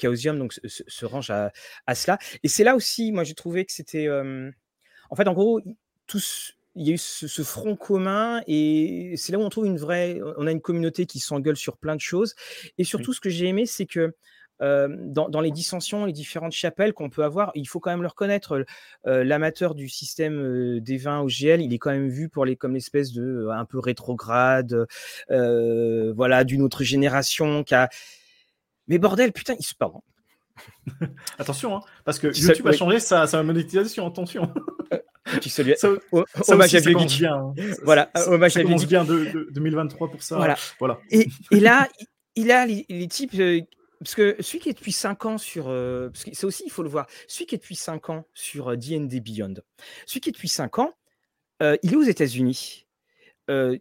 Chaosium 0.00 0.38
donc 0.38 0.52
se, 0.52 1.04
range 1.04 1.30
à, 1.30 1.52
à, 1.86 1.94
cela. 1.94 2.18
Et 2.42 2.48
c'est 2.48 2.64
là 2.64 2.74
aussi, 2.74 3.12
moi, 3.12 3.24
j'ai 3.24 3.34
trouvé 3.34 3.64
que 3.64 3.72
c'était 3.72 4.08
en 5.10 5.16
fait, 5.16 5.28
en 5.28 5.32
gros, 5.32 5.60
tous, 6.06 6.56
il 6.76 6.86
y 6.86 6.90
a 6.90 6.94
eu 6.94 6.98
ce, 6.98 7.42
front 7.42 7.76
commun 7.76 8.42
et 8.46 9.14
c'est 9.16 9.32
là 9.32 9.38
où 9.38 9.42
on 9.42 9.48
trouve 9.48 9.66
une 9.66 9.78
vraie. 9.78 10.20
On 10.36 10.46
a 10.46 10.50
une 10.50 10.60
communauté 10.60 11.06
qui 11.06 11.20
s'engueule 11.20 11.56
sur 11.56 11.76
plein 11.76 11.94
de 11.94 12.00
choses. 12.00 12.34
Et 12.78 12.84
surtout, 12.84 13.12
ce 13.12 13.20
que 13.20 13.30
j'ai 13.30 13.46
aimé, 13.46 13.66
c'est 13.66 13.86
que 13.86 14.14
dans, 14.60 15.40
les 15.40 15.50
dissensions, 15.50 16.04
les 16.06 16.12
différentes 16.12 16.52
chapelles 16.52 16.92
qu'on 16.94 17.10
peut 17.10 17.24
avoir, 17.24 17.52
il 17.54 17.68
faut 17.68 17.80
quand 17.80 17.90
même 17.90 18.02
le 18.02 18.08
reconnaître. 18.08 18.64
L'amateur 19.04 19.74
du 19.74 19.88
système 19.88 20.80
des 20.80 20.96
vins 20.96 21.20
au 21.20 21.28
GL, 21.28 21.60
il 21.60 21.72
est 21.72 21.78
quand 21.78 21.90
même 21.90 22.08
vu 22.08 22.28
pour 22.28 22.44
les 22.44 22.56
comme 22.56 22.74
l'espèce 22.74 23.12
de 23.12 23.48
un 23.52 23.64
peu 23.64 23.78
rétrograde, 23.78 24.86
voilà, 25.28 26.44
d'une 26.44 26.62
autre 26.62 26.82
génération 26.82 27.62
qui 27.62 27.74
a. 27.74 27.88
Mais 28.88 28.98
bordel, 28.98 29.32
putain, 29.32 29.54
il 29.58 29.64
se 29.64 29.74
parle. 29.74 30.00
attention, 31.38 31.76
hein, 31.76 31.80
parce 32.04 32.18
que 32.18 32.28
YouTube 32.28 32.66
a 32.66 32.72
changé 32.72 33.00
sa, 33.00 33.26
sa 33.26 33.42
monétisation, 33.42 34.06
attention. 34.06 34.52
Tu 35.40 35.48
salues. 35.48 35.74
Ça, 35.76 35.90
hommage 36.48 36.74
à 36.74 36.78
hein. 36.78 37.54
Voilà, 37.82 38.10
hommage 38.26 38.56
à 38.56 38.64
bien 38.64 39.04
de, 39.04 39.48
2023 39.52 40.10
pour 40.10 40.22
ça. 40.22 40.36
Voilà. 40.36 40.56
voilà. 40.78 40.98
Et, 41.10 41.28
et, 41.50 41.60
là, 41.60 41.88
il 42.36 42.50
a 42.50 42.66
les, 42.66 43.08
types. 43.08 43.34
Euh, 43.34 43.60
parce 43.98 44.14
que 44.14 44.36
celui 44.40 44.58
qui 44.58 44.68
est 44.68 44.74
depuis 44.74 44.92
5 44.92 45.24
ans 45.26 45.38
sur. 45.38 45.68
Euh, 45.68 46.10
parce 46.10 46.24
que 46.24 46.30
c'est 46.34 46.46
aussi, 46.46 46.64
il 46.66 46.70
faut 46.70 46.82
le 46.82 46.88
voir. 46.88 47.06
Celui 47.26 47.46
qui 47.46 47.54
est 47.54 47.58
depuis 47.58 47.76
5 47.76 48.10
ans 48.10 48.26
sur 48.34 48.68
euh, 48.68 48.76
Beyond, 48.76 49.54
celui 50.06 50.20
qui 50.20 50.28
est 50.28 50.32
depuis 50.32 50.48
5 50.48 50.78
ans, 50.78 50.94
il 51.60 51.92
est 51.92 51.96
aux 51.96 52.02
États-Unis. 52.02 52.86
les, 53.48 53.80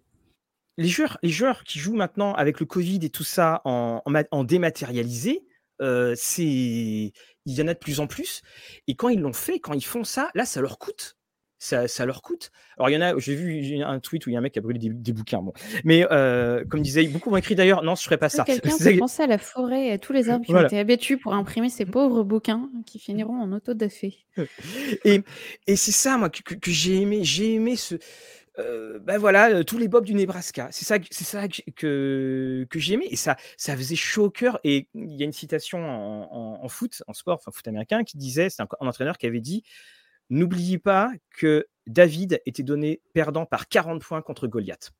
joueurs, 0.77 1.17
les 1.21 1.29
joueurs 1.29 1.63
qui 1.65 1.79
jouent 1.79 1.95
maintenant 1.95 2.33
avec 2.33 2.59
le 2.59 2.65
Covid 2.65 2.99
et 3.03 3.09
tout 3.09 3.25
ça 3.25 3.61
en, 3.65 4.01
en 4.31 4.43
dématérialisé, 4.45 5.43
c'est 6.15 7.11
il 7.45 7.53
y 7.53 7.61
en 7.61 7.67
a 7.67 7.73
de 7.73 7.79
plus 7.79 7.99
en 7.99 8.07
plus. 8.07 8.41
Et 8.87 8.95
quand 8.95 9.09
ils 9.09 9.19
l'ont 9.19 9.33
fait, 9.33 9.59
quand 9.59 9.73
ils 9.73 9.83
font 9.83 10.03
ça, 10.03 10.29
là, 10.33 10.45
ça 10.45 10.61
leur 10.61 10.79
coûte. 10.79 11.17
Ça, 11.63 11.87
ça, 11.87 12.05
leur 12.05 12.21
coûte. 12.21 12.51
Alors, 12.77 12.89
il 12.89 12.93
y 12.93 12.97
en 12.97 13.01
a, 13.01 13.17
j'ai 13.17 13.35
vu 13.35 13.81
un 13.81 13.99
tweet 13.99 14.25
où 14.25 14.29
il 14.29 14.33
y 14.33 14.35
a 14.35 14.39
un 14.39 14.41
mec 14.41 14.51
qui 14.51 14.59
a 14.59 14.61
brûlé 14.61 14.79
des, 14.79 15.13
bouquins. 15.13 15.41
Bon. 15.41 15.53
Mais 15.85 16.05
comme 16.69 16.81
disait, 16.81 17.05
beaucoup 17.05 17.29
m'ont 17.29 17.37
écrit 17.37 17.55
d'ailleurs, 17.55 17.83
non, 17.83 17.95
je 17.95 18.01
ne 18.01 18.03
ferais 18.03 18.17
pas 18.17 18.29
ça. 18.29 18.43
Quelqu'un 18.45 18.77
peut 18.77 18.97
penser 18.97 19.23
à 19.23 19.27
la 19.27 19.37
forêt 19.37 19.87
et 19.87 19.91
à 19.93 19.97
tous 19.97 20.11
les 20.11 20.29
arbres 20.29 20.45
qui 20.45 20.53
ont 20.53 20.61
été 20.61 20.77
abattus 20.79 21.17
pour 21.21 21.33
imprimer 21.33 21.69
ces 21.69 21.85
pauvres 21.85 22.23
bouquins 22.23 22.69
qui 22.85 22.99
finiront 22.99 23.39
en 23.39 23.51
autodafé. 23.53 24.17
Et, 25.05 25.21
et 25.67 25.75
c'est 25.75 25.91
ça, 25.91 26.17
moi, 26.17 26.29
que, 26.29 26.55
que 26.55 26.71
j'ai 26.71 27.01
aimé. 27.01 27.23
J'ai 27.23 27.53
aimé 27.53 27.75
ce, 27.75 27.95
ben 28.57 29.17
voilà, 29.17 29.63
tous 29.63 29.77
les 29.77 29.87
bobs 29.87 30.05
du 30.05 30.13
Nebraska. 30.13 30.67
C'est 30.71 30.85
ça, 30.85 30.97
c'est 31.09 31.23
ça 31.23 31.47
que, 31.47 32.67
que 32.69 32.79
j'aimais 32.79 33.07
et 33.09 33.15
ça, 33.15 33.35
ça 33.57 33.75
faisait 33.75 33.95
chaud 33.95 34.25
au 34.25 34.29
cœur. 34.29 34.59
Et 34.63 34.87
il 34.93 35.15
y 35.15 35.23
a 35.23 35.25
une 35.25 35.33
citation 35.33 35.79
en, 35.83 36.67
foot, 36.67 37.03
en 37.07 37.13
sport, 37.13 37.35
enfin 37.35 37.51
foot 37.51 37.67
américain, 37.67 38.03
qui 38.03 38.17
disait, 38.17 38.49
c'est 38.49 38.61
un, 38.61 38.67
entraîneur 38.79 39.17
qui 39.17 39.25
avait 39.25 39.41
dit, 39.41 39.63
n'oubliez 40.33 40.79
pas 40.79 41.11
que 41.37 41.67
David 41.87 42.41
était 42.45 42.63
donné 42.63 43.01
perdant 43.13 43.45
par 43.45 43.67
40 43.67 44.01
points 44.01 44.21
contre 44.21 44.47
Goliath. 44.47 44.91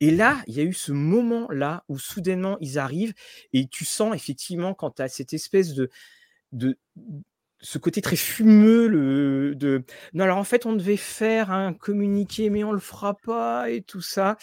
Et 0.00 0.10
là, 0.10 0.42
il 0.46 0.54
y 0.54 0.60
a 0.60 0.62
eu 0.62 0.72
ce 0.72 0.92
moment-là 0.92 1.84
où 1.88 1.98
soudainement 1.98 2.56
ils 2.60 2.78
arrivent 2.78 3.14
et 3.52 3.66
tu 3.66 3.84
sens 3.84 4.14
effectivement 4.14 4.74
quand 4.74 4.92
tu 4.92 5.02
as 5.02 5.08
cette 5.08 5.32
espèce 5.32 5.74
de, 5.74 5.90
de, 6.52 6.78
ce 7.60 7.78
côté 7.78 8.00
très 8.00 8.14
fumeux 8.14 8.86
le, 8.86 9.54
de 9.56 9.82
non 10.12 10.22
alors 10.22 10.38
en 10.38 10.44
fait 10.44 10.64
on 10.66 10.74
devait 10.74 10.96
faire 10.96 11.50
un 11.50 11.72
communiqué 11.72 12.50
mais 12.50 12.62
on 12.62 12.70
le 12.70 12.78
fera 12.78 13.14
pas 13.14 13.70
et 13.70 13.82
tout 13.82 14.00
ça. 14.00 14.36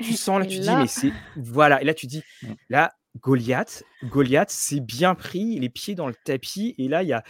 Tu 0.00 0.14
sens 0.14 0.40
là 0.40 0.46
tu 0.46 0.58
dis 0.60 0.70
mais 0.70 0.86
c'est 0.86 1.12
voilà. 1.36 1.82
Et 1.82 1.84
là 1.84 1.92
tu 1.92 2.06
dis 2.06 2.22
là 2.70 2.94
Goliath. 3.20 3.84
Goliath 4.04 4.50
s'est 4.50 4.80
bien 4.80 5.14
pris 5.14 5.58
les 5.58 5.68
pieds 5.68 5.94
dans 5.94 6.08
le 6.08 6.14
tapis 6.24 6.74
et 6.78 6.88
là 6.88 7.02
il 7.02 7.08
y 7.08 7.12
a 7.12 7.22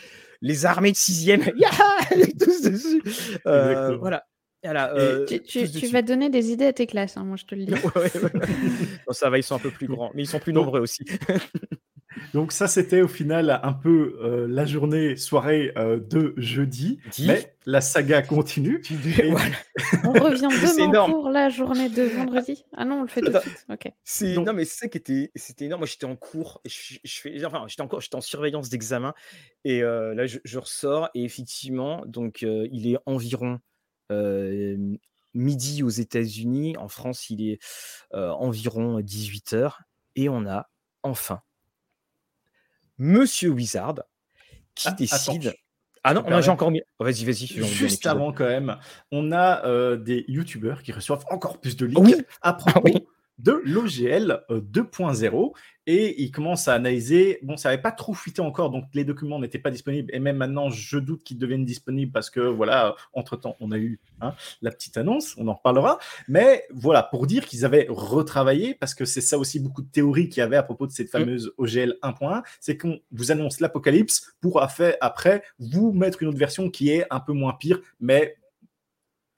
les 0.43 0.66
armées 0.66 0.93
de 0.93 0.97
sixième, 0.97 1.43
tous 2.41 2.62
dessus. 2.62 3.03
Euh, 3.47 3.97
voilà. 3.97 4.24
Euh, 4.64 5.26
tu, 5.26 5.87
vas 5.89 6.03
donner 6.03 6.28
des 6.28 6.51
idées 6.51 6.66
à 6.66 6.72
tes 6.72 6.87
classes, 6.87 7.16
hein, 7.16 7.24
moi 7.24 7.37
je 7.37 7.45
te 7.45 7.55
le 7.55 7.64
dis. 7.66 7.74
ça 9.11 9.30
va, 9.30 9.39
ils 9.39 9.43
sont 9.43 9.55
un 9.55 9.61
peu 9.61 9.70
plus 9.70 9.87
grands, 9.87 10.11
mais 10.14 10.22
ils 10.22 10.28
sont 10.28 10.41
plus 10.41 10.53
nombreux 10.53 10.80
aussi. 10.80 11.05
Donc 12.37 12.53
ça, 12.53 12.68
c'était 12.68 13.01
au 13.01 13.09
final 13.09 13.61
un 13.62 13.72
peu 13.72 14.18
euh, 14.20 14.47
la 14.47 14.66
journée, 14.66 15.16
soirée 15.16 15.72
euh, 15.78 15.99
de 15.99 16.34
jeudi. 16.37 17.01
Mais 17.20 17.57
la 17.64 17.80
saga 17.80 18.20
continue. 18.20 18.82
on 20.05 20.12
revient 20.12 20.43
demain 20.51 21.07
pour 21.07 21.30
la 21.30 21.49
journée 21.49 21.89
de 21.89 22.03
vendredi. 22.03 22.66
Ah 22.76 22.84
non, 22.84 22.97
on 22.97 23.03
le 23.05 23.09
fait 23.09 23.22
tout 23.22 23.32
de 23.32 23.39
suite. 23.39 23.64
Ok. 23.70 23.91
Non, 24.45 24.53
mais 24.53 24.66
c'est 24.66 24.80
ça 24.80 24.89
qui 24.89 24.99
était, 24.99 25.30
c'était 25.34 25.64
énorme. 25.64 25.80
Moi, 25.80 25.87
j'étais 25.87 26.05
en 26.05 26.14
cours, 26.14 26.61
et 26.66 26.68
je, 26.68 26.99
fais, 27.05 27.43
enfin, 27.47 27.64
j'étais 27.68 27.80
encore, 27.80 28.03
j'étais 28.03 28.16
en 28.16 28.20
surveillance 28.20 28.68
d'examen, 28.68 29.14
et 29.64 29.80
là, 29.80 30.26
je, 30.26 30.37
je, 30.45 30.59
ressors, 30.59 31.09
et 31.14 31.24
effectivement, 31.24 32.05
donc 32.05 32.43
il 32.43 32.87
est 32.87 32.99
environ 33.07 33.61
midi 35.32 35.82
aux 35.82 35.89
États-Unis. 35.89 36.76
En 36.76 36.89
France, 36.89 37.30
il 37.30 37.51
est 37.51 37.61
environ 38.12 39.01
18 39.01 39.55
h 39.55 39.72
et 40.16 40.28
on 40.28 40.47
a 40.47 40.68
enfin 41.03 41.41
Monsieur 42.99 43.51
Wizard 43.51 44.03
qui 44.74 44.88
ah, 44.88 44.92
décide. 44.92 45.55
Ah 46.05 46.14
non, 46.14 46.40
j'ai 46.40 46.51
encore 46.51 46.70
mis. 46.70 46.82
Vas-y, 47.01 47.24
vas-y. 47.24 47.47
Juste 47.47 48.07
avant, 48.07 48.32
quand 48.32 48.47
même, 48.47 48.76
on 49.11 49.32
a 49.32 49.97
des 49.97 50.24
youtubeurs 50.28 50.82
qui 50.82 50.92
reçoivent 50.92 51.24
encore 51.30 51.61
plus 51.61 51.76
de 51.76 51.86
leaks 51.86 52.26
à 52.42 52.53
propos 52.53 52.90
ah 52.94 53.16
de 53.39 53.61
l'OGL 53.64 54.45
2.0 54.51 55.53
et 55.87 56.20
il 56.22 56.30
commence 56.30 56.68
à 56.68 56.74
analyser. 56.74 57.39
Bon, 57.43 57.57
ça 57.57 57.68
n'avait 57.68 57.82
pas 57.82 57.93
trop 57.93 58.12
fuité 58.12 58.43
encore, 58.43 58.70
donc 58.70 58.87
les 58.95 59.05
documents 59.05 59.39
n'étaient 59.39 59.59
pas 59.59 59.70
disponibles. 59.70 60.12
Et 60.12 60.18
même 60.18 60.37
maintenant, 60.37 60.68
je 60.68 60.99
doute 60.99 61.22
qu'ils 61.22 61.39
deviennent 61.39 61.64
disponibles 61.64 62.11
parce 62.12 62.28
que, 62.28 62.41
voilà, 62.41 62.97
entre-temps, 63.12 63.57
on 63.61 63.70
a 63.70 63.78
eu 63.78 64.01
hein, 64.20 64.34
la 64.62 64.70
petite 64.70 64.97
annonce, 64.97 65.34
on 65.39 65.47
en 65.49 65.55
reparlera. 65.55 65.99
Mais 66.28 66.64
voilà, 66.72 67.03
pour 67.03 67.26
dire 67.26 67.47
qu'ils 67.47 67.64
avaient 67.64 67.87
retravaillé, 67.89 68.74
parce 68.74 68.95
que 68.95 69.05
c'est 69.05 69.20
ça 69.20 69.39
aussi 69.39 69.61
beaucoup 69.61 69.82
de 69.82 69.91
théories 69.91 70.28
qu'il 70.28 70.41
y 70.41 70.45
avait 70.45 70.57
à 70.57 70.62
propos 70.62 70.87
de 70.87 70.93
cette 70.93 71.09
mm. 71.09 71.18
fameuse 71.18 71.53
OGL 71.57 71.97
1.1, 72.03 72.43
c'est 72.61 72.76
qu'on 72.76 72.99
vous 73.12 73.30
annonce 73.30 73.61
l'apocalypse 73.61 74.34
pour 74.41 74.61
après 74.62 75.43
vous 75.59 75.93
mettre 75.93 76.22
une 76.22 76.28
autre 76.28 76.39
version 76.39 76.70
qui 76.70 76.91
est 76.91 77.07
un 77.11 77.20
peu 77.20 77.32
moins 77.32 77.53
pire, 77.53 77.80
mais 78.01 78.37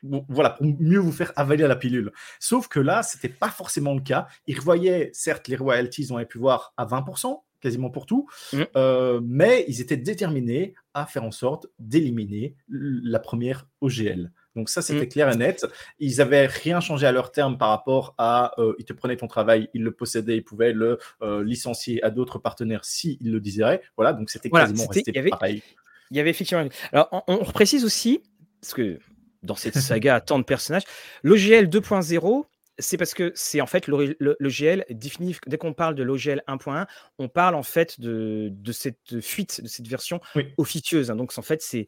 voilà, 0.03 0.51
pour 0.51 0.67
mieux 0.67 0.99
vous 0.99 1.13
faire 1.13 1.33
avaler 1.37 1.67
la 1.67 1.77
pilule. 1.77 2.13
Sauf 2.41 2.69
que 2.69 2.81
là, 2.81 3.03
c'était 3.03 3.29
pas 3.29 3.51
forcément 3.51 3.95
le 3.95 4.01
cas. 4.01 4.29
Ils 4.47 4.59
revoyaient, 4.59 5.11
certes, 5.13 5.49
les 5.49 5.57
royalties, 5.57 6.09
on 6.11 6.17
avait 6.17 6.27
pu 6.27 6.39
voir 6.39 6.73
à 6.77 6.87
20%, 6.87 7.41
quasiment 7.61 7.91
pour 7.91 8.07
tout, 8.07 8.29
mmh. 8.53 8.63
euh, 8.77 9.21
mais 9.25 9.65
ils 9.69 9.81
étaient 9.81 9.97
déterminés 9.97 10.75
à 10.95 11.07
faire 11.07 11.25
en 11.25 11.31
sorte 11.31 11.67
d'éliminer 11.79 12.55
la 12.69 13.19
première 13.19 13.67
OGL. 13.81 14.33
Donc 14.57 14.69
ça, 14.69 14.83
c'était 14.83 15.07
mmh. 15.07 15.09
clair 15.09 15.31
et 15.31 15.37
net. 15.37 15.67
Ils 15.99 16.21
avaient 16.21 16.47
rien 16.47 16.81
changé 16.81 17.07
à 17.07 17.13
leur 17.13 17.31
terme 17.31 17.59
par 17.59 17.69
rapport 17.69 18.15
à, 18.19 18.53
euh, 18.59 18.75
ils 18.79 18.85
te 18.85 18.93
prenaient 18.93 19.17
ton 19.17 19.29
travail, 19.29 19.69
ils 19.75 19.83
le 19.83 19.93
possédaient, 19.93 20.37
ils 20.37 20.45
pouvaient 20.45 20.73
le 20.73 20.99
euh, 21.23 21.45
licencier 21.45 22.03
à 22.03 22.11
d'autres 22.11 22.39
partenaires 22.39 22.85
s'ils 22.85 23.19
le 23.21 23.41
désiraient. 23.41 23.83
Voilà, 23.97 24.13
donc 24.13 24.31
c'était 24.31 24.51
quasiment 24.51 24.87
resté 24.87 25.13
pareil. 25.29 25.63
Il 26.11 26.17
y 26.17 26.21
avait 26.21 26.31
effectivement. 26.31 26.67
Alors, 26.93 27.09
on, 27.13 27.23
on 27.27 27.45
précise 27.45 27.85
aussi, 27.85 28.23
parce 28.61 28.73
que 28.73 28.99
dans 29.43 29.55
cette 29.55 29.79
saga 29.79 30.17
à 30.17 30.21
tant 30.21 30.39
de 30.39 30.45
personnages. 30.45 30.85
L'OGL 31.23 31.69
2.0, 31.69 32.45
c'est 32.79 32.97
parce 32.97 33.15
que 33.15 33.33
c'est 33.35 33.61
en 33.61 33.67
fait 33.67 33.89
l'OGL 33.89 34.85
défini, 34.91 35.37
dès 35.47 35.59
qu'on 35.59 35.73
parle 35.73 35.95
de 35.95 36.03
l'OGL 36.03 36.43
1.1, 36.47 36.87
on 37.19 37.29
parle 37.29 37.55
en 37.55 37.63
fait 37.63 38.01
de, 38.01 38.51
de, 38.53 38.73
cette 38.73 39.21
fuite, 39.21 39.61
de 39.63 39.69
cette 39.69 39.89
version 39.89 40.21
officieuse. 40.57 41.11
Hein. 41.11 41.17
Donc 41.17 41.37
en 41.37 41.43
fait, 41.43 41.63
c'est 41.63 41.87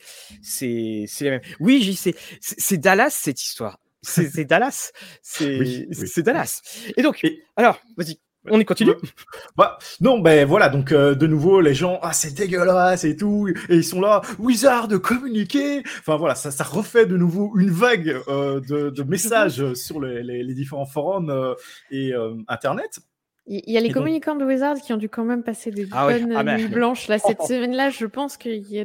la 1.20 1.30
même. 1.30 1.40
Oui, 1.61 1.98
c'est 2.40 2.78
Dallas 2.78 3.11
cette 3.11 3.40
histoire. 3.42 3.78
C'est 4.03 4.44
Dallas. 4.44 4.92
C'est 5.22 6.22
Dallas. 6.22 6.62
Et 6.96 7.03
donc, 7.03 7.24
alors, 7.57 7.80
vas-y. 7.96 8.18
On 8.49 8.59
y 8.59 8.64
continue? 8.64 8.93
Bah, 9.57 9.78
Non, 10.01 10.18
ben 10.18 10.47
voilà, 10.47 10.68
donc 10.68 10.93
euh, 10.93 11.14
de 11.14 11.26
nouveau, 11.26 11.61
les 11.61 11.74
gens, 11.74 11.99
ah 12.03 12.12
c'est 12.12 12.34
dégueulasse 12.34 13.05
et 13.05 13.16
tout, 13.16 13.49
et 13.49 13.76
ils 13.76 13.84
sont 13.84 14.01
là, 14.01 14.22
Wizard, 14.38 14.88
communiquer 15.03 15.82
Enfin 15.99 16.16
voilà, 16.16 16.34
ça, 16.34 16.51
ça 16.51 16.64
refait 16.64 17.07
de 17.07 17.16
nouveau 17.16 17.53
une 17.59 17.70
vague 17.70 18.16
euh, 18.28 18.61
de, 18.61 18.91
de, 18.91 19.03
messages 19.03 19.74
sur 19.74 20.01
les, 20.01 20.22
les, 20.22 20.55
différents 20.55 20.86
forums 20.86 21.30
euh, 21.30 21.55
et 21.91 22.12
Internet. 22.49 23.01
Il 23.47 23.62
y 23.66 23.76
a 23.76 23.80
les 23.80 23.91
communicants 23.91 24.36
de 24.36 24.45
Wizard 24.45 24.76
qui 24.76 24.93
ont 24.93 24.97
dû 24.97 25.09
quand 25.09 25.24
même 25.24 25.43
passer 25.43 25.70
des 25.70 25.88
ah 25.91 26.07
bonnes 26.07 26.32
ah, 26.36 26.45
nuits 26.45 26.68
blanches 26.68 27.09
là, 27.09 27.18
cette 27.18 27.43
semaine-là. 27.49 27.91
Je 27.91 28.07
pense 28.07 28.36
qu'il 28.36 28.66
y 28.68 28.80
a 28.80 28.84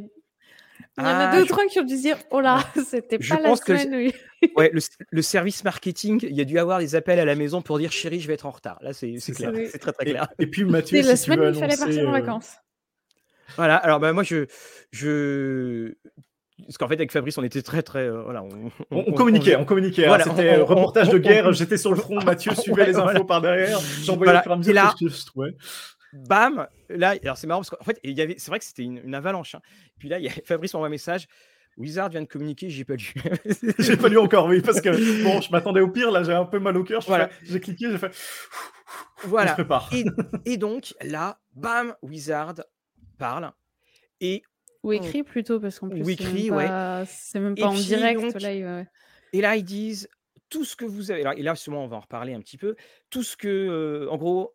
il 0.97 1.03
y 1.03 1.07
en 1.07 1.09
a 1.09 1.29
ah, 1.29 1.37
deux, 1.37 1.45
trois 1.45 1.65
qui 1.65 1.79
ont 1.79 1.83
dû 1.83 1.97
dire 1.97 2.17
Oh 2.31 2.39
là, 2.39 2.63
c'était 2.87 3.19
pas 3.19 3.39
la 3.39 3.55
semaine. 3.55 4.11
ouais, 4.55 4.71
le, 5.11 5.21
service 5.21 5.63
marketing, 5.63 6.19
il 6.23 6.35
y 6.35 6.41
a 6.41 6.45
dû 6.45 6.57
avoir 6.57 6.79
des 6.79 6.95
appels 6.95 7.19
à 7.19 7.25
la 7.25 7.35
maison 7.35 7.61
pour 7.61 7.77
dire 7.79 7.91
Chérie, 7.91 8.21
je 8.21 8.27
vais 8.27 8.35
être 8.35 8.45
en 8.45 8.51
retard. 8.51 8.77
Là, 8.81 8.93
c'est 8.93 9.17
clair. 9.33 9.51
C'est 9.71 9.79
très, 9.79 9.91
très 9.91 10.05
clair. 10.05 10.27
Et, 10.39 10.47
puis, 10.47 10.63
Mathieu, 10.63 11.01
c'est 11.01 11.07
la 11.07 11.15
semaine 11.17 11.39
où 11.41 11.47
il 11.49 11.55
fallait 11.55 11.77
partir 11.77 12.07
en 12.07 12.09
euh, 12.09 12.11
vacances. 12.11 12.55
Voilà, 13.57 13.75
alors 13.75 13.99
bah, 13.99 14.13
moi, 14.13 14.23
je. 14.23 14.45
je... 14.91 15.93
Parce 16.65 16.77
qu'en 16.77 16.87
fait, 16.87 16.93
avec 16.93 17.11
Fabrice, 17.11 17.37
on 17.37 17.43
était 17.43 17.61
très, 17.61 17.83
très. 17.83 18.07
Euh, 18.07 18.21
voilà, 18.23 18.41
on, 18.89 19.11
communiquait, 19.11 19.57
on, 19.57 19.65
communiquait. 19.65 20.07
Hein, 20.07 20.19
c'était 20.23 20.55
reportage 20.55 21.09
de 21.09 21.17
guerre. 21.17 21.51
J'étais 21.51 21.75
sur 21.75 21.91
le 21.91 21.97
front, 21.97 22.21
Mathieu 22.23 22.55
suivait 22.55 22.85
les 22.85 22.95
infos 22.95 23.25
par 23.25 23.41
derrière. 23.41 23.77
J'envoyais 24.01 24.31
voilà. 24.31 24.39
le 24.39 24.43
fur 24.43 24.51
à 24.53 24.55
mesure 24.55 24.95
bam, 26.15 26.67
là, 26.89 27.15
alors 27.21 27.37
c'est 27.37 27.47
marrant 27.47 27.61
parce 27.61 27.69
qu'en 27.69 27.83
fait, 27.83 27.99
il 28.03 28.17
y 28.17 28.21
avait, 28.21 28.35
c'est 28.37 28.49
vrai 28.49 28.59
que 28.59 28.65
c'était 28.65 28.83
une, 28.83 29.13
avalanche. 29.13 29.55
Hein. 29.55 29.61
Puis 29.99 30.09
là, 30.09 30.19
il 30.19 30.25
y 30.25 30.27
a, 30.27 30.31
Fabrice 30.45 30.73
m'envoie 30.73 30.87
un 30.87 30.91
message. 30.91 31.27
Wizard 31.77 32.09
vient 32.09 32.21
de 32.21 32.27
communiquer, 32.27 32.69
j'ai 32.69 32.85
pas 32.85 32.95
lu. 32.95 33.13
j'ai 33.79 33.97
pas 33.97 34.07
lu 34.07 34.17
encore, 34.17 34.45
oui, 34.45 34.61
parce 34.61 34.79
que 34.79 35.23
bon, 35.23 35.41
je 35.41 35.51
m'attendais 35.51 35.81
au 35.81 35.89
pire, 35.89 36.09
là 36.09 36.23
j'ai 36.23 36.31
un 36.31 36.45
peu 36.45 36.57
mal 36.57 36.77
au 36.77 36.85
cœur. 36.85 37.03
Voilà. 37.05 37.29
J'ai 37.43 37.59
cliqué, 37.59 37.91
j'ai 37.91 37.97
fait. 37.97 38.11
Voilà. 39.23 39.53
Prépare. 39.53 39.91
Et, 40.45 40.57
donc 40.57 40.93
là, 41.01 41.39
bam, 41.53 41.95
Wizard 42.01 42.55
parle. 43.17 43.51
Et 44.21 44.43
ou 44.83 44.93
écrit 44.93 45.23
plutôt, 45.23 45.59
parce 45.59 45.79
qu'en 45.79 45.89
plus, 45.89 46.03
Ou 46.03 46.09
écrit, 46.11 46.51
c'est 47.07 47.39
même 47.39 47.55
pas, 47.55 47.65
en 47.65 47.73
direct. 47.73 48.39
là, 48.39 48.85
Et 49.33 49.41
là, 49.41 49.55
ils 49.55 49.63
disent 49.63 50.07
tout 50.49 50.63
ce 50.63 50.75
que 50.75 50.85
vous 50.85 51.11
avez. 51.11 51.21
Alors, 51.21 51.33
et 51.33 51.41
là, 51.41 51.55
sûrement, 51.55 51.83
on 51.83 51.87
va 51.87 51.97
en 51.97 52.01
reparler 52.01 52.33
un 52.33 52.39
petit 52.39 52.57
peu. 52.57 52.75
Tout 53.09 53.23
ce 53.23 53.35
que, 53.35 53.47
euh, 53.47 54.09
en 54.09 54.17
gros, 54.17 54.54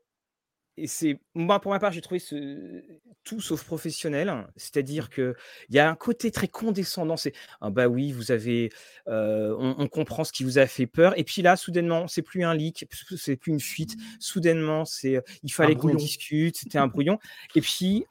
et 0.76 0.86
c'est 0.86 1.20
moi 1.34 1.60
pour 1.60 1.72
ma 1.72 1.78
part 1.78 1.92
j'ai 1.92 2.00
trouvé 2.00 2.20
ce 2.20 2.82
tout 3.24 3.40
sauf 3.40 3.64
professionnel 3.64 4.46
c'est-à-dire 4.56 5.06
mmh. 5.06 5.08
que 5.08 5.34
il 5.68 5.74
y 5.74 5.78
a 5.78 5.90
un 5.90 5.94
côté 5.94 6.30
très 6.30 6.48
condescendant 6.48 7.16
c'est 7.16 7.32
ah 7.60 7.70
bah 7.70 7.88
oui 7.88 8.12
vous 8.12 8.32
avez 8.32 8.70
on, 9.06 9.88
comprend 9.88 10.24
ce 10.24 10.32
qui 10.32 10.44
vous 10.44 10.58
a 10.58 10.66
fait 10.66 10.86
peur 10.86 11.18
et 11.18 11.24
puis 11.24 11.42
là 11.42 11.56
soudainement 11.56 12.08
c'est 12.08 12.22
plus 12.22 12.44
un 12.44 12.54
leak 12.54 12.86
c'est 13.16 13.36
plus 13.36 13.52
une 13.52 13.60
fuite 13.60 13.96
soudainement 14.20 14.84
c'est 14.84 15.22
il 15.42 15.52
fallait 15.52 15.74
qu'on 15.74 15.94
discute 15.94 16.56
c'était 16.56 16.78
un 16.78 16.86
brouillon 16.88 17.18
et 17.54 17.60
puis 17.60 18.04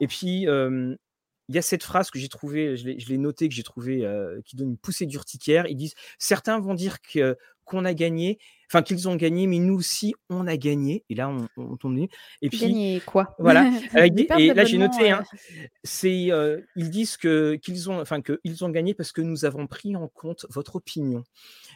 et 0.00 0.06
puis 0.06 0.46
il 1.48 1.54
y 1.54 1.58
a 1.58 1.62
cette 1.62 1.84
phrase 1.84 2.10
que 2.10 2.18
j'ai 2.18 2.28
trouvée, 2.28 2.76
je 2.76 3.08
l'ai 3.08 3.18
notée, 3.18 3.48
que 3.48 3.54
j'ai 3.54 3.62
trouvée, 3.62 4.04
qui 4.44 4.56
donne 4.56 4.70
une 4.70 4.76
poussée 4.76 5.06
d'urticaire. 5.06 5.66
Ils 5.68 5.76
disent 5.76 5.94
certains 6.18 6.58
vont 6.58 6.74
dire 6.74 6.96
qu'on 7.64 7.84
a 7.84 7.94
gagné, 7.94 8.38
enfin 8.68 8.82
qu'ils 8.82 9.08
ont 9.08 9.16
gagné, 9.16 9.46
mais 9.46 9.58
nous 9.58 9.74
aussi 9.74 10.14
on 10.28 10.46
a 10.46 10.56
gagné. 10.56 11.04
Et 11.08 11.14
là 11.14 11.28
on, 11.28 11.48
on 11.56 11.76
tombe 11.76 11.98
Et 12.42 12.48
puis 12.48 12.58
gagné 12.58 13.00
quoi? 13.04 13.34
Voilà. 13.38 13.70
et 14.38 14.54
là 14.54 14.64
j'ai 14.64 14.78
noté, 14.78 15.10
hein, 15.10 15.22
c'est 15.84 16.30
ils 16.76 16.90
disent 16.90 17.16
que 17.16 17.54
qu'ils 17.56 17.90
ont, 17.90 18.00
enfin 18.00 18.20
que 18.20 18.40
ils 18.44 18.64
ont 18.64 18.70
gagné 18.70 18.94
parce 18.94 19.12
que 19.12 19.22
nous 19.22 19.44
avons 19.44 19.66
pris 19.66 19.96
en 19.96 20.08
compte 20.08 20.46
votre 20.50 20.76
opinion. 20.76 21.24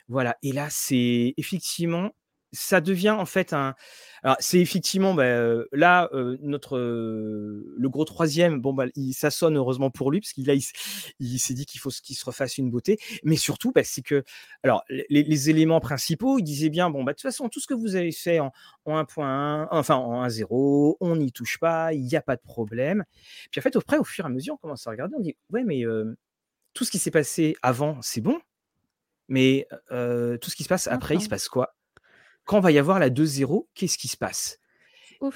Voilà. 0.08 0.36
Et 0.42 0.52
là 0.52 0.68
c'est 0.70 1.34
effectivement 1.36 2.10
ça 2.52 2.81
devient 2.81 3.10
en 3.10 3.27
fait 3.27 3.52
un. 3.52 3.74
Alors, 4.22 4.36
c'est 4.40 4.59
effectivement 4.59 5.14
bah, 5.14 5.62
là 5.72 6.10
notre 6.40 6.78
le 6.78 7.89
gros 7.89 8.05
troisième. 8.05 8.60
Bon, 8.60 8.74
bah, 8.74 8.86
il, 8.94 9.12
ça 9.14 9.31
sonne 9.31 9.56
heureusement 9.56 9.90
pour 9.90 10.10
lui 10.10 10.20
parce 10.20 10.32
qu'il 10.32 10.48
il, 11.20 11.39
s'est 11.39 11.55
dit 11.55 11.66
qu'il 11.66 11.81
faut 11.81 11.90
qu'il 11.90 12.16
se 12.16 12.24
refasse 12.24 12.59
une 12.59 12.70
beauté. 12.70 12.98
Mais 13.24 13.36
surtout, 13.36 13.72
bah, 13.72 13.82
c'est 13.85 14.02
que 14.02 14.24
alors 14.62 14.85
les, 14.89 15.51
éléments 15.51 15.81
principaux, 15.81 16.39
il 16.39 16.43
disait 16.44 16.68
bien 16.68 16.90
bon, 16.90 17.05
bah, 17.05 17.12
de 17.12 17.16
toute 17.16 17.22
façon, 17.22 17.48
tout 17.48 17.60
ce 17.60 17.66
que 17.66 17.74
vous 17.74 17.97
avez 17.97 18.12
fait 18.12 18.40
en, 18.40 18.52
en 18.85 19.02
1.1, 19.02 19.68
enfin 19.70 19.97
en 19.97 20.27
1.0, 20.27 20.97
on 21.01 21.16
n'y 21.16 21.32
touche 21.32 21.59
pas, 21.59 21.94
il 21.94 22.05
n'y 22.05 22.16
a 22.16 22.22
pas 22.22 22.36
de 22.36 22.43
problème. 22.43 23.05
Puis 23.51 23.60
en 23.60 23.62
fait, 23.62 23.77
au, 23.77 23.82
au 23.98 24.05
fur 24.05 24.24
et 24.24 24.28
à 24.28 24.31
mesure, 24.31 24.55
on 24.55 24.59
commence 24.59 24.86
à 24.86 24.90
regarder, 24.90 25.14
on 25.16 25.20
dit 25.20 25.36
ouais, 25.51 25.64
mais 25.64 25.85
tout 26.74 26.85
ce 26.85 26.90
qui 26.90 26.98
s'est 26.98 27.10
passé 27.10 27.56
avant, 27.62 27.98
c'est 28.02 28.20
bon. 28.20 28.39
Mais 29.28 29.66
tout 29.89 30.51
ce 30.51 30.56
qui 30.56 30.64
se 30.64 30.68
passe 30.68 30.89
après, 30.89 31.14
il 31.14 31.22
se 31.22 31.28
passe 31.28 31.48
quoi? 31.48 31.74
Quand 32.51 32.59
va 32.59 32.72
y 32.72 32.78
avoir 32.78 32.98
la 32.98 33.10
2-0, 33.10 33.68
qu'est-ce 33.77 33.97
qui 33.97 34.09
se 34.09 34.16
passe? 34.16 34.59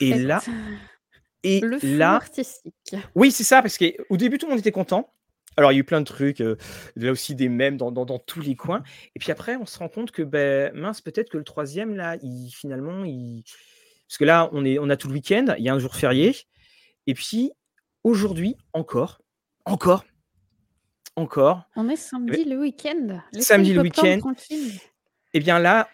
Et 0.00 0.14
là, 0.14 0.42
et 1.44 1.60
le 1.60 1.78
là, 1.96 2.14
artistique. 2.14 2.96
Oui, 3.14 3.30
c'est 3.30 3.44
ça, 3.44 3.62
parce 3.62 3.78
qu'au 3.78 4.16
début, 4.16 4.36
tout 4.36 4.46
le 4.46 4.50
monde 4.50 4.58
était 4.58 4.72
content. 4.72 5.12
Alors, 5.56 5.70
il 5.70 5.76
y 5.76 5.78
a 5.78 5.82
eu 5.82 5.84
plein 5.84 6.00
de 6.00 6.06
trucs, 6.06 6.40
euh, 6.40 6.56
là 6.96 7.12
aussi 7.12 7.36
des 7.36 7.48
mèmes 7.48 7.76
dans, 7.76 7.92
dans, 7.92 8.18
tous 8.18 8.40
les 8.40 8.56
coins. 8.56 8.82
Et 9.14 9.20
puis 9.20 9.30
après, 9.30 9.54
on 9.54 9.64
se 9.64 9.78
rend 9.78 9.88
compte 9.88 10.10
que, 10.10 10.22
ben, 10.22 10.74
mince, 10.74 11.00
peut-être 11.00 11.30
que 11.30 11.38
le 11.38 11.44
troisième, 11.44 11.94
là, 11.94 12.16
il, 12.20 12.50
finalement, 12.50 13.04
il, 13.04 13.44
Parce 14.08 14.18
que 14.18 14.24
là, 14.24 14.50
on, 14.50 14.64
est, 14.64 14.80
on 14.80 14.90
a 14.90 14.96
tout 14.96 15.06
le 15.06 15.14
week-end, 15.14 15.54
il 15.56 15.62
y 15.62 15.68
a 15.68 15.74
un 15.74 15.78
jour 15.78 15.94
férié. 15.94 16.34
Et 17.06 17.14
puis, 17.14 17.52
aujourd'hui, 18.02 18.56
encore, 18.72 19.22
encore, 19.66 20.04
encore. 21.14 21.62
On 21.76 21.88
est 21.88 21.94
samedi 21.94 22.42
le 22.42 22.58
week-end. 22.58 23.20
Samedi 23.38 23.72
le 23.72 23.82
week-end. 23.82 24.18
Et 24.50 25.38
eh 25.38 25.40
bien 25.40 25.60
là, 25.60 25.88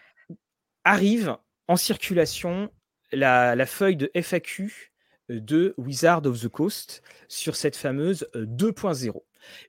arrive 0.83 1.37
en 1.67 1.75
circulation 1.75 2.71
la, 3.11 3.55
la, 3.55 3.65
feuille 3.65 3.97
de 3.97 4.09
FAQ 4.15 4.91
de 5.29 5.73
Wizard 5.77 6.25
of 6.25 6.41
the 6.41 6.47
Coast 6.47 7.01
sur 7.27 7.55
cette 7.55 7.75
fameuse 7.75 8.27
2.0. 8.35 9.21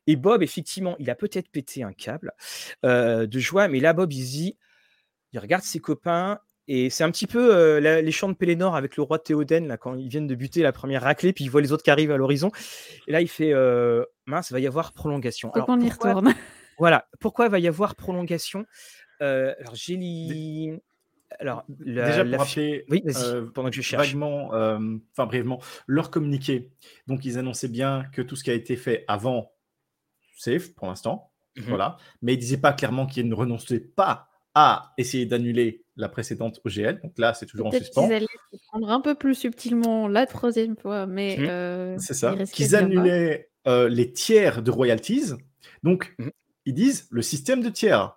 Et 0.06 0.16
Bob, 0.16 0.42
effectivement, 0.42 0.96
il 0.98 1.10
a 1.10 1.14
peut-être 1.14 1.48
pété 1.48 1.82
un 1.82 1.92
câble 1.92 2.32
euh, 2.84 3.26
de 3.26 3.38
joie, 3.38 3.68
mais 3.68 3.80
là, 3.80 3.92
Bob, 3.92 4.12
il 4.12 4.24
dit, 4.24 4.58
il 5.32 5.38
regarde 5.38 5.62
ses 5.62 5.78
copains, 5.78 6.40
et 6.68 6.90
c'est 6.90 7.04
un 7.04 7.10
petit 7.10 7.26
peu 7.26 7.54
euh, 7.54 7.80
les 7.80 8.12
chants 8.12 8.28
de 8.28 8.34
Pélénor 8.34 8.76
avec 8.76 8.96
le 8.96 9.02
roi 9.02 9.18
Théoden, 9.18 9.66
là, 9.66 9.76
quand 9.76 9.94
ils 9.94 10.08
viennent 10.08 10.26
de 10.26 10.34
buter 10.34 10.62
la 10.62 10.72
première 10.72 11.02
raclée, 11.02 11.32
puis 11.32 11.44
il 11.44 11.48
voit 11.48 11.60
les 11.60 11.72
autres 11.72 11.82
qui 11.82 11.90
arrivent 11.90 12.12
à 12.12 12.16
l'horizon. 12.16 12.50
Et 13.06 13.12
là, 13.12 13.20
il 13.20 13.28
fait 13.28 13.52
euh, 13.52 14.04
mince, 14.26 14.50
il 14.50 14.52
va 14.52 14.60
y 14.60 14.66
avoir 14.66 14.92
prolongation. 14.92 15.50
On 15.54 15.80
y 15.80 15.90
retourne. 15.90 16.34
Voilà. 16.78 17.06
Pourquoi 17.20 17.46
il 17.46 17.50
va 17.50 17.58
y 17.58 17.68
avoir 17.68 17.94
prolongation? 17.94 18.66
Alors, 19.20 19.74
j'ai 19.74 19.94
li... 19.96 20.72
Alors, 21.38 21.64
déjà 21.68 22.24
pour 22.24 22.38
rappeler, 22.38 22.84
oui, 22.88 23.02
pendant 23.54 23.70
que 23.70 23.76
je 23.76 23.82
cherche. 23.82 24.08
Vaguement, 24.08 24.48
enfin 24.48 25.26
brièvement, 25.26 25.60
leur 25.86 26.10
communiqué. 26.10 26.70
Donc, 27.06 27.24
ils 27.24 27.38
annonçaient 27.38 27.68
bien 27.68 28.04
que 28.12 28.22
tout 28.22 28.36
ce 28.36 28.44
qui 28.44 28.50
a 28.50 28.54
été 28.54 28.76
fait 28.76 29.04
avant, 29.08 29.52
safe 30.36 30.74
pour 30.74 30.86
l'instant. 30.86 31.32
Mmh 31.56 31.62
voilà. 31.68 31.96
Mais 32.22 32.34
ils 32.34 32.38
disaient 32.38 32.56
pas 32.56 32.72
clairement 32.72 33.06
qu'ils 33.06 33.28
ne 33.28 33.34
renonçaient 33.34 33.80
pas 33.80 34.28
à 34.54 34.92
essayer 34.98 35.26
d'annuler 35.26 35.84
la 35.96 36.08
précédente 36.08 36.60
OGL. 36.64 37.00
Donc 37.02 37.18
là, 37.18 37.34
c'est 37.34 37.46
toujours 37.46 37.66
en 37.66 37.70
suspens. 37.70 38.06
Qu'ils 38.06 38.14
allaient 38.14 38.26
prendre 38.68 38.90
un 38.90 39.00
peu 39.00 39.14
plus 39.14 39.34
subtilement 39.34 40.08
la 40.08 40.26
troisième 40.26 40.76
fois, 40.76 41.06
mais 41.06 41.36
mmh. 41.38 41.44
euh, 41.44 41.98
c'est 41.98 42.14
ça. 42.14 42.34
Qu'ils 42.52 42.76
annulaient 42.76 43.50
euh, 43.66 43.88
les 43.88 44.12
tiers 44.12 44.62
de 44.62 44.70
royalties. 44.70 45.32
Donc, 45.82 46.14
mmh. 46.18 46.28
ils 46.66 46.74
disent 46.74 47.08
le 47.10 47.22
système 47.22 47.62
de 47.62 47.68
tiers. 47.68 48.16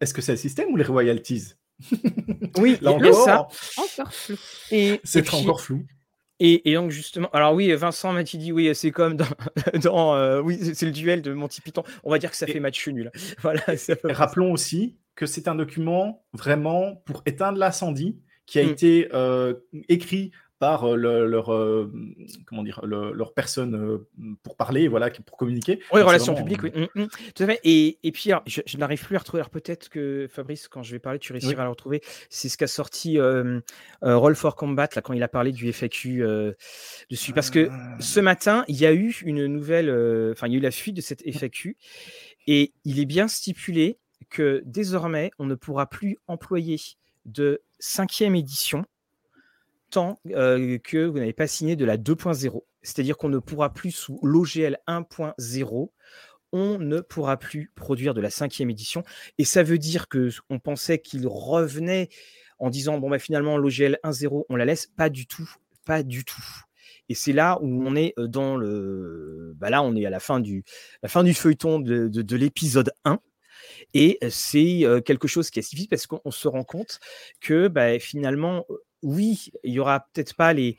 Est-ce 0.00 0.12
que 0.12 0.20
c'est 0.20 0.32
le 0.32 0.38
système 0.38 0.70
ou 0.70 0.76
les 0.76 0.84
royalties? 0.84 1.54
Oui, 2.58 2.78
là 2.80 2.92
encore, 2.92 3.24
ça. 3.24 3.48
encore 3.76 4.12
flou. 4.12 4.36
c'est 5.04 5.34
encore 5.34 5.60
flou. 5.60 5.84
Et, 6.38 6.74
donc 6.74 6.90
justement, 6.90 7.30
alors 7.30 7.54
oui, 7.54 7.72
Vincent 7.72 8.12
m'a 8.12 8.22
dit 8.22 8.52
oui, 8.52 8.74
c'est 8.74 8.90
comme 8.90 9.16
dans, 9.16 10.14
euh, 10.14 10.40
oui, 10.42 10.58
c'est 10.74 10.84
le 10.86 10.92
duel 10.92 11.22
de 11.22 11.32
Monty 11.32 11.62
Python. 11.62 11.82
On 12.04 12.10
va 12.10 12.18
dire 12.18 12.30
que 12.30 12.36
ça 12.36 12.46
fait 12.46 12.60
match 12.60 12.86
nul. 12.88 13.10
Voilà. 13.42 13.62
rappelons 14.04 14.52
aussi 14.52 14.96
que 15.14 15.24
c'est 15.24 15.48
un 15.48 15.54
document 15.54 16.24
vraiment 16.34 17.02
pour 17.06 17.22
éteindre 17.24 17.58
l'incendie 17.58 18.18
qui 18.44 18.58
a 18.58 18.64
mmh. 18.64 18.68
été 18.68 19.08
euh, 19.14 19.54
écrit 19.88 20.30
par 20.58 20.84
euh, 20.84 20.96
leur, 20.96 21.52
euh, 21.52 21.92
comment 22.46 22.62
dire, 22.62 22.80
leur 22.84 23.34
personne 23.34 23.74
euh, 23.74 24.08
pour 24.42 24.56
parler, 24.56 24.88
voilà, 24.88 25.10
pour 25.10 25.36
communiquer. 25.36 25.80
Oui, 25.92 26.00
relations 26.00 26.34
publiques, 26.34 26.62
oui. 26.62 26.72
Mmh, 26.74 27.02
mmh. 27.02 27.06
Tout 27.34 27.42
à 27.42 27.46
fait. 27.46 27.60
Et, 27.64 27.98
et 28.02 28.12
puis, 28.12 28.30
je, 28.46 28.76
n'arrive 28.78 29.04
plus 29.04 29.16
à 29.16 29.18
retrouver. 29.18 29.42
peut-être 29.50 29.88
que 29.88 30.26
Fabrice, 30.30 30.68
quand 30.68 30.82
je 30.82 30.92
vais 30.92 30.98
parler, 30.98 31.18
tu 31.18 31.32
réussiras 31.32 31.62
à 31.62 31.64
le 31.64 31.70
retrouver. 31.70 32.00
C'est 32.30 32.48
ce 32.48 32.56
qu'a 32.56 32.66
sorti 32.66 33.18
Roll 34.02 34.34
for 34.34 34.56
Combat, 34.56 34.88
là, 34.94 35.02
quand 35.02 35.12
il 35.12 35.22
a 35.22 35.28
parlé 35.28 35.52
du 35.52 35.70
FAQ 35.72 36.24
dessus. 37.10 37.32
Parce 37.32 37.50
que 37.50 37.68
ah. 37.70 37.96
ce 38.00 38.20
matin, 38.20 38.64
il 38.68 38.76
y 38.76 38.86
a 38.86 38.92
eu 38.92 39.14
une 39.24 39.46
nouvelle. 39.46 39.90
Enfin, 40.32 40.46
il 40.46 40.52
y 40.52 40.56
a 40.56 40.58
eu 40.58 40.62
la 40.62 40.70
fuite 40.70 40.96
de 40.96 41.02
cette 41.02 41.22
FAQ. 41.22 41.76
Et 42.46 42.72
il 42.84 43.00
est 43.00 43.06
bien 43.06 43.28
stipulé 43.28 43.98
que 44.30 44.62
désormais, 44.64 45.30
on 45.38 45.46
ne 45.46 45.54
pourra 45.54 45.86
plus 45.86 46.16
employer 46.28 46.78
de 47.26 47.60
cinquième 47.78 48.34
édition 48.34 48.86
tant 49.96 50.20
que 50.26 51.06
vous 51.06 51.18
n'avez 51.18 51.32
pas 51.32 51.46
signé 51.46 51.74
de 51.74 51.86
la 51.86 51.96
2.0. 51.96 52.64
C'est-à-dire 52.82 53.16
qu'on 53.16 53.30
ne 53.30 53.38
pourra 53.38 53.72
plus 53.72 53.92
sous 53.92 54.20
l'OGL 54.22 54.76
1.0 54.86 55.90
on 56.52 56.78
ne 56.78 57.00
pourra 57.00 57.38
plus 57.38 57.72
produire 57.74 58.12
de 58.12 58.20
la 58.20 58.28
cinquième 58.28 58.68
édition. 58.68 59.04
Et 59.38 59.46
ça 59.46 59.62
veut 59.62 59.78
dire 59.78 60.08
que 60.08 60.28
on 60.50 60.58
pensait 60.58 60.98
qu'il 60.98 61.26
revenait 61.26 62.10
en 62.58 62.68
disant 62.68 62.98
bon 62.98 63.08
bah 63.08 63.18
finalement 63.18 63.56
l'OGL 63.56 63.98
1.0 64.04 64.44
on 64.50 64.56
la 64.56 64.66
laisse 64.66 64.86
pas 64.86 65.08
du 65.08 65.26
tout, 65.26 65.50
pas 65.86 66.02
du 66.02 66.26
tout. 66.26 66.44
Et 67.08 67.14
c'est 67.14 67.32
là 67.32 67.58
où 67.62 67.82
on 67.86 67.96
est 67.96 68.12
dans 68.18 68.58
le 68.58 69.54
bah 69.56 69.70
là 69.70 69.82
on 69.82 69.96
est 69.96 70.04
à 70.04 70.10
la 70.10 70.20
fin 70.20 70.40
du 70.40 70.62
la 71.02 71.08
fin 71.08 71.24
du 71.24 71.32
feuilleton 71.32 71.80
de, 71.80 72.08
de, 72.08 72.36
l'épisode 72.36 72.92
1. 73.06 73.18
Et 73.94 74.18
c'est 74.28 74.84
quelque 75.06 75.26
chose 75.26 75.48
qui 75.48 75.58
est 75.58 75.62
difficile 75.62 75.88
parce 75.88 76.06
qu'on 76.06 76.30
se 76.30 76.48
rend 76.48 76.64
compte 76.64 77.00
que 77.40 77.68
bah, 77.68 77.98
finalement, 77.98 78.66
oui, 79.02 79.50
il 79.64 79.72
y 79.72 79.78
aura 79.78 80.08
peut-être 80.12 80.34
pas 80.34 80.52
les, 80.52 80.76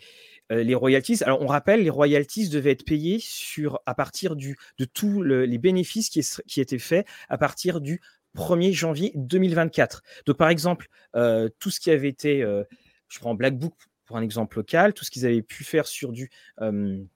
euh, 0.51 0.63
les 0.63 0.75
royalties. 0.75 1.23
Alors, 1.23 1.41
on 1.41 1.47
rappelle, 1.47 1.83
les 1.83 1.89
royalties 1.89 2.49
devaient 2.49 2.71
être 2.71 2.85
payées 2.85 3.19
sur, 3.19 3.81
à 3.85 3.93
partir 3.93 4.35
du, 4.35 4.57
de 4.77 4.85
tous 4.85 5.21
les 5.21 5.57
bénéfices 5.57 6.09
qui, 6.09 6.21
qui, 6.47 6.61
étaient 6.61 6.79
faits 6.79 7.05
à 7.27 7.37
partir 7.37 7.81
du 7.81 8.01
1er 8.35 8.71
janvier 8.71 9.11
2024. 9.15 10.03
Donc, 10.25 10.37
par 10.37 10.49
exemple, 10.49 10.87
euh, 11.15 11.49
tout 11.59 11.69
ce 11.69 11.79
qui 11.79 11.91
avait 11.91 12.07
été, 12.07 12.43
euh, 12.43 12.63
je 13.09 13.19
prends 13.19 13.35
Black 13.35 13.57
Book 13.57 13.73
pour 14.05 14.15
un 14.17 14.21
exemple 14.21 14.57
local, 14.57 14.93
tout 14.93 15.03
ce 15.03 15.11
qu'ils 15.11 15.25
avaient 15.25 15.41
pu 15.41 15.65
faire 15.65 15.85
sur 15.85 16.13
du. 16.13 16.29
il 16.61 17.07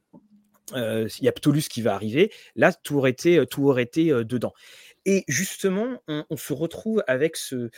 y 1.22 1.28
a 1.28 1.32
Ptolus 1.32 1.70
qui 1.70 1.82
va 1.82 1.96
arriver. 1.96 2.34
Là, 2.56 2.74
tout 2.74 2.98
aurait 2.98 3.12
été, 3.12 3.46
tout 3.50 3.66
aurait 3.66 3.84
été 3.84 4.10
dedans. 4.26 4.54
Et 5.06 5.24
justement, 5.30 6.02
on, 6.10 6.26
on, 6.30 6.38
se 6.38 6.52
retrouve 6.52 7.02
avec 7.08 7.38
ce, 7.38 7.72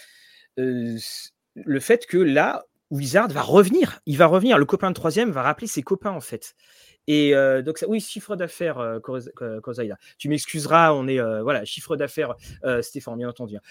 le 0.58 1.80
fait 1.80 2.06
que 2.08 2.18
là, 2.18 2.66
Wizard 2.94 3.30
va 3.30 3.42
revenir. 3.42 4.00
Il 4.06 4.18
va 4.18 4.28
revenir. 4.28 4.58
Le 4.58 4.66
copain 4.66 4.90
de 4.90 4.96
troisième 4.96 5.32
va 5.32 5.42
rappeler 5.42 5.68
ses 5.68 5.82
copains, 5.82 6.12
en 6.12 6.22
fait. 6.22 6.56
Et 7.08 7.36
euh, 7.36 7.62
donc, 7.64 7.84
oui, 7.88 8.00
chiffre 8.00 8.36
d'affaires, 8.36 8.78
euh, 8.80 9.00
Tu 10.18 10.30
m'excuseras, 10.30 10.94
on 10.94 11.08
est. 11.08 11.20
Euh, 11.20 11.42
voilà, 11.42 11.66
chiffre 11.66 11.96
d'affaires, 11.96 12.36
euh, 12.64 12.82
Stéphane, 12.82 13.18
bien 13.18 13.28
entendu. 13.28 13.58
Hein. 13.58 13.62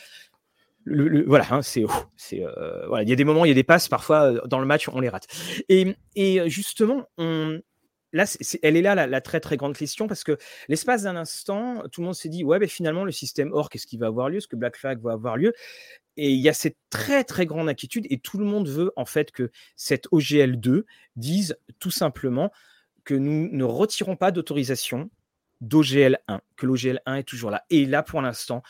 Voilà, 1.27 1.47
hein, 1.53 1.63
c'est, 1.63 1.85
c'est 2.17 2.45
voilà, 2.89 3.05
il 3.05 3.09
y 3.09 3.13
a 3.13 3.17
des 3.17 3.25
moments, 3.25 3.45
il 3.45 3.49
y 3.49 3.53
a 3.53 3.55
des 3.55 3.63
passes, 3.63 3.89
parfois 3.89 4.33
dans 4.49 4.59
le 4.59 4.67
match, 4.67 4.89
on 4.89 4.99
les 4.99 5.09
rate. 5.09 5.29
Et, 5.69 6.51
justement, 6.51 7.07
là, 8.13 8.25
elle 8.63 8.77
est 8.77 8.83
là 8.83 9.07
la, 9.07 9.21
très 9.21 9.39
très 9.39 9.57
grande 9.57 9.77
question 9.77 10.09
parce 10.09 10.25
que 10.25 10.37
l'espace 10.67 11.05
d'un 11.05 11.15
instant, 11.15 11.85
tout 11.93 12.01
le 12.01 12.07
monde 12.07 12.17
s'est 12.17 12.29
dit 12.29 12.43
ouais, 12.43 12.59
mais 12.59 12.67
finalement 12.67 13.05
le 13.05 13.13
système 13.13 13.53
or, 13.53 13.71
qu'est-ce 13.71 13.87
qui 13.87 13.97
va 13.97 14.09
avoir 14.09 14.29
lieu? 14.29 14.39
Est-ce 14.39 14.49
que 14.49 14.57
Black 14.57 14.77
Flag 14.77 15.01
va 15.01 15.13
avoir 15.13 15.37
lieu? 15.37 15.53
Et 16.17 16.33
il 16.33 16.41
y 16.41 16.49
a 16.49 16.55
cette 16.55 16.77
très 16.91 17.25
très 17.25 17.47
grande 17.47 17.69
inquiétude 17.69 18.07
et 18.11 18.19
tout 18.19 18.39
le 18.39 18.45
monde 18.45 18.69
veut 18.69 18.93
en 18.97 19.05
fait 19.05 19.31
que 19.31 19.51
cette 19.77 20.09
OGL 20.11 20.61
2 20.61 20.85
dise 21.17 21.57
tout 21.79 21.91
simplement 21.91 22.53
que 23.05 23.15
nous 23.15 23.49
ne 23.51 23.65
retirons 23.65 24.17
pas 24.17 24.31
d'autorisation 24.31 25.11
d'OGL 25.61 26.19
1, 26.29 26.41
que 26.57 26.67
l'OGL 26.67 27.01
1 27.07 27.17
est 27.17 27.23
toujours 27.23 27.51
là. 27.51 27.65
Et 27.71 27.87
là, 27.87 28.03
pour 28.03 28.21
l'instant, 28.21 28.63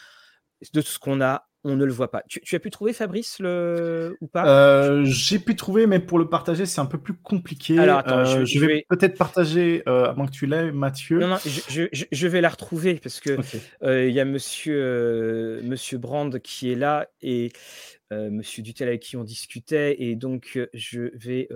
de 0.72 0.80
ce 0.80 0.98
qu'on 0.98 1.20
a, 1.20 1.48
on 1.64 1.76
ne 1.76 1.84
le 1.84 1.92
voit 1.92 2.10
pas. 2.10 2.22
Tu, 2.28 2.56
as 2.56 2.58
pu 2.58 2.70
trouver 2.70 2.92
Fabrice 2.92 3.38
le 3.38 4.16
ou 4.20 4.26
pas? 4.26 4.46
Euh, 4.46 5.04
J'ai 5.04 5.38
pu 5.38 5.54
trouver, 5.54 5.86
mais 5.86 6.00
pour 6.00 6.18
le 6.18 6.28
partager, 6.28 6.66
c'est 6.66 6.80
un 6.80 6.86
peu 6.86 6.98
plus 6.98 7.14
compliqué. 7.14 7.78
Alors 7.78 7.98
attends, 7.98 8.18
euh, 8.18 8.44
je, 8.44 8.58
vais, 8.58 8.84
peut-être 8.88 9.16
partager 9.16 9.82
euh, 9.88 10.06
avant 10.06 10.26
que 10.26 10.32
tu 10.32 10.46
l'aies, 10.46 10.72
Mathieu. 10.72 11.18
Non, 11.18 11.28
non, 11.28 11.36
je, 11.44 12.26
vais 12.26 12.40
la 12.40 12.48
retrouver 12.48 12.94
parce 12.94 13.20
que 13.20 13.38
il 13.82 14.12
y 14.12 14.20
a 14.20 14.24
Monsieur 14.24 15.60
Monsieur 15.62 15.98
Brand 15.98 16.38
qui 16.40 16.72
est 16.72 16.76
là 16.76 17.08
et 17.20 17.52
Monsieur 18.10 18.62
Dutel 18.62 18.88
avec 18.88 19.00
qui 19.00 19.16
on 19.16 19.24
discutait 19.24 19.96
et 20.02 20.16
donc 20.16 20.58
je 20.74 21.10
vais 21.14 21.48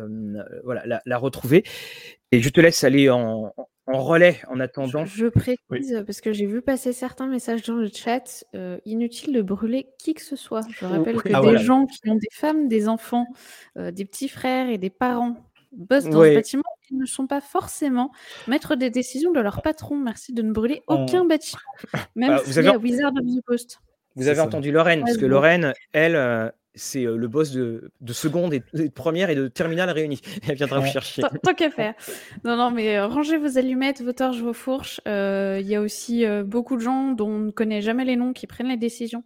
voilà 0.64 0.86
la, 0.86 1.02
la, 1.04 1.18
retrouver 1.18 1.64
et 2.32 2.40
je 2.40 2.48
te 2.48 2.60
laisse 2.60 2.84
aller 2.84 3.10
en, 3.10 3.52
en 3.86 4.02
relais 4.02 4.40
en 4.48 4.60
attendant. 4.60 5.04
Je, 5.04 5.26
précise, 5.26 6.02
parce 6.06 6.20
que 6.20 6.32
j'ai 6.32 6.46
vu 6.46 6.62
passer 6.62 6.92
certains 6.92 7.26
messages 7.26 7.62
dans 7.62 7.74
le 7.74 7.88
chat, 7.88 8.44
euh, 8.54 8.78
inutile 8.84 9.32
de 9.32 9.42
brûler 9.42 9.88
qui 9.98 10.14
que 10.14 10.22
ce 10.22 10.36
soit. 10.36 10.62
Je 10.70 10.84
rappelle 10.84 11.22
que 11.22 11.30
ah, 11.32 11.40
des 11.40 11.58
gens 11.58 11.86
qui 11.86 12.00
ont 12.08 12.16
des 12.16 12.28
femmes, 12.32 12.68
des 12.68 12.88
enfants, 12.88 13.26
euh, 13.76 13.90
des 13.90 14.04
petits 14.04 14.28
frères 14.28 14.68
et 14.68 14.78
des 14.78 14.90
parents 14.90 15.36
bossent 15.72 16.04
dans 16.04 16.22
ce 16.22 16.34
bâtiment, 16.34 16.62
ils 16.90 16.98
ne 16.98 17.06
sont 17.06 17.26
pas 17.26 17.40
forcément 17.40 18.10
maîtres 18.48 18.76
des 18.76 18.90
décisions 18.90 19.32
de 19.32 19.40
leur 19.40 19.62
patron. 19.62 19.96
Merci 19.96 20.32
de 20.32 20.42
ne 20.42 20.52
brûler 20.52 20.82
aucun 20.86 21.24
bâtiment, 21.24 21.60
même 22.16 22.30
bah, 22.30 22.42
si 22.44 22.58
avez... 22.58 22.76
Wizard 22.76 23.12
of 23.12 23.24
the 23.24 23.44
Coast. 23.44 23.80
Vous 24.16 24.28
avez 24.28 24.40
entendu 24.40 24.72
Lorraine, 24.72 25.00
parce 25.00 25.18
que 25.18 25.26
Lorraine, 25.26 25.74
elle, 25.92 26.16
euh, 26.16 26.48
c'est 26.74 27.04
le 27.04 27.28
boss 27.28 27.52
de, 27.52 27.90
seconde 28.08 28.54
et 28.54 28.62
de 28.72 28.88
première 28.88 29.28
et 29.28 29.34
de 29.34 29.46
terminale 29.46 29.90
réunie. 29.90 30.20
Elle 30.48 30.56
viendra 30.56 30.80
vous 30.80 30.90
chercher. 30.90 31.22
Tant 31.42 31.54
qu'à 31.54 31.70
faire. 31.70 31.94
Non, 32.44 32.56
non, 32.56 32.70
mais 32.70 32.98
rangez 33.00 33.36
vos 33.36 33.58
allumettes, 33.58 34.00
vos 34.02 34.12
torches, 34.12 34.40
vos 34.40 34.54
fourches. 34.54 35.00
Il 35.06 35.66
y 35.66 35.74
a 35.74 35.80
aussi 35.80 36.24
beaucoup 36.44 36.76
de 36.76 36.82
gens 36.82 37.12
dont 37.12 37.28
on 37.28 37.38
ne 37.38 37.50
connaît 37.50 37.82
jamais 37.82 38.04
les 38.04 38.16
noms 38.16 38.32
qui 38.32 38.46
prennent 38.46 38.68
les 38.68 38.76
décisions. 38.76 39.22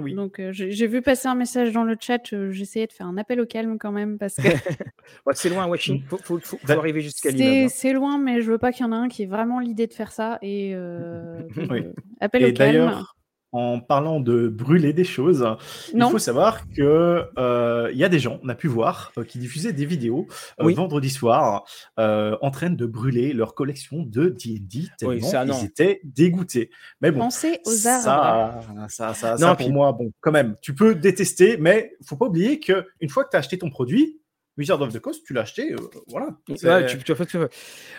Oui. 0.00 0.14
Donc 0.14 0.40
j'ai 0.50 0.86
vu 0.86 1.02
passer 1.02 1.26
un 1.26 1.34
message 1.34 1.72
dans 1.72 1.82
le 1.82 1.96
chat. 1.98 2.22
J'essayais 2.50 2.86
de 2.86 2.92
faire 2.92 3.06
un 3.06 3.16
appel 3.16 3.40
au 3.40 3.46
calme 3.46 3.78
quand 3.78 3.92
même 3.92 4.16
parce 4.16 4.36
que. 4.36 4.42
c'est 5.32 5.48
loin, 5.48 5.66
Washington. 5.66 6.06
Faut, 6.08 6.18
faut, 6.22 6.38
faut, 6.38 6.58
arriver 6.70 7.00
jusqu'à 7.00 7.30
l'immeuble. 7.30 7.64
Hein. 7.64 7.68
C'est 7.68 7.92
loin, 7.92 8.18
mais 8.18 8.40
je 8.40 8.50
veux 8.52 8.58
pas 8.58 8.72
qu'il 8.72 8.86
y 8.86 8.88
en 8.88 8.92
ait 8.92 8.96
un 8.96 9.08
qui 9.08 9.24
ait 9.24 9.26
vraiment 9.26 9.58
l'idée 9.58 9.86
de 9.86 9.94
faire 9.94 10.12
ça. 10.12 10.38
Et 10.40 10.74
appel 12.20 12.44
au 12.44 12.52
calme. 12.52 13.04
En 13.52 13.80
parlant 13.80 14.20
de 14.20 14.48
brûler 14.48 14.92
des 14.92 15.04
choses, 15.04 15.46
il 15.94 16.02
faut 16.02 16.18
savoir 16.18 16.68
que 16.70 17.24
euh, 17.38 17.88
il 17.92 17.98
y 17.98 18.04
a 18.04 18.08
des 18.08 18.18
gens, 18.18 18.38
on 18.42 18.48
a 18.48 18.54
pu 18.54 18.68
voir, 18.68 19.12
euh, 19.16 19.24
qui 19.24 19.38
diffusaient 19.38 19.72
des 19.72 19.86
vidéos 19.86 20.26
euh, 20.60 20.72
vendredi 20.74 21.10
soir 21.10 21.64
en 21.96 22.50
train 22.50 22.70
de 22.70 22.86
brûler 22.86 23.32
leur 23.32 23.54
collection 23.54 24.02
de 24.02 24.28
D&D 24.28 24.88
tellement 24.98 25.44
ils 25.44 25.64
étaient 25.64 26.00
dégoûtés. 26.04 26.70
Mais 27.00 27.10
bon, 27.10 27.20
Pensez 27.20 27.60
aux 27.64 27.70
ça, 27.70 28.60
ça, 28.88 29.14
ça, 29.14 29.36
ça, 29.36 29.54
pour 29.54 29.70
moi, 29.70 29.92
bon, 29.92 30.12
quand 30.20 30.32
même, 30.32 30.56
tu 30.60 30.74
peux 30.74 30.94
détester, 30.94 31.56
mais 31.58 31.96
faut 32.04 32.16
pas 32.16 32.26
oublier 32.26 32.60
que 32.60 32.86
une 33.00 33.08
fois 33.08 33.24
que 33.24 33.30
tu 33.30 33.36
as 33.36 33.40
acheté 33.40 33.58
ton 33.58 33.70
produit, 33.70 34.17
Wizard 34.58 34.82
of 34.82 34.92
the 34.92 34.98
Coast, 34.98 35.24
tu 35.24 35.32
l'as 35.32 35.42
acheté, 35.42 35.72
euh, 35.72 35.76
voilà. 36.08 36.36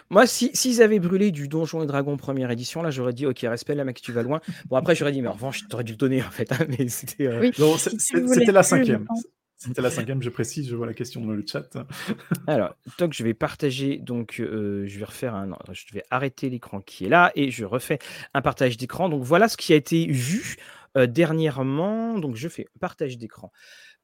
Moi, 0.09 0.27
s'ils 0.27 0.55
si, 0.55 0.83
avaient 0.83 0.99
brûlé 0.99 1.31
du 1.31 1.47
Donjon 1.47 1.81
et 1.81 1.85
Dragon 1.85 2.17
première 2.17 2.51
édition, 2.51 2.81
là, 2.81 2.91
j'aurais 2.91 3.13
dit, 3.13 3.25
ok, 3.25 3.39
respect, 3.43 3.75
la 3.75 3.85
mec, 3.85 4.01
tu 4.01 4.11
vas 4.11 4.23
loin. 4.23 4.41
Bon, 4.67 4.75
après, 4.75 4.93
j'aurais 4.93 5.13
dit, 5.13 5.21
mais 5.21 5.29
en 5.29 5.33
revanche, 5.33 5.67
t'aurais 5.69 5.85
dû 5.85 5.93
le 5.93 5.97
donner, 5.97 6.21
en 6.21 6.29
fait. 6.29 6.51
Hein, 6.51 6.65
mais 6.67 6.89
c'était 6.89 7.27
euh, 7.27 7.49
c'était 7.97 8.51
la 8.51 8.63
cinquième. 8.63 9.07
C'était 9.55 9.81
la 9.81 9.89
cinquième, 9.89 10.21
je 10.21 10.29
précise, 10.29 10.69
je 10.69 10.75
vois 10.75 10.85
la 10.85 10.93
question 10.93 11.25
dans 11.25 11.33
le 11.33 11.43
chat. 11.45 11.69
Alors, 12.47 12.75
donc 12.97 13.13
je 13.13 13.23
vais 13.23 13.33
partager, 13.33 13.97
donc 13.97 14.39
euh, 14.39 14.85
je 14.85 14.99
vais 14.99 15.05
refaire 15.05 15.35
un, 15.35 15.49
je 15.71 15.93
vais 15.93 16.03
arrêter 16.09 16.49
l'écran 16.49 16.79
qui 16.79 17.05
est 17.05 17.09
là 17.09 17.31
et 17.35 17.51
je 17.51 17.65
refais 17.65 17.99
un 18.33 18.41
partage 18.41 18.77
d'écran. 18.77 19.09
Donc 19.09 19.23
voilà 19.23 19.49
ce 19.49 19.57
qui 19.57 19.73
a 19.73 19.75
été 19.75 20.07
vu 20.07 20.55
dernièrement. 20.95 22.17
Donc 22.19 22.37
je 22.37 22.47
fais 22.47 22.67
partage 22.79 23.17
d'écran. 23.17 23.51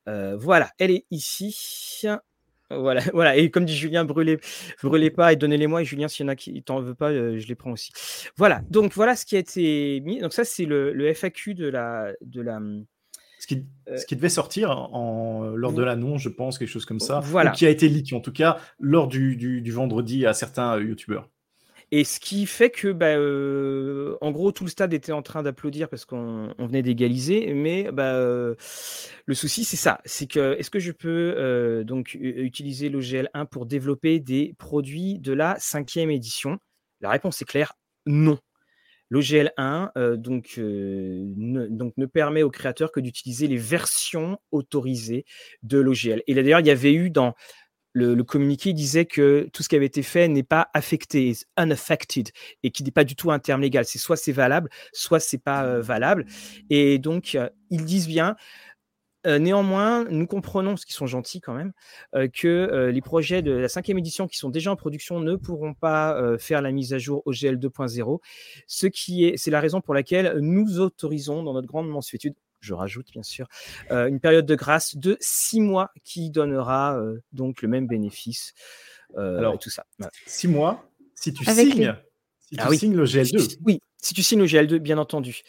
voilà, 0.06 0.72
elle 0.78 0.92
est 0.92 1.06
ici. 1.10 2.06
Voilà, 2.70 3.02
voilà. 3.14 3.36
Et 3.36 3.50
comme 3.52 3.66
dit 3.66 3.76
Julien, 3.76 4.06
brûlez, 4.06 4.40
brûlez 4.84 5.12
pas 5.12 5.34
et 5.34 5.36
donnez-les-moi. 5.36 5.82
Et 5.82 5.86
Julien, 5.86 6.08
s'il 6.08 6.26
y 6.26 6.30
en 6.30 6.32
a 6.32 6.36
qui 6.36 6.62
t'en 6.64 6.82
veut 6.82 6.96
pas, 6.96 7.12
euh, 7.12 7.40
je 7.40 7.48
les 7.48 7.56
prends 7.56 7.72
aussi. 7.72 7.92
Voilà. 8.38 8.62
Donc 8.70 8.94
voilà 8.94 9.16
ce 9.16 9.26
qui 9.26 9.36
a 9.36 9.40
été 9.40 10.02
mis. 10.02 10.20
Donc 10.20 10.34
ça, 10.34 10.44
c'est 10.44 10.66
le, 10.66 10.94
le, 10.94 11.14
FAQ 11.14 11.54
de 11.54 11.68
la, 11.68 12.12
de 12.22 12.42
la. 12.42 12.60
Ce 13.40 13.48
qui, 13.48 13.66
euh, 13.90 13.98
ce 13.98 14.06
qui 14.06 14.16
devait 14.16 14.30
sortir 14.30 14.72
en, 14.72 15.44
lors 15.56 15.74
de 15.74 15.84
l'annonce, 15.84 16.22
je 16.22 16.30
pense, 16.30 16.58
quelque 16.58 16.70
chose 16.70 16.86
comme 16.86 17.00
ça. 17.00 17.20
Voilà. 17.20 17.52
Ou 17.52 17.54
qui 17.54 17.66
a 17.66 17.70
été 17.70 17.88
leak, 17.88 18.14
en 18.14 18.22
tout 18.22 18.32
cas, 18.32 18.58
lors 18.80 19.08
du, 19.08 19.36
du, 19.36 19.62
du 19.62 19.72
vendredi 19.72 20.26
à 20.26 20.34
certains 20.34 20.80
youtubeurs. 20.80 21.30
Et 21.92 22.04
ce 22.04 22.20
qui 22.20 22.46
fait 22.46 22.70
que, 22.70 22.92
bah, 22.92 23.16
euh, 23.16 24.18
en 24.22 24.32
gros, 24.32 24.52
tout 24.52 24.64
le 24.64 24.70
stade 24.70 24.94
était 24.94 25.12
en 25.12 25.22
train 25.22 25.44
d'applaudir 25.44 25.88
parce 25.88 26.06
qu'on 26.06 26.54
venait 26.58 26.82
d'égaliser. 26.82 27.54
Mais 27.54 27.92
bah, 27.92 28.16
euh, 28.16 28.56
le 29.26 29.36
souci, 29.36 29.64
c'est 29.64 29.78
ça. 29.78 30.02
C'est 30.06 30.28
que, 30.28 30.56
est-ce 30.58 30.72
que 30.72 30.80
je 30.80 30.92
peux 30.92 31.36
euh, 31.38 31.84
donc 31.84 32.18
utiliser 32.20 32.90
l'OGL 32.90 33.30
1 33.34 33.46
pour 33.46 33.66
développer 33.66 34.20
des 34.20 34.56
produits 34.58 35.20
de 35.20 35.34
la 35.34 35.58
cinquième 35.60 36.10
édition? 36.10 36.58
La 37.02 37.10
réponse 37.10 37.42
est 37.42 37.46
claire, 37.46 37.74
non. 38.06 38.40
L'OGL 39.12 39.52
1 39.58 39.92
donc, 40.18 40.56
ne, 40.58 41.68
ne 41.68 42.06
permet 42.08 42.42
aux 42.42 42.50
créateurs 42.50 42.92
que 42.92 43.00
d'utiliser 43.00 43.48
les 43.48 43.58
versions 43.58 44.40
autorisées 44.52 45.26
de 45.62 45.78
l'OGL. 45.78 46.24
Et 46.26 46.34
d'ailleurs, 46.34 46.62
il 46.62 46.66
y 46.66 46.72
avait 46.72 46.94
eu 46.94 47.12
dans 47.12 47.36
le, 47.96 48.24
communiqué 48.24 48.74
disait 48.74 49.06
que 49.06 49.50
tout 49.54 49.64
ce 49.64 49.70
qui 49.70 49.76
avait 49.76 49.86
été 49.86 50.04
fait 50.04 50.28
n'est 50.28 50.44
pas 50.44 50.70
affecté, 50.74 51.34
unaffected, 51.58 52.30
et 52.62 52.72
qui 52.72 52.84
n'est 52.84 52.92
pas 52.92 53.06
du 53.06 53.16
tout 53.16 53.32
un 53.32 53.40
terme 53.40 53.62
légal. 53.62 53.86
C'est 53.86 54.00
soit 54.00 54.18
c'est 54.18 54.34
valable, 54.34 54.70
soit 54.94 55.20
c'est 55.20 55.38
pas 55.38 55.66
euh, 55.66 55.82
valable. 55.82 56.26
Et 56.70 57.00
donc, 57.00 57.36
euh, 57.36 57.50
ils 57.70 57.86
disent 57.86 58.08
bien, 58.08 58.36
euh, 59.26 59.40
néanmoins, 59.40 60.06
nous 60.10 60.28
comprenons, 60.28 60.76
ce 60.76 60.86
qui 60.86 60.94
sont 60.94 61.08
gentils 61.08 61.40
quand 61.40 61.54
même, 61.54 61.72
que 62.34 62.90
les 62.94 63.02
projets 63.02 63.42
de 63.42 63.52
la 63.52 63.70
cinquième 63.70 63.98
édition 63.98 64.28
qui 64.28 64.38
sont 64.38 64.50
déjà 64.50 64.72
en 64.72 64.76
production 64.76 65.20
ne 65.20 65.36
pourront 65.36 65.74
pas 65.74 66.38
faire 66.38 66.62
la 66.62 66.72
mise 66.72 66.94
à 66.94 67.00
jour 67.00 67.24
au 67.26 67.32
GL 67.32 67.58
2.0. 67.58 68.20
Ce 68.68 68.88
qui 68.88 69.26
est, 69.26 69.38
c'est 69.38 69.52
la 69.52 69.62
raison 69.62 69.82
pour 69.82 69.96
laquelle 69.96 70.38
nous 70.42 70.80
autorisons 70.80 71.44
dans 71.44 71.54
notre 71.54 71.68
grande 71.68 71.90
mensuétude 71.90 72.36
je 72.66 72.74
rajoute 72.74 73.12
bien 73.12 73.24
sûr, 73.24 73.48
euh, 73.92 74.08
une 74.08 74.20
période 74.20 74.46
de 74.46 74.56
grâce 74.56 74.96
de 74.98 75.18
six 75.20 75.62
mois 75.62 75.92
qui 76.04 76.30
donnera 76.30 76.98
euh, 76.98 77.20
donc 77.32 77.62
le 77.62 77.68
même 77.68 77.88
bénéfice. 77.88 78.54
Euh, 79.18 79.38
Alors, 79.38 79.60
tout 79.60 79.70
ça. 79.70 79.86
Six 80.26 80.48
mois, 80.48 80.90
si 81.14 81.34
tu 81.34 81.46
signes, 81.46 81.96
si 82.42 82.56
ah 82.58 82.68
tu 82.70 82.78
signes 82.78 82.96
le 82.96 83.06
GL2. 83.06 83.58
Oui, 83.64 83.80
si 84.02 84.14
tu 84.14 84.24
signes 84.24 84.40
le 84.40 84.46
GL2, 84.46 84.80
bien 84.80 84.98
entendu. 84.98 85.42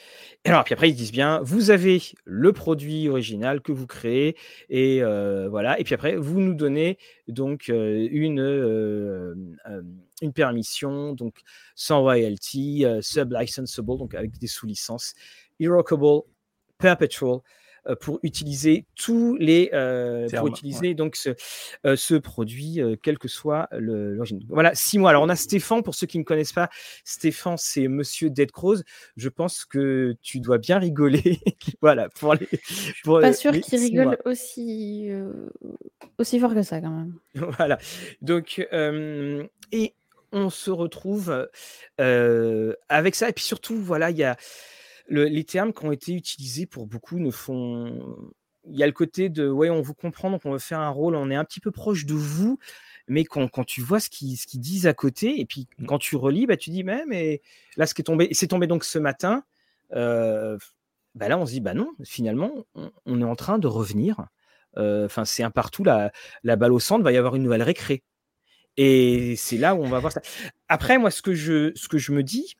Et 0.45 0.51
alors, 0.51 0.65
puis 0.65 0.75
après, 0.75 0.91
ils 0.91 0.95
disent 0.95 1.13
bien, 1.13 1.41
vous 1.43 1.71
avez 1.71 2.01
le 2.25 2.53
produit 2.53 3.09
original 3.09 3.61
que 3.61 3.73
vous 3.73 3.87
créez, 3.87 4.37
et 4.69 5.01
voilà. 5.51 5.81
Et 5.81 5.85
puis 5.85 5.95
après, 5.95 6.17
vous 6.17 6.41
nous 6.41 6.55
donnez 6.55 6.99
donc 7.29 7.69
une, 7.69 8.41
une 10.23 10.33
permission, 10.33 11.13
donc 11.13 11.41
sans 11.75 12.01
royalty, 12.03 12.85
sub-licensable, 13.01 13.99
donc 13.99 14.15
avec 14.15 14.39
des 14.39 14.47
sous-licences, 14.47 15.15
irrevocable 15.59 16.23
Perpetual 16.79 17.41
euh, 17.89 17.95
pour 17.95 18.19
utiliser 18.23 18.87
tous 18.97 19.37
les 19.37 19.71
euh, 19.73 20.29
pour 20.37 20.49
utiliser 20.49 20.95
donc 20.95 21.17
ce, 21.17 21.31
euh, 21.87 21.97
ce 21.97 22.15
produit 22.15 22.81
quel 23.03 23.19
que 23.19 23.29
soit 23.29 23.69
l'origine. 23.73 24.45
Voilà 24.49 24.75
six 24.75 24.99
mois. 24.99 25.11
Alors 25.11 25.23
on 25.23 25.29
a 25.29 25.37
Stéphane 25.37 25.83
pour 25.83 25.95
ceux 25.95 26.07
qui 26.07 26.19
ne 26.19 26.25
connaissent 26.25 26.53
pas. 26.53 26.69
Stéphane 27.05 27.57
c'est 27.59 27.89
Monsieur 27.89 28.31
Dead 28.31 28.51
Crows. 28.51 28.79
Je 29.17 29.29
pense 29.29 29.65
que 29.65 30.17
tu 30.23 30.41
dois 30.41 30.59
bien 30.59 30.79
rigoler. 30.79 31.41
voilà 31.81 32.09
pour 32.09 32.35
les. 32.35 32.49
Pour, 33.05 33.21
pas 33.21 33.33
sûr 33.33 33.53
qu'il 33.53 33.79
rigole 33.79 34.19
aussi 34.25 35.09
aussi 36.19 36.41
fort 36.41 36.55
que 36.55 36.63
ça 36.63 36.81
quand 36.81 36.91
même. 36.91 37.15
voilà 37.57 37.79
donc 38.21 38.67
et 39.73 39.95
on 40.33 40.51
se 40.51 40.71
retrouve 40.71 41.49
avec 41.99 43.15
ça 43.15 43.29
et 43.29 43.33
puis 43.33 43.45
surtout 43.45 43.77
voilà 43.77 44.11
il 44.11 44.17
y 44.17 44.25
a 44.25 44.37
les 45.09 45.45
termes 45.45 45.73
qui 45.73 45.85
ont 45.85 45.93
été 45.93 46.13
utilisés 46.13 46.67
pour 46.67 46.87
beaucoup 46.87 47.19
ne 47.19 47.31
font. 47.31 48.29
Il 48.69 48.77
y 48.77 48.83
a 48.83 48.87
le 48.87 48.93
côté 48.93 49.29
de 49.29 49.49
ouais, 49.49 49.71
on 49.71 49.81
vous 49.81 49.95
comprend, 49.95 50.31
donc 50.31 50.43
on 50.45 50.53
veut 50.53 50.59
faire 50.59 50.81
un 50.81 50.89
rôle, 50.89 51.15
on 51.15 51.31
est 51.31 51.37
un 51.37 51.45
petit 51.45 51.61
peu 51.61 51.71
proche 51.71 52.05
de 52.05 52.15
vous, 52.15 52.59
mais 53.07 53.25
quand, 53.25 53.47
quand 53.49 53.65
tu 53.65 53.81
vois 53.81 54.01
ce 54.01 54.11
qu'ils 54.11 54.37
disent 54.55 54.87
à 54.87 54.95
côté, 54.95 55.41
et 55.41 55.47
puis 55.47 55.69
mmh. 55.79 55.87
quand 55.87 55.99
tu 55.99 56.17
relis, 56.17 56.47
bah, 56.47 56.57
tu 56.57 56.71
dis 56.71 56.83
mais, 56.83 57.05
mais 57.07 57.43
là, 57.77 57.87
ce 57.87 57.95
qui 57.95 58.03
est 58.03 58.05
tombé, 58.05 58.29
c'est 58.33 58.49
tombé 58.49 58.67
donc 58.67 58.85
ce 58.85 58.99
matin, 58.99 59.45
euh, 59.95 60.59
bah 61.15 61.29
là, 61.29 61.39
on 61.39 61.47
se 61.47 61.53
dit 61.53 61.61
bah 61.61 61.75
non, 61.75 61.93
finalement, 62.05 62.53
on, 63.07 63.21
est 63.21 63.25
en 63.25 63.37
train 63.37 63.59
de 63.59 63.67
revenir. 63.69 64.27
Euh, 64.77 65.07
enfin, 65.07 65.25
c'est 65.25 65.43
un 65.43 65.51
partout, 65.51 65.85
la, 65.85 66.13
la 66.43 66.57
balle 66.57 66.73
au 66.73 66.81
centre, 66.81 67.05
va 67.05 67.13
y 67.13 67.17
avoir 67.17 67.37
une 67.37 67.45
nouvelle 67.45 67.63
récré. 67.63 68.03
Et 68.77 69.37
c'est 69.37 69.57
là 69.57 69.75
où 69.75 69.83
on 69.83 69.89
va 69.89 69.99
voir 70.01 70.13
ça. 70.13 70.21
Après, 70.69 70.99
moi, 70.99 71.11
ce 71.11 71.23
que 71.23 71.35
je, 71.35 71.73
ce 71.75 71.89
que 71.89 71.99
je 71.99 72.13
me 72.13 72.23
dis, 72.23 72.57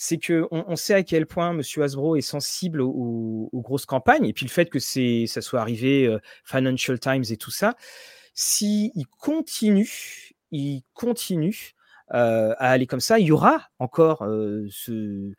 c'est 0.00 0.18
que 0.18 0.46
on, 0.52 0.76
sait 0.76 0.94
à 0.94 1.02
quel 1.02 1.26
point 1.26 1.50
M. 1.50 1.60
Hasbro 1.82 2.14
est 2.14 2.20
sensible 2.20 2.80
aux, 2.80 3.50
grosses 3.52 3.84
campagnes, 3.84 4.26
et 4.26 4.32
puis 4.32 4.46
le 4.46 4.50
fait 4.50 4.70
que 4.70 4.78
ça 4.78 5.42
soit 5.42 5.60
arrivé 5.60 6.06
euh, 6.06 6.20
Financial 6.44 6.98
Times 6.98 7.24
et 7.28 7.36
tout 7.36 7.50
ça, 7.50 7.74
s'il 8.32 9.06
continue, 9.18 10.32
il 10.52 10.82
continue 10.94 11.74
euh, 12.14 12.54
à 12.58 12.70
aller 12.70 12.86
comme 12.86 13.00
ça, 13.00 13.18
il 13.18 13.26
y 13.26 13.32
aura 13.32 13.68
encore 13.80 14.22
euh, 14.22 14.68
ce, 14.70 15.32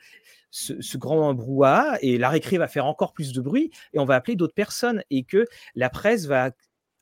ce, 0.51 0.97
grand 0.97 1.33
brouhaha, 1.33 1.97
et 2.01 2.17
la 2.17 2.27
récré 2.27 2.57
va 2.57 2.67
faire 2.67 2.85
encore 2.85 3.13
plus 3.13 3.31
de 3.31 3.39
bruit, 3.39 3.71
et 3.93 3.99
on 3.99 4.05
va 4.05 4.15
appeler 4.15 4.35
d'autres 4.35 4.53
personnes, 4.53 5.03
et 5.09 5.23
que 5.23 5.45
la 5.75 5.89
presse 5.89 6.25
va 6.25 6.51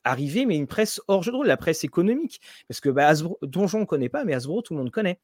arriver, 0.04 0.46
mais 0.46 0.56
une 0.56 0.68
presse 0.68 1.00
hors 1.08 1.24
jeu 1.24 1.32
de 1.32 1.36
rôle, 1.36 1.48
la 1.48 1.56
presse 1.56 1.82
économique, 1.82 2.40
parce 2.68 2.78
que 2.80 2.88
bah, 2.88 3.08
Hasbro, 3.08 3.36
Donjon 3.42 3.78
on 3.78 3.80
ne 3.80 3.86
connaît 3.86 4.08
pas, 4.08 4.24
mais 4.24 4.34
Hasbro, 4.34 4.62
tout 4.62 4.74
le 4.74 4.78
monde 4.78 4.92
connaît. 4.92 5.18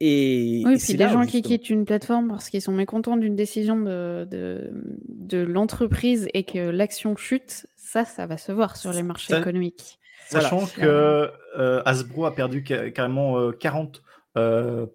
Et, 0.00 0.62
oui, 0.66 0.76
puis 0.78 0.94
des 0.94 1.08
gens 1.08 1.24
qui 1.24 1.40
quittent 1.40 1.70
une 1.70 1.84
plateforme 1.84 2.28
parce 2.28 2.50
qu'ils 2.50 2.60
sont 2.60 2.72
mécontents 2.72 3.16
d'une 3.16 3.36
décision 3.36 3.80
de, 3.80 4.26
de, 4.28 5.38
l'entreprise 5.38 6.28
et 6.34 6.44
que 6.44 6.58
l'action 6.58 7.16
chute, 7.16 7.66
ça, 7.76 8.04
ça 8.04 8.26
va 8.26 8.36
se 8.36 8.52
voir 8.52 8.76
sur 8.76 8.92
les 8.92 9.02
marchés 9.02 9.36
économiques. 9.36 9.98
Sachant 10.28 10.66
que 10.66 11.30
euh, 11.58 11.82
Hasbro 11.84 12.24
a 12.24 12.34
perdu 12.34 12.64
carrément 12.64 13.52
40 13.52 14.02
euh, 14.36 14.86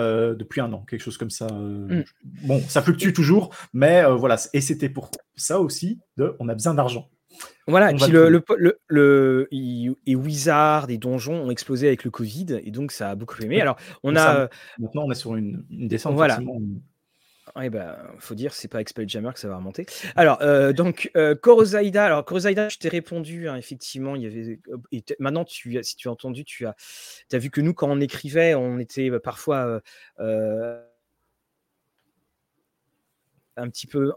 euh, 0.00 0.34
depuis 0.34 0.60
un 0.60 0.72
an, 0.72 0.84
quelque 0.88 1.02
chose 1.02 1.18
comme 1.18 1.30
ça. 1.30 1.46
Mm. 1.48 2.04
Bon, 2.24 2.62
ça 2.68 2.80
fluctue 2.80 3.12
toujours, 3.12 3.54
mais 3.74 4.04
voilà. 4.16 4.36
Et 4.54 4.60
c'était 4.60 4.88
pour 4.88 5.10
ça 5.36 5.60
aussi 5.60 6.00
de, 6.16 6.34
on 6.40 6.48
a 6.48 6.54
besoin 6.54 6.74
d'argent. 6.74 7.10
Voilà, 7.66 7.90
et 7.90 7.94
puis 7.94 8.12
le, 8.12 8.28
le, 8.28 8.78
le, 8.86 9.48
et 9.50 10.14
Wizard 10.14 10.90
et 10.90 10.98
Donjons 10.98 11.34
ont 11.34 11.50
explosé 11.50 11.88
avec 11.88 12.04
le 12.04 12.10
Covid, 12.10 12.60
et 12.64 12.70
donc 12.70 12.92
ça 12.92 13.10
a 13.10 13.14
beaucoup 13.14 13.42
aimé. 13.42 13.60
Alors, 13.60 13.76
on 14.02 14.14
a. 14.16 14.48
maintenant, 14.78 15.04
on 15.04 15.10
est 15.10 15.16
sur 15.16 15.36
une, 15.36 15.64
descente. 15.70 16.14
Voilà. 16.14 16.38
Oui, 17.56 17.70
bah, 17.70 18.12
faut 18.18 18.34
dire, 18.34 18.52
c'est 18.52 18.68
pas 18.68 18.82
Jammer 19.06 19.32
que 19.32 19.40
ça 19.40 19.48
va 19.48 19.56
remonter. 19.56 19.86
Alors, 20.14 20.42
euh, 20.42 20.74
donc, 20.74 21.10
euh, 21.16 21.34
Korozaida, 21.34 22.04
alors 22.04 22.24
Korozaida, 22.24 22.68
je 22.68 22.76
t'ai 22.76 22.90
répondu, 22.90 23.48
hein, 23.48 23.56
effectivement, 23.56 24.14
il 24.14 24.22
y 24.22 24.26
avait. 24.26 24.60
Et 24.92 25.02
maintenant, 25.20 25.44
tu, 25.44 25.82
si 25.82 25.96
tu 25.96 26.08
as 26.08 26.10
entendu, 26.10 26.44
tu 26.44 26.66
as, 26.66 26.74
as 27.32 27.38
vu 27.38 27.50
que 27.50 27.62
nous, 27.62 27.72
quand 27.72 27.88
on 27.88 28.00
écrivait, 28.00 28.54
on 28.54 28.78
était 28.78 29.10
euh, 29.10 29.20
parfois 29.20 29.80
euh, 30.20 30.82
un 33.56 33.70
petit 33.70 33.86
peu 33.86 34.12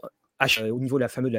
euh, 0.58 0.70
au 0.70 0.78
niveau 0.78 0.96
de, 0.98 1.02
la 1.02 1.08
fameuse, 1.08 1.32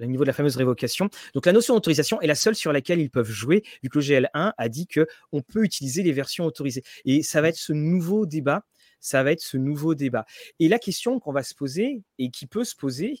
niveau 0.00 0.24
de 0.24 0.26
la 0.26 0.32
fameuse 0.32 0.56
révocation. 0.56 1.08
Donc 1.34 1.46
la 1.46 1.52
notion 1.52 1.74
d'autorisation 1.74 2.20
est 2.20 2.26
la 2.26 2.34
seule 2.34 2.54
sur 2.54 2.72
laquelle 2.72 3.00
ils 3.00 3.10
peuvent 3.10 3.30
jouer, 3.30 3.62
vu 3.82 3.88
que 3.88 3.98
le 3.98 4.04
GL1 4.04 4.52
a 4.56 4.68
dit 4.68 4.86
qu'on 4.86 5.42
peut 5.42 5.64
utiliser 5.64 6.02
les 6.02 6.12
versions 6.12 6.44
autorisées. 6.44 6.82
Et 7.04 7.22
ça 7.22 7.40
va 7.40 7.48
être 7.48 7.56
ce 7.56 7.72
nouveau 7.72 8.26
débat 8.26 8.64
ça 8.98 9.22
va 9.22 9.30
être 9.30 9.42
ce 9.42 9.56
nouveau 9.56 9.94
débat. 9.94 10.24
Et 10.58 10.68
la 10.68 10.80
question 10.80 11.20
qu'on 11.20 11.30
va 11.30 11.44
se 11.44 11.54
poser 11.54 12.02
et 12.18 12.30
qui 12.30 12.46
peut 12.46 12.64
se 12.64 12.74
poser, 12.74 13.20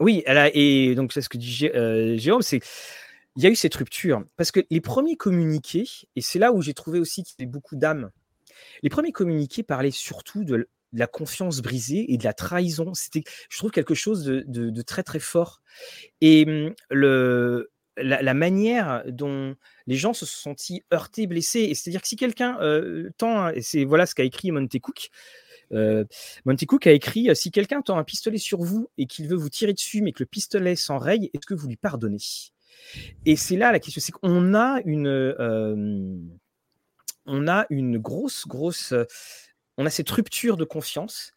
oui, 0.00 0.22
elle 0.24 0.38
a, 0.38 0.50
et 0.54 0.94
donc 0.94 1.12
c'est 1.12 1.20
ce 1.20 1.28
que 1.28 1.36
dit 1.36 1.68
Jérôme, 2.18 2.40
c'est 2.40 2.60
il 3.36 3.42
y 3.42 3.46
a 3.46 3.50
eu 3.50 3.56
cette 3.56 3.74
rupture 3.74 4.24
parce 4.36 4.50
que 4.50 4.60
les 4.70 4.80
premiers 4.80 5.16
communiqués, 5.16 5.88
et 6.16 6.20
c'est 6.20 6.38
là 6.38 6.52
où 6.52 6.62
j'ai 6.62 6.74
trouvé 6.74 6.98
aussi 6.98 7.22
qu'il 7.22 7.34
y 7.38 7.42
avait 7.42 7.50
beaucoup 7.50 7.76
d'âmes. 7.76 8.10
Les 8.82 8.90
premiers 8.90 9.12
communiqués 9.12 9.62
parlaient 9.62 9.90
surtout 9.90 10.44
de 10.44 10.68
la 10.92 11.06
confiance 11.06 11.60
brisée 11.60 12.12
et 12.12 12.18
de 12.18 12.24
la 12.24 12.32
trahison. 12.32 12.94
C'était, 12.94 13.24
je 13.48 13.58
trouve, 13.58 13.70
quelque 13.70 13.94
chose 13.94 14.24
de, 14.24 14.82
très 14.82 15.02
très 15.02 15.20
fort. 15.20 15.62
Et 16.20 16.44
mmh, 16.44 16.74
le, 16.90 17.70
la, 17.96 18.34
manière 18.34 19.04
dont 19.06 19.54
les 19.86 19.96
gens 19.96 20.12
se 20.12 20.26
sont 20.26 20.50
sentis 20.50 20.82
heurtés, 20.92 21.26
blessés, 21.26 21.72
c'est-à-dire 21.74 22.02
que 22.02 22.08
si 22.08 22.16
quelqu'un 22.16 22.58
euh, 22.60 23.10
tend, 23.18 23.48
et 23.48 23.62
c'est 23.62 23.84
voilà 23.84 24.06
ce 24.06 24.14
qu'a 24.14 24.24
écrit 24.24 24.50
Monte 24.50 24.78
Cook, 24.80 25.10
euh, 25.72 26.04
Monte 26.44 26.64
Cook 26.66 26.86
a 26.86 26.92
écrit 26.92 27.34
si 27.34 27.50
quelqu'un 27.50 27.82
tend 27.82 27.98
un 27.98 28.04
pistolet 28.04 28.38
sur 28.38 28.60
vous 28.60 28.88
et 28.98 29.06
qu'il 29.06 29.28
veut 29.28 29.36
vous 29.36 29.50
tirer 29.50 29.72
dessus, 29.72 30.02
mais 30.02 30.12
que 30.12 30.22
le 30.22 30.26
pistolet 30.26 30.76
s'enraye, 30.76 31.30
est-ce 31.32 31.46
que 31.46 31.54
vous 31.54 31.68
lui 31.68 31.76
pardonnez? 31.76 32.18
Et 33.26 33.36
c'est 33.36 33.56
là 33.56 33.72
la 33.72 33.80
question, 33.80 34.00
c'est 34.04 34.12
qu'on 34.12 34.54
a 34.54 34.80
une, 34.84 35.06
euh, 35.06 36.16
on 37.26 37.48
a 37.48 37.66
une 37.70 37.98
grosse, 37.98 38.46
grosse, 38.46 38.94
on 39.78 39.86
a 39.86 39.90
cette 39.90 40.10
rupture 40.10 40.56
de 40.56 40.64
confiance. 40.64 41.32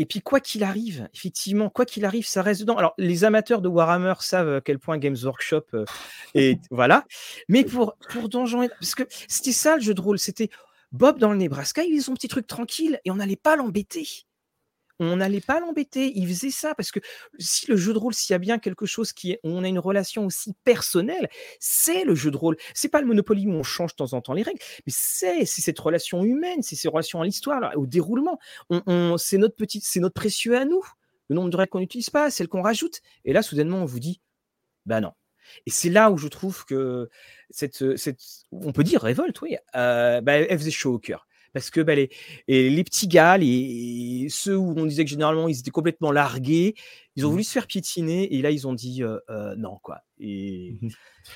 Et 0.00 0.06
puis, 0.06 0.20
quoi 0.20 0.38
qu'il 0.38 0.62
arrive, 0.62 1.08
effectivement, 1.12 1.70
quoi 1.70 1.84
qu'il 1.84 2.04
arrive, 2.04 2.26
ça 2.26 2.40
reste 2.40 2.60
dedans. 2.60 2.76
Alors, 2.76 2.94
les 2.98 3.24
amateurs 3.24 3.60
de 3.60 3.68
Warhammer 3.68 4.14
savent 4.20 4.54
à 4.54 4.60
quel 4.60 4.78
point 4.78 4.96
Games 4.96 5.16
Workshop 5.20 5.64
est. 6.34 6.60
voilà. 6.70 7.04
Mais 7.48 7.64
pour, 7.64 7.96
pour 8.10 8.28
Donjon. 8.28 8.68
Parce 8.68 8.94
que 8.94 9.02
c'était 9.26 9.52
ça 9.52 9.76
le 9.76 9.82
jeu 9.82 9.94
de 9.94 10.00
rôle. 10.00 10.20
C'était 10.20 10.50
Bob 10.92 11.18
dans 11.18 11.30
le 11.30 11.36
Nebraska, 11.36 11.82
il 11.82 11.92
faisait 11.92 12.02
son 12.02 12.14
petit 12.14 12.28
truc 12.28 12.46
tranquille 12.46 13.00
et 13.04 13.10
on 13.10 13.16
n'allait 13.16 13.36
pas 13.36 13.56
l'embêter 13.56 14.08
on 15.00 15.16
n'allait 15.16 15.40
pas 15.40 15.60
l'embêter. 15.60 16.12
Il 16.16 16.26
faisait 16.28 16.50
ça 16.50 16.74
parce 16.74 16.90
que 16.90 17.00
si 17.38 17.66
le 17.70 17.76
jeu 17.76 17.92
de 17.92 17.98
rôle, 17.98 18.14
s'il 18.14 18.32
y 18.32 18.36
a 18.36 18.38
bien 18.38 18.58
quelque 18.58 18.86
chose 18.86 19.12
qui 19.12 19.32
est, 19.32 19.40
on 19.44 19.64
a 19.64 19.68
une 19.68 19.78
relation 19.78 20.26
aussi 20.26 20.54
personnelle, 20.64 21.28
c'est 21.60 22.04
le 22.04 22.14
jeu 22.14 22.30
de 22.30 22.36
rôle. 22.36 22.56
C'est 22.74 22.88
pas 22.88 23.00
le 23.00 23.06
Monopoly 23.06 23.46
où 23.46 23.52
on 23.52 23.62
change 23.62 23.92
de 23.92 23.96
temps 23.96 24.12
en 24.12 24.20
temps 24.20 24.32
les 24.32 24.42
règles, 24.42 24.60
mais 24.86 24.92
c'est 24.92 25.44
cette 25.44 25.78
relation 25.78 26.24
humaine, 26.24 26.62
c'est 26.62 26.76
ces 26.76 26.88
relations 26.88 27.20
à 27.20 27.24
l'histoire, 27.24 27.72
au 27.76 27.86
déroulement. 27.86 28.38
C'est 29.18 29.38
notre 29.38 29.56
petit, 29.56 29.80
c'est 29.82 30.00
notre 30.00 30.14
précieux 30.14 30.56
à 30.56 30.64
nous. 30.64 30.82
Le 31.28 31.36
nombre 31.36 31.50
de 31.50 31.56
règles 31.56 31.70
qu'on 31.70 31.80
n'utilise 31.80 32.10
pas, 32.10 32.30
celles 32.30 32.48
qu'on 32.48 32.62
rajoute. 32.62 33.00
Et 33.26 33.34
là, 33.34 33.42
soudainement, 33.42 33.78
on 33.78 33.84
vous 33.84 34.00
dit, 34.00 34.22
bah 34.86 35.00
non. 35.00 35.12
Et 35.66 35.70
c'est 35.70 35.90
là 35.90 36.10
où 36.10 36.16
je 36.16 36.28
trouve 36.28 36.64
que 36.64 37.08
cette, 37.50 37.96
cette 37.96 38.20
on 38.52 38.72
peut 38.72 38.84
dire 38.84 39.02
révolte, 39.02 39.40
oui, 39.42 39.56
euh, 39.76 40.20
bah, 40.20 40.34
elle 40.34 40.58
faisait 40.58 40.70
chaud 40.70 40.94
au 40.94 40.98
cœur 40.98 41.27
parce 41.52 41.70
que 41.70 41.80
bah, 41.80 41.94
les, 41.94 42.10
les, 42.46 42.84
petits 42.84 43.08
gars, 43.08 43.36
les, 43.38 44.26
ceux 44.30 44.56
où 44.56 44.74
on 44.76 44.86
disait 44.86 45.04
que 45.04 45.10
généralement 45.10 45.48
ils 45.48 45.58
étaient 45.58 45.70
complètement 45.70 46.12
largués, 46.12 46.74
ils 47.16 47.26
ont 47.26 47.28
mmh 47.28 47.32
voulu 47.32 47.44
se 47.44 47.52
faire 47.52 47.66
piétiner 47.66 48.34
et 48.34 48.42
là 48.42 48.50
ils 48.50 48.66
ont 48.66 48.74
dit 48.74 49.02
euh, 49.02 49.18
euh, 49.30 49.54
non 49.56 49.78
quoi. 49.82 50.00
Et, 50.20 50.78
mmh 50.80 50.88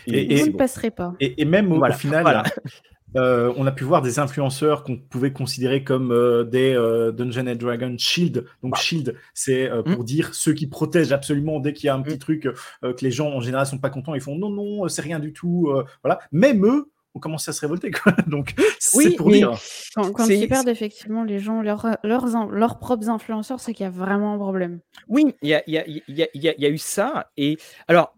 et, 0.07 0.45
ne 0.45 0.91
pas. 0.91 1.15
Et, 1.21 1.45
même 1.45 1.71
au, 1.71 1.85
final, 1.93 2.45
euh, 3.17 3.53
on 3.57 3.67
a 3.67 3.73
pu 3.73 3.85
voir 3.85 4.01
des 4.01 4.19
influenceurs 4.19 4.85
qu'on 4.85 4.97
pouvait 4.97 5.33
considérer 5.33 5.85
comme 5.85 6.09
des 6.51 6.73
Dungeon 7.15 7.47
and 7.47 7.57
Dragon 7.57 7.95
Shield. 7.99 8.47
Donc 8.63 8.77
Shield, 8.77 9.17
c'est 9.35 9.69
pour 9.85 10.03
mmh. 10.03 10.05
dire 10.05 10.35
ceux 10.35 10.55
qui 10.55 10.67
protègent 10.67 11.13
absolument 11.13 11.61
dès 11.61 11.73
qu'il 11.73 11.89
y 11.89 11.91
a 11.91 11.95
un 11.95 12.03
petit 12.03 12.19
truc 12.19 12.49
que 12.83 13.05
les 13.05 13.11
gens 13.11 13.29
en 13.31 13.41
général 13.41 13.67
sont 13.67 13.79
pas 13.79 13.91
contents, 13.91 14.15
ils 14.15 14.23
font 14.23 14.37
non 14.37 14.51
non, 14.51 14.89
c'est 14.89 15.03
rien 15.03 15.19
du 15.19 15.33
tout. 15.33 15.71
voilà. 16.03 16.21
Même 16.31 16.65
eux 16.65 16.93
on 17.15 17.21
commence 17.21 17.49
à 17.49 17.53
se 17.53 17.61
révolter. 17.61 17.91
Quoi. 17.91 18.13
Donc, 18.27 18.55
c'est 18.79 19.17
pour 19.17 19.31
dire. 19.31 19.53
Quand, 19.95 20.11
quand 20.13 20.27
ils 20.29 20.49
perdent 20.49 20.69
effectivement 20.69 21.25
les 21.25 21.39
gens, 21.39 21.63
leurs, 21.63 21.99
leurs, 22.03 22.27
leurs 22.51 22.79
propres 22.79 23.09
influenceurs, 23.09 23.61
c'est 23.61 23.75
qu'il 23.75 23.85
y 23.85 23.87
a 23.87 23.91
vraiment 23.91 24.35
un 24.35 24.39
problème. 24.39 24.81
Oui, 25.09 25.35
il 25.43 25.49
y 25.49 25.55
a, 25.55 25.63
y, 25.69 25.79
a, 25.79 25.85
y, 25.87 26.23
a, 26.23 26.27
y 26.35 26.67
a, 26.67 26.69
eu 26.69 26.79
ça. 26.79 27.31
Et 27.37 27.59
alors, 27.89 28.15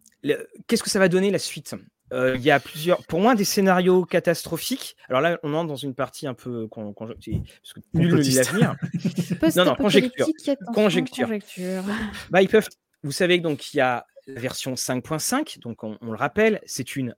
qu'est-ce 0.66 0.82
que 0.82 0.90
ça 0.90 0.98
va 0.98 1.08
donner 1.08 1.30
la 1.30 1.38
suite? 1.38 1.74
Euh, 2.12 2.36
il 2.36 2.42
y 2.42 2.50
a 2.50 2.60
plusieurs, 2.60 3.04
pour 3.06 3.20
moi, 3.20 3.34
des 3.34 3.44
scénarios 3.44 4.04
catastrophiques. 4.04 4.96
Alors 5.08 5.20
là, 5.20 5.38
on 5.42 5.52
entre 5.54 5.68
dans 5.68 5.76
une 5.76 5.94
partie 5.94 6.26
un 6.26 6.34
peu 6.34 6.68
con, 6.68 6.92
parce 6.92 7.16
que 7.18 7.80
nul 7.94 8.14
ne 8.14 8.20
lit 8.20 8.34
l'avenir. 8.34 8.76
non, 9.56 9.64
non, 9.64 9.74
conjecture. 9.74 10.26
Conjecture. 10.74 11.26
conjecture. 11.26 11.82
Bah, 12.30 12.42
ils 12.42 12.48
peuvent. 12.48 12.68
Vous 13.02 13.12
savez 13.12 13.38
donc 13.38 13.74
il 13.74 13.78
y 13.78 13.80
a 13.80 14.06
la 14.26 14.40
version 14.40 14.74
5.5. 14.74 15.60
Donc 15.60 15.82
on, 15.82 15.98
on, 16.00 16.12
le 16.12 16.16
rappelle, 16.16 16.60
c'est 16.66 16.96
une 16.96 17.14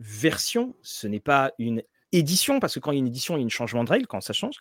version, 0.00 0.74
ce 0.82 1.06
n'est 1.06 1.20
pas 1.20 1.52
une 1.58 1.82
édition, 2.12 2.58
parce 2.58 2.74
que 2.74 2.80
quand 2.80 2.90
il 2.90 2.96
y 2.96 2.98
a 2.98 3.00
une 3.00 3.06
édition, 3.06 3.36
il 3.36 3.40
y 3.40 3.42
a 3.42 3.46
un 3.46 3.50
changement 3.50 3.84
de 3.84 3.90
règle 3.90 4.06
quand 4.06 4.20
ça 4.20 4.32
change. 4.32 4.56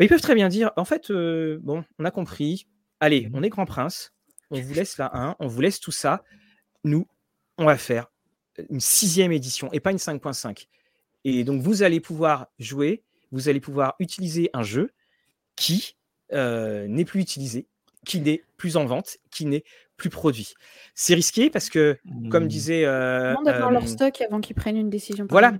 ils 0.00 0.08
peuvent 0.08 0.22
très 0.22 0.34
bien 0.34 0.48
dire, 0.48 0.70
en 0.76 0.84
fait, 0.84 1.10
euh, 1.10 1.58
bon, 1.62 1.84
on 1.98 2.04
a 2.04 2.10
compris, 2.10 2.66
allez, 3.00 3.28
on 3.34 3.42
est 3.42 3.50
grand 3.50 3.66
prince, 3.66 4.12
on 4.50 4.60
vous 4.60 4.74
laisse 4.74 4.96
la 4.98 5.10
1, 5.14 5.36
on 5.40 5.46
vous 5.46 5.60
laisse 5.60 5.80
tout 5.80 5.92
ça, 5.92 6.22
nous, 6.84 7.06
on 7.58 7.64
va 7.64 7.76
faire 7.76 8.10
une 8.70 8.80
sixième 8.80 9.32
édition 9.32 9.70
et 9.72 9.80
pas 9.80 9.90
une 9.90 9.98
5.5. 9.98 10.68
Et 11.24 11.44
donc, 11.44 11.62
vous 11.62 11.82
allez 11.82 12.00
pouvoir 12.00 12.46
jouer, 12.58 13.02
vous 13.32 13.48
allez 13.48 13.60
pouvoir 13.60 13.96
utiliser 13.98 14.50
un 14.52 14.62
jeu 14.62 14.90
qui 15.56 15.96
euh, 16.32 16.86
n'est 16.86 17.04
plus 17.04 17.20
utilisé, 17.20 17.66
qui 18.06 18.20
n'est 18.20 18.44
plus 18.56 18.76
en 18.76 18.86
vente, 18.86 19.18
qui 19.30 19.46
n'est 19.46 19.64
plus 19.96 20.10
produit. 20.10 20.54
C'est 20.94 21.14
risqué 21.14 21.50
parce 21.50 21.70
que, 21.70 21.98
comme 22.30 22.44
mmh. 22.44 22.48
disait. 22.48 22.84
Euh, 22.84 23.34
d'avoir 23.44 23.70
leur 23.70 23.88
stock 23.88 24.20
avant 24.20 24.40
qu'ils 24.40 24.56
prennent 24.56 24.76
une 24.76 24.90
décision. 24.90 25.26
Voilà. 25.30 25.54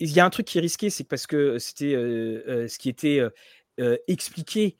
Il 0.00 0.12
y 0.12 0.20
a 0.20 0.24
un 0.24 0.30
truc 0.30 0.46
qui 0.46 0.58
est 0.58 0.60
risqué, 0.60 0.90
c'est 0.90 1.04
parce 1.04 1.26
que 1.26 1.58
c'était 1.58 1.94
euh, 1.94 2.44
euh, 2.46 2.68
ce 2.68 2.78
qui 2.78 2.88
était 2.88 3.20
euh, 3.80 3.96
expliqué 4.06 4.76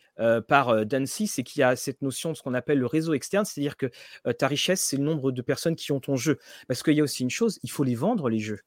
par 0.48 0.86
Dancy, 0.86 1.26
c'est 1.26 1.42
qu'il 1.42 1.60
y 1.60 1.62
a 1.62 1.76
cette 1.76 2.00
notion 2.00 2.32
de 2.32 2.36
ce 2.36 2.42
qu'on 2.42 2.54
appelle 2.54 2.78
le 2.78 2.86
réseau 2.86 3.12
externe, 3.12 3.44
c'est-à-dire 3.44 3.76
que 3.76 3.90
ta 4.38 4.48
richesse, 4.48 4.80
c'est 4.80 4.96
le 4.96 5.04
nombre 5.04 5.30
de 5.30 5.42
personnes 5.42 5.76
qui 5.76 5.92
ont 5.92 6.00
ton 6.00 6.16
jeu. 6.16 6.38
Parce 6.68 6.82
qu'il 6.82 6.94
y 6.94 7.00
a 7.00 7.02
aussi 7.02 7.22
une 7.22 7.30
chose, 7.30 7.58
il 7.62 7.70
faut 7.70 7.84
les 7.84 7.94
vendre, 7.94 8.30
les 8.30 8.38
jeux. 8.38 8.60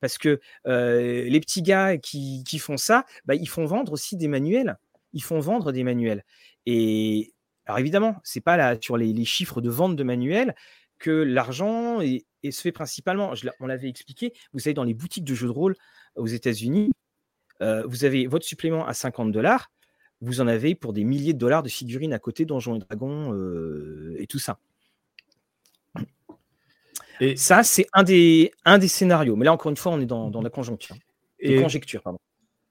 Parce 0.00 0.16
que 0.16 0.40
les 0.64 1.40
petits 1.40 1.60
gars 1.60 1.98
qui, 1.98 2.42
qui 2.44 2.58
font 2.58 2.78
ça, 2.78 3.04
bah, 3.26 3.34
ils 3.34 3.48
font 3.48 3.66
vendre 3.66 3.92
aussi 3.92 4.16
des 4.16 4.28
manuels. 4.28 4.78
Ils 5.12 5.22
font 5.22 5.40
vendre 5.40 5.72
des 5.72 5.84
manuels. 5.84 6.24
Et 6.64 7.34
alors 7.66 7.78
évidemment, 7.78 8.16
c'est 8.24 8.40
pas 8.40 8.56
là, 8.56 8.76
sur 8.80 8.96
les, 8.96 9.24
chiffres 9.24 9.60
de 9.60 9.70
vente 9.70 9.96
de 9.96 10.02
manuels 10.02 10.54
que 10.98 11.10
l'argent 11.10 12.00
se 12.00 12.60
fait 12.60 12.72
principalement. 12.72 13.32
on 13.60 13.66
l'avait 13.66 13.88
expliqué, 13.88 14.32
vous 14.52 14.58
savez, 14.58 14.74
dans 14.74 14.84
les 14.84 14.94
boutiques 14.94 15.24
de 15.24 15.34
jeux 15.34 15.46
de 15.46 15.52
rôle 15.52 15.76
aux 16.16 16.26
États-Unis, 16.26 16.90
euh, 17.62 17.84
vous 17.86 18.04
avez 18.04 18.26
votre 18.26 18.44
supplément 18.44 18.86
à 18.86 18.94
50 18.94 19.32
dollars, 19.32 19.70
vous 20.20 20.40
en 20.40 20.46
avez 20.46 20.74
pour 20.74 20.92
des 20.92 21.04
milliers 21.04 21.32
de 21.32 21.38
dollars 21.38 21.62
de 21.62 21.68
figurines 21.68 22.12
à 22.12 22.18
côté, 22.18 22.44
Donjons 22.44 22.76
et 22.76 22.78
Dragons 22.78 23.32
euh, 23.32 24.16
et 24.18 24.26
tout 24.26 24.38
ça. 24.38 24.58
Et 27.20 27.36
ça, 27.36 27.62
c'est 27.62 27.86
un 27.92 28.02
des, 28.02 28.50
un 28.64 28.78
des 28.78 28.88
scénarios. 28.88 29.36
Mais 29.36 29.44
là, 29.44 29.52
encore 29.52 29.70
une 29.70 29.76
fois, 29.76 29.92
on 29.92 30.00
est 30.00 30.06
dans, 30.06 30.42
la 30.42 30.50
conjoncture. 30.50 30.96
Et 31.38 31.60
conjecture, 31.60 32.02
pardon 32.02 32.18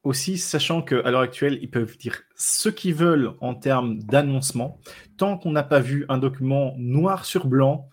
aussi 0.03 0.37
sachant 0.37 0.81
qu'à 0.81 1.09
l'heure 1.09 1.21
actuelle, 1.21 1.59
ils 1.61 1.69
peuvent 1.69 1.97
dire 1.97 2.21
ce 2.35 2.69
qu'ils 2.69 2.93
veulent 2.93 3.31
en 3.39 3.55
termes 3.55 3.99
d'annoncement, 3.99 4.79
tant 5.17 5.37
qu'on 5.37 5.51
n'a 5.51 5.63
pas 5.63 5.79
vu 5.79 6.05
un 6.09 6.17
document 6.17 6.75
noir 6.77 7.25
sur 7.25 7.47
blanc 7.47 7.89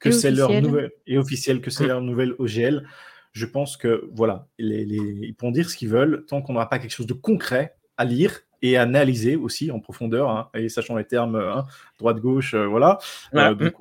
que 0.00 0.10
c'est 0.10 0.32
leur 0.32 0.50
nouvelle 0.60 0.90
et 1.06 1.16
officiel 1.16 1.60
que 1.60 1.70
c'est 1.70 1.84
mmh. 1.84 1.88
leur 1.88 2.00
nouvelle 2.00 2.34
OGL. 2.38 2.86
Je 3.32 3.46
pense 3.46 3.76
que 3.76 4.10
voilà, 4.12 4.48
ils 4.58 5.34
pourront 5.38 5.52
dire 5.52 5.70
ce 5.70 5.76
qu'ils 5.76 5.88
veulent 5.88 6.24
tant 6.26 6.42
qu'on 6.42 6.54
n'aura 6.54 6.68
pas 6.68 6.80
quelque 6.80 6.90
chose 6.92 7.06
de 7.06 7.14
concret 7.14 7.76
à 7.96 8.04
lire 8.04 8.40
et 8.62 8.76
à 8.76 8.82
analyser 8.82 9.36
aussi 9.36 9.70
en 9.70 9.80
profondeur, 9.80 10.30
hein, 10.30 10.48
et 10.54 10.68
sachant 10.68 10.96
les 10.96 11.04
termes 11.04 11.36
hein, 11.36 11.66
droite-gauche, 11.98 12.54
euh, 12.54 12.66
voilà. 12.66 12.98
Euh, 13.34 13.54
donc, 13.54 13.74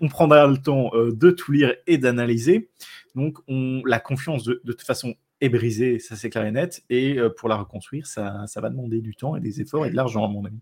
on, 0.00 0.08
prendra 0.08 0.46
le 0.46 0.56
temps 0.56 0.90
euh, 0.94 1.12
de 1.12 1.30
tout 1.30 1.52
lire 1.52 1.74
et 1.86 1.96
d'analyser. 1.96 2.70
Donc, 3.14 3.38
on, 3.46 3.82
la 3.84 4.00
confiance 4.00 4.42
de, 4.42 4.60
de 4.64 4.72
toute 4.72 4.86
façon 4.86 5.14
est 5.40 5.48
brisée, 5.48 5.98
ça 5.98 6.16
c'est 6.16 6.30
clair 6.30 6.44
et 6.44 6.50
net. 6.50 6.82
Et 6.90 7.18
euh, 7.18 7.28
pour 7.28 7.48
la 7.48 7.56
reconstruire, 7.56 8.06
ça, 8.06 8.44
ça, 8.46 8.60
va 8.60 8.70
demander 8.70 9.00
du 9.00 9.14
temps 9.14 9.36
et 9.36 9.40
des 9.40 9.60
efforts 9.60 9.86
et 9.86 9.90
de 9.90 9.96
l'argent, 9.96 10.24
à 10.24 10.28
mon 10.28 10.44
avis. 10.44 10.60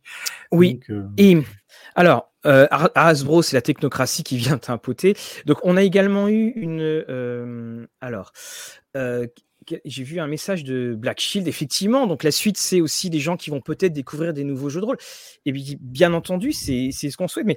Oui. 0.50 0.80
Euh, 0.90 1.08
et 1.16 1.38
alors, 1.94 2.32
euh, 2.46 2.66
Hasbro, 2.94 3.42
c'est 3.42 3.56
la 3.56 3.62
technocratie 3.62 4.24
qui 4.24 4.36
vient 4.36 4.58
t'impoter. 4.58 5.14
Donc, 5.46 5.58
on 5.62 5.76
a 5.76 5.82
également 5.82 6.28
eu 6.28 6.52
une. 6.56 7.86
alors. 8.00 8.32
j'ai 9.84 10.02
vu 10.02 10.18
un 10.18 10.26
message 10.26 10.64
de 10.64 10.94
Black 10.96 11.20
Shield, 11.20 11.46
effectivement. 11.46 12.06
Donc 12.06 12.24
la 12.24 12.32
suite, 12.32 12.58
c'est 12.58 12.80
aussi 12.80 13.10
des 13.10 13.20
gens 13.20 13.36
qui 13.36 13.50
vont 13.50 13.60
peut-être 13.60 13.92
découvrir 13.92 14.32
des 14.32 14.44
nouveaux 14.44 14.70
jeux 14.70 14.80
de 14.80 14.86
rôle. 14.86 14.98
Et 15.46 15.52
bien 15.80 16.12
entendu, 16.14 16.52
c'est 16.52 16.90
ce 16.92 17.16
qu'on 17.16 17.28
souhaite. 17.28 17.46
Mais 17.46 17.56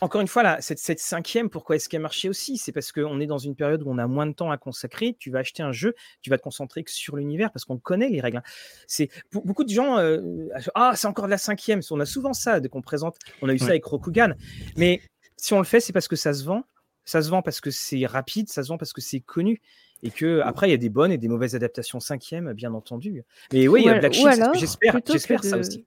encore 0.00 0.20
une 0.20 0.28
fois, 0.28 0.42
là, 0.42 0.58
cette, 0.60 0.98
cinquième, 0.98 1.50
pourquoi 1.50 1.76
est-ce 1.76 1.88
qu'elle 1.88 2.00
marchait 2.00 2.28
aussi? 2.28 2.56
C'est 2.56 2.72
parce 2.72 2.92
qu'on 2.92 3.20
est 3.20 3.26
dans 3.26 3.38
une 3.38 3.54
période 3.54 3.82
où 3.82 3.90
on 3.90 3.98
a 3.98 4.06
moins 4.06 4.26
de 4.26 4.32
temps 4.32 4.50
à 4.50 4.56
consacrer. 4.56 5.14
Tu 5.18 5.30
vas 5.30 5.40
acheter 5.40 5.62
un 5.62 5.72
jeu, 5.72 5.94
tu 6.22 6.30
vas 6.30 6.38
te 6.38 6.42
concentrer 6.42 6.84
que 6.84 6.90
sur 6.90 7.16
l'univers 7.16 7.52
parce 7.52 7.64
qu'on 7.64 7.78
connaît 7.78 8.08
les 8.08 8.20
règles. 8.20 8.38
Hein. 8.38 8.42
C'est 8.86 9.10
beaucoup 9.32 9.64
de 9.64 9.70
gens. 9.70 9.98
Euh, 9.98 10.48
ah, 10.74 10.92
c'est 10.94 11.06
encore 11.06 11.26
de 11.26 11.30
la 11.30 11.38
cinquième. 11.38 11.80
On 11.90 12.00
a 12.00 12.06
souvent 12.06 12.32
ça 12.32 12.60
dès 12.60 12.68
qu'on 12.68 12.82
présente. 12.82 13.16
On 13.42 13.48
a 13.48 13.52
eu 13.52 13.58
ça 13.58 13.68
avec 13.68 13.84
Rokugan. 13.84 14.32
Mais 14.76 15.00
si 15.36 15.52
on 15.52 15.58
le 15.58 15.64
fait, 15.64 15.80
c'est 15.80 15.92
parce 15.92 16.08
que 16.08 16.16
ça 16.16 16.32
se 16.32 16.44
vend. 16.44 16.64
Ça 17.04 17.22
se 17.22 17.30
vend 17.30 17.42
parce 17.42 17.60
que 17.60 17.70
c'est 17.70 18.06
rapide. 18.06 18.48
Ça 18.48 18.62
se 18.62 18.68
vend 18.68 18.78
parce 18.78 18.92
que 18.92 19.00
c'est 19.00 19.20
connu. 19.20 19.60
Et 20.02 20.10
que 20.10 20.40
après, 20.40 20.68
il 20.68 20.70
y 20.70 20.74
a 20.74 20.78
des 20.78 20.88
bonnes 20.88 21.12
et 21.12 21.18
des 21.18 21.28
mauvaises 21.28 21.54
adaptations 21.54 22.00
cinquième, 22.00 22.52
bien 22.54 22.72
entendu. 22.72 23.22
Mais 23.52 23.68
oui, 23.68 23.84
Ou, 23.84 23.88
al- 23.88 24.00
Black 24.00 24.16
alors, 24.16 24.54
j'espère, 24.54 24.98
j'espère 25.06 25.44
ça 25.44 25.56
de... 25.56 25.60
aussi. 25.60 25.86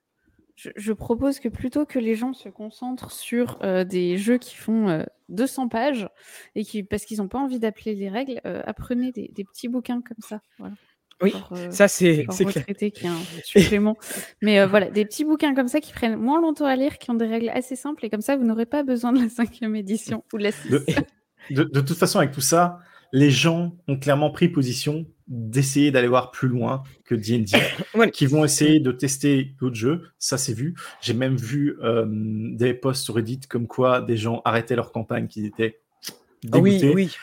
Je, 0.56 0.70
je 0.76 0.92
propose 0.92 1.40
que 1.40 1.48
plutôt 1.48 1.84
que 1.84 1.98
les 1.98 2.14
gens 2.14 2.32
se 2.32 2.48
concentrent 2.48 3.10
sur 3.10 3.58
euh, 3.62 3.82
des 3.84 4.16
jeux 4.18 4.38
qui 4.38 4.54
font 4.54 4.88
euh, 4.88 5.02
200 5.28 5.68
pages 5.68 6.08
et 6.54 6.64
qui, 6.64 6.82
parce 6.84 7.04
qu'ils 7.04 7.18
n'ont 7.18 7.28
pas 7.28 7.38
envie 7.40 7.58
d'appeler 7.58 7.94
les 7.94 8.08
règles, 8.08 8.40
euh, 8.46 8.62
apprenez 8.64 9.10
des, 9.10 9.28
des 9.34 9.44
petits 9.44 9.68
bouquins 9.68 10.00
comme 10.00 10.16
ça. 10.20 10.40
Voilà. 10.58 10.74
Oui, 11.22 11.32
euh, 11.52 11.70
ça 11.70 11.86
c'est 11.88 12.24
clair. 12.26 12.46
retraité 12.48 12.90
qui 12.90 13.06
est 13.06 13.08
un 13.08 13.18
supplément. 13.44 13.96
Mais 14.42 14.58
euh, 14.60 14.66
voilà, 14.66 14.90
des 14.90 15.04
petits 15.04 15.24
bouquins 15.24 15.54
comme 15.54 15.68
ça 15.68 15.80
qui 15.80 15.92
prennent 15.92 16.16
moins 16.16 16.40
longtemps 16.40 16.66
à 16.66 16.76
lire, 16.76 16.98
qui 16.98 17.10
ont 17.10 17.14
des 17.14 17.26
règles 17.26 17.48
assez 17.50 17.76
simples 17.76 18.04
et 18.04 18.10
comme 18.10 18.20
ça 18.20 18.36
vous 18.36 18.44
n'aurez 18.44 18.66
pas 18.66 18.82
besoin 18.82 19.12
de 19.12 19.22
la 19.22 19.28
cinquième 19.28 19.74
édition 19.76 20.24
ou 20.32 20.38
de 20.38 20.42
la 20.44 20.52
six. 20.52 20.68
De, 20.70 20.84
de- 21.50 21.64
de 21.64 21.80
toute 21.80 21.96
façon, 21.98 22.18
avec 22.18 22.32
tout 22.32 22.40
ça, 22.40 22.80
les 23.12 23.30
gens 23.30 23.76
ont 23.88 23.96
clairement 23.98 24.30
pris 24.30 24.48
position 24.48 25.06
d'essayer 25.26 25.90
d'aller 25.90 26.08
voir 26.08 26.30
plus 26.30 26.48
loin 26.48 26.82
que 27.04 27.14
D&D, 27.14 27.46
Ouais. 27.94 28.10
qui 28.10 28.26
vont 28.26 28.44
essayer 28.44 28.78
de 28.80 28.92
tester 28.92 29.54
d'autres 29.58 29.74
jeux. 29.76 30.02
Ça, 30.18 30.36
c'est 30.36 30.52
vu. 30.52 30.74
J'ai 31.00 31.14
même 31.14 31.36
vu 31.36 31.78
euh, 31.82 32.04
des 32.08 32.74
posts 32.74 33.04
sur 33.04 33.14
Reddit 33.14 33.40
comme 33.48 33.66
quoi 33.66 34.00
des 34.02 34.16
gens 34.16 34.42
arrêtaient 34.44 34.76
leur 34.76 34.92
campagne, 34.92 35.26
qu'ils 35.26 35.46
étaient 35.46 35.80
Ah 36.52 36.58
oui, 36.58 36.78
dégoûtés. 36.78 36.94
oui. 36.94 37.16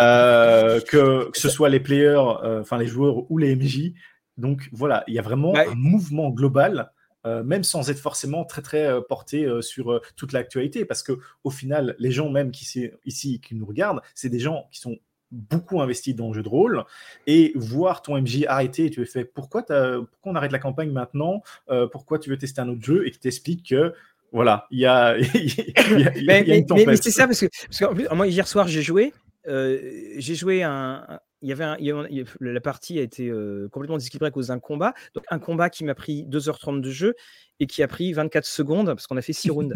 Euh, 0.00 0.80
que, 0.80 1.30
que 1.30 1.38
ce 1.38 1.48
soit 1.48 1.68
les 1.68 1.78
players, 1.78 2.20
euh, 2.42 2.60
enfin 2.62 2.78
les 2.78 2.88
joueurs 2.88 3.30
ou 3.30 3.38
les 3.38 3.54
MJ. 3.54 3.92
Donc 4.36 4.68
voilà, 4.72 5.04
il 5.06 5.14
y 5.14 5.20
a 5.20 5.22
vraiment 5.22 5.54
un 5.56 5.74
mouvement 5.76 6.30
global, 6.30 6.90
même 7.24 7.62
sans 7.62 7.88
être 7.88 8.00
forcément 8.00 8.44
très 8.44 8.60
très 8.62 9.00
porté 9.08 9.48
sur 9.62 10.00
toute 10.16 10.32
l'actualité, 10.32 10.84
parce 10.84 11.04
que 11.04 11.12
au 11.44 11.50
final, 11.50 11.94
les 12.00 12.10
gens 12.10 12.28
même 12.28 12.50
qui 12.50 12.90
ici 13.06 13.40
qui 13.40 13.54
nous 13.54 13.64
regardent, 13.64 14.00
c'est 14.16 14.28
des 14.28 14.40
gens 14.40 14.66
qui 14.72 14.80
sont 14.80 14.98
beaucoup 15.32 15.80
investis 15.80 16.14
dans 16.14 16.28
le 16.28 16.34
jeu 16.34 16.42
de 16.42 16.48
rôle 16.48 16.84
et 17.26 17.52
voir 17.56 18.02
ton 18.02 18.16
MJ 18.20 18.44
arrêter 18.46 18.86
et 18.86 18.90
tu 18.90 19.02
es 19.02 19.06
fait 19.06 19.24
pourquoi, 19.24 19.62
pourquoi 19.62 20.06
on 20.24 20.34
arrête 20.36 20.52
la 20.52 20.58
campagne 20.58 20.90
maintenant 20.92 21.42
Euh, 21.70 21.86
pourquoi 21.86 22.18
tu 22.18 22.30
veux 22.30 22.38
tester 22.38 22.60
un 22.60 22.68
autre 22.68 22.84
jeu 22.84 23.06
et 23.06 23.10
qui 23.10 23.18
t'explique 23.18 23.68
que 23.70 23.92
voilà 24.32 24.66
il 24.70 24.78
y 24.80 24.86
a, 24.86 25.14
Mais, 25.16 26.42
une 26.42 26.66
mais- 26.74 26.86
mais- 26.86 26.96
c'est 26.96 27.10
ça 27.10 27.26
parce 27.26 27.40
que 27.40 27.46
parce 27.66 27.78
qu'en 27.78 27.94
plus, 27.94 28.06
moi 28.12 28.26
hier 28.26 28.46
soir 28.46 28.68
j'ai 28.68 28.82
joué, 28.82 29.12
euh, 29.48 29.78
j'ai 30.18 30.34
joué 30.34 30.62
un- 30.62 31.20
il 31.44 31.48
y 31.50 31.52
avait 31.52 31.62
un- 31.64 31.76
il 31.78 31.86
y 31.86 31.90
avait- 31.92 32.08
il 32.10 32.16
y 32.16 32.20
avait- 32.20 32.30
la 32.40 32.60
partie 32.60 32.98
a 32.98 33.02
été 33.02 33.28
euh, 33.28 33.68
complètement 33.70 33.98
déséquilibrée 33.98 34.28
à 34.28 34.30
cause 34.32 34.48
d'un 34.48 34.58
combat, 34.58 34.94
donc 35.14 35.24
un 35.30 35.38
combat 35.38 35.70
qui 35.70 35.84
m'a 35.84 35.94
pris 35.94 36.24
2h30 36.24 36.80
de 36.82 36.90
jeu 36.90 37.14
et 37.60 37.66
qui 37.68 37.82
a 37.84 37.88
pris 37.88 38.12
24 38.12 38.46
secondes 38.46 38.86
parce 38.88 39.06
qu'on 39.06 39.16
a 39.16 39.22
fait 39.22 39.32
6 39.32 39.50
rounds. 39.70 39.74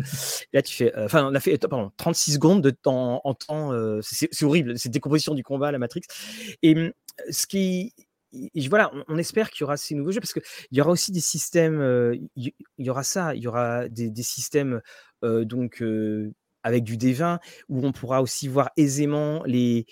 Là 0.53 0.62
tu 0.62 0.74
fais, 0.74 0.97
euh, 0.97 1.05
enfin 1.05 1.28
on 1.31 1.35
a 1.35 1.40
fait 1.40 1.57
pardon, 1.59 1.93
36 1.97 2.32
secondes 2.35 2.62
de 2.62 2.70
temps 2.70 3.20
en 3.23 3.35
temps, 3.35 3.73
euh, 3.73 4.01
c'est 4.03 4.28
c'est 4.32 4.45
horrible, 4.45 4.78
cette 4.78 4.93
décomposition 4.93 5.35
du 5.35 5.45
combat 5.45 5.70
la 5.70 5.78
Matrix. 5.78 6.03
Et 6.62 6.74
hum, 6.77 6.93
ce 7.31 7.47
qui 7.47 7.93
et 8.32 8.69
voilà, 8.69 8.90
on, 9.09 9.16
espère 9.16 9.51
qu'il 9.51 9.62
y 9.62 9.65
aura 9.65 9.77
ces 9.78 9.95
nouveaux 9.95 10.11
jeux 10.12 10.20
parce 10.20 10.35
qu'il 10.35 10.43
y 10.73 10.81
aura 10.82 10.90
aussi 10.90 11.12
des 11.12 11.20
systèmes, 11.20 11.81
euh, 11.81 12.15
il 12.36 12.53
y, 12.78 12.90
aura 12.90 13.03
ça, 13.03 13.35
il 13.35 13.43
y 13.43 13.47
aura 13.49 13.89
des, 13.89 14.11
des 14.11 14.23
systèmes 14.23 14.82
euh, 15.24 15.47
donc 15.47 15.81
euh, 15.81 16.32
avec 16.62 16.85
du 16.85 16.99
D20 16.99 17.39
où 17.70 17.86
on 17.86 17.93
pourra 17.93 18.20
aussi 18.20 18.47
voir 18.49 18.70
aisément 18.77 19.43
les, 19.47 19.86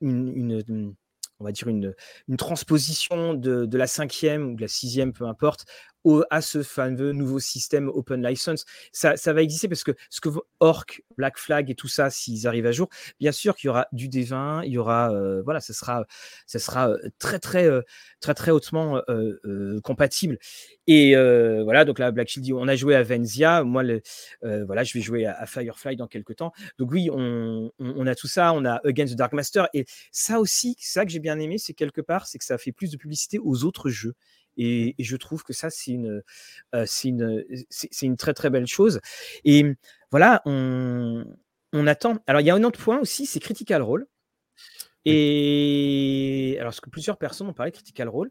une, 0.00 0.32
une- 0.36 0.64
une- 0.68 0.94
on 1.40 1.44
va 1.44 1.52
dire 1.52 1.68
une, 1.68 1.94
une 2.28 2.36
transposition 2.36 3.34
de, 3.34 3.66
de 3.66 3.78
la 3.78 3.86
cinquième 3.86 4.52
ou 4.52 4.56
de 4.56 4.62
la 4.62 4.68
sixième, 4.68 5.12
peu 5.12 5.26
importe, 5.26 5.66
à 6.30 6.40
ce 6.40 6.62
fameux 6.62 7.12
nouveau 7.12 7.38
système 7.38 7.88
Open 7.88 8.24
License. 8.26 8.64
Ça, 8.92 9.14
va 9.32 9.42
exister 9.42 9.68
parce 9.68 9.84
que 9.84 9.92
ce 10.10 10.20
que 10.20 10.28
Orc, 10.60 11.02
Black 11.16 11.38
Flag 11.38 11.70
et 11.70 11.74
tout 11.74 11.88
ça, 11.88 12.10
s'ils 12.10 12.46
arrivent 12.46 12.66
à 12.66 12.72
jour, 12.72 12.88
bien 13.20 13.32
sûr 13.32 13.56
qu'il 13.56 13.68
y 13.68 13.70
aura 13.70 13.86
du 13.92 14.08
D20, 14.08 14.62
il 14.64 14.72
y 14.72 14.78
aura, 14.78 15.12
euh, 15.12 15.42
voilà, 15.42 15.60
ça 15.60 15.72
sera, 15.72 16.04
sera 16.46 16.90
euh, 16.90 16.98
très 17.18 17.38
très 17.38 17.66
euh, 17.66 17.82
très 18.20 18.34
très 18.34 18.50
hautement 18.50 19.00
compatible. 19.82 20.38
Et 20.86 21.14
voilà, 21.16 21.84
donc 21.84 21.98
là, 21.98 22.10
Black 22.10 22.28
Shield, 22.28 22.52
on 22.52 22.68
a 22.68 22.76
joué 22.76 22.94
à 22.94 23.02
Venzia, 23.02 23.64
moi, 23.64 23.82
le, 23.82 24.02
voilà, 24.42 24.84
je 24.84 24.92
vais 24.94 25.00
jouer 25.00 25.26
à, 25.26 25.46
Firefly 25.46 25.96
dans 25.96 26.06
quelques 26.06 26.36
temps. 26.36 26.52
Donc 26.78 26.90
oui, 26.92 27.08
on, 27.12 27.70
on- 27.78 28.06
a 28.06 28.14
tout 28.14 28.28
ça, 28.28 28.52
on 28.52 28.64
a 28.64 28.80
Against 28.84 29.14
the 29.14 29.16
Dark 29.16 29.32
Master, 29.32 29.68
et 29.74 29.84
ça 30.12 30.38
aussi, 30.40 30.76
ça 30.80 31.04
que 31.04 31.10
j'ai 31.10 31.18
bien 31.18 31.38
aimé, 31.40 31.58
c'est 31.58 31.74
quelque 31.74 32.00
part, 32.00 32.26
c'est 32.26 32.38
que 32.38 32.44
ça 32.44 32.56
fait 32.58 32.72
plus 32.72 32.90
de 32.90 32.96
publicité 32.96 33.38
aux 33.38 33.64
autres 33.64 33.90
jeux. 33.90 34.14
Et, 34.56 34.94
et 34.98 35.04
je 35.04 35.16
trouve 35.16 35.42
que 35.44 35.52
ça, 35.52 35.70
c'est 35.70 35.92
une, 35.92 36.22
euh, 36.74 36.84
c'est 36.86 37.08
une, 37.08 37.44
une 38.02 38.16
très 38.16 38.34
très 38.34 38.50
belle 38.50 38.66
chose. 38.66 39.00
Et 39.44 39.64
voilà, 40.10 40.42
on, 40.46 41.24
on 41.72 41.86
attend. 41.86 42.18
Alors 42.26 42.40
il 42.40 42.46
y 42.46 42.50
a 42.50 42.54
un 42.54 42.64
autre 42.64 42.80
point 42.80 42.98
aussi, 42.98 43.26
c'est 43.26 43.40
Critical 43.40 43.82
Role. 43.82 44.06
Et 45.08 46.56
alors, 46.60 46.74
ce 46.74 46.80
que 46.80 46.90
plusieurs 46.90 47.16
personnes 47.16 47.46
ont 47.48 47.52
parlé 47.52 47.70
de 47.70 47.76
Critical 47.76 48.08
Role, 48.08 48.30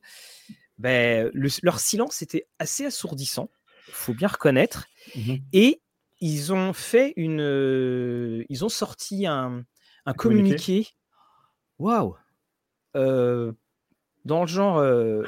ben, 0.77 1.31
le- 1.33 1.49
leur 1.63 1.79
silence 1.79 2.21
était 2.21 2.47
assez 2.59 2.85
assourdissant, 2.85 3.49
faut 3.89 4.13
bien 4.13 4.27
reconnaître. 4.27 4.85
Mhm. 5.15 5.39
Et 5.53 5.81
ils 6.19 6.51
ont 6.53 6.73
fait 6.73 7.13
une, 7.15 7.39
euh, 7.41 8.43
ils 8.49 8.65
ont 8.65 8.69
sorti 8.69 9.25
un, 9.25 9.63
un 10.05 10.13
communiqué. 10.13 10.87
Waouh, 11.79 12.15
Euh, 12.95 13.51
dans 14.25 14.41
le 14.41 14.47
genre. 14.47 14.77
euh, 14.79 15.23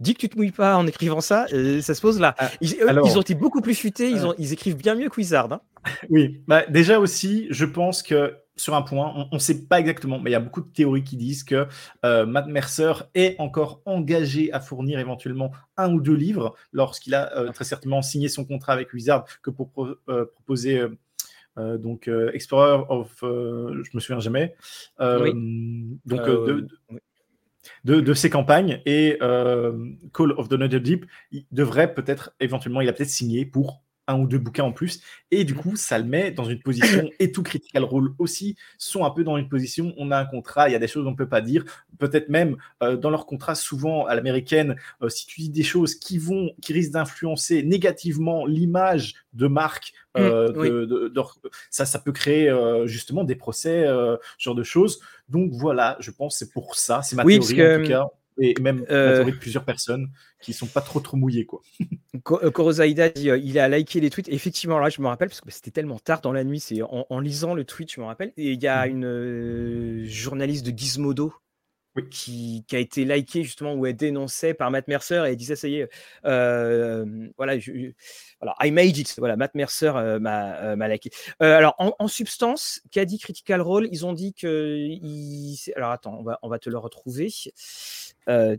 Dis 0.00 0.14
que 0.14 0.20
tu 0.20 0.28
te 0.28 0.36
mouilles 0.36 0.52
pas 0.52 0.76
en 0.76 0.86
écrivant 0.86 1.20
ça, 1.20 1.46
euh, 1.52 1.80
ça 1.80 1.94
se 1.94 2.00
pose 2.00 2.20
là. 2.20 2.34
Ah, 2.38 2.50
Ils, 2.60 2.74
eux, 2.80 2.88
alors- 2.88 3.06
ils 3.08 3.18
ont 3.18 3.20
été 3.20 3.34
beaucoup 3.34 3.60
plus 3.60 3.74
futés, 3.74 4.10
ils, 4.10 4.18
Euh. 4.18 4.26
ont, 4.28 4.34
ils 4.38 4.52
écrivent 4.52 4.76
bien 4.76 4.94
mieux 4.94 5.08
que 5.08 5.16
Wizard. 5.16 5.52
hein. 5.52 5.60
Oui, 6.10 6.40
bah, 6.46 6.64
déjà 6.66 6.98
aussi, 7.00 7.46
je 7.50 7.64
pense 7.64 8.02
que 8.02 8.34
sur 8.56 8.74
un 8.74 8.82
point, 8.82 9.12
on 9.30 9.34
ne 9.36 9.38
sait 9.40 9.66
pas 9.66 9.78
exactement, 9.78 10.18
mais 10.18 10.30
il 10.30 10.32
y 10.32 10.36
a 10.36 10.40
beaucoup 10.40 10.60
de 10.60 10.68
théories 10.68 11.04
qui 11.04 11.16
disent 11.16 11.44
que 11.44 11.66
euh, 12.04 12.26
Matt 12.26 12.46
Mercer 12.48 12.92
est 13.14 13.36
encore 13.38 13.82
engagé 13.86 14.52
à 14.52 14.60
fournir 14.60 14.98
éventuellement 14.98 15.52
un 15.76 15.92
ou 15.92 16.00
deux 16.00 16.14
livres 16.16 16.54
lorsqu'il 16.72 17.14
a 17.14 17.36
euh, 17.36 17.52
très 17.52 17.64
certainement 17.64 18.02
signé 18.02 18.28
son 18.28 18.44
contrat 18.44 18.72
avec 18.72 18.92
Wizard 18.92 19.24
que 19.42 19.50
pour 19.50 19.70
pro- 19.70 19.94
euh, 20.08 20.24
proposer 20.26 20.78
euh, 20.80 20.88
euh, 21.58 21.78
donc 21.78 22.08
euh, 22.08 22.30
Explorer 22.34 22.84
of, 22.88 23.12
euh, 23.22 23.80
je 23.84 23.90
me 23.94 24.00
souviens 24.00 24.20
jamais, 24.20 24.54
euh, 25.00 25.30
donc 26.04 26.20
Euh, 26.20 26.26
euh, 26.28 26.46
de, 26.46 26.60
de- 26.62 26.78
oui. 26.90 26.98
De, 27.84 28.00
de 28.00 28.14
ses 28.14 28.30
campagnes 28.30 28.80
et 28.86 29.18
euh, 29.22 29.72
Call 30.12 30.32
of 30.32 30.48
the 30.48 30.54
Nether 30.54 30.80
Deep, 30.80 31.06
il 31.30 31.46
devrait 31.52 31.94
peut-être 31.94 32.32
éventuellement, 32.40 32.80
il 32.80 32.88
a 32.88 32.92
peut-être 32.92 33.10
signé 33.10 33.44
pour 33.44 33.82
un 34.08 34.18
ou 34.18 34.26
deux 34.26 34.38
bouquins 34.38 34.64
en 34.64 34.72
plus. 34.72 35.00
Et 35.30 35.44
du 35.44 35.54
coup 35.54 35.76
ça 35.76 35.98
le 35.98 36.04
met 36.04 36.32
dans 36.32 36.44
une 36.44 36.60
position 36.60 37.08
et 37.20 37.30
tout 37.30 37.42
Critical 37.44 37.84
Role 37.84 38.12
aussi 38.18 38.56
sont 38.78 39.04
un 39.04 39.10
peu 39.10 39.22
dans 39.22 39.36
une 39.36 39.48
position 39.48 39.94
on 39.98 40.10
a 40.10 40.18
un 40.18 40.24
contrat 40.24 40.68
il 40.68 40.72
y 40.72 40.74
a 40.74 40.78
des 40.80 40.88
choses 40.88 41.04
qu'on 41.04 41.12
ne 41.12 41.16
peut 41.16 41.28
pas 41.28 41.40
dire. 41.42 41.64
Peut-être 41.98 42.28
même 42.28 42.56
euh, 42.82 42.96
dans 42.96 43.10
leur 43.10 43.26
contrat 43.26 43.54
souvent 43.54 44.06
à 44.06 44.14
l'américaine 44.14 44.76
euh, 45.02 45.08
si 45.08 45.26
tu 45.26 45.42
dis 45.42 45.50
des 45.50 45.62
choses 45.62 45.94
qui 45.94 46.18
vont 46.18 46.50
qui 46.60 46.72
risquent 46.72 46.92
d'influencer 46.92 47.62
négativement 47.62 48.46
l'image 48.46 49.14
de 49.34 49.46
marque 49.46 49.92
euh, 50.16 50.48
Mm, 50.48 50.58
oui. 50.58 50.68
de- 50.70 50.84
de- 50.86 51.08
de- 51.08 51.22
ça 51.70 51.84
ça 51.84 51.98
peut 51.98 52.12
créer 52.12 52.48
euh, 52.48 52.86
justement 52.86 53.22
des 53.24 53.36
procès 53.36 53.86
euh, 53.86 54.16
ce 54.38 54.44
genre 54.44 54.54
de 54.54 54.62
choses. 54.64 55.00
Donc 55.28 55.50
voilà 55.52 55.96
je 56.00 56.10
pense 56.10 56.34
que 56.38 56.44
c'est 56.46 56.52
pour 56.52 56.74
ça 56.76 57.02
c'est 57.02 57.14
ma 57.14 57.24
Oui, 57.24 57.36
parce 57.38 57.50
théorie 57.52 57.62
en 57.62 57.76
que, 57.78 57.82
tout 57.82 57.88
cas 57.88 58.06
et 58.40 58.54
même 58.60 58.84
euh, 58.90 59.24
de 59.24 59.30
plusieurs 59.32 59.64
personnes 59.64 60.08
qui 60.40 60.52
sont 60.52 60.66
pas 60.66 60.80
trop 60.80 61.00
trop 61.00 61.16
mouillées 61.16 61.46
quoi 61.46 61.62
euh, 62.30 62.50
Korozaida 62.50 63.08
dit 63.10 63.30
euh, 63.30 63.38
il 63.38 63.58
a 63.58 63.68
liké 63.68 64.00
les 64.00 64.10
tweets. 64.10 64.28
Effectivement, 64.28 64.78
là, 64.78 64.88
je 64.88 65.00
me 65.02 65.06
rappelle 65.08 65.28
parce 65.28 65.40
que 65.40 65.50
c'était 65.50 65.70
tellement 65.70 65.98
tard 65.98 66.20
dans 66.20 66.32
la 66.32 66.44
nuit. 66.44 66.60
C'est 66.60 66.82
en, 66.82 67.06
en 67.08 67.20
lisant 67.20 67.54
le 67.54 67.64
tweet, 67.64 67.92
je 67.92 68.00
me 68.00 68.06
rappelle. 68.06 68.32
Et 68.36 68.52
il 68.52 68.62
y 68.62 68.66
a 68.66 68.86
Mhm. 68.86 68.92
une 68.92 69.04
euh, 69.06 70.04
journaliste 70.06 70.64
de 70.66 70.76
Gizmodo 70.76 71.32
Oui. 72.02 72.08
qui, 72.10 72.64
qui 72.66 72.76
a 72.76 72.78
été 72.78 73.04
likée 73.04 73.42
justement 73.44 73.74
où 73.74 73.86
elle 73.86 73.96
dénonçait 73.96 74.54
par 74.54 74.70
Matt 74.70 74.88
Mercer 74.88 75.22
et 75.26 75.30
elle 75.30 75.36
disait 75.36 75.56
ça 75.56 75.68
y 75.68 75.76
est, 75.76 75.88
euh, 76.24 77.04
voilà, 77.36 77.58
je- 77.58 77.72
je- 77.72 77.90
voilà, 78.40 78.54
I 78.62 78.70
made 78.70 78.96
it. 78.96 79.14
Voilà, 79.18 79.36
Matt 79.36 79.54
Mercer 79.54 79.92
euh, 79.96 80.18
m'a 80.20 80.56
euh, 80.58 80.76
m'a 80.76 80.88
liké. 80.88 81.10
Alors, 81.40 81.74
en, 81.78 81.92
en 81.98 82.08
substance, 82.08 82.80
qu'a 82.92 83.04
dit 83.04 83.18
Critical 83.18 83.60
Role 83.60 83.88
Ils 83.90 84.06
ont 84.06 84.12
dit 84.12 84.32
que. 84.34 84.88
Alors, 85.76 85.90
attends, 85.90 86.16
on 86.18 86.22
va, 86.22 86.38
on 86.42 86.48
va 86.48 86.58
te 86.58 86.70
le 86.70 86.78
retrouver. 86.78 87.28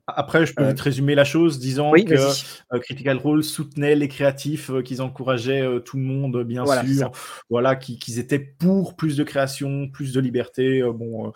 Après 0.07 0.45
je 0.48 0.53
peux 0.56 0.68
vite 0.68 0.80
résumer 0.80 1.14
la 1.14 1.24
chose 1.24 1.60
disant 1.60 1.91
oui, 1.91 2.03
que 2.03 2.16
vas-y. 2.16 2.80
Critical 2.82 3.18
Role 3.18 3.44
soutenait 3.44 3.95
les 3.95 4.07
créatifs, 4.07 4.72
qu'ils 4.84 5.02
encourageaient 5.03 5.64
tout 5.86 5.98
le 5.98 6.03
monde, 6.03 6.44
bien 6.44 6.64
Voilà, 6.64 6.82
sûr, 6.86 7.11
voilà, 7.52 7.76
qui- 7.76 7.99
qu'ils 7.99 8.18
étaient 8.18 8.40
pour 8.40 8.95
plus 8.95 9.16
de 9.16 9.24
création, 9.24 9.88
plus 9.88 10.11
de 10.14 10.20
liberté. 10.20 10.82
bon, 10.82 11.32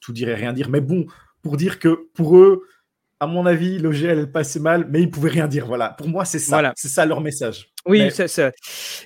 tout 0.00 0.12
dirait 0.12 0.34
rien 0.36 0.52
dire, 0.52 0.68
mais 0.70 0.80
bon, 0.80 1.06
pour 1.44 1.56
dire 1.56 1.78
que 1.78 2.08
pour 2.14 2.36
eux, 2.38 2.62
à 3.20 3.26
mon 3.28 3.46
avis, 3.46 3.78
l'OGL 3.78 4.32
passait 4.32 4.58
mal, 4.60 4.86
mais 4.90 5.00
ils 5.00 5.10
pouvaient 5.10 5.30
rien 5.30 5.46
dire. 5.46 5.66
Voilà, 5.66 5.90
pour 5.90 6.08
moi, 6.08 6.24
c'est 6.24 6.40
ça, 6.40 6.56
Voilà. 6.56 6.72
c'est 6.76 6.88
ça 6.88 7.06
leur 7.06 7.20
message. 7.20 7.70
Oui, 7.86 8.00
Mais- 8.00 8.10
ça, 8.10 8.26
ça, 8.28 8.50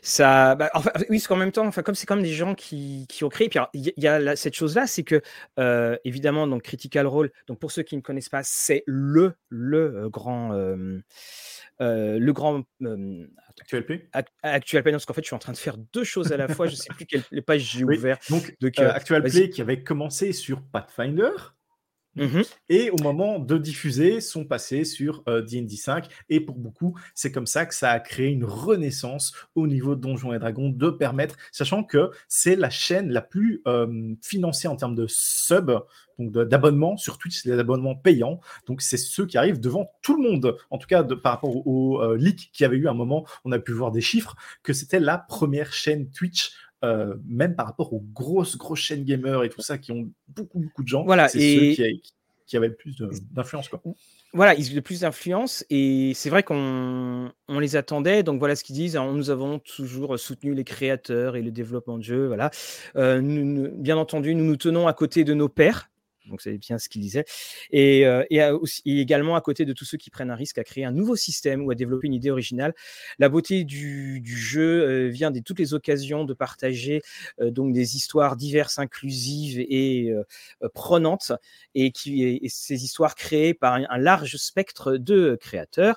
ça- 0.02 0.55
bah, 0.55 0.70
enfin, 0.74 0.90
oui, 1.10 1.19
parce 1.19 1.27
qu'en 1.27 1.36
même 1.36 1.52
temps, 1.52 1.66
enfin, 1.66 1.82
comme 1.82 1.94
c'est 1.94 2.06
comme 2.06 2.23
des 2.23 2.32
gens 2.32 2.55
qui, 2.55 3.06
qui 3.09 3.24
ont 3.24 3.28
créé, 3.28 3.48
puis 3.48 3.60
il 3.74 3.82
y, 3.85 3.89
a- 3.90 3.93
il 3.97 4.02
y 4.05 4.09
a 4.09 4.19
la- 4.19 4.36
cette 4.36 4.55
chose-là, 4.55 4.86
c'est 4.86 5.02
que 5.02 5.20
euh, 5.59 5.97
évidemment, 6.05 6.47
donc 6.47 6.62
Critical 6.62 7.06
Role, 7.06 7.31
donc 7.48 7.59
pour 7.59 7.70
ceux 7.70 7.82
qui 7.82 7.97
ne 7.97 8.01
connaissent 8.02 8.28
pas, 8.31 8.43
c'est 8.44 8.82
le 8.86 9.35
le 9.51 9.78
euh, 10.05 10.09
grand 10.09 10.52
euh, 10.55 11.01
euh, 11.81 12.19
le 12.19 12.32
grand 12.32 12.62
euh, 12.82 13.27
QLP 13.69 14.09
ac- 14.15 14.27
actuel 14.43 14.82
panel, 14.82 14.94
parce 14.94 15.06
qu'en 15.06 15.15
fait, 15.15 15.23
je 15.23 15.27
suis 15.27 15.36
en 15.36 15.40
train 15.40 15.52
de 15.52 15.59
faire 15.59 15.77
deux 15.93 16.05
choses 16.05 16.32
à 16.32 16.36
la 16.36 16.48
fois. 16.48 16.66
Je 16.66 16.77
sais 16.77 16.89
plus 16.94 17.05
quelle 17.05 17.23
les 17.31 17.43
pages 17.43 17.62
j'ai 17.62 17.85
Oui. 17.85 17.98
ouvert. 17.98 18.19
Donc, 18.31 18.55
Donc, 18.60 18.78
Actual. 18.78 19.23
Play 19.24 19.51
qui 19.51 19.60
avait 19.60 19.82
commencé 19.82 20.32
sur 20.32 20.62
Pathfinder. 20.62 21.31
Mhm. 22.19 22.43
Et 22.69 22.90
au 22.90 23.03
moment 23.03 23.39
de 23.39 23.59
diffuser, 23.59 24.20
sont 24.20 24.45
passés 24.45 24.85
sur 24.85 25.24
D&D 25.27 25.77
5. 25.77 26.07
Et 26.28 26.40
pour 26.40 26.57
beaucoup, 26.57 26.99
c'est 27.15 27.32
comme 27.32 27.47
ça 27.47 27.66
que 27.66 27.74
ça 27.74 27.90
a 27.90 28.01
créé 28.01 28.28
une 28.28 28.45
renaissance 28.45 29.32
au 29.55 29.66
niveau 29.66 29.95
de 29.95 30.01
Donjons 30.01 30.32
et 30.32 30.39
Dragons, 30.39 30.70
de 30.70 30.90
permettre, 30.90 31.36
sachant 31.53 31.85
que 31.85 32.11
c'est 32.28 32.57
la 32.57 32.70
chaîne 32.70 33.11
la 33.11 33.20
plus 33.20 33.62
euh, 33.66 34.15
financée 34.23 34.69
en 34.69 34.77
termes 34.77 34.95
de 34.95 35.07
sub, 35.09 35.70
donc 36.19 36.32
d'abonnement 36.32 36.97
sur 36.97 37.19
Twitch, 37.19 37.43
c'est 37.43 37.53
abonnements 37.53 37.95
payants. 37.95 38.40
Donc 38.66 38.82
c'est 38.82 38.97
ceux 38.97 39.27
qui 39.27 39.39
arrivent 39.39 39.61
devant 39.61 39.90
tout 40.03 40.20
le 40.20 40.28
monde. 40.28 40.57
En 40.70 40.78
tout 40.78 40.89
cas, 40.89 41.05
par 41.05 41.32
rapport 41.32 41.66
au, 41.66 42.03
euh, 42.03 42.16
leak 42.16 42.51
qui 42.53 42.65
avait 42.65 42.77
eu 42.77 42.89
un 42.89 42.95
moment, 42.95 43.24
on 43.45 43.53
a 43.53 43.59
pu 43.59 43.73
voir 43.73 43.93
des 43.93 44.01
chiffres 44.01 44.35
que 44.62 44.73
c'était 44.73 45.01
la 45.01 45.19
première 45.19 45.73
chaîne 45.73 46.11
Twitch 46.11 46.53
euh, 46.84 47.14
même 47.26 47.56
par 47.56 47.66
rapport 47.66 47.92
aux 47.92 48.05
grosses, 48.12 48.56
grosses 48.56 48.80
chaînes 48.80 49.05
gamers 49.05 49.42
et 49.44 49.48
tout 49.48 49.60
ça 49.60 49.78
qui 49.78 49.92
ont 49.92 50.10
beaucoup, 50.28 50.60
beaucoup 50.60 50.82
de 50.82 50.88
gens. 50.88 51.05
Voilà, 51.05 51.28
c'est 51.28 51.40
et... 51.40 51.74
ceux 51.74 51.84
qui, 51.84 52.02
qui, 52.46 52.56
avaient 52.56 52.68
le 52.68 52.76
plus 52.76 52.96
d'influence. 53.32 53.68
Quoi. 53.68 53.80
Voilà, 54.34 54.55
ils 54.55 54.70
ont 54.70 54.74
le 54.74 54.82
plus 54.82 55.00
d'influence 55.00 55.64
et 55.70 56.12
c'est 56.14 56.28
vrai 56.28 56.42
qu'on 56.42 57.32
on 57.48 57.59
les 57.59 57.76
attendait. 57.76 58.22
Donc 58.22 58.38
voilà 58.38 58.56
ce 58.56 58.62
qu'ils 58.62 58.76
disent. 58.76 58.96
nous 58.96 59.30
avons 59.30 59.59
toujours 59.59 60.18
soutenu 60.18 60.55
les 60.55 60.64
créateurs 60.64 61.34
et 61.36 61.42
le 61.42 61.50
développement 61.50 61.98
de 61.98 62.05
jeux. 62.05 62.26
Voilà. 62.26 62.50
Euh, 62.96 63.20
nous, 63.20 63.70
bien 63.70 63.96
entendu, 63.96 64.34
nous 64.34 64.44
nous 64.44 64.56
tenons 64.56 64.86
à 64.86 64.92
côté 64.92 65.24
de 65.24 65.32
nos 65.32 65.48
pères 65.48 65.90
donc 66.28 66.40
c'est 66.40 66.59
bien 66.59 66.78
ce 66.78 66.88
qu'il 66.88 67.02
disait. 67.02 67.24
Et, 67.70 68.06
euh, 68.06 68.59
aussi, 68.59 68.82
également 68.84 69.36
à 69.36 69.40
côté 69.40 69.64
de 69.64 69.72
tous 69.72 69.84
ceux 69.84 69.98
qui 69.98 70.10
prennent 70.10 70.30
un 70.30 70.36
risque 70.36 70.59
à 70.59 70.64
créer 70.64 70.84
un 70.84 70.92
nouveau 70.92 71.16
système 71.16 71.64
ou 71.64 71.70
à 71.70 71.74
développer 71.74 72.06
une 72.06 72.14
idée 72.14 72.30
originale. 72.30 72.74
La 73.18 73.28
beauté 73.28 73.64
du, 73.64 74.22
jeu 74.24 74.82
euh, 74.82 75.09
vient 75.09 75.30
de 75.30 75.40
toutes 75.40 75.59
les 75.59 75.74
occasions 75.74 76.24
de 76.24 76.34
partager 76.34 77.02
euh, 77.40 77.50
donc 77.50 77.72
des 77.72 77.96
histoires 77.96 78.36
diverses, 78.36 78.78
inclusives 78.78 79.59
et 79.59 80.12
prenantes, 80.74 81.32
et, 81.74 81.90
qui, 81.90 82.40
ces 82.48 82.84
histoires 82.84 83.14
créées 83.14 83.55
par 83.55 83.74
un, 83.74 83.98
large 83.98 84.36
spectre 84.36 84.96
de 84.96 85.36
créateurs. 85.40 85.96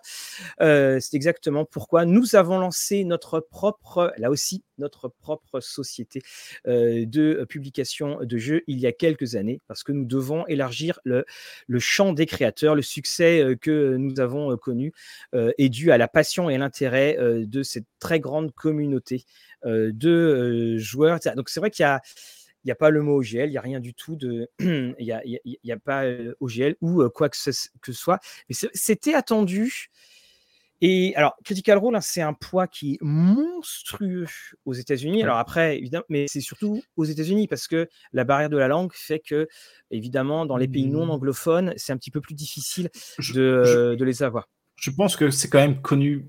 c'est 0.60 1.14
exactement 1.14 1.66
pourquoi 1.66 2.06
nous 2.06 2.36
avons 2.36 2.58
lancé 2.58 3.04
notre 3.04 3.40
propre, 3.40 4.14
là 4.18 4.30
aussi, 4.30 4.64
notre 4.78 5.10
propre 5.10 5.60
société 5.60 6.22
de 6.66 7.46
publication 7.50 8.20
de 8.24 8.38
jeux 8.38 8.64
il 8.68 8.80
y 8.80 8.88
a 8.88 8.92
quelques 8.92 9.36
années, 9.36 9.62
parce 9.68 9.84
que 9.84 9.92
nous 9.92 10.06
devons 10.06 10.21
devons 10.22 10.46
élargir 10.48 11.00
le, 11.04 11.26
champ 11.80 12.14
des 12.14 12.26
créateurs. 12.26 12.76
Le 12.76 12.82
succès 12.82 13.42
euh, 13.42 13.56
que 13.56 13.96
nous 13.98 14.20
avons 14.20 14.52
euh, 14.52 14.56
connu 14.56 14.94
euh, 15.34 15.52
est 15.58 15.70
dû 15.70 15.92
à 15.92 15.98
la 15.98 16.08
passion 16.08 16.50
et 16.50 16.58
l'intérêt 16.58 17.18
de 17.20 17.64
cette 17.64 17.86
très 18.00 18.20
grande 18.20 18.54
communauté 18.54 19.26
de 19.66 20.78
joueurs. 20.78 21.20
Donc 21.36 21.50
c'est 21.50 21.60
vrai 21.60 21.72
qu'il 21.72 21.84
y 21.84 21.86
a 21.86 22.02
il 22.64 22.68
n'y 22.68 22.72
a 22.72 22.76
pas 22.76 22.92
le 22.92 23.02
mot 23.02 23.18
OGL, 23.18 23.48
il 23.48 23.50
n'y 23.50 23.58
a 23.58 23.62
rien 23.62 23.80
du 23.80 23.96
tout 23.96 24.16
de. 24.16 24.48
Il 24.60 24.96
n'y 25.00 25.12
a, 25.12 25.22
a, 25.74 25.80
pas 25.80 26.04
OGL 26.40 26.76
ou 26.82 27.10
quoi 27.10 27.28
que 27.28 27.36
ce, 27.38 27.50
que 27.82 27.92
soit. 27.92 28.20
Mais 28.50 28.56
c'était 28.74 29.16
attendu. 29.16 29.90
Et 30.82 31.16
alors, 31.16 31.36
Critical 31.46 31.78
Role, 31.78 31.96
hein, 31.96 32.02
c'est 32.02 32.22
un 32.22 32.34
poids 32.34 32.68
qui 32.68 32.94
est 32.94 32.98
monstrueux 33.02 34.26
aux 34.66 34.74
États-Unis. 34.74 35.22
Alors 35.22 35.38
après, 35.38 35.78
évidemment, 35.78 36.06
mais 36.10 36.26
c'est 36.28 36.42
surtout 36.42 36.82
aux 36.98 37.06
États-Unis 37.06 37.48
parce 37.48 37.68
que 37.68 37.88
la 38.14 38.24
barrière 38.24 38.50
de 38.50 38.58
la 38.58 38.68
langue 38.68 38.92
fait 38.94 39.20
que, 39.20 39.48
évidemment, 39.92 40.48
dans 40.48 40.58
les 40.58 40.68
pays 40.68 40.88
non 40.88 41.06
mmh. 41.06 41.12
anglophones, 41.12 41.74
c'est 41.78 41.94
un 41.94 41.98
petit 41.98 42.12
peu 42.12 42.20
plus 42.20 42.34
difficile 42.34 42.90
de, 43.34 43.96
de 43.98 44.06
les 44.06 44.24
avoir 44.24 44.48
je 44.82 44.90
pense 44.90 45.16
que 45.16 45.30
c'est 45.30 45.48
quand 45.48 45.60
même 45.60 45.80
connu 45.80 46.26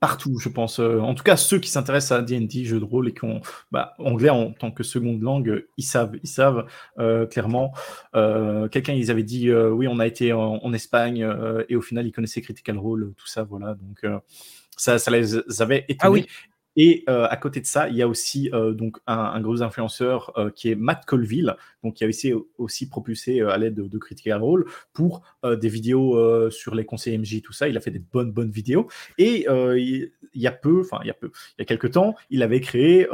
partout, 0.00 0.38
je 0.38 0.50
pense. 0.50 0.80
Euh, 0.80 1.00
en 1.00 1.14
tout 1.14 1.24
cas, 1.24 1.38
ceux 1.38 1.58
qui 1.58 1.70
s'intéressent 1.70 2.18
à 2.18 2.22
D&D, 2.22 2.64
jeux 2.64 2.78
de 2.78 2.84
rôle, 2.84 3.08
et 3.08 3.14
qui 3.14 3.24
ont 3.24 3.40
bah, 3.70 3.94
anglais 3.98 4.28
en 4.28 4.52
tant 4.52 4.70
que 4.70 4.82
seconde 4.82 5.22
langue, 5.22 5.64
ils 5.78 5.82
savent, 5.82 6.14
ils 6.22 6.28
savent 6.28 6.66
euh, 6.98 7.26
clairement. 7.26 7.72
Euh, 8.14 8.68
quelqu'un, 8.68 8.92
ils 8.92 9.10
avaient 9.10 9.22
dit, 9.22 9.50
oui, 9.50 9.88
on 9.88 9.98
a 9.98 10.06
été 10.06 10.34
en, 10.34 10.72
Espagne, 10.74 11.26
et 11.70 11.76
au 11.76 11.80
final, 11.80 12.06
ils 12.06 12.12
connaissaient 12.12 12.42
Critical 12.42 12.76
Role, 12.76 13.14
tout 13.16 13.26
ça, 13.26 13.44
voilà. 13.44 13.74
Donc, 13.80 14.20
ça, 14.76 14.98
ça 14.98 15.10
les 15.10 15.62
avait 15.62 15.86
étonnés. 15.88 16.00
Ah 16.00 16.10
oui. 16.10 16.26
Et 16.76 17.04
euh, 17.08 17.26
à 17.28 17.36
côté 17.36 17.60
de 17.60 17.66
ça, 17.66 17.88
il 17.88 17.96
y 17.96 18.02
a 18.02 18.08
aussi 18.08 18.50
euh, 18.52 18.72
donc 18.72 18.98
un, 19.06 19.40
gros 19.40 19.62
influenceur 19.62 20.32
euh, 20.36 20.50
qui 20.50 20.70
est 20.70 20.74
Matt 20.74 21.04
Colville, 21.06 21.56
qui 21.94 22.04
a 22.04 22.08
aussi, 22.08 22.32
aussi 22.58 22.88
propulsé 22.88 23.40
à 23.40 23.56
l'aide 23.56 23.74
de, 23.74 23.86
de 23.86 23.98
Critical 23.98 24.42
Role 24.42 24.66
pour 24.92 25.22
des 25.44 25.68
vidéos 25.68 26.50
sur 26.50 26.74
les 26.74 26.84
conseils 26.84 27.16
MJ, 27.16 27.42
tout 27.42 27.52
ça. 27.52 27.68
Il 27.68 27.76
a 27.76 27.80
fait 27.80 27.92
des 27.92 28.00
bonnes 28.00 28.32
bonnes 28.32 28.50
vidéos. 28.50 28.88
Et 29.18 29.46
il, 29.46 30.10
y 30.34 30.46
a 30.48 30.50
peu, 30.50 30.80
enfin 30.80 30.98
il 31.04 31.06
y 31.06 31.10
a 31.10 31.14
peu, 31.14 31.30
il 31.56 31.60
y 31.60 31.62
a 31.62 31.64
quelques 31.64 31.92
temps, 31.92 32.16
il 32.28 32.42
avait 32.42 32.60
créé 32.60 33.06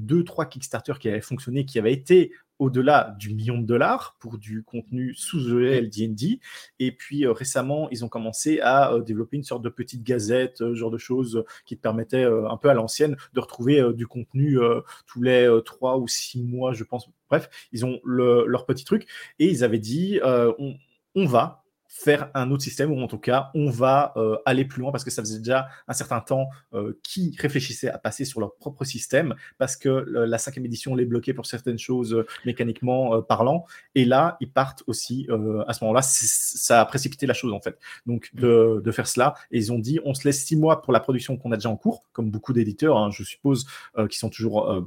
deux 0.00 0.24
trois 0.24 0.46
Kickstarter 0.46 0.94
qui 0.98 1.08
avaient 1.08 1.20
fonctionné, 1.20 1.64
qui 1.64 1.78
avaient 1.78 1.92
été 1.92 2.32
au-delà 2.58 3.14
du 3.18 3.34
million 3.34 3.58
de 3.58 3.66
dollars 3.66 4.16
pour 4.18 4.38
du 4.38 4.62
contenu 4.62 5.14
sous 5.14 5.58
EL 5.58 5.90
D&D. 5.90 6.40
Et 6.78 6.92
puis 6.92 7.26
euh, 7.26 7.32
récemment, 7.32 7.88
ils 7.90 8.04
ont 8.04 8.08
commencé 8.08 8.60
à 8.60 8.92
euh, 8.92 9.02
développer 9.02 9.36
une 9.36 9.44
sorte 9.44 9.62
de 9.62 9.68
petite 9.68 10.02
gazette, 10.02 10.62
euh, 10.62 10.74
genre 10.74 10.90
de 10.90 10.98
choses 10.98 11.44
qui 11.64 11.76
te 11.76 11.82
permettaient 11.82 12.24
un 12.24 12.56
peu 12.56 12.68
à 12.68 12.74
l'ancienne 12.74 13.16
de 13.34 13.40
retrouver 13.40 13.82
du 13.94 14.06
contenu 14.06 14.58
tous 15.06 15.22
les 15.22 15.60
trois 15.64 15.98
ou 15.98 16.08
six 16.08 16.42
mois, 16.42 16.72
je 16.72 16.84
pense. 16.84 17.08
Bref, 17.28 17.48
ils 17.72 17.84
ont 17.84 18.00
leur 18.04 18.66
petit 18.66 18.84
truc 18.84 19.06
et 19.38 19.46
ils 19.46 19.64
avaient 19.64 19.78
dit 19.78 20.20
on 20.22 21.26
va 21.26 21.65
faire 21.88 22.30
un 22.34 22.50
autre 22.50 22.62
système, 22.62 22.92
ou 22.92 23.00
en 23.00 23.06
tout 23.06 23.18
cas, 23.18 23.50
on 23.54 23.70
va 23.70 24.12
euh, 24.16 24.36
aller 24.44 24.64
plus 24.64 24.80
loin 24.80 24.92
parce 24.92 25.04
que 25.04 25.10
ça 25.10 25.22
faisait 25.22 25.38
déjà 25.38 25.68
un 25.88 25.92
certain 25.92 26.20
temps 26.20 26.48
euh, 26.74 26.98
qui 27.02 27.34
réfléchissaient 27.38 27.88
à 27.88 27.98
passer 27.98 28.24
sur 28.24 28.40
leur 28.40 28.54
propre 28.56 28.84
système 28.84 29.34
parce 29.58 29.76
que 29.76 29.88
la 29.88 30.38
cinquième 30.38 30.64
édition 30.64 30.94
les 30.94 31.04
bloquait 31.04 31.34
pour 31.34 31.46
certaines 31.46 31.78
choses 31.78 32.14
euh, 32.14 32.26
mécaniquement 32.44 33.22
parlant. 33.22 33.66
Et 33.94 34.04
là, 34.04 34.36
ils 34.40 34.50
partent 34.50 34.82
aussi 34.86 35.28
à 35.66 35.72
ce 35.72 35.84
moment-là, 35.84 36.02
ça 36.02 36.80
a 36.80 36.84
précipité 36.84 37.26
la 37.26 37.34
chose 37.34 37.52
en 37.52 37.60
fait. 37.60 37.78
Donc 38.06 38.30
de, 38.34 38.80
de, 38.84 38.92
faire 38.92 39.06
cela, 39.06 39.34
et 39.50 39.58
ils 39.58 39.72
ont 39.72 39.78
dit, 39.78 40.00
on 40.04 40.14
se 40.14 40.26
laisse 40.26 40.44
six 40.44 40.56
mois 40.56 40.82
pour 40.82 40.92
la 40.92 41.00
production 41.00 41.36
qu'on 41.36 41.52
a 41.52 41.56
déjà 41.56 41.70
en 41.70 41.76
cours, 41.76 42.04
comme 42.12 42.30
beaucoup 42.30 42.52
d'éditeurs, 42.52 42.96
hein, 42.96 43.10
je 43.10 43.22
suppose, 43.22 43.66
qui 44.08 44.18
sont 44.18 44.30
toujours 44.30 44.84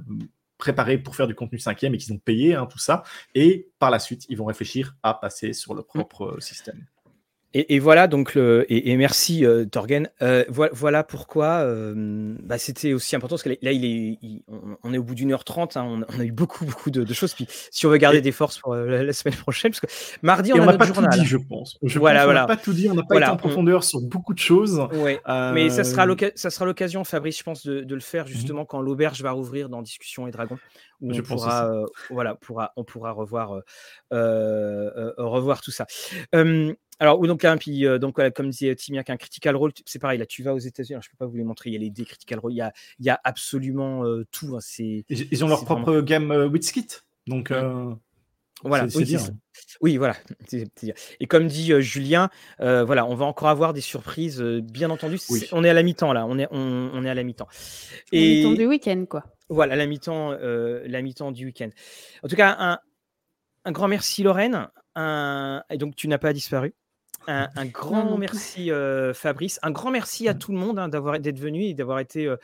préparés 0.59 0.99
pour 0.99 1.15
faire 1.15 1.25
du 1.25 1.33
contenu 1.33 1.57
cinquième 1.57 1.95
et 1.95 1.97
qu'ils 1.97 2.13
ont 2.13 2.19
payé 2.19 2.53
hein, 2.53 2.67
tout 2.67 2.77
ça. 2.77 3.01
Et 3.33 3.71
par 3.79 3.89
la 3.89 3.97
suite, 3.97 4.27
ils 4.29 4.37
vont 4.37 4.45
réfléchir 4.45 4.95
à 5.01 5.15
passer 5.15 5.53
sur 5.53 5.73
leur 5.73 5.87
propre 5.87 6.37
système. 6.39 6.85
Et, 7.55 7.79
voilà, 7.79 8.07
donc, 8.07 8.35
le, 8.35 8.63
et, 8.69 8.95
merci 8.95 9.43
euh, 9.43 9.65
Torgen. 9.65 10.07
Euh, 10.21 10.45
voilà, 10.49 11.03
pourquoi 11.03 11.61
euh, 11.61 12.35
bah, 12.43 12.59
c'était 12.59 12.93
aussi 12.93 13.15
important, 13.15 13.35
parce 13.35 13.43
que 13.43 13.49
là, 13.49 13.71
il 13.71 13.85
est, 13.85 14.43
on, 14.83 14.93
est 14.93 14.99
au 14.99 15.03
bout 15.03 15.15
d'une 15.15 15.31
heure 15.31 15.43
trente, 15.43 15.75
hein, 15.75 16.05
on, 16.07 16.19
a 16.19 16.23
eu 16.23 16.31
beaucoup, 16.31 16.63
beaucoup 16.65 16.91
de, 16.91 17.11
choses. 17.11 17.33
Puis 17.33 17.47
si 17.71 17.87
on 17.87 17.89
veut 17.89 17.97
garder 17.97 18.21
des 18.21 18.31
forces 18.31 18.59
pour 18.59 18.75
la, 18.75 19.11
semaine 19.13 19.35
prochaine, 19.35 19.71
parce 19.71 19.79
que 19.79 19.87
mardi, 20.21 20.53
on, 20.53 20.61
a, 20.61 20.65
n'a 20.67 20.77
pas 20.77 20.85
tout 20.85 21.01
dit, 21.07 21.25
je 21.25 21.37
pense. 21.37 21.79
Je 21.81 21.97
voilà, 21.97 22.25
voilà. 22.25 22.41
On 22.45 22.47
n'a 22.47 22.55
pas 22.55 22.61
tout 22.61 22.73
dit, 22.73 22.87
on 22.87 22.93
n'a 22.93 23.01
pas 23.01 23.17
été 23.17 23.25
en 23.25 23.37
profondeur 23.37 23.83
sur 23.83 23.99
beaucoup 23.99 24.35
de 24.35 24.39
choses. 24.39 24.79
Ouais. 24.93 25.19
Mais 25.27 25.69
ça 25.71 25.83
sera 25.83 26.05
l'occasion, 26.05 27.03
Fabrice, 27.03 27.39
je 27.39 27.43
pense, 27.43 27.65
de, 27.65 27.95
le 27.95 27.99
faire 27.99 28.25
mhm. 28.25 28.31
justement 28.31 28.65
quand 28.65 28.79
l'auberge 28.79 29.23
va 29.23 29.31
rouvrir 29.31 29.69
dans 29.69 29.81
Discussion 29.81 30.27
et 30.27 30.31
Dragon 30.31 30.59
où 31.01 31.13
on 31.13 31.21
pourra, 31.21 31.71
voilà, 32.11 32.35
pourra, 32.35 32.73
on 32.75 32.83
pourra 32.83 33.11
revoir, 33.11 33.61
revoir 34.11 35.61
tout 35.61 35.71
ça. 35.71 35.87
Alors, 36.99 37.19
donc, 37.19 37.45
hein, 37.45 37.57
puis, 37.57 37.85
donc, 37.99 38.19
comme 38.33 38.49
disait 38.49 38.75
Timiak, 38.75 39.09
un 39.09 39.17
critical 39.17 39.55
role, 39.55 39.71
c'est 39.85 39.99
pareil, 39.99 40.19
là, 40.19 40.25
tu 40.25 40.43
vas 40.43 40.53
aux 40.53 40.59
États-Unis, 40.59 40.99
je 41.01 41.07
ne 41.07 41.11
peux 41.11 41.17
pas 41.17 41.25
vous 41.25 41.37
les 41.37 41.43
montrer, 41.43 41.69
il 41.69 41.73
y 41.73 41.75
a 41.75 41.79
les 41.79 41.89
dés 41.89 42.05
critical 42.05 42.39
role, 42.39 42.53
il 42.53 42.57
y 42.57 42.61
a, 42.61 42.73
il 42.99 43.05
y 43.05 43.09
a 43.09 43.19
absolument 43.23 44.03
tout. 44.31 44.55
Hein, 44.55 44.59
c'est, 44.61 45.05
ils 45.09 45.45
ont 45.45 45.47
leur 45.47 45.63
propre 45.65 46.01
gamme 46.01 46.31
Witskit, 46.51 47.01
donc. 47.27 47.51
Mmh. 47.51 47.97
Voilà, 48.63 48.87
oui, 48.93 49.17
oui, 49.81 49.97
voilà. 49.97 50.15
Et 51.19 51.27
comme 51.27 51.47
dit 51.47 51.71
Julien, 51.81 52.29
voilà, 52.59 53.05
on 53.05 53.15
va 53.15 53.25
encore 53.25 53.47
avoir 53.47 53.73
des 53.73 53.81
surprises, 53.81 54.41
bien 54.41 54.89
entendu. 54.89 55.17
On 55.51 55.63
est 55.63 55.69
à 55.69 55.73
la 55.73 55.83
mi-temps 55.83 56.13
là, 56.13 56.25
on 56.25 56.37
est, 56.37 56.47
on, 56.51 57.05
est 57.05 57.09
à 57.09 57.13
la 57.13 57.23
mi-temps. 57.23 57.47
Et 58.11 58.43
mi-temps 58.43 58.53
du 58.53 58.65
week-end, 58.65 59.05
quoi. 59.09 59.23
Voilà, 59.49 59.75
la 59.75 59.85
mi-temps, 59.85 60.31
la 60.31 61.01
mi-temps 61.01 61.31
du 61.31 61.45
week-end. 61.45 61.69
En 62.23 62.27
tout 62.27 62.35
cas, 62.35 62.55
un, 62.59 62.79
un 63.65 63.71
grand 63.71 63.87
merci 63.87 64.23
Lorraine. 64.23 64.67
Un... 64.95 65.63
Et 65.69 65.77
donc 65.77 65.95
tu 65.95 66.07
n'as 66.07 66.17
pas 66.17 66.33
disparu? 66.33 66.73
Un, 67.27 67.65
grand 67.65 68.17
merci 68.17 68.71
euh, 68.71 69.13
Fabrice, 69.13 69.59
un 69.61 69.69
grand 69.69 69.91
merci 69.91 70.27
à 70.27 70.33
mmh. 70.33 70.39
tout 70.39 70.51
le 70.51 70.57
monde 70.57 70.79
hein, 70.79 70.89
d'avoir 70.89 71.19
d'être 71.19 71.37
venu 71.37 71.65
et 71.65 71.73
d'avoir 71.75 71.99
été 71.99 72.25
euh, 72.25 72.37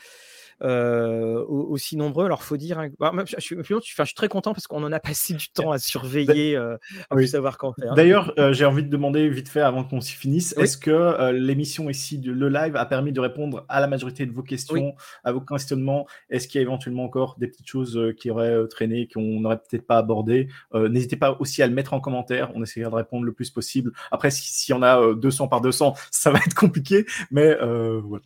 aussi 0.62 1.98
nombreux. 1.98 2.26
Alors, 2.26 2.44
faut 2.44 2.58
dire, 2.58 2.80
hein, 2.80 2.90
bah, 3.00 3.12
je, 3.26 3.40
suis, 3.40 3.58
je, 3.62 3.80
suis, 3.82 4.14
très 4.16 4.28
content 4.28 4.54
parce 4.54 4.68
qu'on 4.68 4.84
en 4.84 4.92
a 4.92 5.00
passé 5.00 5.34
du 5.34 5.50
temps 5.50 5.72
à 5.72 5.80
surveiller, 5.80 6.56
euh, 6.56 6.78
à 7.10 7.28
savoir 7.28 7.58
quand 7.58 7.74
faire. 7.74 7.94
D'ailleurs, 7.94 8.34
euh, 8.40 8.54
j'ai 8.54 8.66
envie 8.66 8.84
de 8.84 8.90
demander 8.90 9.30
vite 9.30 9.50
fait 9.50 9.62
avant 9.62 9.84
qu'on 9.84 10.02
s'y 10.02 10.14
finisse, 10.14 10.56
est-ce 10.58 10.78
que 10.78 11.32
l'émission 11.32 11.90
ici, 11.90 12.22
le 12.24 12.50
live, 12.50 12.76
a 12.76 12.86
permis 12.86 13.12
de 13.12 13.20
répondre 13.20 13.66
à 13.70 13.80
la 13.80 13.88
majorité 13.88 14.26
de 14.26 14.32
vos 14.32 14.44
questions, 14.44 14.96
à 15.24 15.32
vos 15.32 15.42
questionnements? 15.42 16.08
Est-ce 16.30 16.48
qu'il 16.48 16.60
y 16.60 16.64
a 16.64 16.64
éventuellement 16.64 17.04
encore 17.04 17.36
des 17.38 17.48
petites 17.48 17.68
choses 17.68 18.00
qui 18.18 18.30
auraient 18.30 18.68
traîné, 18.68 19.08
qu'on 19.12 19.40
n'aurait 19.40 19.58
peut-être 19.58 19.86
pas 19.86 19.98
abordées? 19.98 20.48
N'hésitez 20.74 21.18
pas 21.18 21.38
aussi 21.40 21.62
à 21.62 21.68
le 21.68 21.74
mettre 21.74 21.94
en 21.94 22.00
commentaire. 22.00 22.52
On 22.56 22.64
essaiera 22.64 22.90
de 22.90 22.96
répondre 22.96 23.26
le 23.26 23.34
plus 23.34 23.50
possible. 23.50 23.92
Après, 24.12 24.32
si, 24.32 24.54
si 24.54 24.74
on 24.74 24.82
a 24.82 25.14
200 25.14 25.48
par 25.48 25.62
200, 25.62 25.96
ça 26.12 26.32
va 26.32 26.40
être 26.40 26.56
compliqué, 26.56 27.06
mais 27.32 27.56
voilà. 28.04 28.24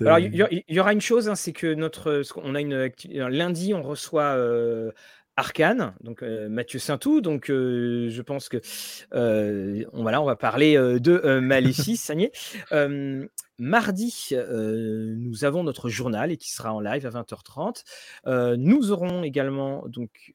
Alors, 0.00 0.18
il 0.18 0.64
y, 0.68 0.80
aura 0.80 0.92
une 0.92 1.00
chose, 1.00 1.28
hein, 1.28 1.34
c'est 1.34 1.52
que 1.52 1.74
notre, 1.74 2.22
on 2.36 2.54
a 2.54 2.60
une 2.60 2.90
lundi, 3.28 3.74
on 3.74 3.82
reçoit 3.82 4.36
euh, 4.36 4.90
Arcane, 5.36 5.94
donc 6.02 6.22
Mathieu 6.22 6.78
Saintou. 6.78 7.20
Donc 7.20 7.46
je 7.48 8.22
pense 8.22 8.48
que 8.48 8.60
on, 9.12 10.02
voilà, 10.02 10.20
on 10.20 10.26
va 10.26 10.36
parler 10.36 10.74
de 10.76 11.40
Maléfice, 11.40 12.02
ça 12.02 12.14
y 12.14 12.24
est. 12.24 12.32
Mardi, 13.58 14.30
nous 14.32 15.44
avons 15.44 15.62
notre 15.62 15.88
journal 15.88 16.32
et 16.32 16.36
qui 16.36 16.50
sera 16.50 16.72
en 16.72 16.80
live 16.80 17.06
à 17.06 17.10
20h30. 17.10 17.84
nous 18.56 18.90
aurons 18.90 19.22
également 19.22 19.84
donc 19.86 20.32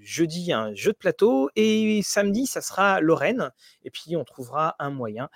jeudi 0.00 0.52
un 0.52 0.74
jeu 0.74 0.92
de 0.92 0.96
plateau 0.96 1.50
et 1.56 2.00
samedi 2.02 2.46
ça 2.46 2.60
sera 2.60 3.00
Lorraine. 3.00 3.50
Et 3.84 3.90
puis 3.90 4.16
on 4.16 4.24
trouvera 4.24 4.76
un 4.78 4.90
moyen 4.90 5.28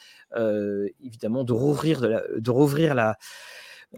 évidemment 1.00 1.44
de 1.44 1.52
rouvrir, 1.52 2.00
de 2.00 2.50
rouvrir 2.50 2.94
la, 2.94 3.16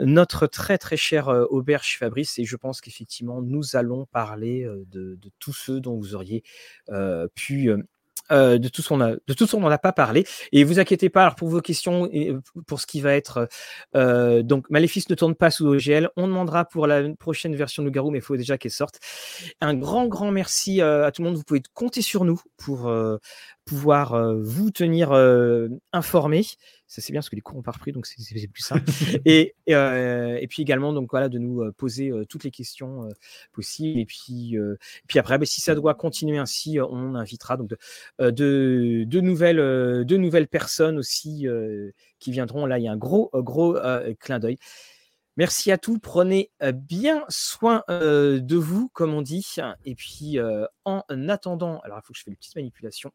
notre 0.01 0.47
très 0.47 0.79
très 0.79 0.97
cher 0.97 1.29
auberge 1.51 1.99
Fabrice 1.99 2.39
et 2.39 2.45
je 2.45 2.57
pense 2.57 2.81
qu'effectivement 2.81 3.43
nous 3.43 3.77
allons 3.77 4.07
parler 4.07 4.69
de, 4.91 5.19
tous 5.39 5.53
ceux 5.53 5.81
dont 5.81 5.97
vous 5.97 6.15
auriez 6.15 6.43
pu 7.35 7.71
de 8.31 8.69
tout 8.69 8.83
ce 8.83 8.89
qu'on 8.89 9.01
a, 9.01 9.13
de 9.13 9.35
tout 9.35 9.47
ce 9.47 9.53
qu'on 9.53 9.61
n'en 9.61 9.79
pas 9.79 9.93
parlé. 9.93 10.27
Et 10.53 10.65
vous 10.65 10.79
inquiétez 10.79 11.09
pas, 11.09 11.23
alors 11.23 11.35
pour 11.35 11.49
vos 11.49 11.61
questions 11.61 12.09
et 12.13 12.35
pour 12.67 12.81
ce 12.81 12.87
qui 12.87 13.01
va 13.01 13.15
être, 13.15 13.49
donc 13.95 14.69
Maléfice 14.71 15.09
ne 15.09 15.15
tourne 15.15 15.35
pas 15.35 15.51
sous 15.51 15.67
OGL. 15.67 16.11
On 16.17 16.27
demandera 16.27 16.65
pour 16.65 16.87
la 16.87 17.09
prochaine 17.15 17.55
version 17.55 17.83
de 17.83 17.91
Garou, 17.91 18.11
mais 18.11 18.19
il 18.19 18.25
faut 18.25 18.37
déjà 18.37 18.59
qu'elle 18.59 18.71
sorte. 18.71 19.01
Un 19.61 19.75
grand 19.75 20.07
grand 20.07 20.31
merci 20.31 20.81
à 20.83 21.11
tout 21.13 21.23
le 21.23 21.29
monde. 21.29 21.37
Vous 21.37 21.45
pouvez 21.45 21.63
compter 21.75 22.03
sur 22.03 22.25
nous 22.25 22.41
pour 22.57 22.93
pouvoir 23.69 24.35
vous 24.41 24.71
tenir 24.71 25.13
informé. 25.93 26.43
Ça 26.87 27.03
c'est 27.03 27.13
bien 27.13 27.21
parce 27.21 27.29
que 27.29 27.37
les 27.37 27.43
cours 27.43 27.59
ont 27.59 27.63
pas 27.63 27.73
repris, 27.73 27.93
donc 27.93 28.07
c'est 28.07 28.49
plus 28.49 28.63
simple. 28.63 28.85
et, 29.27 29.55
et, 29.67 30.47
puis 30.49 30.63
également 30.63 30.93
donc 30.93 31.11
voilà 31.11 31.29
de 31.29 31.39
nous 31.39 31.71
poser 31.73 32.11
toutes 32.29 32.45
les 32.45 32.51
questions 32.51 33.09
possibles. 33.53 34.01
Et 34.01 34.07
puis 34.07 34.57
puis 35.07 35.19
après, 35.19 35.39
bah, 35.39 35.47
si 35.47 35.61
ça 35.61 35.75
doit 35.75 35.95
continuer 35.95 36.39
ainsi, 36.39 36.79
on 36.81 37.15
invitera 37.15 37.57
donc 37.57 37.69
de, 37.69 38.31
de, 38.31 39.05
de 39.07 39.21
nouvelles 39.21 39.57
de 40.05 40.17
nouvelles 40.17 40.49
personnes 40.49 40.99
aussi 40.99 41.47
qui 42.19 42.33
viendront. 42.33 42.65
Là, 42.67 42.79
il 42.79 42.85
y 42.85 42.89
a 42.89 42.93
un 42.93 42.97
gros 42.97 43.31
gros 43.35 43.77
clin 44.19 44.39
d'œil. 44.39 44.59
Merci 45.39 45.73
à 45.73 45.79
tous. 45.79 45.99
Prenez 45.99 46.51
bien 46.75 47.25
soin 47.31 47.83
de 47.89 48.57
vous, 48.57 48.91
comme 48.91 49.15
on 49.15 49.23
dit. 49.23 49.47
Et 49.87 49.95
puis, 49.95 50.39
en 50.85 51.03
attendant, 51.29 51.79
alors 51.81 52.01
il 52.03 52.07
faut 52.07 52.13
que 52.13 52.19
je 52.19 52.25
fasse 52.25 52.33
une 52.33 52.37
petite 52.37 52.57
manipulation, 52.57 53.13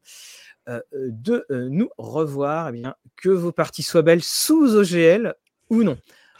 de 0.67 1.45
nous 1.49 1.89
revoir. 1.97 2.69
Eh 2.69 2.71
bien, 2.71 2.95
que 3.17 3.29
vos 3.29 3.51
parties 3.51 3.83
soient 3.83 4.01
belles 4.01 4.23
sous 4.23 4.73
OGL 4.73 5.35
ou 5.69 5.83
non. 5.83 5.97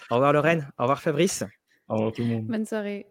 Au 0.09 0.15
revoir 0.15 0.33
Lorraine. 0.33 0.71
Au 0.79 0.83
revoir 0.83 1.01
Fabrice. 1.01 1.43
Au 1.89 1.95
revoir 1.95 2.13
tout 2.13 2.21
le 2.21 2.27
monde. 2.29 2.47
Bonne 2.47 2.65
soirée. 2.65 3.05